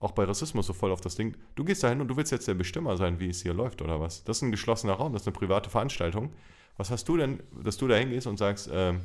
auch 0.00 0.12
bei 0.12 0.24
Rassismus 0.24 0.66
so 0.66 0.74
voll 0.74 0.92
auf 0.92 1.00
das 1.00 1.14
Ding. 1.14 1.34
Du 1.54 1.64
gehst 1.64 1.82
da 1.82 1.88
hin 1.88 2.02
und 2.02 2.08
du 2.08 2.16
willst 2.18 2.30
jetzt 2.30 2.46
der 2.46 2.52
Bestimmer 2.54 2.98
sein, 2.98 3.20
wie 3.20 3.30
es 3.30 3.42
hier 3.42 3.54
läuft 3.54 3.80
oder 3.80 4.00
was. 4.00 4.22
Das 4.24 4.36
ist 4.36 4.42
ein 4.42 4.50
geschlossener 4.50 4.92
Raum, 4.94 5.14
das 5.14 5.22
ist 5.22 5.28
eine 5.28 5.34
private 5.36 5.70
Veranstaltung. 5.70 6.34
Was 6.76 6.90
hast 6.90 7.08
du 7.08 7.16
denn, 7.16 7.42
dass 7.62 7.76
du 7.76 7.86
da 7.88 7.94
hingehst 7.96 8.26
und 8.26 8.36
sagst, 8.36 8.68
ähm, 8.72 9.00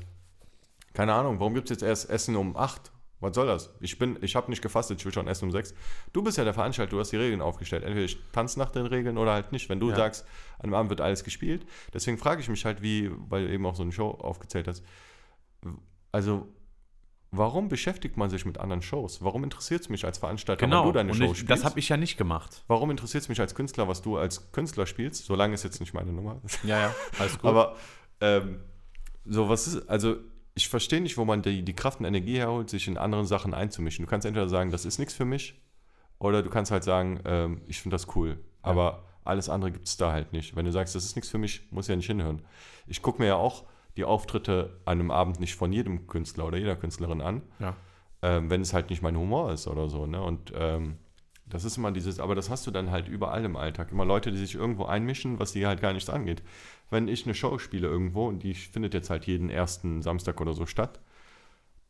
keine 0.93 1.13
Ahnung, 1.13 1.39
warum 1.39 1.53
gibt 1.53 1.69
es 1.69 1.71
jetzt 1.71 1.83
erst 1.83 2.09
Essen 2.09 2.35
um 2.35 2.57
8? 2.57 2.91
Was 3.21 3.35
soll 3.35 3.47
das? 3.47 3.73
Ich 3.81 3.99
bin, 3.99 4.17
ich 4.21 4.35
habe 4.37 4.49
nicht 4.49 4.61
gefastet, 4.61 4.97
ich 4.99 5.05
will 5.05 5.13
schon 5.13 5.27
essen 5.27 5.45
um 5.45 5.51
6. 5.51 5.73
Du 6.13 6.23
bist 6.23 6.37
ja 6.37 6.45
der 6.45 6.53
Veranstalter, 6.53 6.91
du 6.91 6.99
hast 6.99 7.11
die 7.11 7.17
Regeln 7.17 7.41
aufgestellt. 7.41 7.83
Entweder 7.83 8.05
ich 8.05 8.17
tanze 8.31 8.57
nach 8.57 8.71
den 8.71 8.85
Regeln 8.85 9.17
oder 9.17 9.33
halt 9.33 9.51
nicht. 9.51 9.67
Wenn 9.67 9.81
du 9.81 9.89
Ja. 9.89 9.97
sagst, 9.97 10.25
an 10.57 10.69
dem 10.69 10.73
Abend 10.73 10.89
wird 10.89 11.01
alles 11.01 11.25
gespielt. 11.25 11.65
Deswegen 11.93 12.17
frage 12.17 12.39
ich 12.41 12.47
mich 12.47 12.63
halt, 12.63 12.81
wie, 12.81 13.11
weil 13.29 13.45
du 13.45 13.53
eben 13.53 13.65
auch 13.65 13.75
so 13.75 13.83
eine 13.83 13.91
Show 13.91 14.09
aufgezählt 14.11 14.69
hast, 14.69 14.83
also 16.13 16.47
warum 17.31 17.69
beschäftigt 17.69 18.17
man 18.17 18.29
sich 18.29 18.45
mit 18.45 18.57
anderen 18.57 18.81
Shows? 18.81 19.21
Warum 19.23 19.43
interessiert 19.43 19.81
es 19.81 19.89
mich 19.89 20.05
als 20.05 20.17
Veranstalter, 20.17 20.65
Genau. 20.65 20.81
wenn 20.81 20.87
du 20.87 20.91
deine 20.93 21.11
Und 21.11 21.17
Show 21.17 21.23
ich, 21.25 21.37
spielst? 21.39 21.49
das 21.51 21.63
habe 21.63 21.79
ich 21.79 21.89
ja 21.89 21.97
nicht 21.97 22.17
gemacht. 22.17 22.63
warum 22.67 22.89
interessiert 22.91 23.23
es 23.23 23.29
mich 23.29 23.39
als 23.39 23.53
Künstler, 23.55 23.87
was 23.87 24.01
du 24.01 24.17
als 24.17 24.51
Künstler 24.51 24.85
spielst? 24.85 25.25
Solange 25.25 25.53
ist 25.53 25.63
jetzt 25.63 25.79
nicht 25.79 25.93
meine 25.93 26.11
Nummer. 26.11 26.41
Ja, 26.63 26.79
ja, 26.79 26.95
alles 27.19 27.33
gut. 27.39 27.45
Aber 27.49 27.75
ähm, 28.21 28.59
so 29.25 29.47
was 29.49 29.67
ist, 29.67 29.87
also 29.89 30.15
ich 30.55 30.67
verstehe 30.69 31.01
nicht, 31.01 31.17
wo 31.17 31.25
man 31.25 31.41
die, 31.41 31.63
die 31.63 31.73
Kraft 31.75 31.99
und 31.99 32.05
Energie 32.05 32.37
herholt, 32.37 32.69
sich 32.69 32.87
in 32.87 32.97
anderen 32.97 33.25
Sachen 33.25 33.53
einzumischen. 33.53 34.03
Du 34.05 34.09
kannst 34.09 34.25
entweder 34.25 34.49
sagen, 34.49 34.71
das 34.71 34.83
ist 34.85 34.97
nichts 34.97 35.13
für 35.13 35.25
mich, 35.25 35.61
oder 36.17 36.43
du 36.43 36.49
kannst 36.49 36.71
halt 36.71 36.83
sagen, 36.83 37.21
ähm, 37.25 37.61
ich 37.67 37.79
finde 37.81 37.93
das 37.95 38.13
cool. 38.15 38.39
Aber 38.61 39.03
alles 39.23 39.47
andere 39.47 39.71
gibt 39.71 39.87
es 39.87 39.95
da 39.95 40.11
halt 40.11 40.33
nicht. 40.33 40.55
Wenn 40.55 40.65
du 40.65 40.71
sagst, 40.71 40.95
das 40.95 41.05
ist 41.05 41.15
nichts 41.15 41.29
für 41.29 41.37
mich, 41.37 41.61
muss 41.71 41.85
ich 41.85 41.89
ja 41.91 41.95
nicht 41.95 42.07
hinhören. 42.07 42.41
Ich 42.87 43.01
gucke 43.01 43.21
mir 43.21 43.27
ja 43.27 43.35
auch 43.35 43.63
die 43.97 44.05
Auftritte 44.05 44.79
an 44.85 44.99
einem 44.99 45.11
Abend 45.11 45.39
nicht 45.39 45.55
von 45.55 45.73
jedem 45.73 46.07
Künstler 46.07 46.45
oder 46.45 46.57
jeder 46.57 46.75
Künstlerin 46.75 47.21
an, 47.21 47.41
ja. 47.59 47.75
ähm, 48.21 48.49
wenn 48.49 48.61
es 48.61 48.73
halt 48.73 48.89
nicht 48.89 49.01
mein 49.01 49.17
Humor 49.17 49.51
ist 49.51 49.67
oder 49.67 49.89
so. 49.89 50.05
Ne? 50.05 50.21
Und 50.21 50.53
ähm, 50.55 50.97
Das 51.51 51.63
ist 51.65 51.77
immer 51.77 51.91
dieses, 51.91 52.19
aber 52.19 52.35
das 52.35 52.49
hast 52.49 52.67
du 52.67 52.71
dann 52.71 52.91
halt 52.91 53.07
überall 53.07 53.43
im 53.43 53.55
Alltag. 53.55 53.91
Immer 53.91 54.05
Leute, 54.05 54.31
die 54.31 54.37
sich 54.37 54.53
irgendwo 54.53 54.85
einmischen, 54.85 55.39
was 55.39 55.51
die 55.51 55.65
halt 55.65 55.81
gar 55.81 55.93
nichts 55.93 56.09
angeht. 56.09 56.43
Wenn 56.91 57.07
ich 57.07 57.25
eine 57.25 57.33
Show 57.33 57.57
spiele 57.57 57.87
irgendwo 57.87 58.27
und 58.27 58.43
die 58.43 58.53
findet 58.53 58.93
jetzt 58.93 59.09
halt 59.09 59.25
jeden 59.25 59.49
ersten 59.49 60.01
Samstag 60.03 60.39
oder 60.41 60.53
so 60.53 60.65
statt, 60.67 60.99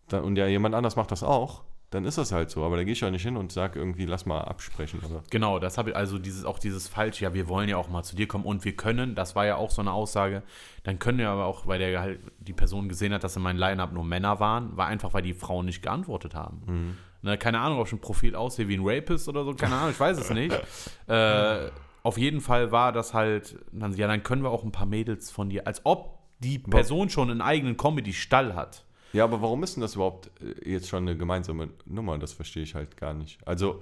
dann, 0.07 0.23
und 0.23 0.37
ja 0.37 0.47
jemand 0.47 0.75
anders 0.75 0.95
macht 0.95 1.11
das 1.11 1.23
auch, 1.23 1.63
dann 1.89 2.05
ist 2.05 2.17
das 2.17 2.31
halt 2.31 2.51
so. 2.51 2.63
Aber 2.63 2.77
da 2.77 2.83
gehe 2.83 2.93
ich 2.93 3.01
ja 3.01 3.09
nicht 3.09 3.23
hin 3.23 3.35
und 3.35 3.51
sage 3.51 3.79
irgendwie, 3.79 4.05
lass 4.05 4.25
mal 4.25 4.41
absprechen. 4.41 4.99
Oder? 4.99 5.23
Genau, 5.29 5.59
das 5.59 5.77
habe 5.77 5.91
ich 5.91 5.95
also 5.95 6.19
dieses 6.19 6.45
auch 6.45 6.59
dieses 6.59 6.87
falsch. 6.87 7.21
Ja, 7.21 7.33
wir 7.33 7.47
wollen 7.47 7.67
ja 7.67 7.77
auch 7.77 7.89
mal 7.89 8.03
zu 8.03 8.15
dir 8.15 8.27
kommen 8.27 8.45
und 8.45 8.63
wir 8.65 8.75
können. 8.75 9.15
Das 9.15 9.35
war 9.35 9.45
ja 9.45 9.55
auch 9.55 9.71
so 9.71 9.81
eine 9.81 9.91
Aussage. 9.91 10.43
Dann 10.83 10.99
können 10.99 11.19
ja 11.19 11.31
aber 11.31 11.45
auch, 11.45 11.65
weil 11.67 11.79
der 11.79 11.99
halt 11.99 12.19
die 12.39 12.53
Person 12.53 12.89
gesehen 12.89 13.13
hat, 13.13 13.23
dass 13.23 13.35
in 13.35 13.41
meinem 13.41 13.57
Line-up 13.57 13.91
nur 13.91 14.03
Männer 14.03 14.39
waren, 14.39 14.77
war 14.77 14.87
einfach, 14.87 15.13
weil 15.13 15.23
die 15.23 15.33
Frauen 15.33 15.65
nicht 15.65 15.81
geantwortet 15.81 16.35
haben. 16.35 16.61
Mhm. 16.65 16.97
Ne, 17.21 17.37
keine 17.37 17.59
Ahnung, 17.59 17.79
ob 17.79 17.87
ich 17.87 17.93
ein 17.93 17.99
Profil 17.99 18.35
aussehe 18.35 18.67
wie 18.69 18.77
ein 18.77 18.81
Rapist 18.83 19.27
oder 19.27 19.43
so, 19.43 19.53
keine 19.53 19.75
Ahnung, 19.75 19.91
ich 19.91 19.99
weiß 19.99 20.17
es 20.17 20.29
nicht. 20.29 20.57
äh, 21.07 21.69
auf 22.01 22.17
jeden 22.17 22.39
Fall 22.39 22.71
war 22.71 22.93
das 22.93 23.13
halt, 23.13 23.59
dann, 23.73 23.93
ja, 23.93 24.07
dann 24.07 24.23
können 24.23 24.41
wir 24.41 24.51
auch 24.51 24.63
ein 24.63 24.71
paar 24.71 24.85
Mädels 24.85 25.29
von 25.29 25.49
dir, 25.49 25.67
als 25.67 25.81
ob 25.85 26.19
die 26.39 26.59
Person 26.59 27.09
schon 27.09 27.29
einen 27.29 27.41
eigenen 27.41 27.75
Comedy-Stall 27.75 28.55
hat. 28.55 28.85
Ja, 29.13 29.23
aber 29.23 29.41
warum 29.41 29.63
ist 29.63 29.75
denn 29.75 29.81
das 29.81 29.95
überhaupt 29.95 30.29
äh, 30.41 30.69
jetzt 30.71 30.87
schon 30.89 31.07
eine 31.07 31.17
gemeinsame 31.17 31.69
Nummer? 31.85 32.17
Das 32.17 32.33
verstehe 32.33 32.63
ich 32.63 32.75
halt 32.75 32.97
gar 32.97 33.13
nicht. 33.13 33.39
Also, 33.47 33.81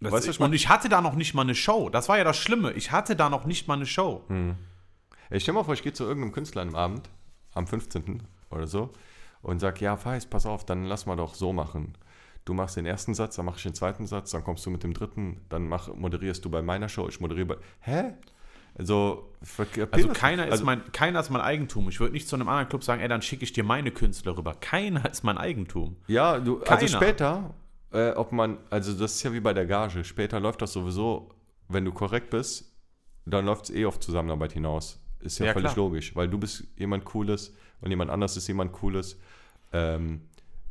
Das 0.00 0.12
weißt 0.12 0.26
du, 0.26 0.30
ich 0.30 0.38
meine? 0.40 0.50
und 0.50 0.54
ich 0.54 0.68
hatte 0.68 0.88
da 0.88 1.00
noch 1.00 1.14
nicht 1.14 1.34
mal 1.34 1.42
eine 1.42 1.54
Show. 1.54 1.88
Das 1.90 2.08
war 2.08 2.18
ja 2.18 2.24
das 2.24 2.36
Schlimme. 2.38 2.72
Ich 2.72 2.92
hatte 2.92 3.16
da 3.16 3.28
noch 3.30 3.44
nicht 3.44 3.68
mal 3.68 3.74
eine 3.74 3.86
Show. 3.86 4.24
Ich 5.30 5.42
stell 5.42 5.54
mal 5.54 5.64
vor, 5.64 5.74
ich 5.74 5.82
gehe 5.82 5.92
zu 5.92 6.04
irgendeinem 6.04 6.32
Künstler 6.32 6.62
am 6.62 6.74
Abend, 6.74 7.08
am 7.54 7.66
15. 7.66 8.22
oder 8.50 8.66
so, 8.66 8.90
und 9.42 9.60
sag, 9.60 9.80
ja, 9.80 9.96
Feist, 9.96 10.28
pass 10.30 10.44
auf, 10.46 10.64
dann 10.66 10.84
lass 10.84 11.06
mal 11.06 11.16
doch 11.16 11.34
so 11.34 11.52
machen. 11.52 11.94
Du 12.44 12.54
machst 12.54 12.76
den 12.76 12.86
ersten 12.86 13.14
Satz, 13.14 13.36
dann 13.36 13.44
mache 13.46 13.58
ich 13.58 13.62
den 13.62 13.74
zweiten 13.74 14.06
Satz, 14.06 14.30
dann 14.30 14.42
kommst 14.42 14.64
du 14.66 14.70
mit 14.70 14.82
dem 14.82 14.92
dritten, 14.94 15.40
dann 15.48 15.68
mach, 15.68 15.88
moderierst 15.94 16.44
du 16.44 16.50
bei 16.50 16.62
meiner 16.62 16.88
Show, 16.88 17.06
ich 17.08 17.20
moderiere 17.20 17.46
bei. 17.46 17.56
Hä? 17.80 18.14
Also, 18.80 19.30
Also 19.90 20.08
keiner 20.08 20.46
ist, 20.46 20.52
also, 20.52 20.64
mein, 20.64 20.90
keiner 20.92 21.20
ist 21.20 21.30
mein 21.30 21.42
Eigentum. 21.42 21.88
Ich 21.88 22.00
würde 22.00 22.12
nicht 22.14 22.26
zu 22.28 22.36
einem 22.36 22.48
anderen 22.48 22.68
Club 22.68 22.82
sagen, 22.82 23.00
ey, 23.02 23.08
dann 23.08 23.20
schicke 23.22 23.44
ich 23.44 23.52
dir 23.52 23.62
meine 23.64 23.90
Künstler 23.90 24.36
rüber. 24.36 24.54
Keiner 24.60 25.08
ist 25.10 25.22
mein 25.22 25.36
Eigentum. 25.38 25.96
Ja, 26.06 26.38
du, 26.38 26.62
also 26.62 26.86
später, 26.88 27.54
äh, 27.92 28.10
ob 28.12 28.32
man, 28.32 28.58
also 28.70 28.92
das 28.92 29.14
ist 29.16 29.22
ja 29.22 29.32
wie 29.32 29.40
bei 29.40 29.52
der 29.52 29.66
Gage, 29.66 30.02
später 30.04 30.40
läuft 30.40 30.62
das 30.62 30.72
sowieso, 30.72 31.30
wenn 31.68 31.84
du 31.84 31.92
korrekt 31.92 32.30
bist, 32.30 32.72
dann 33.26 33.44
läuft 33.46 33.64
es 33.64 33.70
eh 33.70 33.84
auf 33.84 34.00
Zusammenarbeit 34.00 34.52
hinaus. 34.52 34.98
Ist 35.20 35.38
ja, 35.38 35.46
Ja, 35.46 35.52
völlig 35.52 35.72
klar. 35.72 35.84
logisch, 35.84 36.16
weil 36.16 36.28
du 36.28 36.38
bist 36.38 36.64
jemand 36.76 37.04
Cooles 37.04 37.54
und 37.82 37.90
jemand 37.90 38.10
anders 38.10 38.36
ist 38.36 38.48
jemand 38.48 38.72
Cooles. 38.72 39.18
Ähm, 39.72 40.22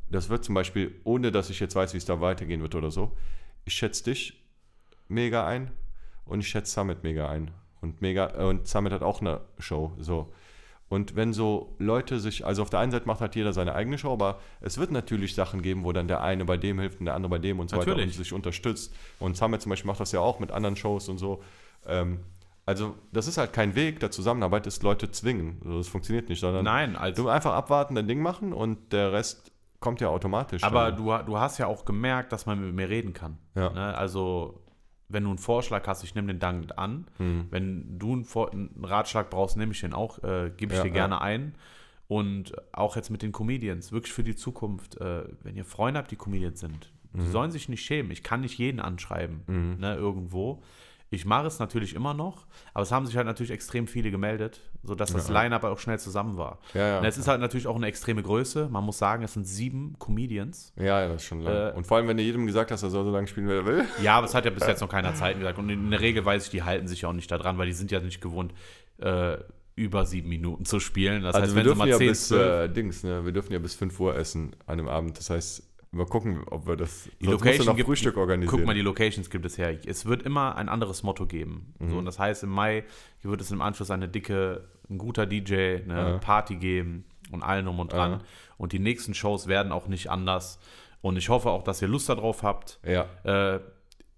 das 0.10 0.30
wird 0.30 0.44
zum 0.44 0.56
Beispiel, 0.56 0.96
ohne 1.04 1.32
dass 1.32 1.52
ich 1.52 1.60
jetzt 1.60 1.76
weiß, 1.76 1.94
wie 1.94 1.98
es 1.98 2.06
da 2.06 2.20
weitergehen 2.20 2.62
wird 2.62 2.74
oder 2.74 2.90
so, 2.90 3.16
ich 3.66 3.76
schätze 3.76 4.06
dich 4.06 4.44
mega 5.08 5.46
ein 5.46 5.70
und 6.26 6.40
ich 6.40 6.48
schätze 6.48 6.72
Summit 6.74 7.04
mega 7.04 7.30
ein. 7.30 7.52
Und, 7.82 8.02
mega, 8.02 8.34
äh, 8.38 8.44
und 8.46 8.68
Summit 8.68 8.94
hat 8.94 9.04
auch 9.04 9.22
eine 9.22 9.42
Show. 9.58 9.94
So. 10.00 10.32
Und 10.90 11.16
wenn 11.16 11.34
so 11.34 11.76
Leute 11.78 12.20
sich, 12.20 12.46
also 12.46 12.64
auf 12.64 12.70
der 12.72 12.80
einen 12.80 12.92
Seite 12.92 13.06
macht 13.06 13.22
halt 13.22 13.36
jeder 13.36 13.54
seine 13.54 13.76
eigene 13.76 13.98
Show, 13.98 14.12
aber 14.12 14.40
es 14.60 14.80
wird 14.80 14.92
natürlich 14.92 15.36
Sachen 15.36 15.62
geben, 15.62 15.84
wo 15.84 15.92
dann 15.94 16.08
der 16.08 16.22
eine 16.22 16.46
bei 16.46 16.58
dem 16.58 16.80
hilft 16.80 17.00
und 17.00 17.06
der 17.06 17.14
andere 17.14 17.30
bei 17.30 17.38
dem 17.38 17.60
und 17.60 17.70
so 17.70 17.78
weiter 17.78 17.92
Natürlich. 17.92 18.18
und 18.18 18.24
sich 18.24 18.34
unterstützt. 18.34 18.94
Und 19.20 19.38
Summit 19.38 19.62
zum 19.62 19.70
Beispiel 19.70 19.88
macht 19.88 20.00
das 20.00 20.12
ja 20.12 20.20
auch 20.20 20.40
mit 20.40 20.52
anderen 20.52 20.76
Shows 20.76 21.08
und 21.08 21.20
so. 21.20 21.44
Ähm, 21.86 22.22
also 22.66 22.96
das 23.12 23.28
ist 23.28 23.38
halt 23.38 23.54
kein 23.54 23.76
Weg 23.76 24.00
der 24.00 24.12
Zusammenarbeit, 24.12 24.68
ist 24.68 24.84
Leute 24.84 25.10
zwingen. 25.12 25.60
Also, 25.64 25.78
das 25.78 25.88
funktioniert 25.88 26.30
nicht, 26.30 26.40
sondern 26.40 26.66
Nein, 26.66 26.96
also. 26.96 27.24
du 27.24 27.30
einfach 27.30 27.54
abwarten, 27.54 27.96
dein 27.96 28.08
Ding 28.08 28.22
machen 28.22 28.54
und 28.54 28.92
der 28.94 29.12
Rest 29.12 29.52
kommt 29.80 30.02
ja 30.02 30.10
automatisch. 30.10 30.64
Aber 30.64 30.92
dann. 30.92 31.04
du, 31.04 31.32
du 31.32 31.38
hast 31.40 31.58
ja 31.58 31.68
auch 31.68 31.86
gemerkt, 31.86 32.32
dass 32.32 32.46
man 32.46 32.64
mit 32.64 32.76
mir 32.76 32.90
reden 32.90 33.14
kann. 33.14 33.38
Ja. 33.56 33.70
Ne? 33.70 33.98
Also, 33.98 34.62
wenn 35.10 35.24
du 35.24 35.30
einen 35.30 35.38
Vorschlag 35.40 35.86
hast, 35.88 36.04
ich 36.04 36.16
nehme 36.16 36.28
den 36.28 36.40
dankend 36.40 36.78
an. 36.78 37.08
Hm. 37.18 37.48
Wenn 37.50 37.98
du 38.00 38.14
einen, 38.14 38.24
Vor 38.24 38.52
einen 38.52 38.70
Ratschlag 38.84 39.30
brauchst, 39.30 39.58
nehme 39.58 39.72
ich 39.72 39.82
den 39.82 39.94
auch, 39.94 40.24
äh, 40.24 40.52
gebe 40.56 40.74
ich 40.74 40.78
Ja, 40.78 40.84
dir 40.84 40.90
ja. 40.90 40.94
gerne 40.94 41.22
ein. 41.22 41.56
Und 42.08 42.54
auch 42.72 42.96
jetzt 42.96 43.10
mit 43.12 43.22
den 43.22 43.32
Comedians, 43.32 43.92
wirklich 43.92 44.14
für 44.14 44.24
die 44.24 44.36
Zukunft, 44.36 44.98
äh, 45.02 45.24
wenn 45.44 45.56
ihr 45.56 45.66
Freunde 45.66 46.00
habt, 46.00 46.10
die 46.12 46.16
Comedians 46.16 46.60
sind, 46.60 46.92
die 47.14 47.22
Mhm. 47.22 47.32
sollen 47.32 47.52
sich 47.52 47.70
nicht 47.70 47.84
schämen. 47.84 48.12
Ich 48.12 48.24
kann 48.24 48.42
nicht 48.42 48.58
jeden 48.58 48.80
anschreiben, 48.80 49.42
ne, 49.80 49.96
irgendwo. 49.96 50.62
Ich 51.12 51.26
mache 51.26 51.48
es 51.48 51.58
natürlich 51.60 51.96
immer 51.96 52.14
noch, 52.14 52.46
aber 52.74 52.84
es 52.84 52.92
haben 52.92 53.06
sich 53.06 53.18
halt 53.18 53.26
natürlich 53.26 53.52
extrem 53.52 53.88
viele 53.88 54.12
gemeldet, 54.12 54.62
sodass 54.84 55.12
das 55.12 55.28
Line-Up 55.30 55.64
auch 55.64 55.80
schnell 55.80 55.98
zusammen 56.00 56.38
war. 56.38 56.60
Ja, 56.76 56.88
ja. 56.88 57.00
Und 57.00 57.06
es 57.06 57.18
ist 57.18 57.28
halt 57.28 57.42
natürlich 57.42 57.66
auch 57.68 57.76
eine 57.76 57.88
extreme 57.88 58.22
Größe. 58.22 58.70
Man 58.70 58.84
muss 58.84 59.00
sagen, 59.00 59.24
es 59.24 59.34
sind 59.34 59.46
sieben 59.46 59.96
Comedians. 59.98 60.72
ja, 60.78 61.02
ja, 61.02 61.08
das 61.08 61.24
ist 61.24 61.28
schon 61.28 61.42
lang. 61.42 61.74
Äh, 61.74 61.76
und 61.76 61.88
vor 61.88 61.98
allem, 61.98 62.08
wenn 62.08 62.18
du 62.18 62.24
jedem 62.24 62.46
gesagt 62.46 62.70
hast, 62.72 62.84
er 62.84 62.90
soll 62.90 63.06
so 63.06 63.12
lange 63.12 63.28
spielen, 63.28 63.48
wie 63.48 63.54
er 63.54 63.66
will. 63.66 63.86
Ja, 64.04 64.18
aber 64.18 64.28
es 64.28 64.36
hat 64.36 64.46
ja 64.46 64.52
bis 64.52 64.68
jetzt 64.68 64.82
noch 64.82 64.90
keiner 64.90 65.16
Zeiten 65.16 65.40
gesagt. 65.40 65.58
Und 65.58 65.70
in 65.70 65.90
der 65.90 66.00
Regel 66.00 66.24
weiß 66.26 66.46
ich, 66.46 66.52
die 66.52 66.64
halten 66.64 66.88
sich 66.88 67.06
auch 67.06 67.14
nicht 67.14 67.32
daran, 67.32 67.58
weil 67.58 67.66
die 67.66 67.74
sind 67.74 67.90
ja 67.92 68.00
nicht 68.00 68.22
gewohnt, 68.22 68.54
äh, 69.00 69.38
über 69.76 70.06
sieben 70.06 70.28
Minuten 70.30 70.66
zu 70.66 70.80
spielen. 70.80 71.24
Das 71.24 71.36
Also 71.36 71.46
heißt, 71.46 71.56
wir 71.56 71.56
wenn 71.56 71.64
sie 71.64 71.68
dürfen 71.70 71.78
mal 71.80 71.88
ja 71.90 71.98
10, 71.98 72.08
bis 72.10 72.28
12 72.28 72.42
äh, 72.70 72.74
Dings, 72.74 73.04
ne? 73.04 73.26
Wir 73.26 73.32
dürfen 73.32 73.54
ja 73.54 73.60
bis 73.60 73.76
5 73.76 73.98
Uhr 74.00 74.16
essen 74.16 74.56
an 74.68 74.74
einem 74.80 74.90
Abend. 74.90 75.18
Das 75.18 75.30
heißt, 75.30 75.64
mal 75.92 76.06
gucken, 76.06 76.44
ob 76.50 76.68
wir 76.68 76.76
das. 76.76 77.10
Die 77.22 77.26
Location 77.26 77.66
noch 77.66 77.76
gibt- 77.76 77.88
Frühstück 77.88 78.18
organisieren. 78.18 78.58
Guck 78.58 78.66
mal, 78.66 78.74
die 78.76 78.82
Locations 78.82 79.30
gibt 79.30 79.46
es 79.46 79.58
her. 79.58 79.78
Es 79.86 80.06
wird 80.06 80.24
immer 80.24 80.56
ein 80.56 80.70
anderes 80.70 81.04
Motto 81.04 81.26
geben. 81.26 81.74
Mhm. 81.80 81.90
So, 81.90 81.98
und 81.98 82.06
das 82.06 82.20
heißt, 82.20 82.44
im 82.44 82.50
Mai 82.50 82.84
wird 83.24 83.42
es 83.42 83.52
im 83.52 83.62
Anschluss 83.62 83.90
eine 83.92 84.08
dicke, 84.08 84.68
ein 84.90 84.98
guter 84.98 85.26
DJ, 85.26 85.78
eine 85.84 86.12
Ja. 86.12 86.18
Party 86.20 86.56
geben 86.56 87.06
und 87.32 87.44
allen 87.44 87.66
drum 87.66 87.80
und 87.80 87.92
dran. 87.94 88.12
Ja. 88.12 88.20
Und 88.58 88.72
die 88.74 88.80
nächsten 88.80 89.14
Shows 89.14 89.48
werden 89.48 89.72
auch 89.72 89.88
nicht 89.88 90.10
anders. 90.10 90.60
Und 91.02 91.18
ich 91.18 91.30
hoffe 91.30 91.50
auch, 91.50 91.64
dass 91.64 91.82
ihr 91.82 91.88
Lust 91.88 92.10
darauf 92.10 92.44
habt. 92.44 92.80
ja, 92.86 93.06
Äh, 93.24 93.60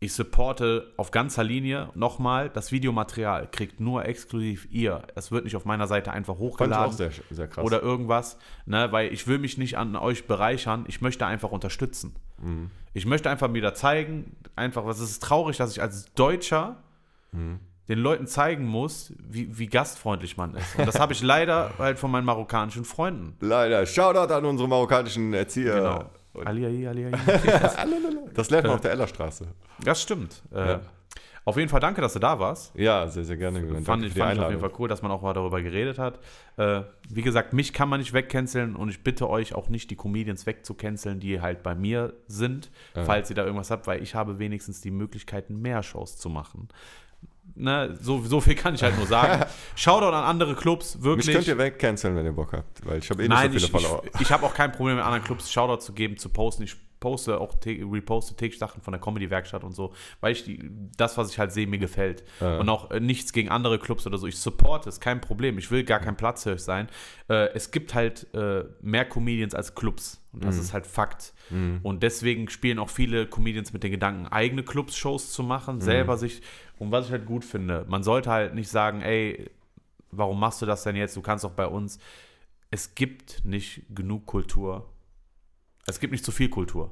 ich 0.04 0.14
supporte 0.16 0.92
auf 0.98 1.12
ganzer 1.12 1.44
Linie 1.44 1.90
nochmal, 1.94 2.50
das 2.50 2.72
Videomaterial 2.72 3.48
kriegt 3.52 3.80
nur 3.80 4.04
exklusiv 4.04 4.68
ihr. 4.72 5.04
Es 5.14 5.32
wird 5.32 5.44
nicht 5.44 5.56
auf 5.56 5.64
meiner 5.64 5.86
Seite 5.86 6.12
einfach 6.12 6.40
hochgeladen 6.40 6.98
sehr, 6.98 7.12
sehr 7.30 7.48
oder 7.64 7.84
irgendwas, 7.84 8.40
ne, 8.66 8.92
weil 8.92 9.14
ich 9.14 9.28
will 9.28 9.38
mich 9.38 9.60
nicht 9.60 9.78
an 9.78 9.96
euch 9.96 10.26
bereichern, 10.26 10.86
ich 10.88 11.02
möchte 11.02 11.28
einfach 11.28 11.52
unterstützen. 11.52 12.16
Mhm. 12.42 12.72
Ich 12.96 13.06
möchte 13.06 13.30
einfach 13.30 13.54
wieder 13.54 13.76
zeigen, 13.76 14.36
einfach, 14.56 14.88
was 14.88 15.00
es 15.00 15.12
ist 15.12 15.24
traurig, 15.24 15.58
dass 15.58 15.72
ich 15.72 15.82
als 15.82 16.12
Deutscher 16.16 16.78
Mhm. 17.32 17.60
den 17.88 18.00
Leuten 18.00 18.26
zeigen 18.26 18.66
muss, 18.66 19.14
wie, 19.20 19.58
wie 19.58 19.68
gastfreundlich 19.68 20.36
man 20.36 20.56
ist. 20.56 20.78
Und 20.80 20.88
das 20.88 21.00
habe 21.00 21.14
ich 21.14 21.22
leider 21.22 21.74
halt 21.78 22.00
von 22.00 22.10
meinen 22.10 22.26
marokkanischen 22.26 22.86
Freunden. 22.86 23.38
Leider. 23.40 23.86
Shoutout 23.86 24.34
an 24.34 24.46
unsere 24.46 24.68
marokkanischen 24.68 25.32
Erzieher. 25.34 25.76
Genau. 25.76 26.10
Und 26.34 26.48
Ali, 26.48 26.66
Ali, 26.66 26.88
Ali. 26.88 27.12
Das 28.34 28.50
lernt 28.50 28.66
man 28.68 28.76
auf 28.76 28.82
der 28.82 28.92
Ellerstraße. 28.92 29.48
Das 29.84 30.02
stimmt. 30.02 30.42
Äh, 30.54 30.68
Ja. 30.68 30.82
Auf 31.44 31.58
jeden 31.58 31.70
Fall 31.70 31.80
danke, 31.80 32.02
dass 32.02 32.14
du 32.14 32.20
da 32.20 32.38
warst. 32.40 32.72
Ja, 32.76 33.08
sehr, 33.08 33.24
sehr 33.24 33.36
gerne. 33.36 33.62
Fand, 33.62 33.88
Danke 33.88 34.06
ich, 34.06 34.14
für 34.14 34.20
die 34.20 34.20
fand 34.20 34.36
ich 34.36 34.40
auf 34.44 34.50
jeden 34.52 34.62
Fall 34.62 34.72
cool, 34.78 34.88
dass 34.88 35.02
man 35.02 35.12
auch 35.12 35.24
mal 35.24 35.34
darüber 35.34 35.60
geredet 35.60 35.98
hat. 35.98 36.20
Äh, 36.58 36.84
wie 37.10 37.24
gesagt, 37.24 37.52
mich 37.54 37.74
kann 37.74 37.90
man 37.90 38.00
nicht 38.00 38.14
wegcanceln 38.14 38.76
und 38.76 38.90
ich 38.90 39.04
bitte 39.04 39.28
euch 39.28 39.56
auch 39.56 39.68
nicht, 39.68 39.90
die 39.90 39.96
Comedians 39.96 40.46
wegzucanceln, 40.46 41.20
die 41.20 41.42
halt 41.42 41.64
bei 41.64 41.74
mir 41.74 42.14
sind, 42.28 42.70
falls 42.94 43.32
ihr 43.32 43.36
da 43.36 43.44
irgendwas 43.44 43.72
habt, 43.72 43.88
weil 43.88 44.04
ich 44.04 44.14
habe 44.14 44.38
wenigstens 44.38 44.82
die 44.82 44.92
Möglichkeiten, 44.92 45.60
mehr 45.60 45.82
Shows 45.82 46.16
zu 46.18 46.30
machen. 46.30 46.70
Ne, 47.56 47.96
so, 48.02 48.24
so 48.24 48.42
viel 48.42 48.56
kann 48.56 48.74
ich 48.74 48.82
halt 48.82 48.98
nur 48.98 49.06
sagen. 49.06 49.46
Shoutout 49.76 50.08
an 50.08 50.24
andere 50.24 50.56
Clubs, 50.56 51.02
wirklich. 51.02 51.28
Mich 51.28 51.36
könnt 51.36 51.48
ihr 51.48 51.58
wegcanceln, 51.58 52.16
wenn 52.16 52.26
ihr 52.26 52.32
Bock 52.32 52.54
habt, 52.54 52.86
weil 52.86 53.00
ich 53.00 53.10
habe 53.10 53.24
eh 53.24 53.28
nicht 53.28 53.38
Nein, 53.38 53.52
so 53.52 53.58
ich, 53.58 53.66
viele 53.66 53.78
ich, 53.78 53.88
Follower. 53.88 54.04
ich 54.20 54.32
habe 54.32 54.46
auch 54.46 54.54
kein 54.54 54.72
Problem 54.72 54.96
mit 54.96 55.06
anderen 55.06 55.24
Clubs 55.24 55.52
Shoutout 55.52 55.82
zu 55.82 55.94
geben, 55.94 56.18
zu 56.18 56.30
posten. 56.30 56.64
Ich 56.64 56.76
poste 57.02 57.42
auch, 57.42 57.56
reposte 57.66 58.36
täglich 58.36 58.58
Sachen 58.60 58.82
von 58.82 58.94
der 58.94 59.02
Comedy-Werkstatt 59.02 59.66
und 59.66 59.74
so, 59.74 59.92
weil 60.22 60.32
ich 60.32 60.46
die, 60.46 60.70
das, 60.96 61.18
was 61.18 61.30
ich 61.32 61.38
halt 61.40 61.52
sehe, 61.52 61.68
mir 61.68 61.80
gefällt. 61.80 62.24
Ja. 62.40 62.60
Und 62.60 62.70
auch 62.70 62.92
äh, 62.92 63.02
nichts 63.02 63.34
gegen 63.34 63.50
andere 63.50 63.78
Clubs 63.80 64.08
oder 64.08 64.18
so. 64.18 64.28
Ich 64.28 64.38
supporte 64.38 64.88
es, 64.88 65.02
kein 65.02 65.20
Problem. 65.20 65.58
Ich 65.58 65.70
will 65.72 65.84
gar 65.84 66.00
kein 66.00 66.16
Platzhirsch 66.16 66.62
sein. 66.62 66.88
Äh, 67.28 67.50
es 67.54 67.72
gibt 67.72 67.94
halt 67.94 68.34
äh, 68.34 68.64
mehr 68.82 69.04
Comedians 69.04 69.54
als 69.54 69.76
Clubs. 69.76 70.22
Und 70.32 70.44
Mhm. 70.44 70.46
das 70.46 70.58
ist 70.58 70.72
halt 70.74 70.88
Fakt. 70.88 71.34
Und 71.84 72.02
deswegen 72.04 72.48
spielen 72.48 72.80
auch 72.80 72.90
viele 72.90 73.28
Comedians 73.28 73.74
mit 73.74 73.84
den 73.84 73.92
Gedanken, 73.92 74.28
eigene 74.28 74.64
Clubs-Shows 74.64 75.34
zu 75.34 75.44
machen, 75.44 75.76
Mhm. 75.76 75.82
selber 75.82 76.16
sich. 76.18 76.42
Und 76.80 76.92
was 76.94 77.08
ich 77.08 77.12
halt 77.12 77.26
gut 77.26 77.44
finde, 77.44 77.84
man 77.90 78.04
sollte 78.04 78.30
halt 78.32 78.56
nicht 78.56 78.70
sagen, 78.70 79.02
ey, 79.02 79.50
warum 80.12 80.40
machst 80.40 80.62
du 80.62 80.66
das 80.66 80.84
denn 80.84 80.96
jetzt? 80.96 81.18
Du 81.18 81.22
kannst 81.22 81.44
doch 81.44 81.52
bei 81.52 81.66
uns. 81.68 82.00
Es 82.70 82.96
gibt 82.96 83.44
nicht 83.44 83.84
genug 83.94 84.26
Kultur. 84.28 84.88
Es 85.88 86.00
gibt 86.00 86.12
nicht 86.12 86.24
zu 86.26 86.32
viel 86.32 86.50
Kultur. 86.50 86.92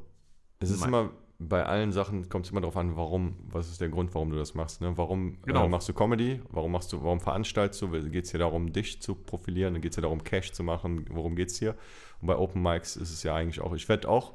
Es 0.60 0.70
ist 0.72 0.80
Mein- 0.82 0.90
immer, 0.90 1.10
bei 1.42 1.66
allen 1.66 1.92
Sachen 1.94 2.28
kommt 2.28 2.46
es 2.46 2.52
immer 2.52 2.60
darauf 2.60 2.76
an, 2.76 2.98
warum, 2.98 3.36
was 3.50 3.70
ist 3.70 3.80
der 3.80 3.88
Grund, 3.90 4.14
warum 4.14 4.30
du 4.30 4.36
das 4.38 4.56
machst. 4.56 4.82
Ne? 4.82 4.98
Warum 4.98 5.42
Genau. 5.44 5.66
äh, 5.66 5.70
machst 5.70 5.88
du 5.88 5.94
Comedy? 5.94 6.42
Warum 6.50 6.74
machst 6.74 6.92
du, 6.92 7.02
warum 7.02 7.22
veranstaltest 7.22 7.82
du? 7.82 7.90
Geht 8.10 8.26
es 8.26 8.32
hier 8.32 8.40
darum, 8.42 8.74
dich 8.74 9.02
zu 9.02 9.16
profilieren? 9.16 9.80
Geht 9.80 9.94
es 9.94 9.96
hier 9.96 10.02
darum, 10.02 10.24
Cash 10.24 10.52
zu 10.52 10.64
machen? 10.64 11.06
Worum 11.10 11.36
geht 11.36 11.50
es 11.50 11.58
hier? 11.58 11.76
Und 12.20 12.28
bei 12.28 12.36
Open 12.36 12.62
Mics 12.62 12.98
ist 12.98 13.12
es 13.12 13.24
ja 13.24 13.34
eigentlich 13.36 13.62
auch, 13.62 13.74
ich 13.74 13.88
werde 13.88 14.10
auch 14.10 14.34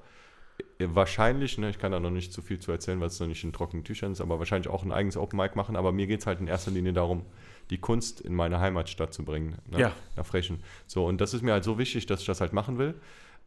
äh, 0.78 0.86
wahrscheinlich, 0.88 1.58
ne, 1.58 1.68
ich 1.68 1.78
kann 1.78 1.90
da 1.92 1.98
noch 2.00 2.10
nicht 2.10 2.32
zu 2.32 2.40
viel 2.40 2.58
zu 2.60 2.70
erzählen, 2.72 2.98
weil 3.00 3.08
es 3.08 3.18
noch 3.20 3.26
nicht 3.26 3.42
in 3.44 3.52
trockenen 3.52 3.84
Tüchern 3.84 4.12
ist, 4.12 4.20
aber 4.20 4.38
wahrscheinlich 4.38 4.68
auch 4.68 4.84
ein 4.84 4.92
eigenes 4.92 5.16
Open 5.16 5.36
Mic 5.36 5.56
machen. 5.56 5.76
Aber 5.76 5.92
mir 5.92 6.06
geht 6.06 6.20
es 6.20 6.26
halt 6.26 6.40
in 6.40 6.46
erster 6.46 6.70
Linie 6.70 6.92
darum, 6.94 7.26
die 7.70 7.78
Kunst 7.78 8.20
in 8.22 8.34
meine 8.34 8.60
Heimatstadt 8.60 9.12
zu 9.12 9.24
bringen. 9.24 9.58
Ne? 9.70 9.78
Ja. 9.80 9.92
Nach 10.16 10.24
Frechen. 10.24 10.62
So, 10.86 11.06
und 11.06 11.20
das 11.20 11.34
ist 11.34 11.42
mir 11.42 11.52
halt 11.52 11.64
so 11.64 11.76
wichtig, 11.76 12.06
dass 12.06 12.20
ich 12.20 12.26
das 12.26 12.40
halt 12.40 12.52
machen 12.54 12.78
will. 12.78 12.94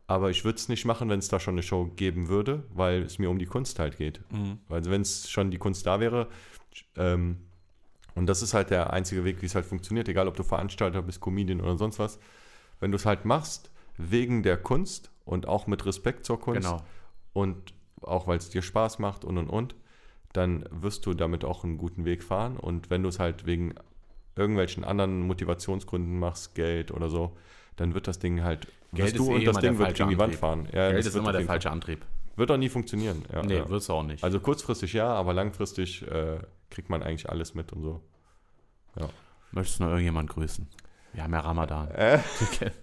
Aber 0.07 0.29
ich 0.29 0.45
würde 0.45 0.57
es 0.57 0.69
nicht 0.69 0.85
machen, 0.85 1.09
wenn 1.09 1.19
es 1.19 1.27
da 1.27 1.39
schon 1.39 1.55
eine 1.55 1.63
Show 1.63 1.85
geben 1.85 2.29
würde, 2.29 2.63
weil 2.73 3.03
es 3.03 3.19
mir 3.19 3.29
um 3.29 3.39
die 3.39 3.45
Kunst 3.45 3.77
halt 3.77 3.97
geht. 3.97 4.21
Mhm. 4.31 4.59
Also 4.69 4.89
wenn 4.89 5.01
es 5.01 5.29
schon 5.29 5.51
die 5.51 5.57
Kunst 5.57 5.85
da 5.85 5.99
wäre, 5.99 6.27
ähm, 6.95 7.37
und 8.15 8.25
das 8.25 8.41
ist 8.41 8.53
halt 8.53 8.71
der 8.71 8.93
einzige 8.93 9.25
Weg, 9.25 9.41
wie 9.41 9.45
es 9.45 9.53
halt 9.53 9.65
funktioniert, 9.65 10.09
egal 10.09 10.27
ob 10.27 10.35
du 10.35 10.43
Veranstalter 10.43 11.03
bist, 11.03 11.21
Comedian 11.21 11.61
oder 11.61 11.77
sonst 11.77 11.99
was. 11.99 12.19
Wenn 12.79 12.91
du 12.91 12.95
es 12.95 13.05
halt 13.05 13.25
machst, 13.25 13.69
wegen 13.97 14.43
der 14.43 14.57
Kunst 14.57 15.11
und 15.25 15.47
auch 15.47 15.67
mit 15.67 15.85
Respekt 15.85 16.25
zur 16.25 16.39
Kunst 16.39 16.61
Genau. 16.67 16.81
und 17.33 17.73
auch 18.01 18.27
weil 18.27 18.37
es 18.37 18.49
dir 18.49 18.61
Spaß 18.61 18.99
macht 18.99 19.25
und 19.25 19.37
und 19.37 19.49
und, 19.49 19.75
dann 20.33 20.65
wirst 20.71 21.05
du 21.05 21.13
damit 21.13 21.43
auch 21.43 21.63
einen 21.63 21.77
guten 21.77 22.05
Weg 22.05 22.23
fahren. 22.23 22.57
Und 22.57 22.89
wenn 22.89 23.03
du 23.03 23.09
es 23.09 23.19
halt 23.19 23.45
wegen 23.45 23.75
irgendwelchen 24.35 24.83
anderen 24.83 25.21
Motivationsgründen 25.21 26.17
machst, 26.19 26.55
Geld 26.55 26.91
oder 26.91 27.09
so, 27.09 27.35
dann 27.77 27.93
wird 27.93 28.07
das 28.07 28.19
Ding 28.19 28.43
halt, 28.43 28.67
Geld 28.93 29.17
du 29.17 29.31
eh 29.31 29.35
und 29.35 29.45
das 29.45 29.55
immer 29.55 29.61
der 29.61 29.69
Ding 29.71 29.79
wird 29.79 29.95
gegen 29.95 30.09
die 30.09 30.17
Wand 30.19 30.35
fahren. 30.35 30.67
Ja, 30.73 30.89
Geld 30.89 30.99
das 30.99 31.05
ist 31.07 31.15
immer 31.15 31.31
der 31.31 31.45
falsche 31.45 31.71
Antrieb. 31.71 32.05
Wird 32.35 32.51
auch 32.51 32.57
nie 32.57 32.69
funktionieren. 32.69 33.23
Ja, 33.33 33.41
nee, 33.41 33.57
ja. 33.57 33.69
wird 33.69 33.81
es 33.81 33.89
auch 33.89 34.03
nicht. 34.03 34.23
Also 34.23 34.39
kurzfristig 34.39 34.93
ja, 34.93 35.07
aber 35.07 35.33
langfristig 35.33 36.03
äh, 36.03 36.37
kriegt 36.69 36.89
man 36.89 37.01
eigentlich 37.01 37.29
alles 37.29 37.55
mit 37.55 37.73
und 37.73 37.81
so. 37.81 38.01
Möchtest 39.51 39.79
du 39.79 39.83
noch 39.83 39.91
irgendjemand 39.91 40.29
grüßen? 40.29 40.67
Wir 41.13 41.23
haben 41.23 41.33
ja 41.33 41.39
Ramadan. 41.39 41.89
Äh, 41.91 42.19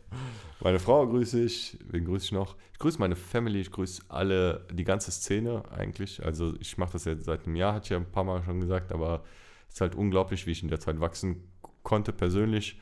meine 0.61 0.79
Frau 0.79 1.07
grüße 1.07 1.41
ich, 1.43 1.79
wen 1.87 2.05
grüße 2.05 2.27
ich 2.27 2.33
noch? 2.33 2.57
Ich 2.73 2.79
grüße 2.79 2.99
meine 2.99 3.17
Family, 3.17 3.61
ich 3.61 3.71
grüße 3.71 4.03
alle, 4.09 4.67
die 4.73 4.85
ganze 4.85 5.11
Szene 5.11 5.63
eigentlich. 5.71 6.25
Also 6.25 6.55
ich 6.59 6.79
mache 6.79 6.95
das 6.95 7.05
jetzt 7.05 7.25
seit 7.25 7.47
einem 7.47 7.57
Jahr, 7.57 7.75
hatte 7.75 7.85
ich 7.85 7.91
ja 7.91 7.97
ein 7.99 8.11
paar 8.11 8.25
Mal 8.25 8.43
schon 8.43 8.61
gesagt, 8.61 8.93
aber 8.93 9.23
es 9.69 9.75
ist 9.75 9.81
halt 9.83 9.95
unglaublich, 9.95 10.47
wie 10.47 10.53
ich 10.53 10.63
in 10.63 10.69
der 10.69 10.81
Zeit 10.81 11.01
wachsen 11.01 11.49
konnte, 11.83 12.13
persönlich, 12.13 12.81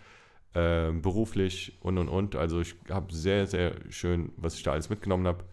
äh, 0.54 0.90
beruflich 0.92 1.78
und 1.80 1.98
und 1.98 2.08
und. 2.08 2.36
Also 2.36 2.60
ich 2.60 2.74
habe 2.90 3.12
sehr, 3.12 3.46
sehr 3.46 3.74
schön, 3.90 4.32
was 4.36 4.54
ich 4.54 4.62
da 4.62 4.72
alles 4.72 4.90
mitgenommen 4.90 5.26
habe. 5.26 5.44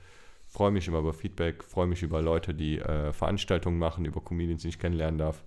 Freue 0.47 0.71
mich 0.71 0.87
immer 0.87 0.99
über 0.99 1.13
Feedback, 1.13 1.63
freue 1.63 1.87
mich 1.87 2.01
über 2.01 2.21
Leute, 2.21 2.53
die 2.53 2.79
äh, 2.79 3.13
Veranstaltungen 3.13 3.77
machen, 3.77 4.05
über 4.05 4.21
Comedians, 4.21 4.63
die 4.63 4.69
ich 4.69 4.79
kennenlernen 4.79 5.19
darf. 5.19 5.43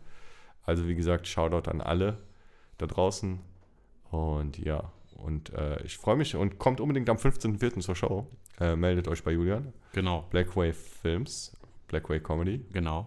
Also 0.64 0.86
wie 0.86 0.94
gesagt, 0.94 1.26
Shoutout 1.26 1.68
an 1.68 1.80
alle 1.80 2.18
da 2.78 2.86
draußen. 2.86 3.40
Und 4.10 4.58
ja, 4.58 4.92
und 5.16 5.52
äh, 5.54 5.82
ich 5.82 5.96
freue 5.96 6.16
mich 6.16 6.36
und 6.36 6.58
kommt 6.58 6.80
unbedingt 6.80 7.08
am 7.08 7.16
15.04. 7.16 7.80
zur 7.80 7.96
Show. 7.96 8.26
Äh, 8.60 8.76
meldet 8.76 9.08
euch 9.08 9.24
bei 9.24 9.32
Julian. 9.32 9.72
Genau, 9.92 10.26
Blackwave 10.30 10.74
Films, 10.74 11.56
Blackwave 11.88 12.20
Comedy. 12.20 12.64
genau. 12.72 13.06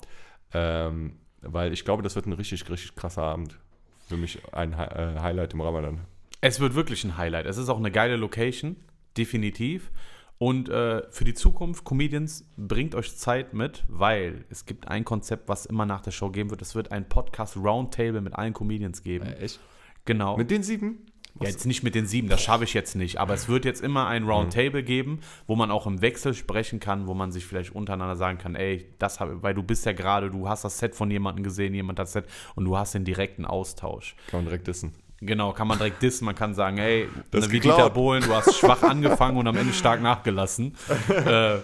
Ähm, 0.54 1.18
weil 1.42 1.74
ich 1.74 1.86
glaube, 1.86 2.02
das 2.02 2.16
wird 2.16 2.26
ein 2.26 2.34
richtig, 2.34 2.70
richtig 2.70 2.96
krasser 2.96 3.24
Abend. 3.24 3.60
Für 4.08 4.18
mich 4.18 4.42
ein 4.54 4.78
Hi 4.78 4.88
äh, 4.88 5.20
Highlight 5.20 5.54
im 5.54 5.62
Ramadan. 5.62 6.02
Es 6.48 6.60
wird 6.60 6.76
wirklich 6.76 7.04
ein 7.04 7.18
Highlight. 7.18 7.48
Es 7.48 7.58
ist 7.58 7.70
auch 7.70 7.78
eine 7.80 7.90
geile 7.90 8.18
Location, 8.18 8.76
definitiv. 9.18 9.90
Und 10.38 10.70
äh, 10.70 11.02
für 11.10 11.24
die 11.24 11.34
Zukunft, 11.34 11.86
Comedians, 11.86 12.46
bringt 12.56 12.94
euch 12.94 13.18
Zeit 13.18 13.56
mit, 13.56 13.84
weil 13.88 14.46
es 14.52 14.68
gibt 14.68 14.88
ein 14.88 15.06
Konzept, 15.06 15.50
was 15.50 15.66
immer 15.66 15.88
nach 15.88 16.02
der 16.02 16.12
Show 16.12 16.30
geben 16.30 16.52
wird. 16.52 16.62
Es 16.62 16.76
wird 16.76 16.92
ein 16.92 17.10
Podcast 17.10 17.58
Roundtable 17.58 18.22
mit 18.22 18.36
allen 18.36 18.54
Comedians 18.54 19.02
geben. 19.02 19.26
echt? 19.26 19.60
Genau. 20.06 20.38
Mit 20.38 20.52
den 20.52 20.62
sieben? 20.62 21.08
Ja, 21.42 21.50
jetzt 21.50 21.66
nicht 21.66 21.82
mit 21.82 21.96
den 21.96 22.06
sieben, 22.06 22.30
das 22.30 22.44
schaffe 22.44 22.64
ich 22.64 22.76
jetzt 22.76 22.96
nicht. 22.96 23.18
Aber 23.18 23.34
es 23.34 23.50
wird 23.50 23.66
jetzt 23.66 23.82
immer 23.82 24.06
ein 24.06 24.26
Roundtable 24.26 24.84
geben, 24.84 25.22
wo 25.48 25.56
man 25.56 25.72
auch 25.72 25.88
im 25.88 26.02
Wechsel 26.02 26.36
sprechen 26.36 26.80
kann, 26.80 27.08
wo 27.08 27.16
man 27.16 27.32
sich 27.32 27.46
vielleicht 27.46 27.76
untereinander 27.76 28.16
sagen 28.16 28.38
kann, 28.38 28.56
ey, 28.56 28.86
das 29.00 29.20
habe, 29.20 29.42
weil 29.42 29.56
du 29.56 29.64
bist 29.64 29.86
ja 29.86 29.94
gerade, 29.94 30.30
du 30.30 30.48
hast 30.48 30.64
das 30.64 30.78
Set 30.78 30.96
von 30.96 31.10
jemandem 31.10 31.44
gesehen, 31.44 31.74
jemand 31.74 31.98
hat 31.98 32.06
das 32.06 32.14
Set 32.14 32.28
und 32.54 32.66
du 32.66 32.78
hast 32.78 32.94
den 32.94 33.04
direkten 33.04 33.46
Austausch. 33.46 34.16
Kann 34.28 34.42
man 34.42 34.46
direkt 34.46 34.68
wissen. 34.68 34.94
Genau, 35.22 35.54
kann 35.54 35.68
man 35.68 35.78
direkt 35.78 36.02
dissen, 36.02 36.26
man 36.26 36.36
kann 36.36 36.54
sagen, 36.54 36.78
hey, 36.78 37.08
Das 37.32 37.48
ne, 37.48 37.54
wie. 37.54 37.60
Dieter 37.60 37.90
Bohlen, 37.90 38.24
du 38.24 38.34
hast 38.34 38.58
schwach 38.58 38.84
angefangen 38.84 39.38
und 39.38 39.48
am 39.48 39.56
Ende 39.56 39.74
stark 39.74 40.02
nachgelassen. 40.02 40.76
äh, 41.10 41.58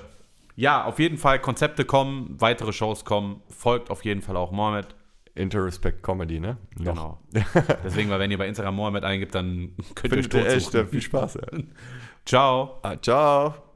ja, 0.55 0.83
auf 0.85 0.99
jeden 0.99 1.17
Fall, 1.17 1.39
Konzepte 1.39 1.85
kommen, 1.85 2.35
weitere 2.39 2.73
Shows 2.73 3.05
kommen, 3.05 3.41
folgt 3.49 3.89
auf 3.89 4.05
jeden 4.05 4.21
Fall 4.21 4.37
auch 4.37 4.51
Mohammed. 4.51 4.95
Interrespect 5.33 6.03
Comedy, 6.03 6.39
ne? 6.39 6.57
Genau. 6.75 7.19
Deswegen, 7.83 8.09
weil 8.09 8.19
wenn 8.19 8.31
ihr 8.31 8.37
bei 8.37 8.47
Instagram 8.47 8.75
Mohammed 8.75 9.03
eingibt, 9.03 9.33
dann 9.33 9.75
könnt 9.95 10.33
ihr 10.33 10.41
euch 10.41 10.53
echt 10.53 10.75
äh, 10.75 10.85
viel 10.85 11.01
Spaß. 11.01 11.35
Ja. 11.35 11.59
Ciao. 12.25 12.79
Ah, 12.83 12.97
ciao. 13.01 13.70